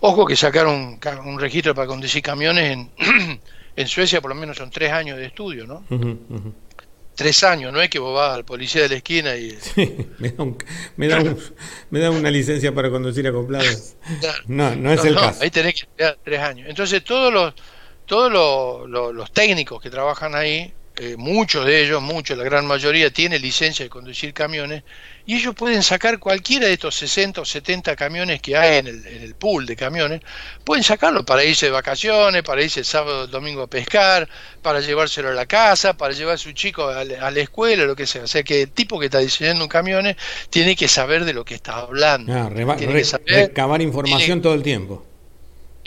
Ojo 0.00 0.24
que 0.24 0.36
sacaron 0.36 1.00
un, 1.24 1.40
registro 1.40 1.74
para 1.74 1.88
conducir 1.88 2.22
camiones 2.22 2.70
en, 2.70 2.90
en, 3.76 3.88
Suecia, 3.88 4.20
por 4.20 4.28
lo 4.28 4.36
menos 4.36 4.58
son 4.58 4.70
tres 4.70 4.92
años 4.92 5.18
de 5.18 5.26
estudio, 5.26 5.66
¿no? 5.66 5.82
Tres 7.16 7.42
años, 7.42 7.72
no 7.72 7.80
es 7.80 7.90
que 7.90 7.98
vos 7.98 8.14
vas 8.14 8.36
al 8.36 8.44
policía 8.44 8.82
de 8.82 8.90
la 8.90 8.94
esquina 8.94 9.34
y... 9.34 9.58
me, 10.96 11.08
da 11.08 11.24
me, 11.90 11.98
da 11.98 12.12
una 12.12 12.30
licencia 12.30 12.72
para 12.72 12.90
conducir 12.90 13.26
acoplados. 13.26 13.96
No, 14.46 14.76
no 14.76 14.92
es 14.92 15.04
el 15.04 15.16
caso. 15.16 15.42
Ahí 15.42 15.50
tenés 15.50 15.74
que 15.74 15.80
esperar 15.80 16.16
tres 16.22 16.40
años. 16.40 16.68
Entonces 16.68 17.02
todos 17.02 17.32
los, 17.32 17.54
todos 18.06 18.30
los, 18.30 19.12
los 19.12 19.32
técnicos 19.32 19.82
que 19.82 19.90
trabajan 19.90 20.36
ahí 20.36 20.72
eh, 21.00 21.14
muchos 21.16 21.64
de 21.64 21.84
ellos, 21.84 22.02
muchos, 22.02 22.36
la 22.36 22.42
gran 22.42 22.66
mayoría, 22.66 23.12
tiene 23.12 23.38
licencia 23.38 23.84
de 23.84 23.88
conducir 23.88 24.34
camiones 24.34 24.82
y 25.26 25.36
ellos 25.36 25.54
pueden 25.54 25.84
sacar 25.84 26.18
cualquiera 26.18 26.66
de 26.66 26.72
estos 26.72 26.96
60 26.96 27.40
o 27.40 27.44
70 27.44 27.94
camiones 27.94 28.42
que 28.42 28.56
hay 28.56 28.78
en 28.78 28.88
el, 28.88 29.34
pool 29.36 29.64
de 29.64 29.76
camiones, 29.76 30.22
pueden 30.64 30.82
sacarlo 30.82 31.24
para 31.24 31.44
irse 31.44 31.66
de 31.66 31.72
vacaciones, 31.72 32.42
para 32.42 32.62
irse 32.62 32.80
el 32.80 32.86
sábado 32.86 33.20
o 33.20 33.24
el 33.26 33.30
domingo 33.30 33.62
a 33.62 33.66
pescar, 33.68 34.28
para 34.60 34.80
llevárselo 34.80 35.28
a 35.28 35.34
la 35.34 35.46
casa, 35.46 35.96
para 35.96 36.12
llevar 36.14 36.34
a 36.34 36.38
su 36.38 36.50
chico 36.50 36.88
a, 36.88 37.04
la 37.04 37.40
escuela, 37.40 37.84
lo 37.84 37.94
que 37.94 38.06
sea. 38.06 38.24
O 38.24 38.26
sea 38.26 38.42
que 38.42 38.62
el 38.62 38.70
tipo 38.70 38.98
que 38.98 39.06
está 39.06 39.18
diseñando 39.18 39.62
un 39.62 39.68
camión 39.68 40.04
tiene 40.50 40.74
que 40.74 40.88
saber 40.88 41.24
de 41.24 41.32
lo 41.32 41.44
que 41.44 41.54
está 41.54 41.76
hablando. 41.76 42.32
Ah, 42.32 42.50
tiene 42.76 42.94
que 42.94 43.04
saber, 43.04 43.26
recabar 43.26 43.80
información 43.82 44.42
todo 44.42 44.54
el 44.54 44.64
tiempo 44.64 45.04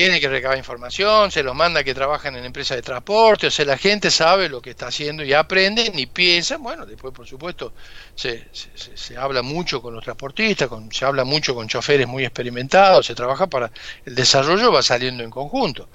tiene 0.01 0.19
que 0.19 0.29
recabar 0.29 0.57
información, 0.57 1.29
se 1.29 1.43
los 1.43 1.53
manda 1.53 1.83
que 1.83 1.93
trabajan 1.93 2.35
en 2.35 2.43
empresas 2.43 2.75
de 2.75 2.81
transporte, 2.81 3.45
o 3.45 3.51
sea, 3.51 3.65
la 3.65 3.77
gente 3.77 4.09
sabe 4.09 4.49
lo 4.49 4.59
que 4.59 4.71
está 4.71 4.87
haciendo 4.87 5.23
y 5.23 5.31
aprende, 5.31 5.91
ni 5.93 6.07
piensa, 6.07 6.57
bueno, 6.57 6.87
después 6.87 7.13
por 7.13 7.27
supuesto 7.27 7.71
se, 8.15 8.47
se, 8.51 9.15
habla 9.15 9.43
mucho 9.43 9.79
con 9.79 9.93
los 9.93 10.03
transportistas, 10.03 10.69
con, 10.69 10.91
se 10.91 11.05
habla 11.05 11.23
mucho 11.23 11.53
con 11.53 11.67
choferes 11.67 12.07
muy 12.07 12.25
experimentados, 12.25 13.05
se 13.05 13.13
trabaja 13.13 13.45
para, 13.45 13.71
el 14.03 14.15
desarrollo 14.15 14.71
va 14.71 14.81
saliendo 14.81 15.23
en 15.23 15.29
conjunto. 15.29 15.87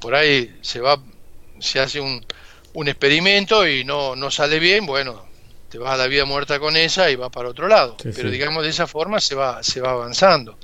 Por 0.00 0.16
ahí 0.16 0.58
se 0.60 0.80
va, 0.80 1.00
se 1.60 1.78
hace 1.78 2.00
un, 2.00 2.26
un 2.72 2.88
experimento 2.88 3.68
y 3.68 3.84
no, 3.84 4.16
no 4.16 4.32
sale 4.32 4.58
bien, 4.58 4.84
bueno, 4.84 5.25
te 5.68 5.78
vas 5.78 5.94
a 5.94 5.96
la 5.96 6.06
vida 6.06 6.24
muerta 6.24 6.58
con 6.58 6.76
esa 6.76 7.10
y 7.10 7.16
va 7.16 7.30
para 7.30 7.48
otro 7.48 7.68
lado. 7.68 7.96
Pero 8.02 8.30
digamos 8.30 8.62
de 8.62 8.70
esa 8.70 8.86
forma 8.86 9.20
se 9.20 9.34
va, 9.34 9.62
se 9.62 9.80
va 9.80 9.90
avanzando. 9.90 10.58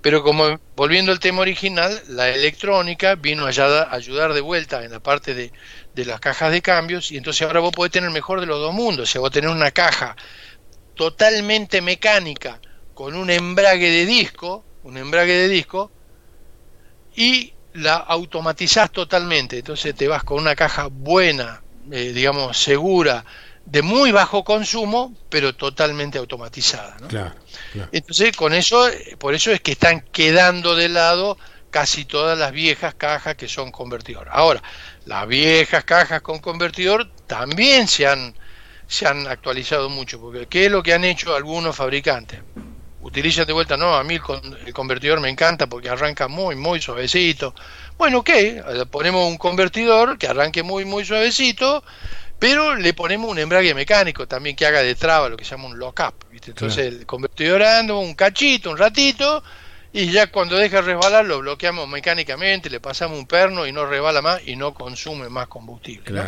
Pero 0.00 0.22
como 0.22 0.58
volviendo 0.76 1.12
al 1.12 1.20
tema 1.20 1.42
original, 1.42 2.00
la 2.08 2.28
electrónica 2.28 3.16
vino 3.16 3.46
a 3.46 3.48
ayudar 3.48 4.32
de 4.32 4.40
vuelta 4.40 4.84
en 4.84 4.92
la 4.92 5.00
parte 5.00 5.34
de, 5.34 5.52
de 5.94 6.04
las 6.04 6.20
cajas 6.20 6.52
de 6.52 6.62
cambios 6.62 7.12
y 7.12 7.16
entonces 7.16 7.46
ahora 7.46 7.60
vos 7.60 7.72
podés 7.72 7.92
tener 7.92 8.08
el 8.08 8.14
mejor 8.14 8.40
de 8.40 8.46
los 8.46 8.58
dos 8.60 8.72
mundos. 8.72 9.08
O 9.08 9.12
sea, 9.12 9.20
vos 9.20 9.30
tenés 9.30 9.50
una 9.50 9.70
caja 9.70 10.16
totalmente 10.94 11.80
mecánica 11.80 12.60
con 12.94 13.14
un 13.14 13.30
embrague 13.30 13.90
de 13.90 14.06
disco, 14.06 14.64
un 14.82 14.98
embrague 14.98 15.32
de 15.32 15.48
disco, 15.48 15.90
y 17.16 17.52
la 17.74 17.94
automatizás 17.94 18.90
totalmente. 18.90 19.58
Entonces 19.58 19.94
te 19.94 20.08
vas 20.08 20.24
con 20.24 20.38
una 20.38 20.54
caja 20.54 20.88
buena, 20.90 21.62
eh, 21.90 22.12
digamos, 22.12 22.58
segura, 22.58 23.24
de 23.70 23.82
muy 23.82 24.10
bajo 24.10 24.42
consumo, 24.42 25.14
pero 25.28 25.54
totalmente 25.54 26.18
automatizada. 26.18 26.96
Entonces, 27.92 28.36
con 28.36 28.52
eso, 28.52 28.88
por 29.18 29.34
eso 29.34 29.52
es 29.52 29.60
que 29.60 29.72
están 29.72 30.00
quedando 30.12 30.74
de 30.74 30.88
lado 30.88 31.38
casi 31.70 32.04
todas 32.04 32.36
las 32.36 32.50
viejas 32.50 32.94
cajas 32.94 33.36
que 33.36 33.46
son 33.46 33.70
convertidor. 33.70 34.28
Ahora, 34.32 34.60
las 35.04 35.26
viejas 35.28 35.84
cajas 35.84 36.20
con 36.20 36.40
convertidor 36.40 37.08
también 37.28 37.86
se 37.86 38.08
han, 38.08 38.34
se 38.88 39.06
han 39.06 39.28
actualizado 39.28 39.88
mucho, 39.88 40.20
porque 40.20 40.46
¿qué 40.46 40.66
es 40.66 40.72
lo 40.72 40.82
que 40.82 40.92
han 40.92 41.04
hecho 41.04 41.36
algunos 41.36 41.76
fabricantes? 41.76 42.40
Utilizan 43.02 43.46
de 43.46 43.52
vuelta, 43.52 43.76
no, 43.76 43.94
a 43.94 44.02
mí 44.02 44.18
el 44.66 44.74
convertidor 44.74 45.20
me 45.20 45.28
encanta 45.28 45.68
porque 45.68 45.88
arranca 45.88 46.26
muy, 46.26 46.56
muy 46.56 46.82
suavecito. 46.82 47.54
Bueno, 47.96 48.18
ok, 48.18 48.30
ponemos 48.90 49.28
un 49.28 49.38
convertidor 49.38 50.18
que 50.18 50.26
arranque 50.26 50.64
muy, 50.64 50.84
muy 50.84 51.04
suavecito, 51.04 51.84
pero 52.40 52.74
le 52.74 52.94
ponemos 52.94 53.30
un 53.30 53.38
embrague 53.38 53.74
mecánico 53.74 54.26
también 54.26 54.56
que 54.56 54.64
haga 54.64 54.82
de 54.82 54.94
traba, 54.94 55.28
lo 55.28 55.36
que 55.36 55.44
se 55.44 55.50
llama 55.50 55.66
un 55.66 55.78
lock-up. 55.78 56.14
Entonces 56.32 56.86
el 56.86 57.06
convertidor 57.06 57.62
anda 57.62 57.94
un 57.94 58.14
cachito, 58.14 58.70
un 58.70 58.78
ratito, 58.78 59.44
y 59.92 60.10
ya 60.10 60.28
cuando 60.28 60.56
deja 60.56 60.80
resbalar 60.80 61.26
lo 61.26 61.40
bloqueamos 61.40 61.86
mecánicamente, 61.86 62.70
le 62.70 62.80
pasamos 62.80 63.18
un 63.18 63.26
perno 63.26 63.66
y 63.66 63.72
no 63.72 63.84
resbala 63.84 64.22
más 64.22 64.40
y 64.46 64.56
no 64.56 64.72
consume 64.72 65.28
más 65.28 65.48
combustible. 65.48 66.22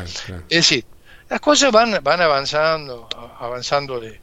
Es 0.50 0.68
decir, 0.68 0.84
las 1.30 1.40
cosas 1.40 1.72
van, 1.72 1.98
van 2.02 2.20
avanzando, 2.20 3.08
avanzando 3.40 3.98
de, 3.98 4.20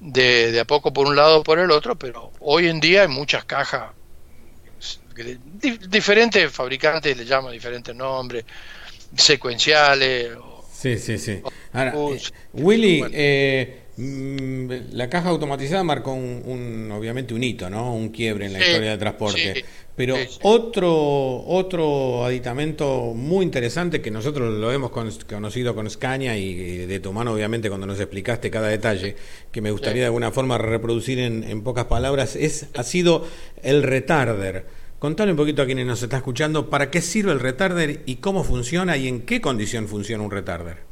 de, 0.00 0.58
a 0.58 0.64
poco 0.64 0.92
por 0.92 1.06
un 1.06 1.14
lado 1.14 1.38
o 1.38 1.42
por 1.44 1.60
el 1.60 1.70
otro, 1.70 1.94
pero 1.94 2.32
hoy 2.40 2.66
en 2.66 2.80
día 2.80 3.02
hay 3.02 3.08
muchas 3.08 3.44
cajas, 3.44 3.90
diferentes 5.88 6.50
fabricantes 6.50 7.16
le 7.16 7.24
llaman 7.24 7.52
diferentes 7.52 7.94
nombres, 7.94 8.44
secuenciales. 9.16 10.30
Sí, 10.80 10.98
sí, 10.98 11.18
sí. 11.18 11.42
Ahora, 11.74 11.92
eh, 11.94 12.20
Willy, 12.54 13.04
eh, 13.12 13.80
mm, 13.98 14.92
la 14.92 15.10
caja 15.10 15.28
automatizada 15.28 15.84
marcó 15.84 16.14
un, 16.14 16.90
obviamente 16.90 17.34
un 17.34 17.44
hito, 17.44 17.68
¿no? 17.68 17.94
Un 17.94 18.08
quiebre 18.08 18.46
en 18.46 18.54
la 18.54 18.60
historia 18.60 18.90
del 18.90 18.98
transporte. 18.98 19.62
Pero 19.94 20.16
otro 20.40 21.44
otro 21.46 22.24
aditamento 22.24 23.12
muy 23.14 23.44
interesante 23.44 24.00
que 24.00 24.10
nosotros 24.10 24.54
lo 24.54 24.72
hemos 24.72 24.90
conocido 24.90 25.74
con 25.74 25.90
Scania 25.90 26.38
y 26.38 26.86
de 26.86 27.00
tu 27.00 27.12
mano 27.12 27.32
obviamente 27.32 27.68
cuando 27.68 27.86
nos 27.86 28.00
explicaste 28.00 28.50
cada 28.50 28.68
detalle, 28.68 29.16
que 29.52 29.60
me 29.60 29.70
gustaría 29.70 30.00
de 30.00 30.06
alguna 30.06 30.30
forma 30.30 30.56
reproducir 30.56 31.18
en, 31.18 31.44
en 31.44 31.62
pocas 31.62 31.84
palabras, 31.84 32.36
es 32.36 32.68
ha 32.74 32.84
sido 32.84 33.26
el 33.62 33.82
retarder. 33.82 34.79
Contale 35.00 35.30
un 35.30 35.38
poquito 35.38 35.62
a 35.62 35.66
quienes 35.66 35.86
nos 35.86 36.02
está 36.02 36.18
escuchando 36.18 36.68
para 36.68 36.90
qué 36.90 37.00
sirve 37.00 37.32
el 37.32 37.40
retarder 37.40 38.02
y 38.04 38.16
cómo 38.16 38.44
funciona 38.44 38.98
y 38.98 39.08
en 39.08 39.22
qué 39.22 39.40
condición 39.40 39.88
funciona 39.88 40.22
un 40.22 40.30
retarder. 40.30 40.82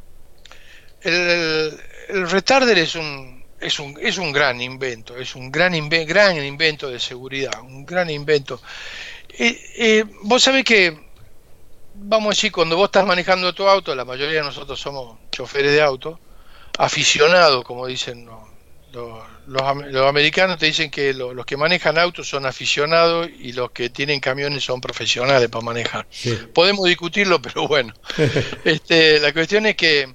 El, 1.03 1.79
retarder 2.31 2.79
es 2.79 2.95
un, 2.95 3.45
es 3.61 3.79
un, 3.79 3.99
es 4.01 4.17
un 4.17 4.33
gran 4.33 4.63
invento, 4.63 5.15
es 5.15 5.37
un 5.37 5.53
gran, 5.53 5.75
gran 5.91 6.43
invento 6.43 6.89
de 6.89 6.99
seguridad, 6.99 7.61
un 7.61 7.85
gran 7.85 8.09
invento. 8.09 8.63
Eh, 9.29 9.61
eh, 9.77 10.05
vos 10.23 10.43
sabés 10.43 10.65
que, 10.65 10.99
vamos 11.93 12.29
a 12.29 12.31
decir, 12.31 12.51
cuando 12.51 12.77
vos 12.77 12.87
estás 12.87 13.05
manejando 13.05 13.53
tu 13.53 13.69
auto, 13.69 13.95
la 13.95 14.07
mayoría 14.07 14.39
de 14.39 14.47
nosotros 14.47 14.81
somos 14.81 15.19
choferes 15.31 15.73
de 15.73 15.83
auto, 15.83 16.19
aficionados, 16.79 17.63
como 17.63 17.87
dicen 17.87 18.25
los, 18.25 19.23
americanos, 20.07 20.59
te 20.59 20.67
dicen 20.67 20.91
que 20.91 21.15
los 21.15 21.47
que 21.47 21.57
manejan 21.57 21.99
autos 21.99 22.29
son 22.29 22.47
aficionados 22.47 23.29
y 23.39 23.53
los 23.53 23.71
que 23.71 23.91
tienen 23.91 24.21
camiones 24.21 24.65
son 24.65 24.81
profesionales 24.81 25.49
para 25.49 25.65
manejar. 25.65 26.07
Podemos 26.53 26.87
discutirlo, 26.87 27.41
pero 27.43 27.67
bueno. 27.67 27.95
este, 28.65 29.21
la 29.21 29.33
cuestión 29.33 29.67
es 29.67 29.77
que 29.77 30.15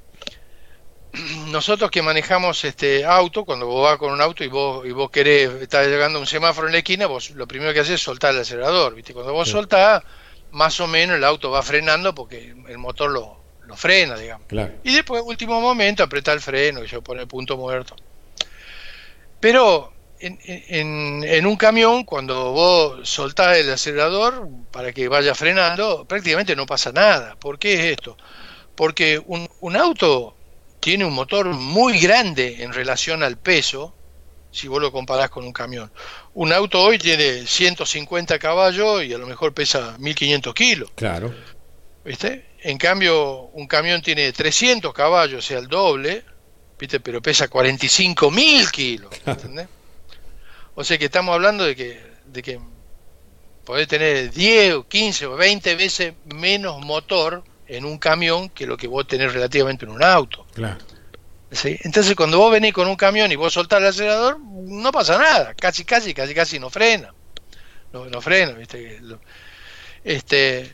nosotros 1.48 1.92
que 1.92 2.02
manejamos 2.02 2.64
este 2.64 3.06
auto, 3.06 3.46
cuando 3.46 3.68
vos 3.68 3.84
vas 3.84 3.98
con 3.98 4.12
un 4.12 4.22
auto 4.22 4.44
y 4.44 4.48
vos, 4.48 4.86
y 4.86 4.92
vos 4.92 5.12
querés, 5.12 5.50
estar 5.62 5.86
llegando 5.86 6.18
a 6.18 6.22
un 6.22 6.28
semáforo 6.28 6.68
en 6.68 6.74
la 6.74 6.80
esquina, 6.80 7.06
vos 7.06 7.32
lo 7.32 7.48
primero 7.48 7.74
que 7.74 7.82
haces 7.82 7.96
es 7.96 8.02
soltar 8.02 8.34
el 8.34 8.42
acelerador, 8.42 8.96
¿viste? 8.96 9.14
Cuando 9.14 9.34
vos 9.34 9.50
soltás, 9.50 10.04
más 10.52 10.80
o 10.80 10.88
menos 10.88 11.18
el 11.18 11.24
auto 11.24 11.52
va 11.52 11.62
frenando 11.62 12.16
porque 12.16 12.56
el 12.68 12.78
motor 12.78 13.12
lo, 13.12 13.44
lo 13.66 13.76
frena, 13.76 14.18
digamos. 14.18 14.48
Y 14.84 14.94
después, 14.94 15.22
último 15.26 15.62
momento, 15.62 16.04
apretar 16.04 16.36
el 16.36 16.42
freno 16.42 16.84
y 16.84 16.88
se 16.88 17.02
pone 17.02 17.22
el 17.22 17.28
punto 17.28 17.58
muerto. 17.58 17.96
Pero 19.44 19.92
en, 20.22 20.40
en, 20.46 21.22
en, 21.26 21.46
un 21.46 21.58
camión, 21.58 22.06
cuando 22.06 22.54
vos 22.54 23.10
soltás 23.10 23.58
el 23.58 23.70
acelerador 23.70 24.48
para 24.72 24.94
que 24.94 25.10
vaya 25.10 25.36
frenando, 25.36 26.06
prácticamente 26.06 26.56
no 26.56 26.66
pasa 26.66 26.94
nada. 26.94 27.36
¿Por 27.36 27.60
qué 27.60 27.74
es 27.74 27.80
esto? 27.98 28.16
Porque 28.74 29.22
un, 29.26 29.50
un 29.60 29.76
auto 29.76 30.34
tiene 30.80 31.04
un 31.04 31.12
motor 31.12 31.48
muy 31.48 32.00
grande 32.00 32.64
en 32.64 32.72
relación 32.72 33.22
al 33.22 33.38
peso, 33.38 33.94
si 34.50 34.70
vos 34.70 34.82
lo 34.82 34.94
comparás 34.94 35.30
con 35.30 35.44
un 35.44 35.52
camión. 35.52 35.92
Un 36.36 36.54
auto 36.54 36.82
hoy 36.82 36.98
tiene 36.98 37.46
150 37.46 38.40
caballos 38.40 39.04
y 39.04 39.14
a 39.14 39.18
lo 39.18 39.28
mejor 39.28 39.54
pesa 39.54 39.98
1500 40.00 40.54
kilos. 40.54 40.92
Claro. 40.96 41.36
¿Viste? 42.06 42.46
En 42.62 42.78
cambio, 42.78 43.50
un 43.52 43.68
camión 43.68 44.02
tiene 44.02 44.32
300 44.32 44.94
caballos, 44.94 45.40
o 45.40 45.46
sea, 45.46 45.60
el 45.60 45.68
doble, 45.68 46.24
¿viste? 46.80 47.00
Pero 47.00 47.22
pesa 47.22 47.48
45 47.48 48.32
mil 48.32 48.70
kilos. 48.72 49.14
¿Entendés? 49.26 49.68
O 50.76 50.84
sea 50.84 50.98
que 50.98 51.06
estamos 51.06 51.34
hablando 51.34 51.66
de 51.66 51.76
que, 51.76 52.02
de 52.26 52.42
que 52.42 52.60
podés 53.64 53.88
tener 53.88 54.32
10 54.32 54.74
o 54.74 54.88
15 54.88 55.26
o 55.28 55.36
20 55.36 55.76
veces 55.76 56.14
menos 56.26 56.84
motor 56.84 57.44
en 57.68 57.86
un 57.86 57.98
camión 57.98 58.50
que 58.50 58.66
lo 58.66 58.78
que 58.78 58.88
vos 58.88 59.08
tenés 59.08 59.34
relativamente 59.34 59.86
en 59.86 59.92
un 59.92 60.04
auto. 60.04 60.46
Claro. 60.54 60.80
Entonces 61.64 62.16
cuando 62.16 62.40
vos 62.40 62.52
venís 62.52 62.74
con 62.74 62.88
un 62.88 62.96
camión 62.96 63.32
y 63.32 63.36
vos 63.36 63.54
soltás 63.54 63.80
el 63.80 63.88
acelerador, 63.88 64.40
no 64.40 64.92
pasa 64.92 65.18
nada, 65.18 65.54
casi 65.54 65.86
casi, 65.86 66.14
casi 66.14 66.34
casi 66.34 66.60
no 66.60 66.70
frena. 66.70 67.14
No, 67.92 68.06
no 68.06 68.22
frena, 68.22 68.54
¿viste? 68.54 69.00
Este, 70.04 70.74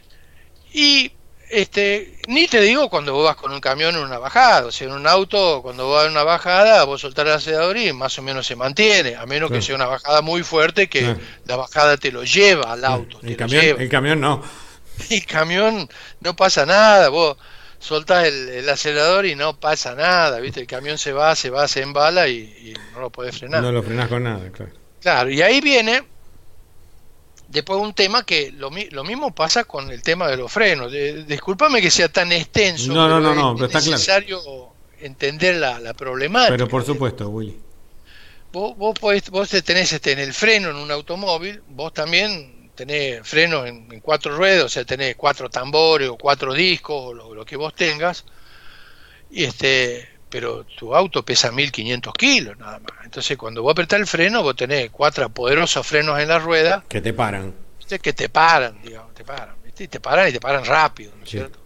y 0.71 1.11
este, 1.49 2.17
ni 2.27 2.47
te 2.47 2.61
digo 2.61 2.89
cuando 2.89 3.13
vos 3.13 3.25
vas 3.25 3.35
con 3.35 3.51
un 3.51 3.59
camión 3.59 3.95
en 3.95 4.01
una 4.01 4.19
bajada, 4.19 4.67
o 4.67 4.71
sea, 4.71 4.87
en 4.87 4.93
un 4.93 5.07
auto, 5.07 5.61
cuando 5.61 5.85
vos 5.85 5.95
vas 5.97 6.05
en 6.05 6.11
una 6.11 6.23
bajada, 6.23 6.83
vos 6.83 7.01
soltás 7.01 7.25
el 7.25 7.31
acelerador 7.33 7.77
y 7.77 7.91
más 7.93 8.17
o 8.19 8.21
menos 8.21 8.45
se 8.45 8.55
mantiene, 8.55 9.15
a 9.15 9.25
menos 9.25 9.51
que 9.51 9.61
sea 9.61 9.75
una 9.75 9.87
bajada 9.87 10.21
muy 10.21 10.43
fuerte 10.43 10.87
que 10.87 11.15
la 11.45 11.55
bajada 11.55 11.97
te 11.97 12.11
lo 12.11 12.23
lleva 12.23 12.71
al 12.71 12.85
auto. 12.85 13.19
El, 13.23 13.35
camión, 13.35 13.81
el 13.81 13.89
camión 13.89 14.21
no. 14.21 14.43
el 15.09 15.25
camión 15.25 15.89
no 16.21 16.35
pasa 16.35 16.65
nada, 16.65 17.09
vos 17.09 17.37
soltás 17.79 18.27
el, 18.27 18.69
acelerador 18.69 19.25
y 19.25 19.35
no 19.35 19.59
pasa 19.59 19.95
nada, 19.95 20.39
¿viste? 20.39 20.59
El 20.59 20.67
camión 20.67 20.97
se 20.97 21.13
va, 21.13 21.35
se 21.35 21.49
va, 21.49 21.67
se 21.67 21.81
embala 21.81 22.27
y, 22.27 22.73
no 22.93 22.99
lo 22.99 23.09
puedes 23.09 23.37
frenar. 23.37 23.61
No 23.61 23.71
lo 23.71 23.81
frenas 23.81 24.09
con 24.09 24.23
nada, 24.23 24.49
claro. 24.51 24.71
Claro, 25.01 25.29
y 25.29 25.41
ahí 25.41 25.61
viene 25.61 26.03
después 27.49 27.79
un 27.79 27.93
tema 27.93 28.25
que 28.25 28.51
lo, 28.51 28.69
lo 28.91 29.03
mismo 29.03 29.33
pasa 29.33 29.63
con 29.63 29.91
el 29.91 30.01
tema 30.01 30.27
de 30.27 30.37
los 30.37 30.51
frenos. 30.51 30.91
De, 30.91 31.25
discúlpame 31.25 31.81
que 31.81 31.91
sea 31.91 32.09
tan 32.09 32.31
extenso, 32.31 32.93
no, 32.93 33.07
no, 33.07 33.19
no, 33.19 33.33
no, 33.33 33.55
pero 33.55 33.67
es 33.67 33.87
necesario 33.87 34.39
entender 34.99 35.55
la, 35.55 35.79
la, 35.79 35.93
problemática. 35.93 36.53
Pero 36.53 36.67
por 36.67 36.85
supuesto, 36.85 37.29
Willy. 37.29 37.59
Vos, 38.51 38.75
vos, 38.77 38.95
vos 39.29 39.49
tenés 39.63 39.93
este, 39.93 40.11
en 40.11 40.19
el 40.19 40.33
freno 40.33 40.71
en 40.71 40.75
un 40.75 40.91
automóvil, 40.91 41.61
vos 41.69 41.93
también 41.93 42.71
tenés 42.73 43.27
frenos 43.27 43.67
en, 43.67 43.99
cuatro 43.99 44.35
ruedas, 44.35 44.65
o 44.65 44.69
sea, 44.69 44.85
tenés 44.85 45.15
cuatro 45.15 45.49
tambores 45.49 46.09
o 46.09 46.17
cuatro 46.17 46.53
discos 46.53 47.13
o 47.13 47.35
lo, 47.35 47.45
que 47.45 47.57
vos 47.57 47.75
tengas, 47.75 48.25
y 49.29 49.43
este, 49.43 50.08
pero 50.29 50.63
tu 50.63 50.95
auto 50.95 51.23
pesa 51.23 51.51
1500 51.51 52.13
kilos 52.13 52.57
nada 52.57 52.79
más. 52.79 53.05
Entonces, 53.05 53.37
cuando 53.37 53.63
vos 53.63 53.71
apretás 53.71 53.99
el 53.99 54.07
freno, 54.07 54.43
vos 54.43 54.55
tenés 54.55 54.89
cuatro 54.91 55.29
poderosos 55.29 55.85
frenos 55.85 56.19
en 56.19 56.27
la 56.27 56.39
rueda. 56.39 56.83
Que 56.87 57.01
te 57.01 57.13
paran. 57.13 57.53
Que 58.01 58.13
te 58.13 58.29
paran, 58.29 58.79
digamos, 58.83 59.13
te 59.15 59.23
paran. 59.23 59.55
Y 59.77 59.87
te 59.87 59.99
paran 59.99 60.27
y 60.27 60.33
te 60.33 60.39
paran 60.39 60.65
rápido, 60.65 61.13
¿no 61.17 61.23
es 61.23 61.29
cierto? 61.29 61.59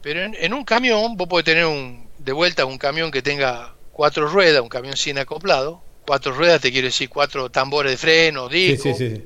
Pero 0.00 0.22
en, 0.22 0.34
en, 0.38 0.54
un 0.54 0.64
camión, 0.64 1.16
vos 1.16 1.28
podés 1.28 1.44
tener 1.44 1.66
un, 1.66 2.08
de 2.18 2.32
vuelta 2.32 2.64
un 2.64 2.78
camión 2.78 3.10
que 3.10 3.20
tenga 3.20 3.74
cuatro 3.92 4.26
ruedas, 4.26 4.62
un 4.62 4.68
camión 4.68 4.96
sin 4.96 5.18
acoplado. 5.18 5.82
Cuatro 6.06 6.32
ruedas 6.32 6.62
te 6.62 6.72
quiero 6.72 6.86
decir 6.86 7.10
cuatro 7.10 7.50
tambores 7.50 7.92
de 7.92 7.98
freno, 7.98 8.48
discos. 8.48 8.96
Sí, 8.96 9.08
sí, 9.10 9.16
sí 9.16 9.24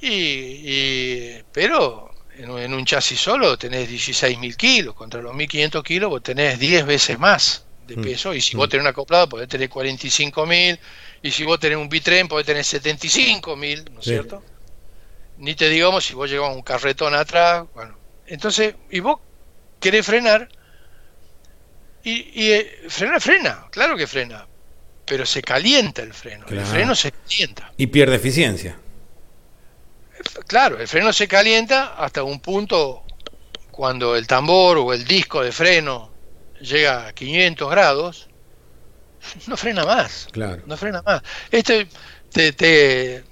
y, 0.00 1.42
pero 1.52 2.07
en, 2.38 2.74
un 2.74 2.84
chasis 2.84 3.20
solo 3.20 3.58
tenés 3.58 3.90
16.000 3.90 4.56
kilos, 4.56 4.94
contra 4.94 5.20
los 5.20 5.34
1.500 5.34 5.82
kilos 5.82 6.10
vos 6.10 6.22
tenés 6.22 6.58
10 6.58 6.86
veces 6.86 7.18
más 7.18 7.64
de 7.86 7.96
mm. 7.96 8.02
peso, 8.02 8.34
y 8.34 8.40
si 8.40 8.56
vos 8.56 8.68
mm. 8.68 8.70
tenés 8.70 8.84
un 8.84 8.88
acoplado 8.88 9.28
podés 9.28 9.48
tener 9.48 9.68
45.000, 9.68 10.78
y 11.22 11.30
si 11.30 11.44
vos 11.44 11.58
tenés 11.58 11.78
un 11.78 11.88
bitren 11.88 12.28
podés 12.28 12.46
tener 12.46 12.62
75.000, 12.62 13.90
¿no 13.90 14.00
es 14.00 14.04
cierto? 14.04 14.42
Ni 15.38 15.54
te 15.54 15.68
digamos 15.68 16.04
si 16.04 16.14
vos 16.14 16.30
llevas 16.30 16.54
un 16.54 16.62
carretón 16.62 17.14
atrás, 17.14 17.66
bueno, 17.74 17.96
entonces, 18.26 18.74
y 18.90 19.00
vos 19.00 19.20
querés 19.80 20.06
frenar, 20.06 20.48
y, 22.04 22.12
y 22.34 22.52
eh, 22.52 22.84
frena, 22.88 23.20
frena, 23.20 23.66
claro 23.70 23.96
que 23.96 24.06
frena, 24.06 24.46
pero 25.04 25.26
se 25.26 25.42
calienta 25.42 26.02
el 26.02 26.14
freno, 26.14 26.46
el 26.48 26.60
freno 26.60 26.94
se 26.94 27.12
calienta. 27.12 27.72
Y 27.76 27.88
pierde 27.88 28.16
eficiencia 28.16 28.78
claro, 30.46 30.78
el 30.78 30.88
freno 30.88 31.12
se 31.12 31.28
calienta 31.28 31.94
hasta 31.96 32.22
un 32.22 32.40
punto 32.40 33.04
cuando 33.70 34.16
el 34.16 34.26
tambor 34.26 34.78
o 34.78 34.92
el 34.92 35.04
disco 35.04 35.42
de 35.42 35.52
freno 35.52 36.12
llega 36.60 37.08
a 37.08 37.12
500 37.12 37.70
grados, 37.70 38.28
no 39.46 39.56
frena 39.56 39.84
más. 39.84 40.28
Claro. 40.32 40.62
No 40.66 40.76
frena 40.76 41.02
más. 41.02 41.22
Este, 41.50 41.88
te, 42.30 43.16
es 43.16 43.24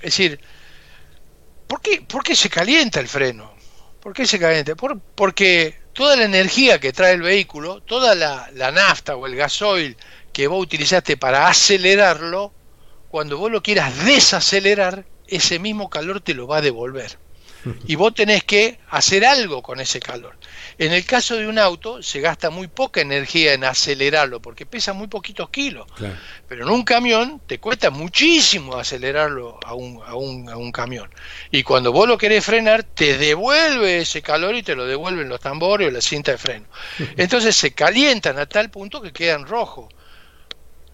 decir, 0.00 0.40
¿por 1.66 1.80
qué, 1.80 2.02
¿por 2.02 2.22
qué 2.22 2.36
se 2.36 2.48
calienta 2.50 3.00
el 3.00 3.08
freno? 3.08 3.54
¿Por 4.00 4.12
qué 4.12 4.26
se 4.26 4.38
calienta? 4.38 4.74
Por, 4.74 5.00
porque 5.00 5.78
toda 5.92 6.16
la 6.16 6.24
energía 6.24 6.78
que 6.78 6.92
trae 6.92 7.14
el 7.14 7.22
vehículo, 7.22 7.82
toda 7.82 8.14
la, 8.14 8.50
la 8.52 8.70
nafta 8.70 9.16
o 9.16 9.26
el 9.26 9.34
gasoil 9.34 9.96
que 10.32 10.46
vos 10.46 10.62
utilizaste 10.62 11.16
para 11.16 11.48
acelerarlo, 11.48 12.52
cuando 13.08 13.38
vos 13.38 13.50
lo 13.50 13.62
quieras 13.62 14.04
desacelerar, 14.04 15.06
ese 15.26 15.58
mismo 15.58 15.90
calor 15.90 16.20
te 16.20 16.34
lo 16.34 16.46
va 16.46 16.58
a 16.58 16.62
devolver. 16.62 17.18
y 17.86 17.94
vos 17.94 18.14
tenés 18.14 18.44
que 18.44 18.78
hacer 18.90 19.24
algo 19.24 19.62
con 19.62 19.80
ese 19.80 20.00
calor. 20.00 20.36
En 20.78 20.92
el 20.92 21.04
caso 21.04 21.36
de 21.36 21.46
un 21.46 21.58
auto 21.58 22.02
se 22.02 22.20
gasta 22.20 22.50
muy 22.50 22.68
poca 22.68 23.00
energía 23.00 23.54
en 23.54 23.64
acelerarlo 23.64 24.40
porque 24.40 24.66
pesa 24.66 24.92
muy 24.92 25.08
poquitos 25.08 25.50
kilos. 25.50 25.86
Pero 26.48 26.64
en 26.64 26.70
un 26.70 26.82
camión 26.82 27.40
te 27.46 27.58
cuesta 27.58 27.90
muchísimo 27.90 28.76
acelerarlo 28.76 29.58
a 29.64 29.74
un, 29.74 30.00
a, 30.04 30.14
un, 30.14 30.48
a 30.48 30.56
un 30.56 30.72
camión. 30.72 31.10
Y 31.50 31.62
cuando 31.62 31.92
vos 31.92 32.08
lo 32.08 32.18
querés 32.18 32.44
frenar, 32.44 32.82
te 32.82 33.16
devuelve 33.18 33.98
ese 33.98 34.22
calor 34.22 34.54
y 34.54 34.62
te 34.62 34.74
lo 34.74 34.86
devuelven 34.86 35.28
los 35.28 35.40
tambores 35.40 35.88
o 35.88 35.90
la 35.90 36.00
cinta 36.00 36.32
de 36.32 36.38
freno. 36.38 36.66
Entonces 37.16 37.56
se 37.56 37.72
calientan 37.72 38.38
a 38.38 38.46
tal 38.46 38.70
punto 38.70 39.00
que 39.00 39.12
quedan 39.12 39.46
rojos 39.46 39.88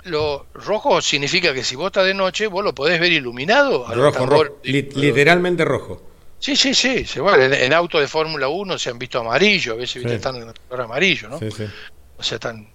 lo 0.04 0.46
rojo 0.54 1.00
significa 1.02 1.52
que 1.52 1.64
si 1.64 1.76
vos 1.76 1.86
estás 1.86 2.06
de 2.06 2.14
noche, 2.14 2.46
vos 2.46 2.64
lo 2.64 2.74
podés 2.74 3.00
ver 3.00 3.12
iluminado. 3.12 3.86
rojo, 3.94 4.26
rojo. 4.26 4.58
literalmente 4.62 5.64
rojo. 5.64 6.02
Sí, 6.38 6.56
sí, 6.56 6.74
sí. 6.74 7.04
en, 7.16 7.52
en 7.52 7.72
autos 7.74 8.00
de 8.00 8.08
Fórmula 8.08 8.48
1 8.48 8.78
se 8.78 8.90
han 8.90 8.98
visto 8.98 9.20
amarillo, 9.20 9.74
a 9.74 9.76
veces 9.76 10.04
están 10.04 10.36
en 10.36 10.52
color 10.68 10.84
amarillo, 10.86 11.28
¿no? 11.28 11.38
Sí, 11.38 11.50
sí. 11.50 11.64
O 12.16 12.22
sea, 12.22 12.36
están. 12.36 12.66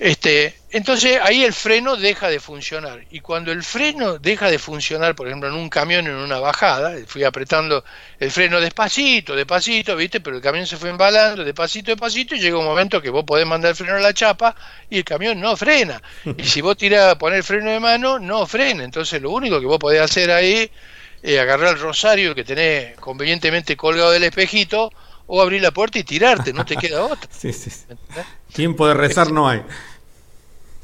Este, 0.00 0.54
entonces 0.70 1.18
ahí 1.22 1.44
el 1.44 1.52
freno 1.52 1.94
deja 1.94 2.30
de 2.30 2.40
funcionar. 2.40 3.04
Y 3.10 3.20
cuando 3.20 3.52
el 3.52 3.62
freno 3.62 4.18
deja 4.18 4.50
de 4.50 4.58
funcionar, 4.58 5.14
por 5.14 5.26
ejemplo, 5.26 5.50
en 5.50 5.54
un 5.54 5.68
camión 5.68 6.06
en 6.06 6.14
una 6.14 6.40
bajada, 6.40 6.96
fui 7.06 7.22
apretando 7.22 7.84
el 8.18 8.30
freno 8.30 8.58
despacito, 8.60 9.36
despacito, 9.36 9.94
¿viste? 9.96 10.22
Pero 10.22 10.36
el 10.36 10.42
camión 10.42 10.66
se 10.66 10.78
fue 10.78 10.88
embalando 10.88 11.44
despacito, 11.44 11.90
despacito, 11.90 12.34
y 12.34 12.40
llega 12.40 12.56
un 12.56 12.64
momento 12.64 13.02
que 13.02 13.10
vos 13.10 13.24
podés 13.24 13.46
mandar 13.46 13.72
el 13.72 13.76
freno 13.76 13.96
a 13.96 14.00
la 14.00 14.14
chapa 14.14 14.56
y 14.88 14.96
el 14.96 15.04
camión 15.04 15.38
no 15.38 15.54
frena. 15.54 16.02
Y 16.34 16.44
si 16.44 16.62
vos 16.62 16.78
tirás 16.78 17.12
a 17.12 17.18
poner 17.18 17.36
el 17.36 17.44
freno 17.44 17.70
de 17.70 17.78
mano, 17.78 18.18
no 18.18 18.46
frena. 18.46 18.84
Entonces 18.84 19.20
lo 19.20 19.30
único 19.32 19.60
que 19.60 19.66
vos 19.66 19.78
podés 19.78 20.00
hacer 20.00 20.30
ahí 20.30 20.70
eh, 21.22 21.38
agarrar 21.38 21.74
el 21.74 21.78
rosario 21.78 22.34
que 22.34 22.44
tenés 22.44 22.96
convenientemente 22.96 23.76
colgado 23.76 24.12
del 24.12 24.24
espejito 24.24 24.90
o 25.26 25.42
abrir 25.42 25.60
la 25.60 25.70
puerta 25.70 25.98
y 25.98 26.04
tirarte, 26.04 26.52
no 26.52 26.64
te 26.64 26.76
queda 26.76 27.04
otra. 27.04 27.28
sí, 27.30 27.52
sí, 27.52 27.70
Tiempo 28.52 28.88
de 28.88 28.94
rezar 28.94 29.30
no 29.30 29.48
hay. 29.48 29.62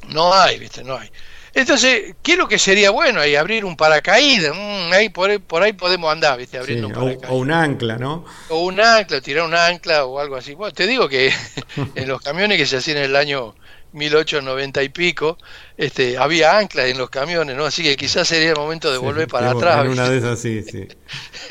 No 0.08 0.32
hay, 0.32 0.58
viste, 0.58 0.84
no 0.84 0.96
hay. 0.96 1.10
Entonces, 1.54 2.14
¿qué 2.22 2.32
es 2.32 2.38
lo 2.38 2.48
que 2.48 2.58
sería 2.58 2.90
bueno 2.90 3.18
ahí? 3.18 3.34
Abrir 3.34 3.64
un 3.64 3.78
paracaídas, 3.78 4.54
mm, 4.54 4.92
ahí 4.92 5.08
por, 5.08 5.30
ahí 5.30 5.38
por 5.38 5.62
ahí 5.62 5.72
podemos 5.72 6.12
andar, 6.12 6.36
¿viste? 6.38 6.58
Abriendo 6.58 6.88
un 6.88 6.92
paracaídas. 6.92 7.30
O, 7.30 7.36
un 7.36 7.50
ancla, 7.50 7.96
¿no? 7.96 8.26
O 8.50 8.66
un 8.66 8.78
ancla, 8.78 9.22
tirar 9.22 9.46
un 9.46 9.54
ancla 9.54 10.04
o 10.04 10.18
algo 10.20 10.36
así. 10.36 10.52
Bueno, 10.54 10.74
te 10.74 10.86
digo 10.86 11.08
que 11.08 11.32
en 11.94 12.08
los 12.08 12.20
camiones 12.20 12.58
que 12.58 12.66
se 12.66 12.76
hacían 12.76 12.98
en 12.98 13.04
el 13.04 13.16
año 13.16 13.54
1890 13.92 14.82
y 14.82 14.88
pico, 14.90 15.38
este, 15.78 16.18
había 16.18 16.58
anclas 16.58 16.86
en 16.86 16.98
los 16.98 17.08
camiones, 17.08 17.56
¿no? 17.56 17.64
Así 17.64 17.82
que 17.82 17.96
quizás 17.96 18.28
sería 18.28 18.50
el 18.50 18.56
momento 18.56 18.92
de 18.92 18.98
volver 18.98 19.26
para 19.26 19.50
atrás. 19.50 19.86
una 19.88 20.10
de 20.10 20.18
esas 20.18 20.38
sí, 20.38 20.62
sí. 20.62 20.86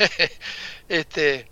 este, 0.88 1.48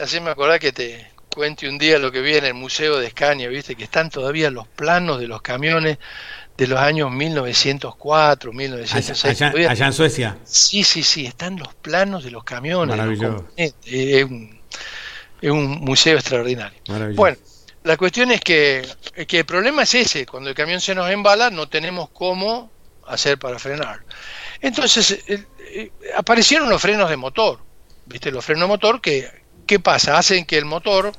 así, 0.00 0.20
me 0.20 0.30
acordás 0.30 0.58
que 0.58 0.72
te 0.72 1.13
cuente 1.34 1.68
un 1.68 1.78
día 1.78 1.98
lo 1.98 2.12
que 2.12 2.20
vi 2.20 2.36
en 2.36 2.44
el 2.44 2.54
Museo 2.54 2.98
de 2.98 3.08
Escaña, 3.08 3.48
¿viste? 3.48 3.74
Que 3.74 3.84
están 3.84 4.08
todavía 4.08 4.50
los 4.50 4.68
planos 4.68 5.18
de 5.18 5.26
los 5.26 5.42
camiones 5.42 5.98
de 6.56 6.66
los 6.68 6.78
años 6.78 7.10
1904, 7.10 8.52
1906. 8.52 9.42
Allá, 9.42 9.86
en 9.86 9.92
Suecia. 9.92 10.38
Sí, 10.44 10.84
sí, 10.84 11.02
sí, 11.02 11.26
están 11.26 11.58
los 11.58 11.74
planos 11.74 12.22
de 12.22 12.30
los 12.30 12.44
camiones. 12.44 12.96
Maravilloso. 12.96 13.48
es, 13.56 13.74
un, 14.24 14.60
es 15.40 15.50
un 15.50 15.80
museo 15.80 16.14
extraordinario. 16.14 16.78
Bueno, 17.16 17.36
la 17.82 17.96
cuestión 17.96 18.30
es 18.30 18.40
que, 18.40 18.86
que, 19.26 19.40
el 19.40 19.44
problema 19.44 19.82
es 19.82 19.94
ese, 19.94 20.26
cuando 20.26 20.50
el 20.50 20.54
camión 20.54 20.80
se 20.80 20.94
nos 20.94 21.10
embala 21.10 21.50
no 21.50 21.68
tenemos 21.68 22.10
cómo 22.10 22.70
hacer 23.08 23.38
para 23.38 23.58
frenar. 23.58 24.00
Entonces 24.60 25.24
eh, 25.26 25.44
eh, 25.58 25.90
aparecieron 26.16 26.70
los 26.70 26.80
frenos 26.80 27.10
de 27.10 27.16
motor, 27.16 27.58
¿viste? 28.06 28.30
Los 28.30 28.44
frenos 28.44 28.62
de 28.62 28.68
motor 28.68 29.00
que, 29.00 29.43
¿qué 29.66 29.80
pasa? 29.80 30.18
Hacen 30.18 30.44
que 30.44 30.58
el 30.58 30.64
motor 30.64 31.12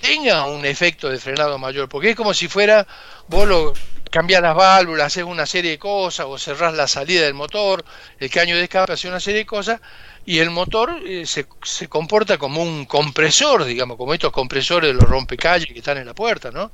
tenga 0.00 0.46
un 0.46 0.64
efecto 0.64 1.08
de 1.08 1.18
frenado 1.18 1.58
mayor, 1.58 1.88
porque 1.88 2.10
es 2.10 2.16
como 2.16 2.34
si 2.34 2.48
fuera, 2.48 2.86
vos 3.28 3.48
lo 3.48 3.72
cambias 4.10 4.40
las 4.40 4.54
válvulas, 4.54 5.08
haces 5.08 5.24
una 5.24 5.44
serie 5.46 5.72
de 5.72 5.78
cosas, 5.78 6.26
o 6.28 6.38
cerrás 6.38 6.74
la 6.74 6.86
salida 6.86 7.22
del 7.22 7.34
motor, 7.34 7.84
el 8.18 8.30
caño 8.30 8.56
de 8.56 8.64
escape 8.64 8.92
hace 8.92 9.08
una 9.08 9.20
serie 9.20 9.40
de 9.40 9.46
cosas, 9.46 9.80
y 10.24 10.38
el 10.40 10.50
motor 10.50 11.00
eh, 11.06 11.26
se, 11.26 11.46
se, 11.62 11.88
comporta 11.88 12.36
como 12.36 12.62
un 12.62 12.84
compresor, 12.84 13.64
digamos, 13.64 13.96
como 13.96 14.12
estos 14.12 14.30
compresores 14.30 14.88
de 14.88 14.94
los 14.94 15.08
rompecalles 15.08 15.72
que 15.72 15.78
están 15.78 15.96
en 15.96 16.06
la 16.06 16.14
puerta, 16.14 16.50
¿no? 16.50 16.70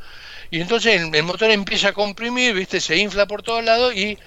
Y 0.51 0.61
entonces 0.61 1.01
el, 1.01 1.23
motor 1.23 1.51
empieza 1.51 1.89
a 1.89 1.93
comprimir, 1.93 2.55
¿viste? 2.55 2.81
Se 2.81 2.97
infla 2.97 3.27
por 3.27 3.43
todos 3.43 3.65
lados 3.65 3.95
y, 3.95 4.19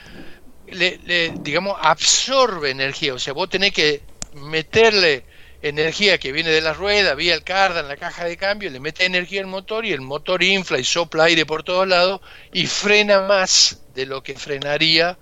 le, 0.68 1.34
digamos, 1.40 1.78
absorbe 1.82 2.70
energía. 2.70 3.14
O 3.14 3.20
sea, 3.20 3.34
vos 3.34 3.50
tenés 3.50 3.74
que 3.74 4.02
meterle 4.34 5.24
energía 5.62 6.18
que 6.18 6.32
viene 6.32 6.50
de 6.52 6.62
la 6.62 6.74
rueda, 6.74 7.16
vía 7.16 7.34
el 7.34 7.44
cardan, 7.44 7.88
la 7.88 7.98
caja 7.98 8.26
de 8.26 8.38
cambio, 8.38 8.70
le 8.70 8.80
mete 8.80 9.06
energía 9.06 9.42
al 9.42 9.48
motor 9.48 9.86
y 9.86 9.92
el 9.92 10.02
motor 10.02 10.44
infla 10.44 10.80
y 10.80 10.84
sopla 10.84 11.26
aire 11.26 11.46
por 11.46 11.64
todos 11.64 11.88
lados 11.88 12.22
y 12.54 12.68
frena 12.68 13.22
más 13.22 13.82
de 13.96 14.06
lo 14.06 14.22
que 14.22 14.36
frenaría 14.36 15.18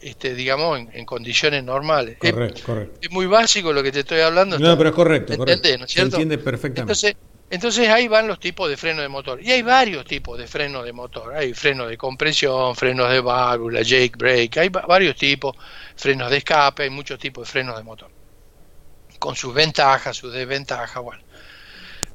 este, 0.00 0.34
digamos, 0.34 0.80
en, 0.92 1.04
condiciones 1.04 1.64
normales. 1.64 2.18
es, 2.20 3.10
muy 3.10 3.26
básico 3.26 3.72
lo 3.72 3.82
que 3.82 3.90
te 3.90 4.00
estoy 4.00 4.20
hablando. 4.20 4.58
No, 4.58 4.76
pero 4.76 4.90
es 4.90 4.94
correcto. 4.94 5.36
¿no 5.36 5.88
Se 5.88 6.00
entiende 6.02 6.38
perfectamente. 6.38 6.80
Entonces, 6.80 7.16
entonces 7.50 7.88
ahí 7.88 8.08
van 8.08 8.28
los 8.28 8.38
tipos 8.38 8.68
de 8.68 8.76
freno 8.76 9.02
de 9.02 9.08
motor. 9.08 9.42
Y 9.42 9.50
hay 9.50 9.62
varios 9.62 10.04
tipos 10.04 10.38
de 10.38 10.46
freno 10.46 10.82
de 10.82 10.92
motor. 10.92 11.34
Hay 11.34 11.54
frenos 11.54 11.88
de 11.88 11.96
compresión, 11.96 12.76
frenos 12.76 13.10
de 13.10 13.20
válvula, 13.20 13.82
jake 13.82 14.12
brake, 14.16 14.60
hay 14.60 14.68
varios 14.68 15.16
tipos, 15.16 15.56
frenos 15.96 16.30
de 16.30 16.38
escape, 16.38 16.84
hay 16.84 16.90
muchos 16.90 17.18
tipos 17.18 17.46
de 17.46 17.50
frenos 17.50 17.76
de 17.76 17.82
motor. 17.82 18.10
Con 19.18 19.36
sus 19.36 19.54
ventajas, 19.54 20.16
sus 20.16 20.32
desventajas, 20.32 21.02
bueno. 21.02 21.22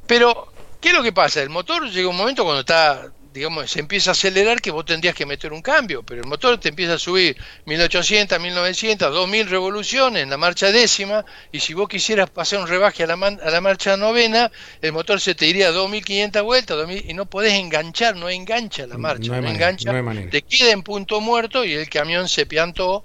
Pero, 0.07 0.51
¿qué 0.79 0.89
es 0.89 0.95
lo 0.95 1.03
que 1.03 1.13
pasa? 1.13 1.41
El 1.41 1.49
motor 1.49 1.89
llega 1.89 2.09
un 2.09 2.17
momento 2.17 2.43
cuando 2.43 2.61
está 2.61 3.11
digamos, 3.33 3.71
se 3.71 3.79
empieza 3.79 4.11
a 4.11 4.13
acelerar 4.13 4.61
que 4.61 4.69
vos 4.69 4.85
tendrías 4.85 5.15
que 5.15 5.25
meter 5.25 5.51
un 5.51 5.61
cambio, 5.61 6.03
pero 6.03 6.21
el 6.21 6.27
motor 6.27 6.59
te 6.59 6.69
empieza 6.69 6.93
a 6.93 6.99
subir 6.99 7.35
1800, 7.65 8.39
1900, 8.39 9.11
2000 9.11 9.49
revoluciones 9.49 10.23
en 10.23 10.29
la 10.29 10.37
marcha 10.37 10.71
décima, 10.71 11.25
y 11.51 11.59
si 11.59 11.73
vos 11.73 11.89
quisieras 11.89 12.29
pasar 12.29 12.59
un 12.59 12.67
rebaje 12.67 13.03
a 13.03 13.07
la, 13.07 13.13
a 13.15 13.49
la 13.49 13.61
marcha 13.61 13.97
novena, 13.97 14.51
el 14.81 14.93
motor 14.93 15.19
se 15.19 15.33
te 15.33 15.47
iría 15.47 15.69
a 15.69 15.71
2500 15.71 16.43
vueltas, 16.43 16.77
y 16.89 17.13
no 17.13 17.25
podés 17.25 17.53
enganchar, 17.53 18.15
no 18.15 18.29
engancha 18.29 18.85
la 18.85 18.97
marcha, 18.97 19.41
no, 19.41 19.47
engancha, 19.47 19.91
te 20.29 20.43
queda 20.43 20.71
en 20.71 20.83
punto 20.83 21.19
muerto 21.19 21.65
y 21.65 21.73
el 21.73 21.89
camión 21.89 22.29
se 22.29 22.45
piantó, 22.45 23.03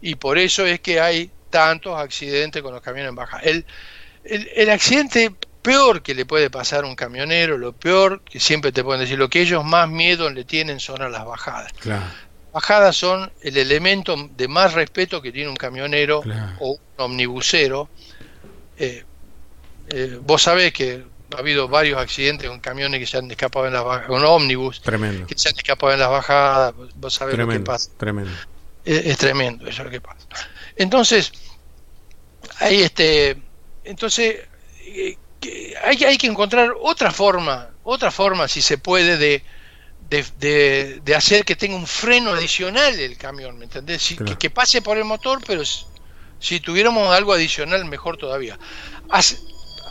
y 0.00 0.14
por 0.14 0.38
eso 0.38 0.64
es 0.64 0.80
que 0.80 1.00
hay 1.00 1.30
tantos 1.56 1.98
accidentes 1.98 2.62
con 2.62 2.74
los 2.74 2.82
camiones 2.82 3.08
en 3.08 3.14
baja. 3.14 3.38
El, 3.38 3.64
el, 4.24 4.50
el 4.54 4.70
accidente 4.70 5.32
peor 5.66 6.02
que 6.02 6.14
le 6.14 6.24
puede 6.24 6.48
pasar 6.48 6.84
a 6.84 6.86
un 6.86 6.94
camionero, 6.94 7.58
lo 7.58 7.72
peor 7.72 8.20
que 8.20 8.38
siempre 8.38 8.70
te 8.70 8.84
pueden 8.84 9.00
decir, 9.00 9.18
lo 9.18 9.28
que 9.28 9.40
ellos 9.40 9.64
más 9.64 9.88
miedo 9.88 10.30
le 10.30 10.44
tienen 10.44 10.78
son 10.78 11.02
a 11.02 11.08
las 11.08 11.24
bajadas. 11.24 11.72
Bajadas 12.52 12.96
son 12.96 13.32
el 13.42 13.56
elemento 13.56 14.14
de 14.36 14.46
más 14.46 14.74
respeto 14.74 15.20
que 15.20 15.32
tiene 15.32 15.48
un 15.48 15.56
camionero 15.56 16.22
o 16.60 16.72
un 16.72 16.78
omnibusero. 16.96 17.88
Eh, 18.78 19.02
eh, 19.88 20.18
vos 20.22 20.42
sabés 20.42 20.72
que 20.72 21.02
ha 21.34 21.38
habido 21.38 21.66
varios 21.66 21.98
accidentes 21.98 22.48
con 22.48 22.60
camiones 22.60 23.00
que 23.00 23.06
se 23.06 23.18
han 23.18 23.28
escapado 23.28 23.66
en 23.66 23.72
las 23.72 23.82
bajadas, 23.82 24.06
con 24.06 24.24
ómnibus 24.24 24.80
tremendo. 24.82 25.26
que 25.26 25.36
se 25.36 25.48
han 25.48 25.56
escapado 25.56 25.92
en 25.92 25.98
las 25.98 26.10
bajadas, 26.10 26.74
vos 26.94 27.12
sabés 27.12 27.36
lo 27.36 27.48
que 27.48 27.60
pasa. 27.60 27.90
Tremendo. 27.96 28.30
Es, 28.84 29.18
tremendo 29.18 29.66
eso 29.66 29.82
es 29.82 29.86
lo 29.86 29.90
que 29.90 30.00
pasa. 30.00 30.28
Entonces, 30.76 31.32
ahí 32.60 32.82
este, 32.82 33.36
entonces, 33.84 34.36
eh, 34.80 35.16
hay, 35.84 36.04
hay 36.04 36.18
que 36.18 36.26
encontrar 36.26 36.72
otra 36.80 37.10
forma, 37.12 37.70
otra 37.84 38.10
forma, 38.10 38.48
si 38.48 38.62
se 38.62 38.78
puede, 38.78 39.16
de, 39.16 39.42
de, 40.08 41.14
hacer 41.14 41.44
que 41.44 41.56
tenga 41.56 41.76
un 41.76 41.86
freno 41.86 42.32
adicional 42.32 42.98
el 42.98 43.16
camión, 43.16 43.58
¿me 43.58 43.64
entendés? 43.64 44.16
que, 44.38 44.50
pase 44.50 44.82
por 44.82 44.96
el 44.96 45.04
motor, 45.04 45.40
pero 45.46 45.62
si 46.38 46.60
tuviéramos 46.60 47.14
algo 47.14 47.32
adicional, 47.32 47.84
mejor 47.84 48.16
todavía. 48.16 48.58
Hace, 49.08 49.38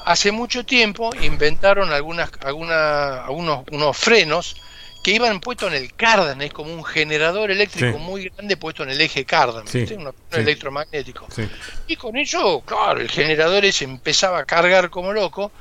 hace 0.06 0.32
mucho 0.32 0.66
tiempo 0.66 1.10
inventaron 1.22 1.92
algunas, 1.92 2.30
alguna, 2.42 3.26
algunos 3.26 3.66
unos 3.72 3.98
frenos 3.98 4.56
que 5.06 5.12
iban 5.12 5.40
puestos 5.40 5.72
en 5.72 5.84
el 5.84 5.94
cardan, 5.94 6.42
es 6.42 6.52
como 6.52 6.74
un 6.74 6.84
generador 6.84 7.52
eléctrico 7.52 8.00
muy 8.00 8.28
grande 8.30 8.58
puesto 8.58 8.82
en 8.82 8.90
el 8.90 9.00
eje 9.00 9.24
cardan, 9.24 9.64
un 9.72 10.12
electromagnético. 10.32 11.28
Y 11.86 11.96
con 11.96 12.18
ello, 12.18 12.62
claro, 12.62 13.00
el 13.00 13.12
generador 13.12 13.66
ese 13.66 13.86
empezaba 13.86 14.40
a 14.40 14.46
cargar 14.46 14.90
como 14.90 15.14
loco, 15.14 15.52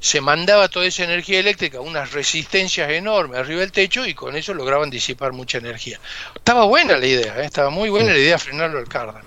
se 0.00 0.22
mandaba 0.22 0.68
toda 0.68 0.86
esa 0.86 1.04
energía 1.04 1.38
eléctrica, 1.38 1.82
unas 1.82 2.12
resistencias 2.12 2.90
enormes 2.92 3.40
arriba 3.40 3.60
del 3.60 3.72
techo 3.72 4.06
y 4.06 4.14
con 4.14 4.36
eso 4.36 4.54
lograban 4.54 4.88
disipar 4.88 5.34
mucha 5.34 5.58
energía. 5.58 6.00
Estaba 6.34 6.64
buena 6.64 6.96
la 6.96 7.04
idea, 7.06 7.42
¿eh? 7.42 7.44
estaba 7.44 7.68
muy 7.68 7.90
buena 7.90 8.10
la 8.10 8.18
idea 8.18 8.38
frenarlo 8.38 8.78
el 8.78 8.88
cardan. 8.88 9.24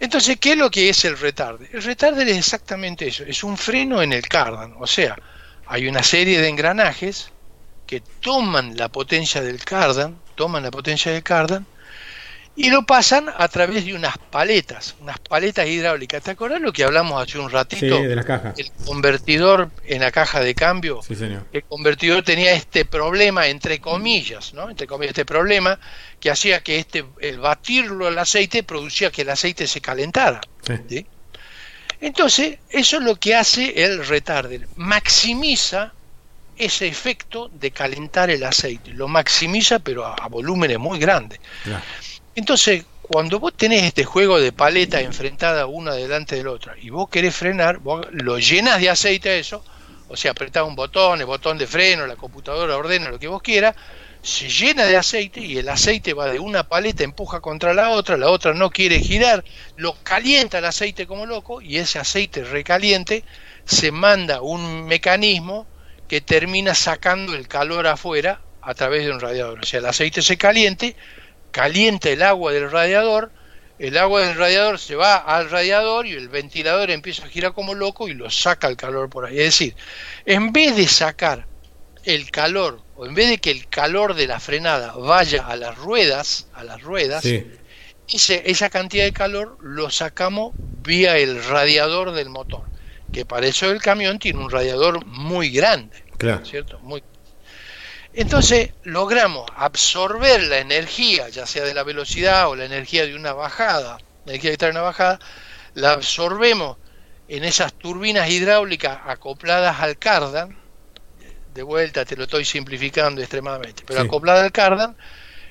Entonces, 0.00 0.38
¿qué 0.40 0.52
es 0.54 0.58
lo 0.58 0.72
que 0.72 0.88
es 0.88 1.04
el 1.04 1.16
retarde? 1.16 1.68
El 1.72 1.84
retarder 1.84 2.28
es 2.28 2.38
exactamente 2.38 3.06
eso, 3.06 3.22
es 3.22 3.44
un 3.44 3.56
freno 3.56 4.02
en 4.02 4.12
el 4.12 4.26
cardan, 4.26 4.74
o 4.76 4.88
sea, 4.88 5.16
hay 5.68 5.86
una 5.86 6.02
serie 6.02 6.40
de 6.40 6.48
engranajes 6.48 7.30
que 7.88 8.02
toman 8.20 8.76
la 8.76 8.90
potencia 8.90 9.40
del 9.40 9.64
cardan, 9.64 10.18
toman 10.36 10.62
la 10.62 10.70
potencia 10.70 11.10
del 11.10 11.22
cardan 11.22 11.66
y 12.54 12.68
lo 12.70 12.84
pasan 12.84 13.30
a 13.34 13.48
través 13.48 13.86
de 13.86 13.94
unas 13.94 14.18
paletas, 14.18 14.94
unas 15.00 15.18
paletas 15.20 15.66
hidráulicas. 15.66 16.22
¿Te 16.22 16.32
acuerdas 16.32 16.60
lo 16.60 16.70
que 16.70 16.84
hablamos 16.84 17.22
hace 17.22 17.38
un 17.38 17.50
ratito? 17.50 17.96
Sí, 17.96 18.04
de 18.04 18.14
la 18.14 18.24
caja. 18.24 18.52
El 18.58 18.70
convertidor 18.84 19.70
en 19.86 20.02
la 20.02 20.10
caja 20.10 20.40
de 20.40 20.54
cambio. 20.54 21.00
Sí, 21.02 21.14
señor. 21.14 21.46
El 21.50 21.64
convertidor 21.64 22.22
tenía 22.24 22.52
este 22.52 22.84
problema, 22.84 23.46
entre 23.46 23.80
comillas, 23.80 24.52
¿no? 24.52 24.68
Entre 24.68 24.86
comillas, 24.86 25.12
este 25.12 25.24
problema 25.24 25.80
que 26.20 26.30
hacía 26.30 26.60
que 26.60 26.78
este, 26.78 27.06
el 27.20 27.38
batirlo 27.38 28.06
al 28.06 28.18
aceite 28.18 28.62
producía 28.64 29.10
que 29.10 29.22
el 29.22 29.30
aceite 29.30 29.66
se 29.66 29.80
calentara. 29.80 30.42
Sí. 30.62 31.06
Entonces, 32.00 32.58
eso 32.68 32.98
es 32.98 33.02
lo 33.02 33.16
que 33.16 33.34
hace 33.34 33.84
el 33.84 34.06
retarder. 34.06 34.68
Maximiza 34.76 35.94
ese 36.58 36.86
efecto 36.86 37.50
de 37.52 37.70
calentar 37.70 38.30
el 38.30 38.44
aceite. 38.44 38.92
Lo 38.92 39.08
maximiza, 39.08 39.78
pero 39.78 40.04
a, 40.04 40.14
a 40.14 40.28
volúmenes 40.28 40.78
muy 40.78 40.98
grandes. 40.98 41.40
Claro. 41.64 41.82
Entonces, 42.34 42.84
cuando 43.02 43.40
vos 43.40 43.54
tenés 43.56 43.84
este 43.84 44.04
juego 44.04 44.38
de 44.38 44.52
paleta 44.52 45.00
enfrentada 45.00 45.66
una 45.66 45.94
delante 45.94 46.36
de 46.36 46.44
la 46.44 46.50
otra 46.50 46.74
y 46.80 46.90
vos 46.90 47.08
querés 47.08 47.34
frenar, 47.34 47.78
vos 47.78 48.06
lo 48.12 48.38
llenas 48.38 48.80
de 48.80 48.90
aceite 48.90 49.30
a 49.30 49.34
eso, 49.36 49.64
o 50.08 50.16
sea, 50.16 50.32
apretás 50.32 50.64
un 50.64 50.76
botón, 50.76 51.20
el 51.20 51.26
botón 51.26 51.56
de 51.56 51.66
freno, 51.66 52.06
la 52.06 52.16
computadora 52.16 52.76
ordena 52.76 53.10
lo 53.10 53.18
que 53.18 53.28
vos 53.28 53.40
quieras, 53.40 53.74
se 54.22 54.48
llena 54.48 54.84
de 54.84 54.96
aceite 54.96 55.40
y 55.40 55.56
el 55.56 55.68
aceite 55.70 56.12
va 56.12 56.26
de 56.26 56.38
una 56.38 56.68
paleta, 56.68 57.02
empuja 57.02 57.40
contra 57.40 57.72
la 57.72 57.90
otra, 57.90 58.18
la 58.18 58.28
otra 58.28 58.52
no 58.52 58.68
quiere 58.70 59.00
girar, 59.00 59.42
lo 59.76 59.96
calienta 60.02 60.58
el 60.58 60.66
aceite 60.66 61.06
como 61.06 61.24
loco 61.24 61.62
y 61.62 61.78
ese 61.78 61.98
aceite 61.98 62.44
recaliente 62.44 63.24
se 63.64 63.90
manda 63.90 64.42
un 64.42 64.86
mecanismo 64.86 65.66
que 66.08 66.20
termina 66.20 66.74
sacando 66.74 67.34
el 67.34 67.46
calor 67.46 67.86
afuera 67.86 68.40
a 68.62 68.74
través 68.74 69.04
de 69.04 69.12
un 69.12 69.20
radiador. 69.20 69.60
O 69.60 69.66
sea, 69.66 69.80
el 69.80 69.86
aceite 69.86 70.22
se 70.22 70.36
caliente, 70.36 70.96
calienta 71.50 72.08
el 72.10 72.22
agua 72.22 72.52
del 72.52 72.70
radiador, 72.70 73.32
el 73.78 73.96
agua 73.96 74.22
del 74.26 74.36
radiador 74.36 74.78
se 74.80 74.96
va 74.96 75.16
al 75.16 75.50
radiador 75.50 76.06
y 76.06 76.12
el 76.12 76.28
ventilador 76.28 76.90
empieza 76.90 77.24
a 77.24 77.28
girar 77.28 77.52
como 77.52 77.74
loco 77.74 78.08
y 78.08 78.14
lo 78.14 78.28
saca 78.30 78.66
el 78.66 78.76
calor 78.76 79.08
por 79.08 79.26
ahí. 79.26 79.38
Es 79.38 79.44
decir, 79.44 79.76
en 80.24 80.52
vez 80.52 80.74
de 80.74 80.88
sacar 80.88 81.46
el 82.02 82.30
calor, 82.30 82.82
o 82.94 83.06
en 83.06 83.14
vez 83.14 83.28
de 83.28 83.38
que 83.38 83.50
el 83.50 83.68
calor 83.68 84.14
de 84.14 84.26
la 84.26 84.40
frenada 84.40 84.94
vaya 84.96 85.46
a 85.46 85.56
las 85.56 85.76
ruedas, 85.76 86.48
a 86.52 86.64
las 86.64 86.80
ruedas, 86.82 87.22
Sí. 87.22 87.44
ese- 88.08 88.42
esa 88.50 88.70
cantidad 88.70 89.04
de 89.04 89.12
calor 89.12 89.58
lo 89.60 89.90
sacamos 89.90 90.54
vía 90.62 91.18
el 91.18 91.44
radiador 91.44 92.12
del 92.12 92.30
motor, 92.30 92.70
que 93.12 93.24
para 93.24 93.46
eso 93.46 93.70
el 93.70 93.80
camión 93.80 94.18
tiene 94.18 94.40
un 94.40 94.50
radiador 94.50 95.04
muy 95.06 95.50
grande. 95.50 96.04
Claro. 96.16 96.44
¿cierto? 96.44 96.78
Muy... 96.80 97.02
Entonces 98.12 98.70
logramos 98.82 99.46
absorber 99.56 100.42
la 100.42 100.58
energía, 100.58 101.28
ya 101.28 101.46
sea 101.46 101.64
de 101.64 101.74
la 101.74 101.84
velocidad 101.84 102.48
o 102.48 102.56
la 102.56 102.64
energía 102.64 103.06
de 103.06 103.14
una 103.14 103.32
bajada, 103.32 103.98
la 104.24 104.32
energía 104.32 104.50
que 104.50 104.56
trae 104.56 104.70
una 104.70 104.82
bajada, 104.82 105.20
la 105.74 105.92
absorbemos 105.92 106.78
en 107.28 107.44
esas 107.44 107.74
turbinas 107.74 108.28
hidráulicas 108.28 108.98
acopladas 109.06 109.80
al 109.80 109.98
cardan, 109.98 110.56
de 111.54 111.62
vuelta 111.62 112.04
te 112.04 112.16
lo 112.16 112.24
estoy 112.24 112.44
simplificando 112.44 113.20
extremadamente, 113.20 113.84
pero 113.86 114.00
Sí. 114.00 114.06
acopladas 114.06 114.44
al 114.44 114.52
cardan, 114.52 114.96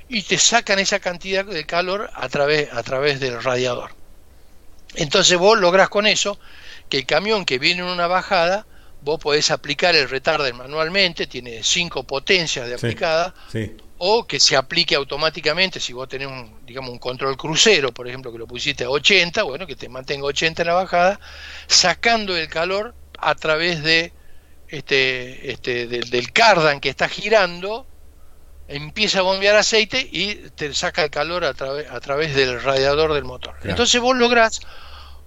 y 0.10 0.24
te 0.24 0.38
sacan 0.38 0.80
esa 0.80 1.00
cantidad 1.00 1.46
de 1.46 1.66
calor 1.66 2.10
a 2.14 2.30
través, 2.30 2.72
a 2.74 2.82
través 2.84 3.20
del 3.20 3.42
radiador. 3.44 3.92
Entonces 4.96 5.38
vos 5.38 5.60
lográs 5.60 5.90
con 5.90 6.08
eso 6.08 6.40
que 6.90 6.98
el 6.98 7.06
camión 7.06 7.46
que 7.46 7.60
viene 7.60 7.82
en 7.82 7.88
una 7.88 8.08
bajada, 8.08 8.66
vos 9.02 9.20
podés 9.20 9.52
aplicar 9.52 9.96
el 9.96 10.10
retarder 10.10 10.54
manualmente, 10.54 11.28
tiene 11.28 11.64
cinco 11.64 12.04
potencias 12.04 12.68
de 12.68 12.76
aplicada, 12.76 13.34
Sí. 13.52 13.76
o 14.00 14.26
que 14.28 14.40
se 14.40 14.56
aplique 14.56 14.96
automáticamente 14.96 15.80
si 15.80 15.94
vos 15.94 16.08
tenés 16.08 16.28
un, 16.28 16.66
digamos, 16.66 16.92
un 16.92 17.00
control 17.00 17.36
crucero, 17.38 17.92
por 17.92 18.08
ejemplo, 18.08 18.32
que 18.32 18.38
lo 18.38 18.48
pusiste 18.48 18.84
a 18.84 18.90
80, 18.90 19.44
bueno, 19.44 19.66
que 19.66 19.76
te 19.76 19.90
mantenga 19.90 20.26
80 20.26 20.62
en 20.62 20.68
la 20.68 20.74
bajada, 20.76 21.20
sacando 21.68 22.36
el 22.38 22.48
calor 22.48 22.94
a 23.18 23.34
través 23.36 23.84
de 23.84 24.14
este, 24.68 25.52
este 25.52 25.88
del, 25.88 26.10
del 26.10 26.32
cardan 26.34 26.80
que 26.80 26.90
está 26.90 27.08
girando, 27.08 27.88
empieza 28.68 29.20
a 29.20 29.22
bombear 29.22 29.56
aceite 29.56 30.08
y 30.12 30.36
te 30.56 30.74
saca 30.74 31.04
el 31.04 31.10
calor 31.10 31.46
a, 31.46 31.54
través 31.54 31.90
a 31.90 32.00
través 32.02 32.36
del 32.36 32.62
radiador 32.62 33.14
del 33.14 33.24
motor. 33.24 33.54
Claro. 33.56 33.70
Entonces 33.70 34.00
vos 34.02 34.16
lográs 34.18 34.60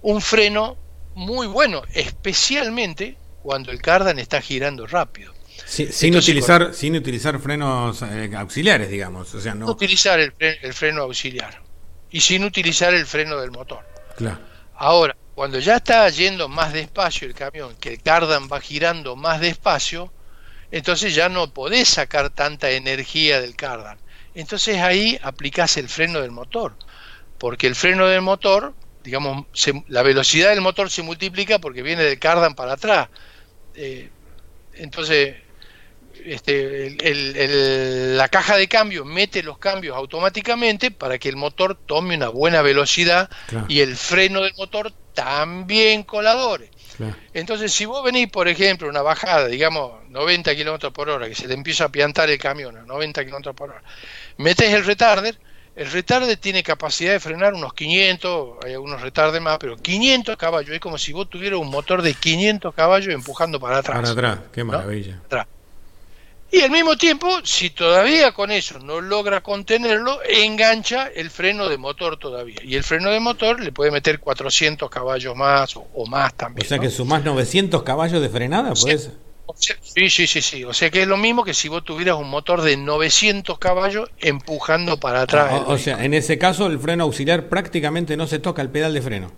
un 0.01 0.21
freno 0.21 0.77
muy 1.13 1.47
bueno, 1.47 1.83
especialmente 1.93 3.17
cuando 3.41 3.71
el 3.71 3.81
cardan 3.81 4.19
está 4.19 4.41
girando 4.41 4.87
rápido. 4.87 5.33
Sí, 5.65 5.87
sin, 5.91 6.15
Entonces, 6.15 6.15
utilizar, 6.15 6.73
sin 6.73 6.95
utilizar 6.95 7.39
frenos 7.39 8.01
eh, 8.03 8.31
auxiliares, 8.35 8.89
digamos. 8.89 9.33
O 9.35 9.41
sea, 9.41 9.53
no 9.53 9.67
no. 9.67 9.71
utilizar 9.71 10.19
el, 10.19 10.35
fre- 10.37 10.57
el 10.61 10.73
freno 10.73 11.03
auxiliar 11.03 11.61
y 12.09 12.21
sin 12.21 12.43
utilizar 12.43 12.93
el 12.93 13.05
freno 13.05 13.37
del 13.39 13.51
motor. 13.51 13.85
Claro. 14.15 14.39
Ahora, 14.73 15.15
cuando 15.33 15.59
ya 15.59 15.77
está 15.77 16.07
yendo 16.09 16.47
más 16.49 16.73
despacio 16.73 17.27
el 17.27 17.33
camión, 17.33 17.75
que 17.77 17.89
el 17.93 18.01
cardan 18.01 18.49
va 18.51 18.59
girando 18.59 19.15
más 19.15 19.39
despacio, 19.39 20.11
entonces 20.71 21.13
ya 21.15 21.29
no 21.29 21.53
podés 21.53 21.89
sacar 21.89 22.29
tanta 22.29 22.71
energía 22.71 23.41
del 23.41 23.55
cardan. 23.55 23.97
Entonces 24.33 24.77
ahí 24.79 25.19
aplicás 25.23 25.77
el 25.77 25.89
freno 25.89 26.21
del 26.21 26.31
motor, 26.31 26.75
porque 27.37 27.67
el 27.67 27.75
freno 27.75 28.07
del 28.07 28.21
motor, 28.21 28.73
digamos, 29.03 29.45
se- 29.53 29.83
la 29.87 30.03
velocidad 30.03 30.49
del 30.49 30.61
motor 30.61 30.89
se 30.89 31.01
multiplica 31.01 31.59
porque 31.59 31.81
viene 31.81 32.03
del 32.03 32.19
cardan 32.19 32.55
para 32.55 32.73
atrás. 32.73 33.09
Eh, 33.73 34.09
entonces, 34.73 35.35
este, 36.25 36.87
el- 36.87 37.01
el- 37.03 37.35
el- 37.37 38.17
la 38.17 38.27
caja 38.29 38.57
de 38.57 38.67
cambio 38.67 39.05
mete 39.05 39.41
los 39.43 39.57
cambios 39.57 39.95
automáticamente 39.97 40.91
para 40.91 41.17
que 41.17 41.29
el 41.29 41.35
motor 41.35 41.79
tome 41.85 42.15
una 42.15 42.29
buena 42.29 42.61
velocidad 42.61 43.29
Claro. 43.47 43.65
y 43.69 43.79
el 43.79 43.95
freno 43.95 44.41
del 44.41 44.53
motor 44.57 44.91
también 45.13 46.03
colabore. 46.03 46.69
claro. 46.95 47.15
Entonces, 47.33 47.73
si 47.73 47.85
vos 47.85 48.03
venís, 48.03 48.29
por 48.29 48.47
ejemplo, 48.47 48.87
una 48.87 49.01
bajada, 49.01 49.47
digamos, 49.47 50.07
90 50.09 50.55
kilómetros 50.55 50.93
por 50.93 51.09
hora, 51.09 51.27
que 51.27 51.35
se 51.35 51.47
le 51.47 51.53
empieza 51.55 51.85
a 51.85 51.89
piantar 51.89 52.29
el 52.29 52.37
camión 52.37 52.77
a 52.77 52.83
90 52.83 53.23
kilómetros 53.25 53.55
por 53.55 53.71
hora, 53.71 53.83
metes 54.37 54.71
el 54.73 54.85
retarder, 54.85 55.39
el 55.75 55.89
retarder 55.91 56.37
tiene 56.37 56.63
capacidad 56.63 57.13
de 57.13 57.19
frenar 57.19 57.53
unos 57.53 57.73
500, 57.73 58.65
hay 58.65 58.73
algunos 58.73 59.01
retardes 59.01 59.41
más, 59.41 59.57
pero 59.57 59.77
500 59.77 60.35
caballos, 60.35 60.71
es 60.71 60.79
como 60.79 60.97
si 60.97 61.13
vos 61.13 61.29
tuvieras 61.29 61.59
un 61.59 61.69
motor 61.69 62.01
de 62.01 62.13
500 62.13 62.73
caballos 62.73 63.13
empujando 63.13 63.59
para 63.59 63.77
atrás. 63.77 63.97
Para 63.99 64.11
atrás, 64.11 64.39
qué 64.51 64.63
maravilla. 64.63 65.19
Y 66.53 66.59
al 66.59 66.69
mismo 66.69 66.97
tiempo, 66.97 67.39
si 67.45 67.69
todavía 67.69 68.33
con 68.33 68.51
eso 68.51 68.77
no 68.79 68.99
logra 68.99 69.41
contenerlo, 69.41 70.19
engancha 70.29 71.07
el 71.07 71.29
freno 71.29 71.69
de 71.69 71.77
motor 71.77 72.17
todavía. 72.17 72.59
Y 72.61 72.75
el 72.75 72.83
freno 72.83 73.09
de 73.09 73.21
motor 73.21 73.61
le 73.61 73.71
puede 73.71 73.89
meter 73.89 74.19
400 74.19 74.89
caballos 74.89 75.33
más 75.33 75.77
o, 75.77 75.87
o 75.93 76.05
más 76.07 76.33
O 76.33 76.35
también. 76.35 76.67
sea 76.67 76.75
¿no? 76.75 76.83
que 76.83 76.89
sumás 76.89 77.23
900 77.23 77.83
caballos 77.83 78.21
de 78.21 78.27
frenada, 78.27 78.73
pues. 78.73 79.11
O 79.51 79.55
sea, 79.57 79.75
sí, 79.81 80.09
sí, 80.09 80.27
sí, 80.27 80.41
sí. 80.41 80.63
O 80.63 80.73
sea 80.73 80.89
que 80.89 81.01
es 81.01 81.07
lo 81.07 81.17
mismo 81.17 81.43
que 81.43 81.53
si 81.53 81.67
vos 81.67 81.83
tuvieras 81.83 82.15
un 82.15 82.29
motor 82.29 82.61
de 82.61 82.77
900 82.77 83.59
caballos 83.59 84.09
empujando 84.19 84.97
para 84.97 85.21
atrás. 85.21 85.51
el 85.53 85.63
O, 85.67 85.69
o 85.71 85.77
sea, 85.77 86.03
en 86.03 86.13
ese 86.13 86.37
caso 86.37 86.67
el 86.67 86.79
freno 86.79 87.03
auxiliar 87.03 87.49
prácticamente 87.49 88.15
no 88.15 88.27
se 88.27 88.39
toca 88.39 88.61
el 88.61 88.69
pedal 88.69 88.93
de 88.93 89.01
freno. 89.01 89.31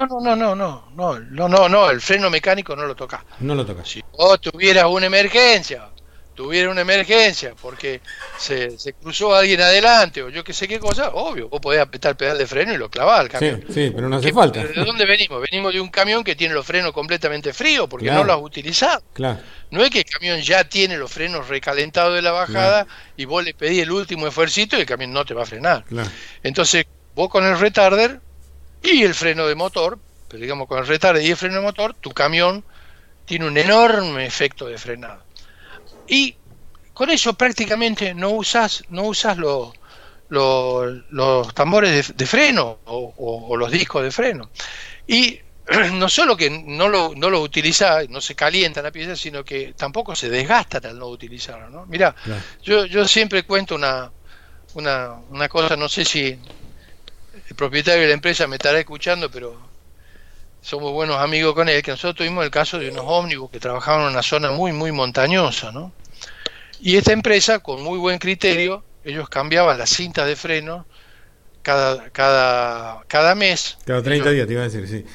No, 0.00 0.20
no, 0.20 0.34
no, 0.34 0.56
no, 0.56 0.84
no, 0.96 1.20
no, 1.20 1.48
no, 1.48 1.68
no, 1.68 1.90
el 1.90 2.00
freno 2.00 2.28
mecánico 2.28 2.74
no 2.74 2.86
lo 2.86 2.96
toca. 2.96 3.24
No 3.38 3.54
lo 3.54 3.64
tocas. 3.64 3.88
Si 3.88 4.02
vos 4.18 4.40
tuvieras 4.40 4.86
una 4.86 5.06
emergencia, 5.06 5.88
tuviera 6.34 6.70
una 6.70 6.80
emergencia 6.80 7.54
porque 7.60 8.00
se, 8.38 8.78
se 8.78 8.94
cruzó 8.94 9.34
alguien 9.34 9.60
adelante 9.60 10.22
o 10.22 10.28
yo 10.30 10.42
que 10.42 10.52
sé 10.52 10.66
qué 10.66 10.78
cosa, 10.78 11.10
obvio, 11.10 11.48
vos 11.48 11.60
podés 11.60 11.80
apretar 11.80 12.10
el 12.12 12.16
pedal 12.16 12.38
de 12.38 12.46
freno 12.46 12.72
y 12.72 12.78
lo 12.78 12.90
clavás 12.90 13.20
al 13.20 13.28
camión. 13.28 13.62
sí, 13.68 13.92
pero 13.94 14.08
no 14.08 14.16
hace 14.16 14.28
¿Qué- 14.28 14.32
falta. 14.32 14.64
¿De 14.64 14.84
dónde 14.84 15.04
venimos? 15.04 15.40
Venimos 15.42 15.72
de 15.74 15.80
un 15.80 15.88
camión 15.88 16.24
que 16.24 16.34
tiene 16.34 16.54
los 16.54 16.66
frenos 16.66 16.92
completamente 16.92 17.52
fríos 17.52 17.86
porque 17.88 18.06
Claro. 18.06 18.20
no 18.20 18.26
los 18.26 18.36
has 18.36 18.42
utilizado. 18.42 19.02
Claro. 19.12 19.40
No 19.70 19.82
es 19.84 19.90
que 19.90 19.98
el 20.00 20.04
camión 20.04 20.40
ya 20.40 20.64
tiene 20.64 20.96
los 20.96 21.10
frenos 21.12 21.48
recalentados 21.48 22.14
de 22.14 22.22
la 22.22 22.32
bajada 22.32 22.86
y 23.16 23.24
vos 23.24 23.44
le 23.44 23.54
pedís 23.54 23.82
el 23.82 23.90
último 23.90 24.26
esfuercito 24.26 24.76
y 24.76 24.80
el 24.80 24.86
camión 24.86 25.12
no 25.12 25.24
te 25.24 25.34
va 25.34 25.42
a 25.42 25.46
frenar. 25.46 25.84
Claro. 25.84 26.08
Entonces, 26.42 26.86
vos 27.14 27.28
con 27.28 27.44
el 27.44 27.58
retarder 27.58 28.20
y 28.82 29.02
el 29.02 29.14
freno 29.14 29.46
de 29.46 29.54
motor, 29.54 29.98
pero 30.28 30.40
digamos 30.40 30.66
con 30.66 30.78
el 30.78 30.86
retarder 30.86 31.22
y 31.24 31.30
el 31.30 31.36
freno 31.36 31.56
de 31.56 31.60
motor, 31.62 31.94
tu 31.94 32.10
camión 32.12 32.64
tiene 33.24 33.46
un 33.46 33.56
enorme 33.56 34.26
efecto 34.26 34.66
de 34.66 34.76
frenado. 34.78 35.22
Y 36.18 36.20
con 36.92 37.10
eso 37.10 37.34
prácticamente 37.34 38.14
no 38.14 38.30
usas, 38.30 38.84
no 38.88 39.04
usas 39.04 39.36
los, 39.38 39.72
los, 40.28 40.92
los 41.10 41.54
tambores 41.54 42.08
de, 42.08 42.14
de 42.14 42.26
freno 42.26 42.80
o, 42.84 43.14
o- 43.16 43.48
o 43.52 43.56
los 43.56 43.70
discos 43.70 44.02
de 44.04 44.10
freno. 44.12 44.50
Y 45.06 45.40
no 45.94 46.08
solo 46.08 46.36
que 46.36 46.50
no 46.50 46.88
lo, 46.88 47.14
no 47.16 47.30
lo 47.30 47.40
utilizas, 47.42 48.08
no 48.10 48.20
se 48.20 48.34
calienta 48.36 48.82
la 48.82 48.92
pieza, 48.92 49.16
sino 49.16 49.44
que 49.44 49.74
tampoco 49.74 50.16
se 50.16 50.30
desgastan 50.30 50.86
al 50.86 50.98
no 50.98 51.08
utilizarlo. 51.08 51.70
¿no? 51.70 51.86
Mirá, 51.86 52.14
Claro. 52.22 52.44
yo, 52.62 52.86
yo 52.86 53.06
siempre 53.08 53.44
cuento 53.44 53.74
una, 53.76 54.12
una, 54.74 55.14
una 55.30 55.48
cosa, 55.48 55.76
no 55.76 55.88
sé 55.88 56.04
si 56.06 56.38
el 57.48 57.56
propietario 57.56 58.02
de 58.02 58.08
la 58.08 58.14
empresa 58.14 58.46
me 58.46 58.56
estará 58.56 58.78
escuchando, 58.78 59.30
pero 59.30 59.70
somos 60.60 60.92
buenos 60.92 61.18
amigos 61.18 61.54
con 61.54 61.68
él, 61.68 61.82
que 61.82 61.90
nosotros 61.92 62.16
tuvimos 62.16 62.44
el 62.44 62.50
caso 62.50 62.78
de 62.78 62.90
unos 62.90 63.04
ómnibus 63.06 63.50
que 63.50 63.60
trabajaban 63.60 64.02
en 64.02 64.08
una 64.12 64.22
zona 64.22 64.50
muy, 64.52 64.72
muy 64.72 64.92
montañosa, 64.92 65.72
¿no? 65.72 65.94
Y 66.84 66.96
esta 66.96 67.12
empresa, 67.12 67.60
con 67.60 67.80
muy 67.80 67.96
buen 67.96 68.18
criterio, 68.18 68.84
ellos 69.04 69.28
cambiaban 69.28 69.78
las 69.78 69.88
cintas 69.88 70.26
de 70.26 70.34
freno 70.34 70.84
cada, 71.62 72.10
cada, 72.10 73.04
cada 73.06 73.36
mes. 73.36 73.78
Cada 73.86 74.02
30 74.02 74.30
días, 74.30 74.46
te 74.48 74.52
iba 74.52 74.62
a 74.62 74.68
decir, 74.68 74.88
sí. 74.88 75.06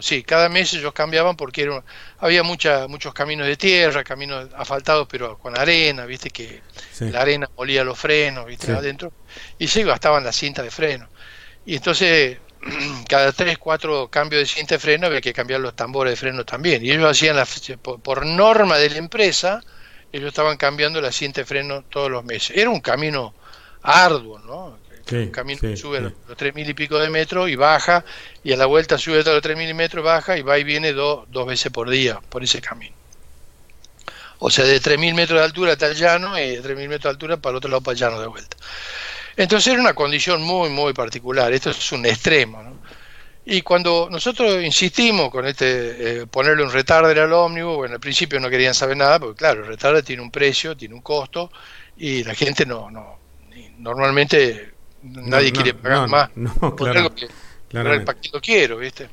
sí, 0.00 0.22
cada 0.22 0.48
mes 0.48 0.72
ellos 0.72 0.94
cambiaban 0.94 1.36
porque 1.36 1.70
había 2.18 2.42
mucha, 2.42 2.88
muchos 2.88 3.12
caminos 3.12 3.46
de 3.46 3.56
tierra, 3.56 4.02
caminos 4.02 4.48
asfaltados, 4.56 5.06
pero 5.10 5.36
con 5.36 5.58
arena, 5.58 6.06
viste 6.06 6.30
que 6.30 6.62
la 7.00 7.20
arena 7.20 7.50
molía 7.58 7.84
los 7.84 7.98
frenos, 7.98 8.46
viste, 8.46 8.72
adentro, 8.72 9.12
y 9.58 9.68
se 9.68 9.84
gastaban 9.84 10.24
la 10.24 10.32
cinta 10.32 10.62
de 10.62 10.70
freno. 10.70 11.10
Y 11.66 11.76
entonces, 11.76 12.38
cada 13.06 13.32
3, 13.32 13.58
4 13.58 14.08
cambios 14.08 14.40
de 14.40 14.46
cinta 14.46 14.76
de 14.76 14.78
freno 14.78 15.08
había 15.08 15.20
que 15.20 15.34
cambiar 15.34 15.60
los 15.60 15.76
tambores 15.76 16.12
de 16.12 16.16
freno 16.16 16.46
también. 16.46 16.82
Y 16.82 16.90
ellos 16.90 17.04
hacían, 17.04 17.36
la, 17.36 17.46
por 18.02 18.24
norma 18.24 18.78
de 18.78 18.88
la 18.88 18.96
empresa, 18.96 19.60
ellos 20.12 20.28
estaban 20.28 20.56
cambiando 20.56 21.00
la 21.00 21.12
cinta 21.12 21.40
de 21.40 21.44
freno 21.44 21.82
todos 21.82 22.10
los 22.10 22.24
meses. 22.24 22.56
Era 22.56 22.70
un 22.70 22.80
camino 22.80 23.34
arduo, 23.82 24.38
¿no? 24.40 24.78
un 25.12 25.30
camino 25.30 25.60
que 25.60 25.76
sube 25.76 26.00
los 26.00 26.12
tres 26.36 26.54
mil 26.54 26.68
y 26.68 26.74
pico 26.74 26.96
de 26.98 27.10
metros 27.10 27.50
y 27.50 27.56
baja, 27.56 28.04
y 28.44 28.52
a 28.52 28.56
la 28.56 28.66
vuelta 28.66 28.96
sube 28.96 29.18
hasta 29.18 29.32
los 29.32 29.42
tres 29.42 29.56
mil 29.56 29.74
metros, 29.74 30.04
baja 30.04 30.38
y 30.38 30.42
va 30.42 30.56
y 30.58 30.62
viene 30.62 30.92
dos 30.92 31.46
veces 31.46 31.72
por 31.72 31.90
día 31.90 32.20
por 32.28 32.44
ese 32.44 32.60
camino. 32.60 32.94
O 34.42 34.48
sea, 34.50 34.64
de 34.64 34.80
3.000 34.80 35.14
metros 35.14 35.38
de 35.38 35.44
altura 35.44 35.72
hasta 35.72 35.86
el 35.86 35.94
llano 35.94 36.38
y 36.38 36.56
de 36.56 36.62
3.000 36.62 36.74
metros 36.88 37.02
de 37.02 37.08
altura 37.10 37.36
para 37.36 37.50
el 37.50 37.56
otro 37.58 37.70
lado 37.70 37.82
para 37.82 37.92
el 37.92 37.98
llano 37.98 38.20
de 38.20 38.26
vuelta. 38.26 38.56
Entonces 39.36 39.72
era 39.72 39.82
una 39.82 39.92
condición 39.92 40.42
muy, 40.42 40.70
muy 40.70 40.94
particular. 40.94 41.52
Esto 41.52 41.70
es 41.70 41.92
un 41.92 42.06
extremo. 42.06 42.62
¿no? 42.62 42.79
Y 43.52 43.62
cuando 43.62 44.06
nosotros 44.08 44.62
insistimos 44.62 45.28
con 45.28 45.44
este 45.44 46.20
eh, 46.20 46.26
ponerle 46.28 46.62
un 46.62 46.70
retarder 46.70 47.18
al 47.18 47.32
ómnibus, 47.32 47.78
bueno, 47.78 47.94
al 47.94 48.00
principio 48.00 48.38
no 48.38 48.48
querían 48.48 48.74
saber 48.74 48.96
nada, 48.96 49.18
porque 49.18 49.38
claro, 49.38 49.62
el 49.62 49.66
retarder 49.66 50.04
tiene 50.04 50.22
un 50.22 50.30
precio, 50.30 50.76
tiene 50.76 50.94
un 50.94 51.00
costo, 51.00 51.50
y 51.96 52.22
la 52.22 52.34
gente 52.34 52.64
no, 52.64 52.92
no 52.92 53.18
normalmente 53.78 54.72
nadie 55.02 55.50
quiere 55.50 55.74
pagar 55.74 56.08
más 56.08 56.30
por 56.76 56.88
algo 56.88 57.12
que 57.12 57.26
el 57.72 58.04
paquete 58.04 58.40
quiero, 58.40 58.78
¿viste? 58.78 59.08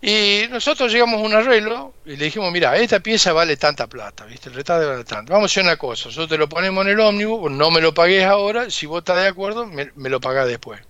Y 0.00 0.44
nosotros 0.50 0.92
llegamos 0.92 1.20
a 1.20 1.24
un 1.24 1.34
arreglo 1.34 1.94
y 2.04 2.14
le 2.14 2.26
dijimos, 2.26 2.52
mira, 2.52 2.76
esta 2.76 3.00
pieza 3.00 3.32
vale 3.32 3.56
tanta 3.56 3.88
plata, 3.88 4.24
¿viste? 4.24 4.50
El 4.50 4.54
retardo 4.54 4.88
vale 4.88 5.02
tanto. 5.02 5.32
Vamos 5.32 5.50
a 5.50 5.52
hacer 5.52 5.64
una 5.64 5.76
cosa, 5.76 6.10
nosotros 6.10 6.28
te 6.28 6.38
lo 6.38 6.48
ponemos 6.48 6.84
en 6.84 6.92
el 6.92 7.00
ómnibus, 7.00 7.50
no 7.50 7.72
me 7.72 7.80
lo 7.80 7.92
pagues 7.92 8.24
ahora, 8.24 8.70
si 8.70 8.86
vos 8.86 8.98
estás 8.98 9.16
de 9.16 9.26
acuerdo, 9.26 9.66
me, 9.66 10.08
lo 10.08 10.20
pagás 10.20 10.46
después. 10.46 10.80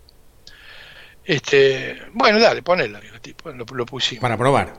Este, 1.25 2.03
bueno, 2.13 2.39
dale, 2.39 2.63
ponelo, 2.63 2.99
tipo, 3.21 3.51
lo, 3.51 3.65
lo 3.65 3.87
pusimos. 3.87 4.21
Para 4.21 4.37
probar. 4.37 4.75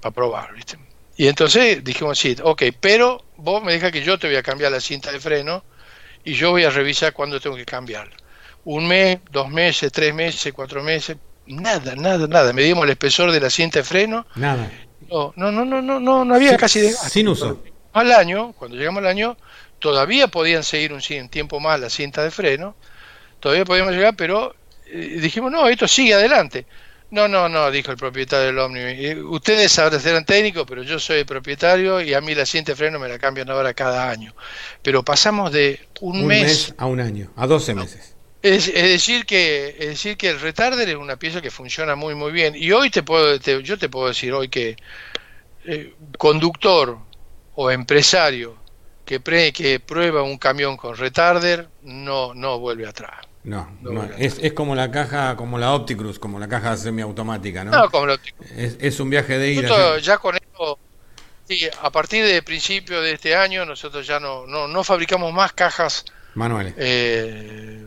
Para 0.00 0.14
probar, 0.14 0.54
¿viste? 0.54 0.78
Y 1.16 1.26
entonces 1.26 1.82
dijimos, 1.82 2.16
sí, 2.16 2.36
ok, 2.40 2.62
pero 2.80 3.24
vos 3.36 3.62
me 3.62 3.72
dejas 3.72 3.90
que 3.90 4.02
yo 4.02 4.18
te 4.18 4.28
voy 4.28 4.36
a 4.36 4.42
cambiar 4.42 4.70
la 4.70 4.80
cinta 4.80 5.10
de 5.10 5.18
freno 5.18 5.64
y 6.24 6.34
yo 6.34 6.52
voy 6.52 6.62
a 6.62 6.70
revisar 6.70 7.12
cuándo 7.12 7.40
tengo 7.40 7.56
que 7.56 7.64
cambiarla. 7.64 8.14
Un 8.64 8.86
mes, 8.86 9.18
dos 9.32 9.48
meses, 9.48 9.90
tres 9.90 10.14
meses, 10.14 10.52
cuatro 10.52 10.82
meses, 10.82 11.16
nada, 11.46 11.96
nada, 11.96 12.28
nada. 12.28 12.52
Medimos 12.52 12.84
el 12.84 12.90
espesor 12.90 13.32
de 13.32 13.40
la 13.40 13.50
cinta 13.50 13.80
de 13.80 13.84
freno. 13.84 14.26
Nada. 14.36 14.70
No, 15.10 15.32
no, 15.34 15.50
no, 15.50 15.64
no, 15.64 15.82
no, 15.82 15.98
no, 15.98 16.24
no 16.24 16.34
había 16.34 16.56
casi 16.56 16.80
de 16.80 16.92
Sin 16.92 17.26
uso. 17.26 17.64
Al 17.94 18.12
año, 18.12 18.52
cuando 18.52 18.76
llegamos 18.76 18.98
al 18.98 19.08
año, 19.08 19.36
todavía 19.80 20.28
podían 20.28 20.62
seguir 20.62 20.92
un 20.92 21.00
tiempo 21.28 21.58
más 21.58 21.80
la 21.80 21.90
cinta 21.90 22.22
de 22.22 22.30
freno, 22.30 22.76
todavía 23.40 23.64
podíamos 23.64 23.92
llegar, 23.92 24.14
pero 24.16 24.54
dijimos, 24.92 25.52
no, 25.52 25.68
esto 25.68 25.86
sigue 25.88 26.14
adelante. 26.14 26.66
No, 27.10 27.26
no, 27.26 27.48
no, 27.48 27.70
dijo 27.70 27.90
el 27.90 27.96
propietario 27.96 28.46
del 28.46 28.58
Omni. 28.58 29.14
Ustedes 29.22 29.72
serán 29.72 30.24
técnicos, 30.26 30.66
pero 30.68 30.82
yo 30.82 30.98
soy 30.98 31.20
el 31.20 31.26
propietario 31.26 32.02
y 32.02 32.12
a 32.12 32.20
mí 32.20 32.34
la 32.34 32.44
cinta 32.44 32.72
de 32.72 32.76
freno 32.76 32.98
me 32.98 33.08
la 33.08 33.18
cambian 33.18 33.50
ahora 33.50 33.72
cada 33.72 34.10
año. 34.10 34.34
Pero 34.82 35.02
pasamos 35.02 35.50
de 35.50 35.80
un, 36.00 36.26
mes, 36.26 36.74
a 36.76 36.86
un 36.86 37.00
año, 37.00 37.32
a 37.36 37.46
12 37.46 37.74
meses. 37.74 38.14
Es, 38.42 38.72
decir 38.72 39.24
que 39.24 39.74
es 39.78 39.88
decir 39.88 40.16
que 40.16 40.28
el 40.28 40.40
retarder 40.40 40.88
es 40.88 40.96
una 40.96 41.16
pieza 41.16 41.40
que 41.40 41.50
funciona 41.50 41.96
muy 41.96 42.14
muy 42.14 42.30
bien 42.30 42.54
y 42.54 42.70
hoy 42.70 42.88
te 42.88 43.02
puedo 43.02 43.36
yo 43.36 43.78
te 43.78 43.88
puedo 43.88 44.06
decir 44.06 44.32
hoy 44.32 44.48
que 44.48 44.76
eh, 45.64 45.94
conductor 46.18 46.98
o 47.56 47.70
empresario 47.72 48.56
que 49.04 49.20
que 49.52 49.80
prueba 49.80 50.22
un 50.22 50.38
camión 50.38 50.76
con 50.76 50.96
retarder 50.96 51.68
no 51.82 52.32
no 52.32 52.60
vuelve 52.60 52.86
atrás. 52.86 53.27
No, 53.44 53.70
no, 53.80 54.04
es, 54.18 54.38
es, 54.42 54.52
como 54.52 54.74
la 54.74 54.90
caja, 54.90 55.36
como 55.36 55.58
la 55.58 55.72
Opticruz, 55.72 56.18
como 56.18 56.38
la 56.38 56.48
caja 56.48 56.76
semiautomática, 56.76 57.64
¿no? 57.64 57.70
No, 57.70 57.90
como 57.90 58.06
la 58.06 58.18
Es, 58.56 58.76
es 58.80 59.00
un 59.00 59.10
viaje 59.10 59.38
de 59.38 59.52
ida. 59.52 59.98
Ya 59.98 60.18
con 60.18 60.34
esto, 60.36 60.78
sí, 61.46 61.66
a 61.80 61.90
partir 61.90 62.26
de 62.26 62.42
principio 62.42 63.00
de 63.00 63.12
este 63.12 63.34
año, 63.34 63.64
nosotros 63.64 64.06
ya 64.06 64.20
no, 64.20 64.46
no, 64.46 64.68
no 64.68 64.84
fabricamos 64.84 65.32
más 65.32 65.52
cajas 65.52 66.04
Manuales. 66.38 66.74
Eh, 66.76 67.86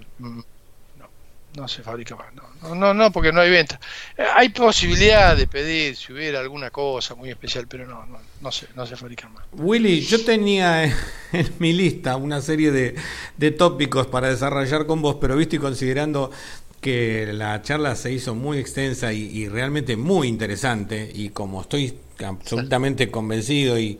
no, 1.55 1.67
se 1.67 1.83
fabrica 1.83 2.15
más. 2.15 2.27
No, 2.61 2.75
no, 2.75 2.93
no, 2.93 3.11
porque 3.11 3.31
no 3.31 3.41
hay 3.41 3.49
venta. 3.49 3.79
Eh, 4.17 4.23
hay 4.35 4.49
posibilidad 4.49 5.35
de 5.35 5.47
pedir 5.47 5.95
si 5.95 6.13
hubiera 6.13 6.39
alguna 6.39 6.69
cosa 6.69 7.15
muy 7.15 7.29
especial, 7.29 7.67
pero 7.67 7.85
no, 7.85 8.05
no, 8.05 8.19
no 8.41 8.51
se, 8.51 8.67
no 8.75 8.85
se 8.85 8.95
fabrica 8.95 9.29
más. 9.29 9.43
Willy, 9.53 10.01
yo 10.01 10.23
tenía 10.23 10.85
en 11.31 11.53
mi 11.59 11.73
lista 11.73 12.15
una 12.15 12.41
serie 12.41 12.71
de, 12.71 12.95
de 13.37 13.51
tópicos 13.51 14.07
para 14.07 14.29
desarrollar 14.29 14.85
con 14.85 15.01
vos, 15.01 15.17
pero 15.19 15.35
visto 15.35 15.55
y 15.55 15.59
considerando 15.59 16.31
que 16.79 17.31
la 17.33 17.61
charla 17.61 17.95
se 17.95 18.11
hizo 18.11 18.33
muy 18.33 18.57
extensa 18.57 19.13
y, 19.13 19.23
y 19.23 19.47
realmente 19.47 19.97
muy 19.97 20.27
interesante, 20.27 21.11
y 21.13 21.29
como 21.29 21.61
estoy 21.61 21.93
absolutamente 22.19 23.11
convencido 23.11 23.77
y 23.79 23.99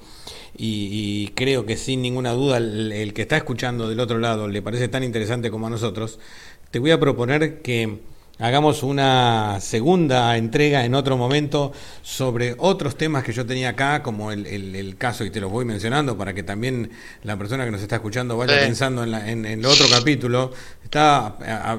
y, 0.64 1.30
creo 1.30 1.66
que 1.66 1.78
sin 1.78 2.02
ninguna 2.02 2.32
duda 2.34 2.58
el, 2.58 3.14
que 3.14 3.24
está 3.24 3.38
escuchando 3.38 3.90
del 3.90 4.00
otro 4.00 4.20
lado 4.20 4.48
le 4.48 4.62
parece 4.62 4.88
tan 4.88 5.04
interesante 5.04 5.50
como 5.50 5.68
a 5.68 5.70
nosotros, 5.70 6.20
te 6.72 6.80
voy 6.80 6.92
a 6.92 7.00
proponer 7.00 7.62
que 7.62 8.00
hagamos 8.40 8.82
una 8.82 9.60
segunda 9.60 10.36
entrega 10.38 10.84
en 10.84 10.96
otro 10.96 11.16
momento 11.16 11.74
sobre 12.02 12.56
otros 12.58 12.96
temas 12.98 13.24
que 13.24 13.34
yo 13.34 13.46
tenía 13.46 13.70
acá, 13.70 14.02
como 14.02 14.32
el, 14.32 14.96
caso, 14.98 15.24
y 15.26 15.30
te 15.30 15.40
los 15.40 15.52
voy 15.52 15.66
mencionando 15.66 16.18
para 16.18 16.34
que 16.34 16.42
también 16.42 16.90
la 17.24 17.38
persona 17.38 17.66
que 17.66 17.72
nos 17.72 17.82
está 17.82 17.98
escuchando 17.98 18.38
vaya 18.38 18.58
pensando 18.60 19.04
en, 19.04 19.46
el 19.46 19.66
otro 19.66 19.86
capítulo. 19.92 20.52
Está 20.84 21.38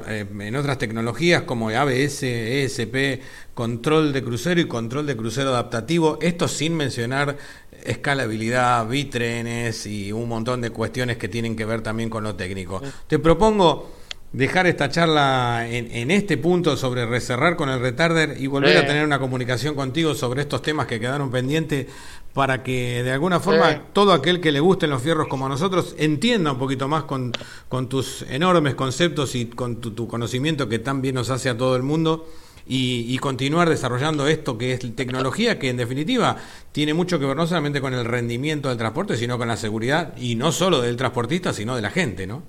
en 0.09 0.55
otras 0.55 0.79
tecnologías 0.79 1.43
como 1.43 1.71
ABS, 1.71 2.23
ESP, 2.23 3.21
control 3.55 4.13
de 4.13 4.23
crucero 4.23 4.61
y 4.61 4.69
control 4.69 5.07
de 5.07 5.17
crucero 5.17 5.51
adaptativo, 5.51 6.19
esto 6.21 6.49
sin 6.49 6.77
mencionar 6.77 7.37
escalabilidad, 7.85 8.87
bitrenes 8.87 9.87
y 9.87 10.13
un 10.13 10.29
montón 10.29 10.61
de 10.61 10.71
cuestiones 10.71 11.17
que 11.17 11.29
tienen 11.29 11.57
que 11.57 11.65
ver 11.65 11.81
también 11.81 12.09
con 12.09 12.23
lo 12.23 12.37
técnico. 12.37 12.81
Te 13.09 13.19
propongo 13.19 14.02
dejar 14.33 14.67
esta 14.67 14.89
charla 14.89 15.67
en, 15.69 16.11
este 16.11 16.39
punto 16.39 16.77
sobre 16.77 17.05
recerrar 17.05 17.57
con 17.57 17.69
el 17.69 17.81
retarder 17.81 18.37
y 18.41 18.47
volver 18.47 18.79
a 18.79 18.87
tener 18.87 19.05
una 19.05 19.19
comunicación 19.19 19.75
contigo 19.75 20.15
sobre 20.15 20.43
estos 20.43 20.63
temas 20.63 20.87
que 20.87 20.99
quedaron 20.99 21.31
pendientes 21.31 21.87
para 22.33 22.63
que 22.63 23.03
de 23.03 23.13
alguna 23.13 23.41
forma 23.41 23.83
todo 23.93 24.13
aquel 24.13 24.41
que 24.41 24.51
le 24.51 24.61
gusten 24.61 24.89
los 24.89 25.03
fierros 25.03 25.29
como 25.29 25.47
a 25.47 25.49
nosotros 25.51 25.95
entienda 25.99 26.53
un 26.53 26.59
poquito 26.59 26.89
más 26.89 27.03
con, 27.03 27.33
con 27.69 27.89
tus 27.89 28.23
enormes 28.31 28.75
conceptos 28.75 29.35
y 29.35 29.47
con 29.47 29.81
tu 29.81 30.09
conocimiento 30.09 30.69
que 30.69 30.79
tan 30.79 31.03
bien 31.03 31.17
nos 31.17 31.29
hace 31.29 31.51
a 31.51 31.57
todo 31.57 31.77
el 31.77 31.83
mundo 31.83 32.27
y, 32.67 33.19
continuar 33.19 33.69
desarrollando 33.69 34.27
esto 34.27 34.57
que 34.57 34.73
es 34.73 34.95
tecnología 34.95 35.59
que 35.59 35.69
en 35.69 35.77
definitiva 35.77 36.37
tiene 36.71 36.95
mucho 36.95 37.19
que 37.19 37.27
ver 37.27 37.37
no 37.37 37.47
solamente 37.47 37.81
con 37.81 37.93
el 37.93 38.05
rendimiento 38.05 38.69
del 38.69 38.79
transporte, 38.79 39.17
sino 39.17 39.37
con 39.37 39.49
la 39.49 39.57
seguridad 39.57 40.17
y 40.17 40.37
no 40.37 40.53
solo 40.53 40.81
del 40.81 40.97
transportista, 40.97 41.53
sino 41.53 41.77
de 41.77 41.83
la 41.83 41.91
gente, 41.91 42.27
¿no? 42.27 42.43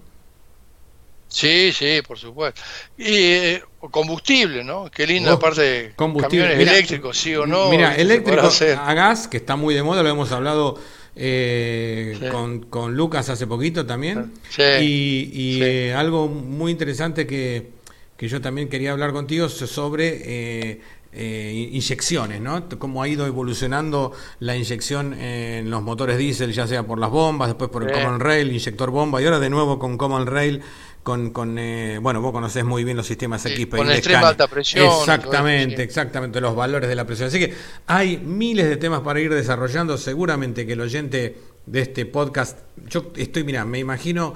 Sí, 1.34 1.72
sí, 1.74 2.02
por 2.08 2.20
supuesto. 2.20 2.62
Y 2.98 3.06
eh, 3.08 3.64
combustible, 3.92 4.64
¿no? 4.64 4.90
Qué 4.92 5.08
linda 5.08 5.40
parte 5.40 5.62
de 5.62 5.94
camiones 5.96 6.60
eléctricos, 6.60 7.18
sí 7.18 7.36
o 7.36 7.46
no. 7.46 7.70
Mira, 7.70 7.96
eléctrico 7.96 8.50
a 8.80 8.94
gas, 8.94 9.28
que 9.28 9.38
está 9.38 9.56
muy 9.56 9.74
de 9.74 9.82
moda, 9.82 10.04
lo 10.04 10.10
hemos 10.10 10.32
hablado 10.32 10.80
eh, 11.16 12.30
con, 12.32 12.62
con, 12.62 12.96
Lucas 12.96 13.30
hace 13.30 13.48
poquito 13.48 13.86
también. 13.86 14.32
y, 14.80 15.30
y 15.34 15.64
eh, 15.64 15.94
algo 15.96 16.28
muy 16.28 16.72
interesante 16.72 17.26
que 17.26 17.84
que 18.18 18.28
yo 18.28 18.42
también 18.42 18.70
quería 18.70 18.92
hablar 18.92 19.12
contigo 19.12 19.50
sobre 19.50 20.22
eh, 20.24 20.82
eh, 21.12 21.70
inyecciones, 21.72 22.40
¿no? 22.42 22.70
Cómo 22.80 23.04
ha 23.04 23.08
ido 23.08 23.26
evolucionando 23.26 24.14
la 24.40 24.56
inyección 24.56 25.14
en 25.14 25.70
los 25.70 25.82
motores 25.84 26.18
diésel, 26.18 26.54
ya 26.54 26.66
sea 26.68 26.84
por 26.84 27.00
las 27.00 27.10
bombas, 27.10 27.50
después 27.50 27.70
por 27.70 27.84
el 27.84 27.92
Common 27.92 28.20
Rail, 28.20 28.52
inyector 28.52 28.92
bomba, 28.92 29.22
y 29.22 29.26
ahora 29.26 29.40
de 29.40 29.50
nuevo 29.50 29.80
con 29.80 29.98
Common 29.98 30.28
Rail, 30.28 30.62
con, 31.04 31.32
con 31.32 31.60
eh, 31.60 32.00
bueno, 32.02 32.22
vos 32.22 32.32
conocés 32.32 32.66
muy 32.66 32.84
bien 32.84 32.98
los 32.98 33.06
sistemas 33.06 33.42
XPI. 33.44 33.66
Con 33.68 33.92
extrema 33.92 34.30
alta 34.30 34.48
presión. 34.48 34.86
Exactamente, 34.86 35.84
exactamente, 35.84 36.42
los 36.42 36.56
valores 36.56 36.90
de 36.90 36.96
la 36.96 37.06
presión. 37.06 37.28
Así 37.28 37.40
que 37.40 37.54
hay 37.88 38.18
miles 38.18 38.68
de 38.68 38.78
temas 38.78 39.02
para 39.02 39.20
ir 39.20 39.34
desarrollando. 39.34 39.98
Seguramente 39.98 40.66
que 40.66 40.74
el 40.74 40.82
oyente 40.82 41.38
de 41.66 41.82
este 41.82 42.06
podcast, 42.06 42.60
yo 42.88 43.12
estoy, 43.16 43.44
mira, 43.44 43.66
me 43.66 43.80
imagino 43.80 44.34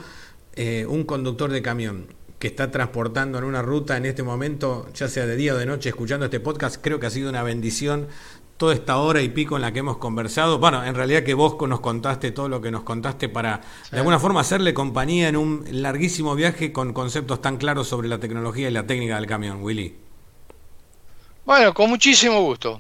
un 0.88 1.03
conductor 1.03 1.52
de 1.52 1.61
camión 1.61 2.07
que 2.39 2.48
está 2.48 2.69
transportando 2.69 3.39
en 3.39 3.44
una 3.44 3.61
ruta 3.61 3.98
en 3.98 4.06
este 4.06 4.22
momento, 4.22 4.88
ya 4.94 5.07
sea 5.07 5.26
de 5.26 5.35
día 5.35 5.53
o 5.53 5.57
de 5.57 5.65
noche, 5.65 5.89
escuchando 5.89 6.26
este 6.26 6.39
podcast, 6.39 6.77
creo 6.81 6.99
que 6.99 7.07
ha 7.07 7.10
sido 7.10 7.30
una 7.30 7.41
bendición 7.41 8.07
toda 8.58 8.74
esta 8.74 8.98
hora 8.98 9.22
y 9.22 9.30
pico 9.30 9.56
en 9.56 9.62
la 9.62 9.72
que 9.72 9.80
hemos 9.80 9.98
conversado. 9.98 10.58
Bueno, 10.58 10.84
en 10.84 10.96
realidad 10.96 11.24
que 11.24 11.34
vos 11.34 11.56
nos 11.68 11.80
contaste 11.80 12.32
todo 12.32 12.50
lo 12.50 12.60
que 12.60 12.72
nos 12.72 12.84
contaste 12.84 13.30
para 13.30 13.62
de 13.92 13.98
alguna 13.98 14.20
forma 14.20 14.42
hacerle 14.42 14.74
compañía 14.74 15.30
en 15.30 15.38
un 15.38 15.66
larguísimo 15.72 16.36
viaje 16.36 16.72
con 16.72 16.92
conceptos 16.94 17.42
tan 17.42 17.58
claros 17.58 17.88
sobre 17.88 18.08
la 18.08 18.20
tecnología 18.20 18.68
y 18.68 18.72
la 18.72 18.86
técnica 18.86 19.16
del 19.16 19.28
camión, 19.28 19.62
Willy. 19.62 19.96
Bueno, 21.46 21.74
con 21.74 21.90
muchísimo 21.90 22.42
gusto. 22.42 22.80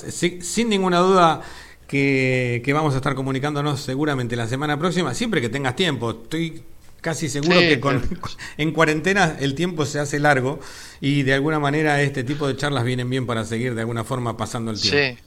sin, 0.00 0.68
ninguna 0.68 0.98
duda 0.98 1.42
que, 1.86 2.62
que 2.64 2.72
vamos 2.72 2.94
a 2.94 2.96
estar 2.96 3.14
comunicándonos 3.14 3.80
seguramente 3.80 4.34
la 4.34 4.48
semana 4.48 4.78
próxima, 4.78 5.14
siempre 5.14 5.40
que 5.40 5.48
tengas 5.48 5.76
tiempo. 5.76 6.10
Estoy 6.10 6.64
casi 7.00 7.28
seguro 7.28 7.60
que 7.60 7.80
con, 7.80 8.02
en 8.56 8.72
cuarentena 8.72 9.36
el 9.40 9.54
tiempo 9.54 9.86
se 9.86 9.98
hace 9.98 10.18
largo 10.18 10.60
y 11.00 11.22
de 11.22 11.34
alguna 11.34 11.58
manera 11.58 12.02
este 12.02 12.24
tipo 12.24 12.48
de 12.48 12.56
charlas 12.56 12.84
vienen 12.84 13.08
bien 13.10 13.26
para 13.26 13.44
seguir 13.44 13.74
de 13.74 13.82
alguna 13.82 14.04
forma 14.04 14.36
pasando 14.36 14.70
el 14.70 14.80
tiempo. 14.80 14.98
Sí. 14.98 15.26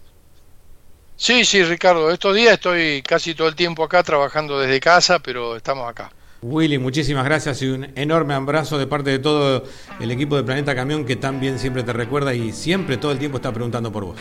Sí, 1.16 1.44
sí, 1.44 1.64
Ricardo, 1.64 2.12
estos 2.12 2.34
días 2.34 2.54
estoy 2.54 3.02
casi 3.02 3.36
todo 3.36 3.50
el 3.50 3.56
tiempo 3.56 3.84
acá 3.84 4.04
trabajando 4.04 4.58
desde 4.58 4.80
casa, 4.80 5.20
pero 5.20 5.58
estamos 5.58 5.90
acá. 5.90 6.14
Willy, 6.42 6.78
muchísimas 6.78 7.26
gracias 7.26 7.62
y 7.62 7.68
un 7.68 7.92
enorme 7.96 8.34
abrazo 8.34 8.78
de 8.78 8.88
parte 8.88 9.10
de 9.10 9.20
todo 9.20 9.66
el 10.00 10.12
equipo 10.12 10.38
de 10.38 10.44
Planeta 10.44 10.74
Camión 10.74 11.06
que 11.06 11.18
tan 11.18 11.42
bien 11.42 11.60
siempre 11.60 11.84
te 11.84 11.92
recuerda 11.92 12.34
y 12.34 12.54
siempre 12.54 12.96
todo 12.96 13.12
el 13.12 13.20
tiempo 13.20 13.38
está 13.38 13.52
preguntando 13.52 13.92
por 13.92 14.06
vos. 14.06 14.18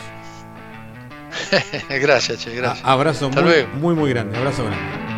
gracias, 1.89 2.43
che, 2.43 2.53
gracias. 2.53 2.85
abrazo 2.85 3.29
muy, 3.29 3.65
muy, 3.75 3.95
muy 3.95 4.09
grande, 4.09 4.37
abrazo 4.37 4.65
grande. 4.65 5.08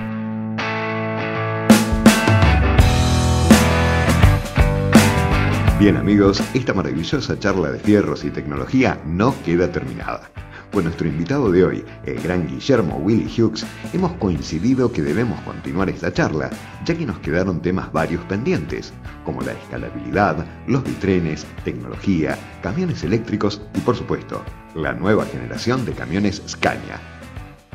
Bien 5.82 5.98
amigos, 5.98 6.40
esta 6.54 6.76
maravillosa 6.76 7.40
charla 7.40 7.72
de 7.72 7.80
fierros 7.80 8.24
y 8.24 8.30
tecnología 8.30 9.02
no 9.04 9.34
queda 9.44 9.72
terminada. 9.72 10.30
Con 10.72 10.84
nuestro 10.84 11.08
invitado 11.08 11.52
de 11.52 11.64
hoy, 11.64 11.84
el 12.06 12.22
gran 12.22 12.46
Guillermo 12.46 12.98
Willy 12.98 13.26
Hughes, 13.26 13.66
hemos 13.92 14.12
coincidido 14.14 14.92
que 14.92 15.02
debemos 15.02 15.42
continuar 15.42 15.90
esta 15.90 16.14
charla, 16.14 16.52
ya 16.86 16.96
que 16.96 17.08
nos 17.08 17.18
quedaron 17.18 17.64
temas 17.64 17.92
varios 17.92 18.24
pendientes, 18.26 18.94
como 19.26 19.42
la 19.42 19.54
escalabilidad, 19.54 20.46
los 20.68 20.84
bitrenes, 20.84 21.48
tecnología, 21.64 22.38
camiones 22.62 23.04
eléctricos 23.04 23.60
y 23.74 23.80
por 23.80 23.96
supuesto, 23.96 24.44
la 24.76 24.94
nueva 24.94 25.26
generación 25.26 25.84
de 25.84 25.94
camiones 25.94 26.44
Scania, 26.48 27.00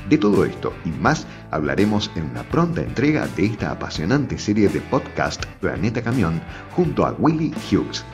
de 0.09 0.19
todo 0.19 0.45
esto 0.45 0.73
y 0.85 0.91
más 0.91 1.27
hablaremos 1.51 2.11
en 2.15 2.25
una 2.25 2.43
pronta 2.43 2.83
entrega 2.83 3.27
de 3.37 3.47
esta 3.47 3.71
apasionante 3.71 4.39
serie 4.39 4.69
de 4.69 4.81
podcast 4.81 5.45
Planeta 5.61 6.03
Camión 6.03 6.41
junto 6.73 7.07
a 7.07 7.13
Willy 7.13 7.53
Hughes. 7.71 8.05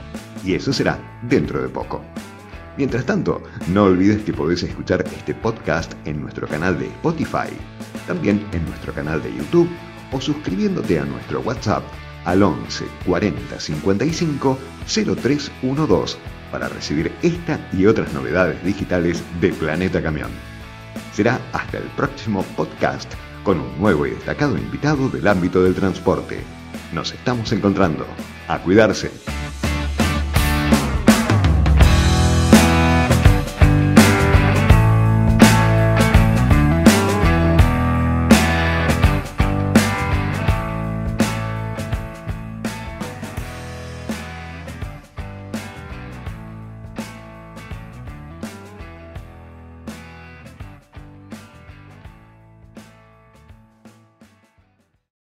Y 0.44 0.54
eso 0.54 0.72
será 0.72 0.98
dentro 1.22 1.62
de 1.62 1.68
poco. 1.68 2.02
Mientras 2.76 3.04
tanto, 3.04 3.42
no 3.68 3.84
olvides 3.84 4.22
que 4.22 4.32
podés 4.32 4.62
escuchar 4.62 5.04
este 5.14 5.34
podcast 5.34 5.92
en 6.06 6.22
nuestro 6.22 6.48
canal 6.48 6.78
de 6.78 6.86
Spotify, 6.86 7.50
también 8.06 8.46
en 8.52 8.64
nuestro 8.66 8.94
canal 8.94 9.22
de 9.22 9.34
YouTube 9.36 9.68
o 10.10 10.20
suscribiéndote 10.20 10.98
a 10.98 11.04
nuestro 11.04 11.40
WhatsApp 11.40 11.82
al 12.24 12.42
11 12.42 12.84
40 13.06 13.60
55 13.60 14.58
0312 14.86 16.16
para 16.50 16.68
recibir 16.68 17.12
esta 17.22 17.58
y 17.72 17.86
otras 17.86 18.12
novedades 18.12 18.62
digitales 18.64 19.22
de 19.40 19.52
Planeta 19.52 20.02
Camión. 20.02 20.51
Será 21.12 21.40
hasta 21.52 21.78
el 21.78 21.84
próximo 21.96 22.42
podcast 22.56 23.12
con 23.44 23.60
un 23.60 23.78
nuevo 23.78 24.06
y 24.06 24.10
destacado 24.10 24.56
invitado 24.56 25.08
del 25.08 25.28
ámbito 25.28 25.62
del 25.62 25.74
transporte. 25.74 26.42
Nos 26.92 27.12
estamos 27.12 27.52
encontrando. 27.52 28.06
A 28.48 28.58
cuidarse. 28.58 29.10